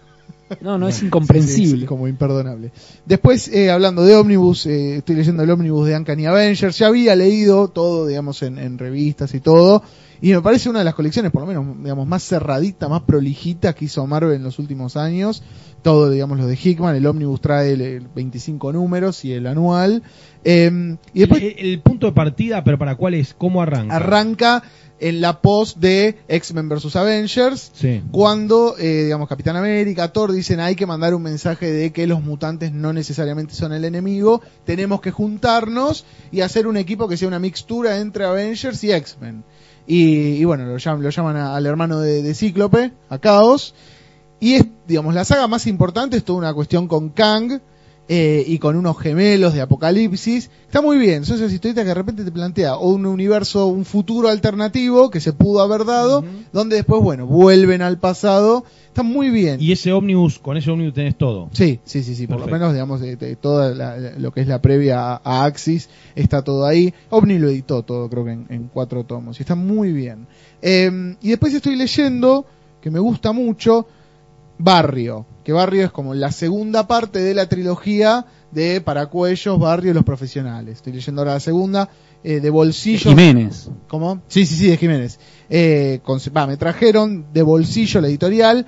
No, 0.61 0.77
no 0.77 0.87
es 0.87 0.95
Sí, 0.95 1.01
sí, 1.01 1.05
incomprensible. 1.07 1.81
sí, 1.81 1.85
como 1.85 2.07
imperdonable. 2.07 2.71
Después, 3.05 3.49
eh, 3.49 3.69
hablando 3.69 4.03
de 4.05 4.15
Omnibus, 4.15 4.65
eh, 4.65 4.97
estoy 4.97 5.15
leyendo 5.17 5.43
el 5.43 5.49
Omnibus 5.51 5.87
de 5.87 5.97
Uncanny 5.97 6.25
Avengers. 6.25 6.77
Ya 6.77 6.87
había 6.87 7.17
leído 7.17 7.67
todo, 7.67 8.07
digamos, 8.07 8.41
en, 8.43 8.57
en 8.57 8.77
revistas 8.77 9.33
y 9.33 9.41
todo. 9.41 9.83
Y 10.21 10.31
me 10.33 10.41
parece 10.41 10.69
una 10.69 10.79
de 10.79 10.85
las 10.85 10.95
colecciones, 10.95 11.31
por 11.31 11.41
lo 11.41 11.47
menos, 11.47 11.77
digamos, 11.83 12.07
más 12.07 12.23
cerradita, 12.23 12.87
más 12.89 13.01
prolijita 13.03 13.73
que 13.73 13.85
hizo 13.85 14.05
Marvel 14.07 14.33
en 14.35 14.43
los 14.43 14.59
últimos 14.59 14.97
años. 14.97 15.43
Todo, 15.83 16.09
digamos, 16.09 16.37
lo 16.39 16.47
de 16.47 16.55
Hickman. 16.55 16.95
El 16.95 17.05
Omnibus 17.05 17.39
trae 17.41 17.73
el, 17.73 17.81
el 17.81 18.07
25 18.15 18.73
números 18.73 19.23
y 19.25 19.33
el 19.33 19.45
anual. 19.47 20.03
Eh, 20.43 20.97
y 21.13 21.19
después 21.19 21.41
el, 21.43 21.55
el 21.59 21.79
punto 21.81 22.07
de 22.07 22.13
partida, 22.13 22.63
pero 22.63 22.77
para 22.77 22.95
cuál 22.95 23.13
es, 23.13 23.33
cómo 23.33 23.61
arranca. 23.61 23.95
arranca 23.95 24.63
en 24.99 25.21
la 25.21 25.41
post 25.41 25.77
de 25.77 26.17
X-Men 26.27 26.69
vs. 26.69 26.95
Avengers 26.95 27.71
Sí. 27.75 28.01
cuando, 28.11 28.75
eh, 28.79 29.03
digamos, 29.03 29.29
Capitán 29.29 29.55
América, 29.55 30.11
Thor 30.11 30.31
dicen 30.31 30.59
hay 30.59 30.75
que 30.75 30.87
mandar 30.87 31.13
un 31.13 31.21
mensaje 31.21 31.71
de 31.71 31.91
que 31.93 32.07
los 32.07 32.23
mutantes 32.23 32.71
no 32.71 32.93
necesariamente 32.93 33.53
son 33.53 33.73
el 33.73 33.85
enemigo, 33.85 34.41
tenemos 34.65 34.99
que 35.01 35.11
juntarnos 35.11 36.03
y 36.31 36.41
hacer 36.41 36.65
un 36.65 36.77
equipo 36.77 37.07
que 37.07 37.15
sea 37.15 37.27
una 37.27 37.37
mixtura 37.37 37.99
entre 37.99 38.25
Avengers 38.25 38.83
y 38.83 38.91
X-Men. 38.91 39.43
Y, 39.87 40.33
y 40.33 40.45
bueno, 40.45 40.65
lo 40.65 40.77
llaman, 40.77 41.01
lo 41.01 41.09
llaman 41.09 41.37
al 41.37 41.65
hermano 41.65 41.99
de, 41.99 42.21
de 42.21 42.35
Cíclope, 42.35 42.91
a 43.09 43.17
Caos. 43.17 43.73
Y 44.39 44.53
es, 44.53 44.65
digamos, 44.85 45.15
la 45.15 45.25
saga 45.25 45.47
más 45.47 45.65
importante 45.65 46.17
es 46.17 46.23
toda 46.23 46.39
una 46.39 46.53
cuestión 46.53 46.87
con 46.87 47.09
Kang 47.09 47.61
eh, 48.09 48.43
y 48.47 48.57
con 48.59 48.75
unos 48.75 48.97
gemelos 48.99 49.53
de 49.53 49.61
Apocalipsis. 49.61 50.49
Está 50.65 50.81
muy 50.81 50.97
bien, 50.97 51.25
son 51.25 51.37
esas 51.37 51.51
historietas 51.51 51.83
que 51.83 51.89
de 51.89 51.93
repente 51.93 52.23
te 52.23 52.31
plantea 52.31 52.75
o 52.77 52.89
un 52.91 53.05
universo, 53.05 53.67
un 53.67 53.85
futuro 53.85 54.29
alternativo 54.29 55.09
que 55.09 55.19
se 55.19 55.33
pudo 55.33 55.61
haber 55.61 55.85
dado, 55.85 56.23
donde 56.53 56.75
después, 56.77 57.01
bueno, 57.01 57.25
vuelven 57.25 57.81
al 57.81 57.97
pasado. 57.99 58.63
Está 58.87 59.03
muy 59.03 59.29
bien. 59.29 59.61
Y 59.61 59.71
ese 59.71 59.93
ómnibus, 59.93 60.39
con 60.39 60.57
ese 60.57 60.71
ómnibus 60.71 60.95
tenés 60.95 61.15
todo. 61.17 61.49
Sí, 61.51 61.79
sí, 61.85 62.01
sí, 62.01 62.15
sí, 62.15 62.25
por 62.25 62.39
lo 62.39 62.47
menos, 62.51 62.73
digamos, 62.73 62.99
de, 62.99 63.15
de 63.15 63.35
toda 63.35 63.75
la- 63.75 63.97
lo 64.17 64.31
que 64.31 64.41
es 64.41 64.47
la 64.47 64.59
previa 64.61 65.11
a, 65.13 65.21
a 65.23 65.45
Axis, 65.45 65.87
está 66.15 66.41
todo 66.43 66.65
ahí. 66.65 66.93
OVNI 67.11 67.37
lo 67.37 67.49
editó 67.49 67.83
todo, 67.83 68.09
creo 68.09 68.25
que 68.25 68.31
en, 68.31 68.45
en 68.49 68.69
cuatro 68.73 69.03
tomos, 69.03 69.39
y 69.39 69.43
está 69.43 69.53
muy 69.53 69.91
bien. 69.93 70.25
Eh, 70.63 71.15
y 71.21 71.29
después 71.29 71.53
estoy 71.53 71.75
leyendo, 71.75 72.45
que 72.81 72.89
me 72.89 72.99
gusta 72.99 73.31
mucho, 73.33 73.87
Barrio, 74.59 75.25
que 75.43 75.53
Barrio 75.53 75.85
es 75.85 75.91
como 75.91 76.13
la 76.13 76.31
segunda 76.31 76.87
parte 76.87 77.19
de 77.19 77.33
la 77.33 77.47
trilogía 77.47 78.25
de 78.51 78.81
Paracuellos, 78.81 79.59
Barrio 79.59 79.91
y 79.91 79.93
los 79.93 80.03
profesionales. 80.03 80.77
Estoy 80.77 80.93
leyendo 80.93 81.21
ahora 81.21 81.33
la 81.35 81.39
segunda, 81.39 81.89
eh, 82.23 82.39
de 82.39 82.49
bolsillo. 82.49 83.09
Jiménez. 83.11 83.69
¿Cómo? 83.87 84.21
Sí, 84.27 84.45
sí, 84.45 84.55
sí, 84.55 84.67
de 84.67 84.77
Jiménez. 84.77 85.19
Eh, 85.49 85.99
con- 86.03 86.19
va, 86.35 86.47
me 86.47 86.57
trajeron 86.57 87.27
de 87.33 87.41
bolsillo 87.43 88.01
la 88.01 88.07
editorial, 88.07 88.65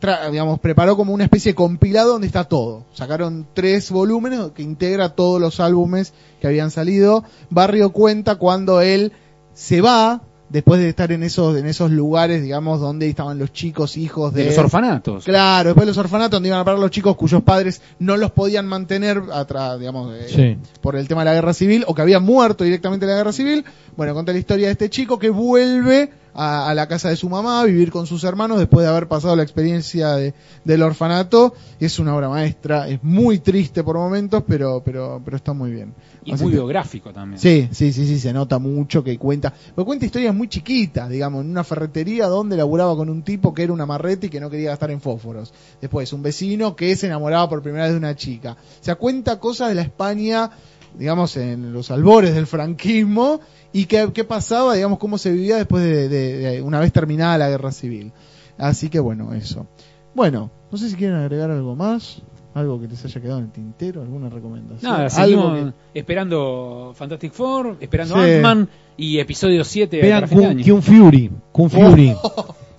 tra- 0.00 0.30
digamos, 0.30 0.60
preparó 0.60 0.96
como 0.96 1.12
una 1.12 1.24
especie 1.24 1.50
de 1.52 1.56
compilado 1.56 2.12
donde 2.12 2.28
está 2.28 2.44
todo. 2.44 2.84
Sacaron 2.92 3.46
tres 3.54 3.90
volúmenes 3.90 4.40
que 4.54 4.62
integra 4.62 5.14
todos 5.16 5.40
los 5.40 5.58
álbumes 5.58 6.12
que 6.40 6.46
habían 6.46 6.70
salido. 6.70 7.24
Barrio 7.50 7.90
cuenta 7.92 8.36
cuando 8.36 8.80
él 8.80 9.12
se 9.54 9.80
va, 9.80 10.22
después 10.48 10.80
de 10.80 10.88
estar 10.88 11.12
en 11.12 11.22
esos, 11.22 11.56
en 11.56 11.66
esos 11.66 11.90
lugares, 11.90 12.42
digamos, 12.42 12.80
donde 12.80 13.08
estaban 13.08 13.38
los 13.38 13.52
chicos, 13.52 13.96
hijos 13.96 14.32
de... 14.32 14.44
De 14.44 14.48
los 14.50 14.58
orfanatos. 14.58 15.24
Claro, 15.24 15.68
después 15.70 15.86
los 15.86 15.98
orfanatos 15.98 16.32
donde 16.32 16.48
iban 16.48 16.60
a 16.60 16.64
parar 16.64 16.80
los 16.80 16.90
chicos 16.90 17.16
cuyos 17.16 17.42
padres 17.42 17.82
no 17.98 18.16
los 18.16 18.30
podían 18.30 18.66
mantener 18.66 19.22
atrás, 19.32 19.78
digamos, 19.78 20.14
eh, 20.14 20.26
Sí. 20.28 20.56
por 20.80 20.96
el 20.96 21.06
tema 21.08 21.22
de 21.22 21.26
la 21.26 21.34
guerra 21.34 21.52
civil 21.54 21.84
o 21.86 21.94
que 21.94 22.02
había 22.02 22.20
muerto 22.20 22.64
directamente 22.64 23.04
en 23.06 23.10
la 23.10 23.16
guerra 23.18 23.32
civil. 23.32 23.64
Bueno, 23.96 24.14
cuenta 24.14 24.32
la 24.32 24.38
historia 24.38 24.66
de 24.66 24.72
este 24.72 24.88
chico 24.90 25.18
que 25.18 25.30
vuelve 25.30 26.10
a, 26.40 26.68
a 26.70 26.74
la 26.74 26.86
casa 26.86 27.08
de 27.08 27.16
su 27.16 27.28
mamá 27.28 27.60
a 27.60 27.64
vivir 27.64 27.90
con 27.90 28.06
sus 28.06 28.22
hermanos 28.22 28.58
después 28.58 28.84
de 28.84 28.90
haber 28.90 29.08
pasado 29.08 29.34
la 29.34 29.42
experiencia 29.42 30.10
de- 30.14 30.34
del 30.64 30.82
orfanato. 30.82 31.52
Es 31.80 31.98
una 31.98 32.14
obra 32.14 32.28
maestra, 32.28 32.88
es 32.88 33.02
muy 33.02 33.40
triste 33.40 33.82
por 33.82 33.96
momentos, 33.96 34.44
pero, 34.46 34.80
pero, 34.84 35.20
pero 35.24 35.36
está 35.36 35.52
muy 35.52 35.72
bien. 35.72 35.94
Y 36.24 36.32
Así 36.32 36.44
muy 36.44 36.52
que- 36.52 36.58
biográfico 36.58 37.12
también. 37.12 37.40
Sí, 37.40 37.68
sí, 37.72 37.92
sí, 37.92 38.06
sí, 38.06 38.20
se 38.20 38.32
nota 38.32 38.58
mucho 38.58 39.02
que 39.02 39.18
cuenta. 39.18 39.52
Porque 39.74 39.86
cuenta 39.86 40.06
historias 40.06 40.34
muy 40.34 40.48
chiquitas, 40.48 41.08
digamos, 41.08 41.44
en 41.44 41.50
una 41.50 41.64
ferretería 41.64 42.26
donde 42.28 42.56
laburaba 42.56 42.94
con 42.94 43.10
un 43.10 43.22
tipo 43.22 43.52
que 43.52 43.64
era 43.64 43.72
un 43.72 43.80
amarrete 43.80 44.28
y 44.28 44.30
que 44.30 44.38
no 44.40 44.48
quería 44.48 44.70
gastar 44.70 44.90
en 44.92 45.00
fósforos. 45.00 45.52
Después, 45.80 46.12
un 46.12 46.22
vecino 46.22 46.76
que 46.76 46.94
se 46.94 47.06
enamoraba 47.06 47.48
por 47.48 47.62
primera 47.62 47.84
vez 47.84 47.92
de 47.92 47.98
una 47.98 48.14
chica. 48.14 48.52
O 48.80 48.84
sea, 48.84 48.94
cuenta 48.94 49.40
cosas 49.40 49.70
de 49.70 49.74
la 49.74 49.82
España, 49.82 50.50
digamos, 50.98 51.36
en 51.36 51.72
los 51.72 51.90
albores 51.90 52.34
del 52.34 52.46
franquismo 52.46 53.40
y 53.72 53.84
qué, 53.86 54.10
qué 54.14 54.24
pasaba, 54.24 54.74
digamos, 54.74 54.98
cómo 54.98 55.18
se 55.18 55.30
vivía 55.32 55.56
después 55.56 55.82
de, 55.82 56.08
de- 56.08 56.38
de 56.38 56.62
una 56.62 56.80
vez 56.80 56.92
terminada 56.92 57.38
la 57.38 57.48
guerra 57.50 57.70
civil. 57.72 58.12
Así 58.56 58.88
que 58.88 58.98
bueno, 59.00 59.34
eso. 59.34 59.66
Bueno, 60.14 60.50
no 60.72 60.78
sé 60.78 60.88
si 60.90 60.96
quieren 60.96 61.16
agregar 61.16 61.50
algo 61.50 61.76
más. 61.76 62.22
Algo 62.54 62.80
que 62.80 62.88
les 62.88 63.04
haya 63.04 63.20
quedado 63.20 63.38
en 63.38 63.44
el 63.44 63.52
tintero, 63.52 64.00
alguna 64.02 64.28
recomendación. 64.30 64.90
Nada, 64.90 65.04
algo 65.04 65.10
seguimos 65.10 65.74
esperando 65.94 66.92
Fantastic 66.96 67.32
Four, 67.32 67.76
esperando 67.80 68.14
Sí. 68.16 68.20
Ant-Man 68.32 68.68
y 68.96 69.18
episodio 69.18 69.62
7 69.62 70.00
Vean 70.02 70.26
Kung, 70.28 70.82
Fury. 70.82 71.30
Kung 71.52 71.70
Fury. 71.70 72.16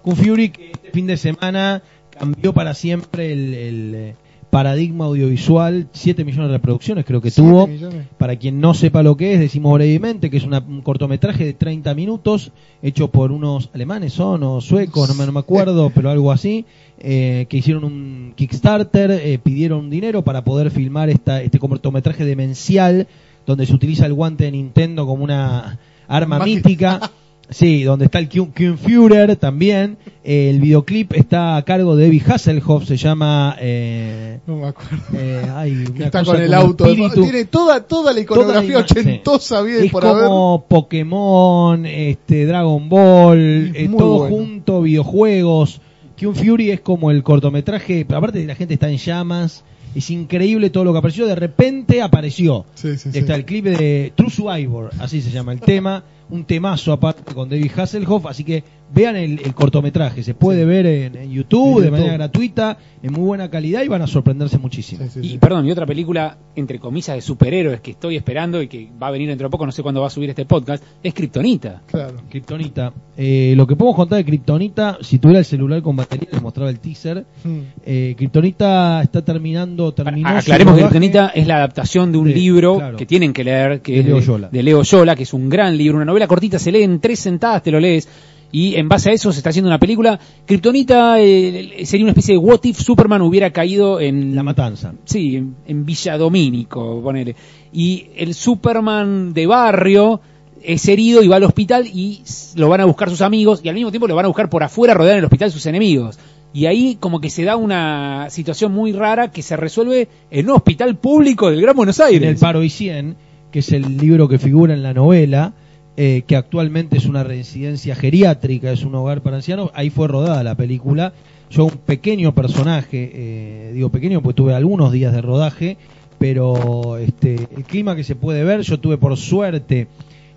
Kung 0.02 0.16
Fury 0.18 0.50
que 0.50 0.72
este 0.72 0.92
fin 0.92 1.08
de 1.08 1.16
semana 1.16 1.82
cambió 2.10 2.52
para 2.54 2.74
siempre 2.74 3.32
el, 3.32 3.54
el, 3.54 3.96
eh, 3.96 4.16
paradigma 4.50 5.06
audiovisual. 5.06 5.88
7 5.94 6.26
millones 6.26 6.48
de 6.50 6.54
reproducciones 6.58 7.06
creo 7.06 7.22
que 7.22 7.32
tuvo. 7.32 7.68
millones. 7.68 8.08
Para 8.18 8.36
quien 8.36 8.60
no 8.60 8.74
sepa 8.74 9.04
lo 9.04 9.16
que 9.18 9.34
es, 9.34 9.40
decimos 9.40 9.74
brevemente 9.76 10.30
que 10.30 10.38
es 10.38 10.44
una- 10.44 10.60
un 10.60 10.82
cortometraje 10.82 11.46
de 11.46 11.54
30 11.54 11.94
minutos 11.94 12.52
hecho 12.82 13.10
por 13.10 13.32
unos 13.32 13.70
alemanes 13.74 14.14
son 14.14 14.44
o 14.44 14.62
suecos, 14.62 15.08
no 15.10 15.16
me, 15.16 15.26
no 15.26 15.32
me 15.34 15.40
acuerdo, 15.40 15.90
pero 15.96 16.10
algo 16.10 16.32
así, 16.32 16.66
eh, 17.00 17.46
que 17.50 17.58
hicieron 17.58 17.84
un 17.84 18.34
Kickstarter, 18.36 19.12
eh, 19.12 19.40
pidieron 19.42 19.90
dinero 19.90 20.24
para 20.24 20.44
poder 20.44 20.72
filmar 20.72 21.10
esta, 21.10 21.42
este 21.44 21.60
cortometraje 21.60 22.26
demencial 22.26 23.08
donde 23.46 23.66
se 23.66 23.74
utiliza 23.74 24.06
el 24.06 24.14
guante 24.14 24.46
de 24.46 24.52
Nintendo 24.52 25.06
como 25.06 25.24
una 25.24 25.80
arma 26.08 26.40
Mágica. 26.40 26.56
mítica. 26.68 27.12
Sí, 27.52 27.82
donde 27.84 28.06
está 28.06 28.20
el 28.20 28.30
Kung 28.30 28.52
Führer 28.78 29.36
también. 29.36 29.98
Eh, 30.24 30.52
el 30.52 30.60
videoclip 30.62 31.14
está 31.14 31.56
a 31.58 31.66
cargo 31.66 31.96
de 31.96 32.04
Debbie 32.06 32.22
Hasselhoff, 32.28 32.86
se 32.86 32.96
llama... 32.96 33.56
Eh, 33.60 34.40
No 34.46 34.58
me 34.58 34.68
acuerdo. 34.68 34.98
eh, 35.18 35.42
ay, 35.56 35.84
Que 35.86 35.92
una 35.94 36.06
está 36.06 36.20
cosa 36.20 36.34
con 36.34 36.42
el 36.42 36.54
auto. 36.54 36.86
espíritu. 36.86 37.24
Tiene 37.24 37.46
toda, 37.46 37.82
toda 37.88 38.14
la 38.14 38.20
iconografía 38.20 38.84
Toda 38.84 38.86
la 38.96 39.02
ochentosa 39.02 39.62
bien 39.64 39.86
es 39.86 39.92
por 39.92 40.06
haber. 40.06 40.26
como 40.26 40.66
Pokémon, 40.68 41.86
este 41.86 42.46
Dragon 42.46 42.88
Ball, 42.88 43.72
eh, 43.76 43.90
todo 43.98 44.20
bueno. 44.20 44.36
junto, 44.36 44.82
videojuegos. 44.84 45.82
Kung 46.20 46.36
Fury 46.36 46.72
es 46.72 46.82
como 46.82 47.12
el 47.12 47.24
cortometraje, 47.24 48.06
aparte 48.14 48.46
la 48.46 48.54
gente 48.56 48.74
está 48.76 48.90
en 48.90 48.98
llamas, 48.98 49.64
es 49.96 50.10
increíble 50.12 50.70
todo 50.70 50.84
lo 50.84 50.92
que 50.92 51.00
apareció, 51.00 51.26
de 51.26 51.36
repente 51.36 52.02
apareció. 52.02 52.66
Sí, 52.76 52.98
sí, 52.98 53.10
sí. 53.12 53.20
Está 53.20 53.36
el 53.36 53.46
clip 53.46 53.66
de 53.66 54.12
True 54.16 54.30
Survivor, 54.30 54.92
así 55.00 55.22
se 55.22 55.32
llama 55.32 55.54
el 55.54 55.62
tema, 55.62 56.04
un 56.30 56.46
temazo 56.46 56.94
aparte 56.94 57.34
con 57.34 57.50
David 57.50 57.72
Hasselhoff, 57.76 58.26
así 58.28 58.44
que 58.44 58.64
vean 58.92 59.16
el, 59.16 59.40
el 59.46 59.54
cortometraje, 59.54 60.24
se 60.24 60.34
puede 60.34 60.66
ver 60.66 60.86
en, 60.88 61.16
en 61.16 61.32
YouTube 61.32 61.78
En 61.78 61.84
de 61.86 61.92
manera 61.92 62.14
gratuita, 62.14 62.78
en 63.04 63.14
muy 63.14 63.22
buena 63.24 63.48
calidad 63.50 63.84
y 63.84 63.88
van 63.88 64.02
a 64.02 64.08
sorprenderse 64.08 64.58
muchísimo. 64.58 65.04
Sí, 65.04 65.10
sí, 65.14 65.20
Y 65.22 65.30
sí. 65.32 65.38
perdón, 65.38 65.68
y 65.68 65.72
otra 65.72 65.86
película, 65.86 66.38
entre 66.56 66.80
comillas, 66.80 67.16
de 67.16 67.22
superhéroes 67.22 67.82
que 67.82 67.92
estoy 67.92 68.16
esperando 68.16 68.62
y 68.64 68.68
que 68.68 68.90
va 69.02 69.08
a 69.08 69.12
venir 69.12 69.28
dentro 69.30 69.48
de 69.48 69.52
poco, 69.52 69.66
no 69.66 69.72
sé 69.72 69.84
cuándo 69.84 70.02
va 70.02 70.08
a 70.08 70.10
subir 70.10 70.30
este 70.32 70.46
podcast, 70.46 70.84
es 71.04 71.14
Kryptonita. 71.14 71.84
Claro. 71.86 72.16
Kryptonita. 72.30 72.92
Eh, 73.16 73.54
lo 73.56 73.68
que 73.68 73.76
podemos 73.76 73.96
contar 73.96 74.18
de 74.18 74.26
Kryptonita, 74.26 74.98
si 75.02 75.20
tuviera 75.20 75.40
el 75.40 75.46
celular 75.46 75.82
con 75.84 75.96
batería, 75.96 76.30
les 76.32 76.42
mostraba 76.42 76.70
el 76.72 76.80
teaser. 76.80 77.26
Mm. 77.44 77.60
Eh, 77.86 78.16
Kryptonita 78.18 79.02
está 79.04 79.24
terminando, 79.24 79.94
terminó 79.94 80.30
su 80.30 80.36
Aclaremos 80.38 80.74
que. 80.76 80.82
Kryptonita 80.82 81.28
es 81.30 81.46
la 81.46 81.58
adaptación 81.58 82.12
de 82.12 82.18
un 82.18 82.32
libro 82.32 82.78
claro. 82.78 82.98
que 82.98 83.06
tienen 83.06 83.34
que 83.34 83.44
leer, 83.44 83.82
que 83.82 83.92
De 83.94 84.00
es 84.00 84.06
Leo 84.08 84.20
Yola. 84.20 84.50
de 84.50 84.64
Leo 84.64 84.82
Yola, 84.82 85.16
que 85.16 85.24
es 85.24 85.34
un 85.34 85.48
gran 85.50 85.78
libro, 85.78 85.98
una 85.98 86.06
novela 86.06 86.19
cortita, 86.28 86.60
se 86.60 86.72
lee 86.72 86.84
en 86.84 87.00
tres 87.00 87.20
sentadas, 87.20 87.64
te 87.64 87.72
lo 87.72 87.80
lees. 87.80 88.08
Y 88.52 88.76
en 88.76 88.90
base 88.90 89.12
a 89.12 89.14
eso 89.14 89.32
se 89.32 89.40
está 89.40 89.52
haciendo 89.52 89.70
una 89.70 89.78
película. 89.78 90.20
Kryptonita 90.46 91.20
eh, 91.20 91.86
sería 91.86 92.06
una 92.06 92.12
especie 92.12 92.34
de 92.34 92.40
what 92.40 92.62
if 92.64 92.80
Superman 92.80 93.22
hubiera 93.22 93.52
caído 93.52 94.00
en 94.00 94.36
La 94.36 94.42
matanza. 94.42 94.94
Sí, 95.06 95.36
en, 95.36 95.56
en 95.68 95.86
Villa 95.86 96.18
Domínico, 96.18 97.00
ponele. 97.02 97.36
Y 97.72 98.08
el 98.16 98.34
Superman 98.34 99.34
de 99.34 99.46
barrio 99.46 100.20
es 100.64 100.88
herido 100.88 101.24
y 101.24 101.28
va 101.28 101.38
al 101.38 101.44
hospital 101.44 101.88
y 101.88 102.22
lo 102.56 102.70
van 102.70 102.82
a 102.82 102.86
buscar 102.86 103.10
sus 103.10 103.22
amigos 103.22 103.62
y 103.64 103.70
al 103.70 103.76
mismo 103.76 103.92
tiempo 103.92 104.08
lo 104.08 104.16
van 104.16 104.26
a 104.26 104.30
buscar 104.30 104.50
por 104.50 104.64
afuera, 104.64 104.94
rodear 104.94 105.18
el 105.18 105.24
hospital 105.24 105.52
sus 105.52 105.66
enemigos. 105.66 106.18
Y 106.52 106.66
ahí 106.66 106.98
como 107.00 107.22
que 107.22 107.30
se 107.30 107.44
da 107.44 107.56
una 107.56 108.28
situación 108.30 108.72
muy 108.72 108.92
rara 108.92 109.32
que 109.32 109.44
se 109.44 109.56
resuelve 109.56 110.08
en 110.32 110.50
un 110.50 110.56
hospital 110.56 110.98
público 110.98 111.52
del 111.52 111.62
Gran 111.62 111.76
Buenos 111.76 112.00
Aires. 112.00 112.24
En 112.24 112.30
el 112.30 112.38
Paro 112.38 112.64
y 112.64 112.70
100, 112.70 113.16
que 113.52 113.60
es 113.60 113.72
el 113.72 113.98
libro 113.98 114.28
que 114.28 114.40
figura 114.40 114.74
en 114.74 114.82
la 114.82 114.94
novela, 114.94 115.54
eh, 116.02 116.24
que 116.26 116.38
actualmente 116.38 116.96
es 116.96 117.08
una 117.08 117.26
residencia 117.26 117.94
geriátrica, 117.94 118.72
es 118.72 118.86
un 118.86 118.96
hogar 118.96 119.20
para 119.20 119.36
ancianos, 119.36 119.70
ahí 119.74 119.90
fue 119.90 120.08
rodada 120.08 120.42
la 120.46 120.56
película. 120.56 121.12
Yo 121.52 121.66
un 121.66 121.72
pequeño 121.72 122.34
personaje, 122.34 123.12
eh, 123.14 123.72
digo 123.74 123.90
pequeño 123.90 124.22
porque 124.22 124.38
tuve 124.38 124.54
algunos 124.56 124.94
días 124.94 125.12
de 125.12 125.22
rodaje, 125.22 125.76
pero 126.18 126.96
este, 126.96 127.36
el 127.54 127.66
clima 127.66 127.98
que 127.98 128.06
se 128.06 128.16
puede 128.16 128.46
ver, 128.46 128.62
yo 128.62 128.80
tuve 128.80 128.98
por 128.98 129.18
suerte, 129.18 129.88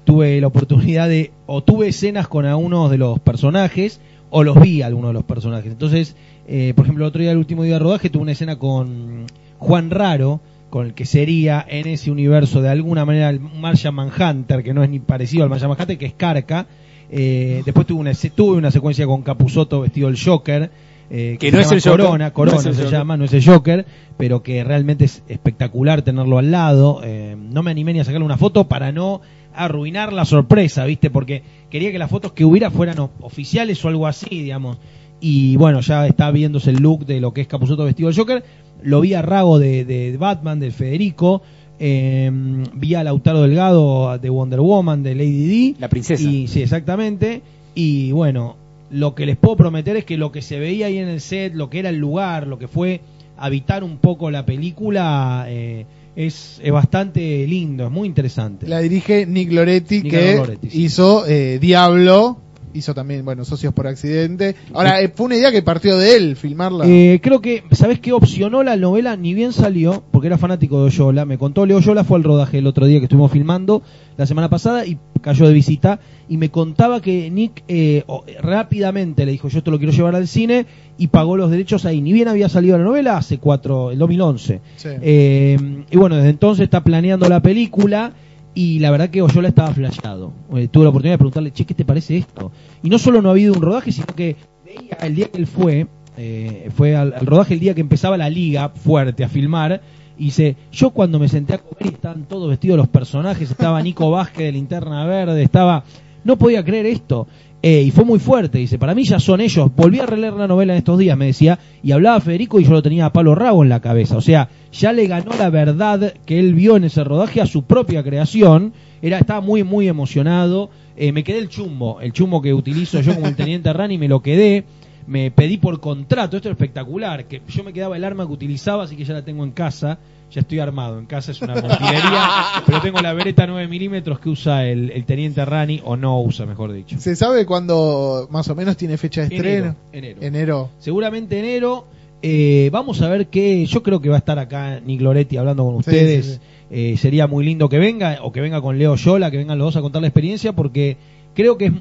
tuve 0.02 0.40
la 0.40 0.48
oportunidad 0.48 1.08
de, 1.08 1.30
o 1.46 1.62
tuve 1.62 1.86
escenas 1.86 2.26
con 2.26 2.44
algunos 2.44 2.90
de 2.90 2.98
los 2.98 3.20
personajes, 3.20 4.00
o 4.30 4.42
los 4.42 4.60
vi 4.60 4.82
a 4.82 4.86
algunos 4.86 5.10
de 5.10 5.14
los 5.14 5.24
personajes. 5.24 5.70
Entonces, 5.70 6.16
eh, 6.48 6.72
por 6.74 6.86
ejemplo, 6.86 7.04
el 7.04 7.08
otro 7.10 7.22
día, 7.22 7.30
el 7.30 7.38
último 7.38 7.62
día 7.62 7.74
de 7.74 7.78
rodaje, 7.78 8.10
tuve 8.10 8.22
una 8.22 8.32
escena 8.32 8.58
con 8.58 9.26
Juan 9.60 9.90
Raro, 9.90 10.40
con 10.72 10.86
el 10.86 10.94
que 10.94 11.04
sería 11.04 11.62
en 11.68 11.86
ese 11.86 12.10
universo 12.10 12.62
de 12.62 12.70
alguna 12.70 13.04
manera 13.04 13.28
el 13.28 13.40
Martian 13.40 13.94
Manhunter, 13.94 14.62
que 14.62 14.72
no 14.72 14.82
es 14.82 14.88
ni 14.88 15.00
parecido 15.00 15.44
al 15.44 15.50
Martian 15.50 15.68
Manhunter, 15.68 15.98
que 15.98 16.06
es 16.06 16.14
Carca. 16.14 16.66
Eh, 17.10 17.60
después 17.66 17.86
tuve 17.86 18.00
una, 18.00 18.12
tuve 18.34 18.56
una 18.56 18.70
secuencia 18.70 19.04
con 19.04 19.20
Capuzoto 19.20 19.82
vestido 19.82 20.08
el 20.08 20.18
Joker. 20.18 20.70
Eh, 21.10 21.36
Que 21.38 21.52
no 21.52 21.58
es 21.60 21.70
el 21.70 21.82
Joker. 21.82 22.06
Corona, 22.06 22.32
Corona 22.32 22.54
No 22.54 22.60
es 22.60 22.66
el 22.68 22.74
se 22.74 22.82
Joker. 22.84 22.98
llama, 22.98 23.16
no 23.18 23.26
es 23.26 23.34
el 23.34 23.44
Joker, 23.44 23.84
pero 24.16 24.42
que 24.42 24.64
realmente 24.64 25.04
es 25.04 25.22
espectacular 25.28 26.00
tenerlo 26.00 26.38
al 26.38 26.50
lado. 26.50 27.02
Eh, 27.04 27.36
no 27.38 27.62
me 27.62 27.70
animé 27.70 27.92
ni 27.92 28.00
a 28.00 28.04
sacarle 28.04 28.24
una 28.24 28.38
foto 28.38 28.66
para 28.66 28.92
no 28.92 29.20
arruinar 29.54 30.10
la 30.14 30.24
sorpresa, 30.24 30.86
¿viste? 30.86 31.10
Porque 31.10 31.42
quería 31.68 31.92
que 31.92 31.98
las 31.98 32.08
fotos 32.08 32.32
que 32.32 32.46
hubiera 32.46 32.70
fueran 32.70 32.96
oficiales 33.20 33.84
o 33.84 33.88
algo 33.88 34.06
así, 34.06 34.26
digamos. 34.42 34.78
Y 35.20 35.54
bueno, 35.56 35.80
ya 35.82 36.06
está 36.06 36.30
viéndose 36.30 36.70
el 36.70 36.76
look 36.78 37.04
de 37.04 37.20
lo 37.20 37.34
que 37.34 37.42
es 37.42 37.46
Capuzoto 37.46 37.84
vestido 37.84 38.08
del 38.08 38.16
Joker. 38.16 38.42
Lo 38.84 39.00
vi 39.00 39.14
a 39.14 39.22
Rago 39.22 39.58
de, 39.58 39.84
de 39.84 40.16
Batman, 40.16 40.60
del 40.60 40.72
Federico. 40.72 41.42
Eh, 41.78 42.30
vi 42.74 42.94
a 42.94 43.02
Lautaro 43.02 43.42
Delgado 43.42 44.16
de 44.18 44.30
Wonder 44.30 44.60
Woman, 44.60 45.02
de 45.02 45.14
Lady 45.14 45.46
D. 45.72 45.76
La 45.80 45.88
princesa. 45.88 46.22
Y, 46.22 46.46
sí, 46.46 46.62
exactamente. 46.62 47.42
Y 47.74 48.12
bueno, 48.12 48.56
lo 48.90 49.14
que 49.14 49.26
les 49.26 49.36
puedo 49.36 49.56
prometer 49.56 49.96
es 49.96 50.04
que 50.04 50.16
lo 50.16 50.30
que 50.30 50.42
se 50.42 50.58
veía 50.58 50.86
ahí 50.86 50.98
en 50.98 51.08
el 51.08 51.20
set, 51.20 51.54
lo 51.54 51.70
que 51.70 51.78
era 51.80 51.88
el 51.88 51.96
lugar, 51.96 52.46
lo 52.46 52.58
que 52.58 52.68
fue 52.68 53.00
habitar 53.36 53.82
un 53.82 53.96
poco 53.96 54.30
la 54.30 54.46
película, 54.46 55.46
eh, 55.48 55.86
es, 56.14 56.60
es 56.62 56.72
bastante 56.72 57.46
lindo, 57.46 57.86
es 57.86 57.90
muy 57.90 58.06
interesante. 58.06 58.68
La 58.68 58.80
dirige 58.80 59.26
Nick 59.26 59.50
Loretti, 59.50 60.02
Nick 60.02 60.12
que 60.12 60.36
Loretti, 60.36 60.70
sí. 60.70 60.82
hizo 60.82 61.26
eh, 61.26 61.58
Diablo, 61.58 62.38
hizo 62.74 62.94
también, 62.94 63.24
bueno, 63.24 63.44
Socios 63.44 63.72
por 63.74 63.86
Accidente. 63.86 64.54
Ahora, 64.72 65.00
eh, 65.00 65.12
fue 65.14 65.26
una 65.26 65.36
idea 65.36 65.50
que 65.52 65.62
partió 65.62 65.96
de 65.98 66.16
él, 66.16 66.36
filmarla. 66.36 66.84
Eh, 66.86 67.20
creo 67.22 67.40
que, 67.40 67.64
¿sabés 67.72 68.00
qué 68.00 68.12
opcionó 68.12 68.62
la 68.62 68.76
novela? 68.76 69.16
Ni 69.16 69.34
bien 69.34 69.52
salió, 69.52 70.02
porque 70.10 70.28
era 70.28 70.38
fanático 70.38 70.78
de 70.80 70.86
Oyola. 70.86 71.24
Me 71.24 71.38
contó 71.38 71.66
Leo 71.66 71.78
Oyola, 71.78 72.04
fue 72.04 72.18
al 72.18 72.24
rodaje 72.24 72.58
el 72.58 72.66
otro 72.66 72.86
día 72.86 72.98
que 72.98 73.04
estuvimos 73.04 73.30
filmando 73.32 73.82
la 74.16 74.26
semana 74.26 74.48
pasada 74.50 74.84
y 74.86 74.98
cayó 75.20 75.46
de 75.46 75.54
visita. 75.54 76.00
Y 76.28 76.36
me 76.36 76.50
contaba 76.50 77.00
que 77.00 77.30
Nick 77.30 77.62
eh, 77.68 78.04
o- 78.06 78.24
rápidamente 78.40 79.26
le 79.26 79.32
dijo: 79.32 79.48
Yo 79.48 79.58
esto 79.58 79.70
lo 79.70 79.78
quiero 79.78 79.92
llevar 79.92 80.14
al 80.14 80.28
cine 80.28 80.66
y 80.98 81.08
pagó 81.08 81.36
los 81.36 81.50
derechos 81.50 81.84
ahí. 81.84 82.00
Ni 82.00 82.12
bien 82.12 82.28
había 82.28 82.48
salido 82.48 82.78
la 82.78 82.84
novela 82.84 83.16
hace 83.16 83.38
cuatro, 83.38 83.90
el 83.90 83.98
2011. 83.98 84.60
Sí. 84.76 84.88
Eh, 85.02 85.84
y 85.90 85.96
bueno, 85.96 86.16
desde 86.16 86.30
entonces 86.30 86.64
está 86.64 86.82
planeando 86.84 87.28
la 87.28 87.40
película 87.40 88.12
y 88.54 88.78
la 88.80 88.90
verdad 88.90 89.10
que 89.10 89.22
Oyola 89.22 89.48
estaba 89.48 89.72
flasheado. 89.72 90.32
Eh, 90.54 90.68
tuve 90.68 90.84
la 90.84 90.90
oportunidad 90.90 91.14
de 91.14 91.18
preguntarle, 91.18 91.52
che, 91.52 91.64
¿qué 91.64 91.74
te 91.74 91.84
parece 91.84 92.16
esto? 92.18 92.52
Y 92.82 92.90
no 92.90 92.98
solo 92.98 93.22
no 93.22 93.28
ha 93.30 93.32
habido 93.32 93.54
un 93.54 93.62
rodaje, 93.62 93.92
sino 93.92 94.06
que 94.06 94.36
veía 94.64 94.96
el 95.00 95.14
día 95.14 95.30
que 95.30 95.38
él 95.38 95.46
fue, 95.46 95.86
eh, 96.16 96.70
fue 96.74 96.94
al, 96.96 97.14
rodaje 97.20 97.54
el 97.54 97.60
día 97.60 97.74
que 97.74 97.80
empezaba 97.80 98.16
la 98.16 98.28
liga 98.28 98.68
fuerte 98.68 99.24
a 99.24 99.28
filmar, 99.28 99.80
y 100.18 100.26
dice, 100.26 100.56
yo 100.70 100.90
cuando 100.90 101.18
me 101.18 101.28
senté 101.28 101.54
a 101.54 101.58
comer 101.58 101.94
estaban 101.94 102.24
todos 102.24 102.50
vestidos 102.50 102.76
los 102.76 102.88
personajes, 102.88 103.50
estaba 103.50 103.82
Nico 103.82 104.10
Vázquez 104.10 104.46
de 104.46 104.52
Linterna 104.52 105.06
Verde, 105.06 105.42
estaba... 105.42 105.84
No 106.24 106.36
podía 106.38 106.64
creer 106.64 106.86
esto. 106.86 107.26
Eh, 107.64 107.82
y 107.82 107.92
fue 107.92 108.04
muy 108.04 108.18
fuerte, 108.18 108.58
dice, 108.58 108.76
para 108.76 108.92
mí 108.92 109.04
ya 109.04 109.20
son 109.20 109.40
ellos. 109.40 109.70
Volví 109.76 110.00
a 110.00 110.06
releer 110.06 110.32
la 110.32 110.48
novela 110.48 110.72
en 110.72 110.78
estos 110.78 110.98
días, 110.98 111.16
me 111.16 111.26
decía, 111.26 111.60
y 111.80 111.92
hablaba 111.92 112.20
Federico 112.20 112.58
y 112.58 112.64
yo 112.64 112.72
lo 112.72 112.82
tenía 112.82 113.06
a 113.06 113.12
palo 113.12 113.36
rabo 113.36 113.62
en 113.62 113.68
la 113.68 113.80
cabeza. 113.80 114.16
O 114.16 114.20
sea, 114.20 114.48
ya 114.72 114.92
le 114.92 115.06
ganó 115.06 115.30
la 115.38 115.48
verdad 115.48 116.14
que 116.26 116.40
él 116.40 116.54
vio 116.54 116.76
en 116.76 116.84
ese 116.84 117.04
rodaje 117.04 117.40
a 117.40 117.46
su 117.46 117.62
propia 117.62 118.02
creación. 118.02 118.72
Era, 119.00 119.18
estaba 119.18 119.40
muy, 119.40 119.62
muy 119.62 119.86
emocionado. 119.86 120.70
Eh, 120.96 121.12
me 121.12 121.22
quedé 121.22 121.38
el 121.38 121.48
chumbo, 121.48 122.00
el 122.00 122.12
chumbo 122.12 122.42
que 122.42 122.52
utilizo 122.52 123.00
yo 123.00 123.14
como 123.14 123.28
el 123.28 123.36
teniente 123.36 123.72
Rani, 123.72 123.96
me 123.96 124.08
lo 124.08 124.22
quedé. 124.22 124.64
Me 125.06 125.30
pedí 125.30 125.56
por 125.58 125.80
contrato, 125.80 126.36
esto 126.36 126.48
es 126.48 126.52
espectacular, 126.52 127.26
que 127.26 127.42
yo 127.48 127.64
me 127.64 127.72
quedaba 127.72 127.96
el 127.96 128.04
arma 128.04 128.26
que 128.26 128.32
utilizaba, 128.32 128.84
así 128.84 128.96
que 128.96 129.04
ya 129.04 129.14
la 129.14 129.24
tengo 129.24 129.44
en 129.44 129.50
casa. 129.52 129.98
Ya 130.30 130.40
estoy 130.40 130.60
armado, 130.60 130.98
en 130.98 131.04
casa 131.04 131.30
es 131.32 131.42
una 131.42 131.52
mentirería, 131.52 132.30
pero 132.66 132.80
tengo 132.80 133.00
la 133.02 133.12
Beretta 133.12 133.46
9 133.46 133.68
milímetros 133.68 134.18
que 134.18 134.30
usa 134.30 134.66
el, 134.66 134.90
el 134.90 135.04
teniente 135.04 135.44
Rani, 135.44 135.82
o 135.84 135.94
no 135.96 136.22
usa, 136.22 136.46
mejor 136.46 136.72
dicho. 136.72 136.98
¿Se 136.98 137.14
sabe 137.16 137.44
cuándo 137.44 138.28
más 138.30 138.48
o 138.48 138.54
menos 138.54 138.78
tiene 138.78 138.96
fecha 138.96 139.20
de 139.20 139.34
estreno? 139.34 139.64
Enero, 139.66 139.76
enero. 139.92 140.18
Enero. 140.22 140.70
Seguramente 140.78 141.38
enero. 141.38 141.86
Eh, 142.22 142.70
vamos 142.72 143.02
a 143.02 143.08
ver 143.10 143.26
qué. 143.26 143.66
Yo 143.66 143.82
creo 143.82 144.00
que 144.00 144.08
va 144.08 144.14
a 144.14 144.18
estar 144.18 144.38
acá 144.38 144.80
Nick 144.80 145.02
Loretti 145.02 145.36
hablando 145.36 145.64
con 145.64 145.74
Sí, 145.82 145.90
ustedes. 145.90 146.24
sí, 146.26 146.32
sí. 146.34 146.40
Eh, 146.70 146.96
sería 146.96 147.26
muy 147.26 147.44
lindo 147.44 147.68
que 147.68 147.78
venga, 147.78 148.18
o 148.22 148.32
que 148.32 148.40
venga 148.40 148.62
con 148.62 148.78
Leo 148.78 148.94
Yola, 148.94 149.30
que 149.30 149.36
vengan 149.36 149.58
los 149.58 149.66
dos 149.66 149.76
a 149.76 149.80
contar 149.82 150.00
la 150.00 150.08
experiencia, 150.08 150.54
porque 150.54 150.96
creo 151.34 151.58
que 151.58 151.66
es, 151.66 151.72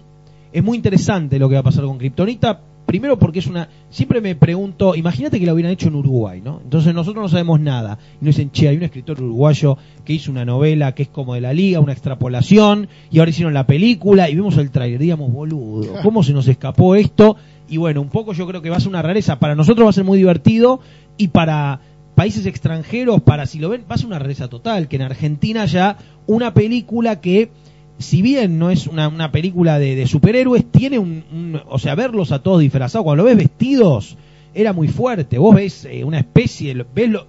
es 0.52 0.62
muy 0.64 0.76
interesante 0.76 1.40
lo 1.40 1.48
que 1.48 1.54
va 1.56 1.62
a 1.62 1.64
pasar 1.64 1.86
con 1.86 1.98
Kryptonita. 1.98 2.60
Primero 2.92 3.18
porque 3.18 3.40
es 3.40 3.48
una... 3.48 3.70
Siempre 3.90 4.20
me 4.20 4.36
pregunto, 4.36 4.96
imagínate 4.96 5.40
que 5.40 5.46
lo 5.46 5.54
hubieran 5.54 5.72
hecho 5.72 5.88
en 5.88 5.96
Uruguay, 5.96 6.42
¿no? 6.44 6.60
Entonces 6.62 6.94
nosotros 6.94 7.24
no 7.24 7.30
sabemos 7.30 7.62
nada. 7.62 7.98
Y 8.22 8.26
nos 8.26 8.36
dicen, 8.36 8.52
che, 8.52 8.68
hay 8.68 8.76
un 8.76 8.84
escritor 8.84 9.22
uruguayo 9.22 9.78
que 10.04 10.12
hizo 10.12 10.30
una 10.30 10.44
novela 10.44 10.94
que 10.94 11.04
es 11.04 11.08
como 11.08 11.36
de 11.36 11.40
la 11.40 11.54
liga, 11.54 11.80
una 11.80 11.94
extrapolación, 11.94 12.90
y 13.10 13.20
ahora 13.20 13.30
hicieron 13.30 13.54
la 13.54 13.66
película 13.66 14.30
y 14.30 14.36
vemos 14.36 14.58
el 14.58 14.72
trailer, 14.72 15.00
digamos, 15.00 15.32
boludo, 15.32 15.88
¿cómo 16.04 16.22
se 16.22 16.34
nos 16.34 16.50
escapó 16.50 16.96
esto? 16.96 17.38
Y 17.70 17.78
bueno, 17.78 18.02
un 18.02 18.10
poco 18.10 18.34
yo 18.34 18.46
creo 18.46 18.62
que 18.62 18.70
va 18.70 18.76
a 18.76 18.82
ser 18.82 18.90
una 18.90 19.02
rareza. 19.02 19.40
Para 19.40 19.56
nosotros 19.56 19.86
va 19.86 19.92
a 19.92 19.94
ser 19.94 20.04
muy 20.04 20.18
divertido 20.18 20.82
y 21.16 21.30
para 21.30 21.80
países 22.16 22.46
extranjeros, 22.46 23.22
para 23.22 23.46
si 23.46 23.60
lo 23.60 23.70
ven, 23.70 23.86
va 23.90 23.96
a 23.96 24.00
ser 24.00 24.08
una 24.08 24.20
rareza 24.20 24.50
total. 24.50 24.90
Que 24.90 24.98
en 24.98 25.04
Argentina 25.04 25.64
ya 25.64 25.96
una 26.28 26.54
película 26.54 27.22
que, 27.22 27.52
si 28.02 28.22
bien 28.22 28.58
no 28.60 28.70
es 28.72 28.88
una, 28.88 29.08
una 29.08 29.32
película 29.32 29.80
de, 29.80 29.96
de 29.96 30.08
superhéroes, 30.08 30.66
tiene 30.72 31.00
un, 31.00 31.24
un- 31.32 31.62
O 31.70 31.80
sea, 31.80 31.96
verlos 31.96 32.32
a 32.32 32.40
todos 32.44 32.60
disfrazados, 32.62 33.04
cuando 33.04 33.24
lo 33.24 33.30
ves 33.30 33.38
vestidos, 33.38 34.18
era 34.54 34.74
muy 34.74 34.88
fuerte. 34.88 35.38
Vos 35.38 35.56
ves 35.56 35.86
eh, 35.86 36.04
una 36.04 36.20
especie, 36.20 36.86
ves 36.94 37.10
lo, 37.10 37.28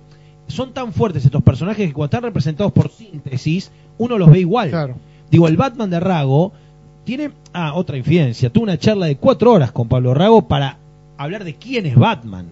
son 0.49 0.73
tan 0.73 0.93
fuertes 0.93 1.25
estos 1.25 1.43
personajes 1.43 1.87
que 1.87 1.93
cuando 1.93 2.07
están 2.17 2.23
representados 2.25 2.73
por 2.73 2.91
síntesis, 2.91 3.71
uno 3.99 4.19
los 4.19 4.31
ve 4.31 4.41
igual. 4.41 4.71
Claro. 4.71 4.95
Digo, 5.31 5.49
el 5.49 5.57
Batman 5.57 5.89
de 5.91 6.01
Rago 6.01 6.53
tiene. 7.05 7.31
Ah, 7.53 7.73
otra 7.75 7.97
infidencia. 7.97 8.51
Tuve 8.51 8.65
una 8.65 8.79
charla 8.79 9.07
de 9.07 9.17
cuatro 9.17 9.53
horas 9.53 9.73
con 9.73 9.89
Pablo 9.89 10.13
Rago 10.15 10.47
para 10.49 10.79
hablar 11.17 11.45
de 11.45 11.55
quién 11.55 11.87
es 11.87 11.95
Batman. 11.97 12.47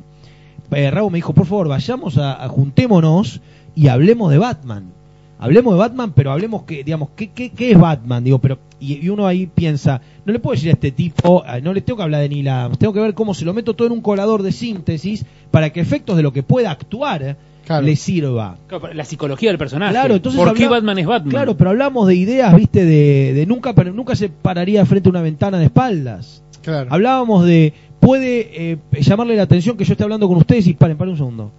Eh, 0.71 0.91
Rago 0.91 1.11
me 1.11 1.19
dijo, 1.19 1.33
por 1.35 1.47
favor, 1.47 1.69
vayamos 1.69 2.17
a, 2.17 2.43
a- 2.45 2.49
juntémonos 2.49 3.41
y 3.75 3.89
hablemos 3.89 4.31
de 4.31 4.39
Batman. 4.39 4.93
Hablemos 5.41 5.75
de 5.75 5.79
Batman, 5.81 6.13
pero 6.15 6.33
hablemos 6.33 6.65
que, 6.65 6.85
digamos, 6.85 7.09
¿qué, 7.17 7.31
qué, 7.31 7.51
qué 7.51 7.73
es 7.73 7.79
Batman? 7.79 8.23
Digo, 8.23 8.39
pero, 8.39 8.59
y, 8.79 9.05
y 9.05 9.09
uno 9.09 9.27
ahí 9.27 9.47
piensa, 9.47 10.01
no 10.25 10.33
le 10.33 10.39
puedo 10.39 10.55
decir 10.55 10.69
a 10.69 10.75
este 10.75 10.93
tipo, 10.93 11.43
eh, 11.47 11.61
no 11.63 11.73
le 11.73 11.81
tengo 11.81 11.97
que 11.97 12.03
hablar 12.03 12.21
de 12.21 12.29
Neil 12.29 12.49
Adams, 12.49 12.79
tengo 12.79 12.93
que 12.93 13.01
ver 13.01 13.15
cómo 13.15 13.33
se 13.35 13.45
lo 13.45 13.55
meto 13.55 13.75
todo 13.75 13.87
en 13.87 13.93
un 13.93 14.01
colador 14.03 14.43
de 14.43 14.53
síntesis 14.53 15.25
para 15.51 15.71
que 15.71 15.81
efectos 15.81 16.17
de 16.17 16.23
lo 16.23 16.33
que 16.33 16.43
pueda 16.43 16.71
actuar 16.71 17.23
eh, 17.23 17.37
Claro. 17.67 17.87
le 17.87 17.95
sirva. 17.95 18.57
Claro, 18.67 18.93
La 18.95 19.05
psicología 19.05 19.51
del 19.51 19.59
personaje. 19.59 19.93
Claro, 19.93 20.17
entonces 20.17 20.41
¿Por 20.41 20.55
qué 20.55 20.67
Batman 20.67 20.99
es 20.99 21.07
Batman? 21.07 21.31
Claro, 21.31 21.57
pero 21.57 21.71
hablamos 21.71 22.09
de 22.09 22.17
ideas, 22.17 22.55
viste, 22.57 22.85
de, 22.85 23.33
de 23.33 23.47
nunca, 23.47 23.75
pero 23.75 23.93
nunca 23.93 24.17
se 24.17 24.29
pararía 24.29 24.85
frente 24.87 25.09
a 25.09 25.11
una 25.11 25.23
ventana 25.23 25.59
de 25.59 25.67
espaldas. 25.67 26.43
Claro. 26.63 26.89
Hablábamos 26.91 27.45
de, 27.47 27.73
puede 28.01 28.73
eh, 28.73 28.79
llamarle 29.01 29.37
la 29.37 29.45
atención 29.45 29.77
que 29.77 29.85
yo 29.85 29.93
esté 29.93 30.03
hablando 30.03 30.27
con 30.27 30.37
ustedes 30.39 30.67
y 30.67 30.75
paren, 30.75 30.97
paren 30.97 31.13
un 31.13 31.19
segundo. 31.19 31.53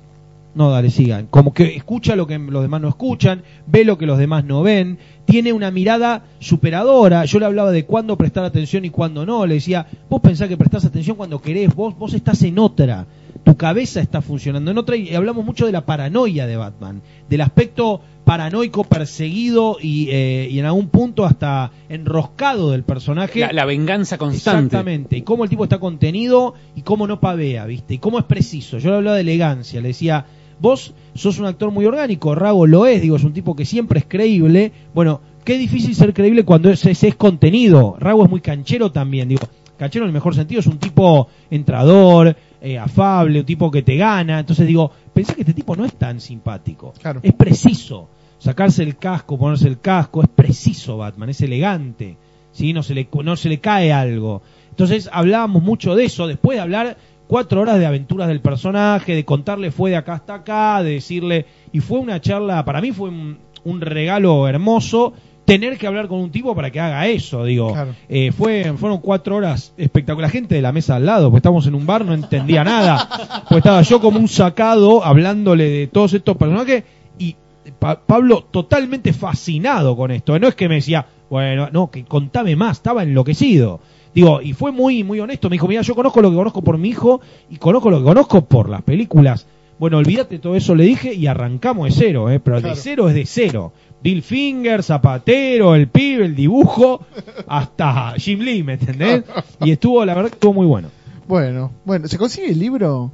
No, 0.53 0.69
dale, 0.69 0.89
sigan. 0.89 1.27
Como 1.27 1.53
que 1.53 1.75
escucha 1.75 2.15
lo 2.15 2.27
que 2.27 2.37
los 2.37 2.61
demás 2.61 2.81
no 2.81 2.89
escuchan, 2.89 3.43
ve 3.67 3.85
lo 3.85 3.97
que 3.97 4.05
los 4.05 4.17
demás 4.17 4.43
no 4.43 4.61
ven, 4.63 4.99
tiene 5.25 5.53
una 5.53 5.71
mirada 5.71 6.25
superadora. 6.39 7.23
Yo 7.25 7.39
le 7.39 7.45
hablaba 7.45 7.71
de 7.71 7.85
cuándo 7.85 8.17
prestar 8.17 8.43
atención 8.43 8.83
y 8.83 8.89
cuándo 8.89 9.25
no. 9.25 9.45
Le 9.45 9.55
decía, 9.55 9.87
vos 10.09 10.19
pensás 10.19 10.49
que 10.49 10.57
prestás 10.57 10.83
atención 10.83 11.15
cuando 11.15 11.41
querés, 11.41 11.73
vos, 11.73 11.97
vos 11.97 12.13
estás 12.13 12.43
en 12.43 12.59
otra. 12.59 13.05
Tu 13.43 13.55
cabeza 13.55 14.01
está 14.01 14.21
funcionando 14.21 14.71
en 14.71 14.77
otra 14.77 14.97
y 14.97 15.15
hablamos 15.15 15.45
mucho 15.45 15.65
de 15.65 15.71
la 15.71 15.85
paranoia 15.85 16.45
de 16.45 16.57
Batman, 16.57 17.01
del 17.27 17.41
aspecto 17.41 18.01
paranoico 18.25 18.83
perseguido 18.83 19.77
y, 19.81 20.09
eh, 20.11 20.47
y 20.51 20.59
en 20.59 20.65
algún 20.65 20.89
punto 20.89 21.25
hasta 21.25 21.71
enroscado 21.89 22.71
del 22.71 22.83
personaje. 22.83 23.39
La, 23.39 23.51
la 23.51 23.65
venganza 23.65 24.17
constante. 24.17 24.65
Exactamente. 24.65 25.17
Y 25.17 25.21
cómo 25.23 25.45
el 25.45 25.49
tipo 25.49 25.63
está 25.63 25.79
contenido 25.79 26.53
y 26.75 26.81
cómo 26.81 27.07
no 27.07 27.19
pavea, 27.19 27.65
¿viste? 27.65 27.95
Y 27.95 27.97
cómo 27.97 28.19
es 28.19 28.25
preciso. 28.25 28.77
Yo 28.77 28.91
le 28.91 28.97
hablaba 28.97 29.15
de 29.15 29.21
elegancia. 29.21 29.81
Le 29.81 29.87
decía, 29.87 30.25
vos 30.61 30.93
sos 31.15 31.39
un 31.39 31.45
actor 31.45 31.71
muy 31.71 31.85
orgánico. 31.85 32.35
Rago 32.35 32.67
lo 32.67 32.85
es. 32.85 33.01
Digo, 33.01 33.15
es 33.15 33.23
un 33.23 33.33
tipo 33.33 33.55
que 33.55 33.65
siempre 33.65 33.99
es 33.99 34.05
creíble. 34.07 34.71
Bueno, 34.93 35.21
qué 35.43 35.57
difícil 35.57 35.95
ser 35.95 36.13
creíble 36.13 36.45
cuando 36.45 36.69
ese 36.69 36.91
es, 36.91 37.03
es 37.03 37.15
contenido. 37.15 37.97
Rago 37.99 38.23
es 38.23 38.29
muy 38.29 38.41
canchero 38.41 38.91
también. 38.91 39.27
Digo, 39.27 39.47
canchero 39.77 40.05
en 40.05 40.09
el 40.09 40.13
mejor 40.13 40.35
sentido. 40.35 40.59
Es 40.59 40.67
un 40.67 40.77
tipo 40.77 41.27
entrador. 41.49 42.35
eh, 42.61 42.77
afable, 42.77 43.39
un 43.39 43.45
tipo 43.45 43.71
que 43.71 43.81
te 43.81 43.97
gana. 43.97 44.39
Entonces 44.39 44.67
digo, 44.67 44.91
pensé 45.13 45.33
que 45.33 45.41
este 45.41 45.53
tipo 45.53 45.75
no 45.75 45.83
es 45.83 45.95
tan 45.95 46.21
simpático. 46.21 46.93
Claro. 47.01 47.19
Es 47.23 47.33
preciso. 47.33 48.07
Sacarse 48.37 48.83
el 48.83 48.97
casco, 48.97 49.37
ponerse 49.37 49.67
el 49.67 49.79
casco, 49.79 50.21
es 50.23 50.29
preciso 50.29 50.97
Batman, 50.97 51.29
es 51.29 51.41
elegante. 51.41 52.17
¿sí? 52.51 52.73
No, 52.73 52.83
se 52.83 52.93
le, 52.93 53.07
no 53.23 53.35
se 53.35 53.49
le 53.49 53.59
cae 53.59 53.91
algo. 53.91 54.41
Entonces 54.69 55.09
hablábamos 55.11 55.61
mucho 55.61 55.95
de 55.95 56.05
eso, 56.05 56.27
después 56.27 56.57
de 56.57 56.61
hablar 56.61 56.97
cuatro 57.31 57.61
horas 57.61 57.79
de 57.79 57.85
aventuras 57.85 58.27
del 58.27 58.41
personaje, 58.41 59.15
de 59.15 59.23
contarle 59.23 59.71
fue 59.71 59.91
de 59.91 59.95
acá 59.95 60.15
hasta 60.15 60.33
acá, 60.35 60.83
de 60.83 60.95
decirle, 60.95 61.45
y 61.71 61.79
fue 61.79 61.99
una 61.99 62.19
charla, 62.19 62.65
para 62.65 62.81
mí 62.81 62.91
fue 62.91 63.07
un, 63.07 63.37
un 63.63 63.79
regalo 63.79 64.49
hermoso 64.49 65.13
tener 65.45 65.77
que 65.77 65.87
hablar 65.87 66.09
con 66.09 66.19
un 66.19 66.29
tipo 66.29 66.53
para 66.53 66.71
que 66.71 66.81
haga 66.81 67.07
eso, 67.07 67.45
digo. 67.45 67.71
Claro. 67.71 67.95
Eh, 68.09 68.33
fue, 68.33 68.73
fueron 68.75 68.97
cuatro 68.99 69.37
horas 69.37 69.73
espectaculares. 69.77 70.33
La 70.33 70.39
gente 70.39 70.55
de 70.55 70.61
la 70.61 70.73
mesa 70.73 70.97
al 70.97 71.05
lado, 71.05 71.29
pues 71.29 71.39
estamos 71.39 71.65
en 71.67 71.75
un 71.75 71.85
bar, 71.85 72.03
no 72.03 72.13
entendía 72.13 72.65
nada. 72.65 73.07
Pues 73.47 73.59
estaba 73.59 73.81
yo 73.81 74.01
como 74.01 74.19
un 74.19 74.27
sacado 74.27 75.01
hablándole 75.01 75.69
de 75.69 75.87
todos 75.87 76.13
estos 76.13 76.35
personajes 76.35 76.83
y 77.17 77.37
Pa- 77.79 78.01
Pablo 78.01 78.43
totalmente 78.51 79.13
fascinado 79.13 79.95
con 79.95 80.11
esto. 80.11 80.37
No 80.37 80.49
es 80.49 80.55
que 80.55 80.67
me 80.67 80.75
decía, 80.75 81.05
bueno, 81.29 81.69
no, 81.71 81.89
que 81.91 82.03
contame 82.03 82.57
más, 82.57 82.77
estaba 82.79 83.03
enloquecido. 83.03 83.79
Digo, 84.13 84.41
y 84.41 84.53
fue 84.53 84.71
muy, 84.71 85.03
muy 85.03 85.19
honesto. 85.19 85.49
Me 85.49 85.55
dijo, 85.55 85.67
mira, 85.67 85.81
yo 85.81 85.95
conozco 85.95 86.21
lo 86.21 86.29
que 86.29 86.35
conozco 86.35 86.61
por 86.61 86.77
mi 86.77 86.89
hijo 86.89 87.21
y 87.49 87.57
conozco 87.57 87.89
lo 87.89 87.99
que 87.99 88.03
conozco 88.03 88.41
por 88.45 88.69
las 88.69 88.81
películas. 88.81 89.47
Bueno, 89.79 89.97
olvídate 89.97 90.37
todo 90.37 90.55
eso, 90.55 90.75
le 90.75 90.83
dije, 90.83 91.13
y 91.13 91.25
arrancamos 91.27 91.87
de 91.87 91.91
cero, 91.91 92.29
¿eh? 92.29 92.39
pero 92.39 92.59
Claro. 92.59 92.75
de 92.75 92.79
cero 92.81 93.09
es 93.09 93.15
de 93.15 93.25
cero. 93.25 93.73
Bill 94.03 94.21
Finger, 94.21 94.83
Zapatero, 94.83 95.73
el 95.75 95.87
pibe, 95.87 96.25
el 96.25 96.35
dibujo, 96.35 97.01
hasta 97.47 98.13
Jim 98.17 98.39
Lee, 98.41 98.63
¿me 98.63 98.73
entendés? 98.73 99.23
Y 99.61 99.71
estuvo, 99.71 100.03
la 100.05 100.13
verdad, 100.13 100.31
estuvo 100.33 100.53
muy 100.53 100.67
bueno. 100.67 100.89
Bueno, 101.27 101.71
bueno, 101.85 102.07
¿se 102.07 102.17
consigue 102.17 102.51
el 102.51 102.59
libro? 102.59 103.11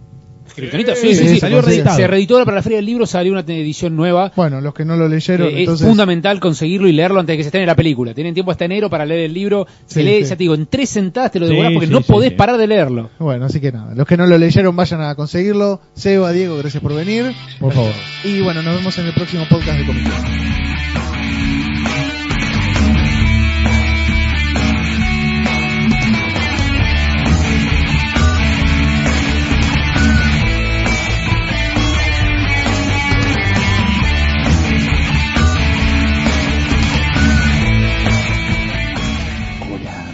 Kryptonita, 0.56 0.96
Sí, 0.96 1.10
sí, 1.10 1.16
sí, 1.16 1.22
sí, 1.28 1.34
sí, 1.36 1.40
salió 1.40 1.62
se- 1.62 1.68
reeditado. 1.68 1.98
Se 1.98 2.08
reeditó 2.08 2.34
ahora 2.36 2.46
para 2.46 2.56
la 2.58 2.64
Feria 2.64 2.78
del 2.78 2.86
Libro, 2.86 3.06
salió 3.06 3.32
una 3.32 3.42
edición 3.42 3.96
nueva. 3.96 4.32
Bueno, 4.36 4.60
los 4.62 4.74
que 4.74 4.86
no 4.86 4.96
lo 4.98 5.08
leyeron, 5.08 5.48
Eh, 5.50 5.60
entonces... 5.60 5.82
Es 5.86 5.90
fundamental 5.90 6.40
conseguirlo 6.40 6.88
y 6.88 6.94
leerlo 6.94 7.20
antes 7.20 7.34
de 7.34 7.38
que 7.38 7.44
se 7.44 7.48
estrene 7.50 7.66
la 7.68 7.76
película. 7.76 8.14
Tienen 8.14 8.34
tiempo 8.34 8.52
hasta 8.52 8.66
enero 8.66 8.90
para 8.90 9.06
leer 9.06 9.22
el 9.26 9.34
libro. 9.34 9.68
Se 9.86 10.00
Sí, 10.02 10.04
lee, 10.06 10.24
sí. 10.24 10.30
ya 10.30 10.36
te 10.36 10.44
digo, 10.44 10.56
en 10.56 10.66
tres 10.68 10.90
sentadas 10.90 11.32
te 11.32 11.40
lo 11.40 11.46
Sí, 11.48 11.52
devorás 11.52 11.74
porque 11.74 11.88
sí, 11.88 11.94
no 11.94 12.02
sí, 12.02 12.12
podés 12.12 12.30
sí. 12.32 12.36
parar 12.36 12.58
de 12.58 12.68
leerlo. 12.68 13.10
Bueno, 13.20 13.46
así 13.46 13.60
que 13.60 13.72
nada, 13.72 13.94
los 13.96 14.08
que 14.08 14.18
no 14.18 14.26
lo 14.28 14.38
leyeron 14.38 14.76
vayan 14.76 15.02
a 15.02 15.16
conseguirlo. 15.16 15.82
Seba, 15.94 16.32
Diego, 16.32 16.58
gracias 16.58 16.82
por 16.82 16.94
venir. 16.96 17.32
Por 17.60 17.74
favor. 17.74 17.92
Y 18.24 18.42
bueno, 18.42 18.62
nos 18.62 18.76
vemos 18.76 18.98
en 18.98 19.06
el 19.08 19.14
próximo 19.14 19.46
podcast 19.50 19.78
de 19.80 19.86
Comic 19.86 20.08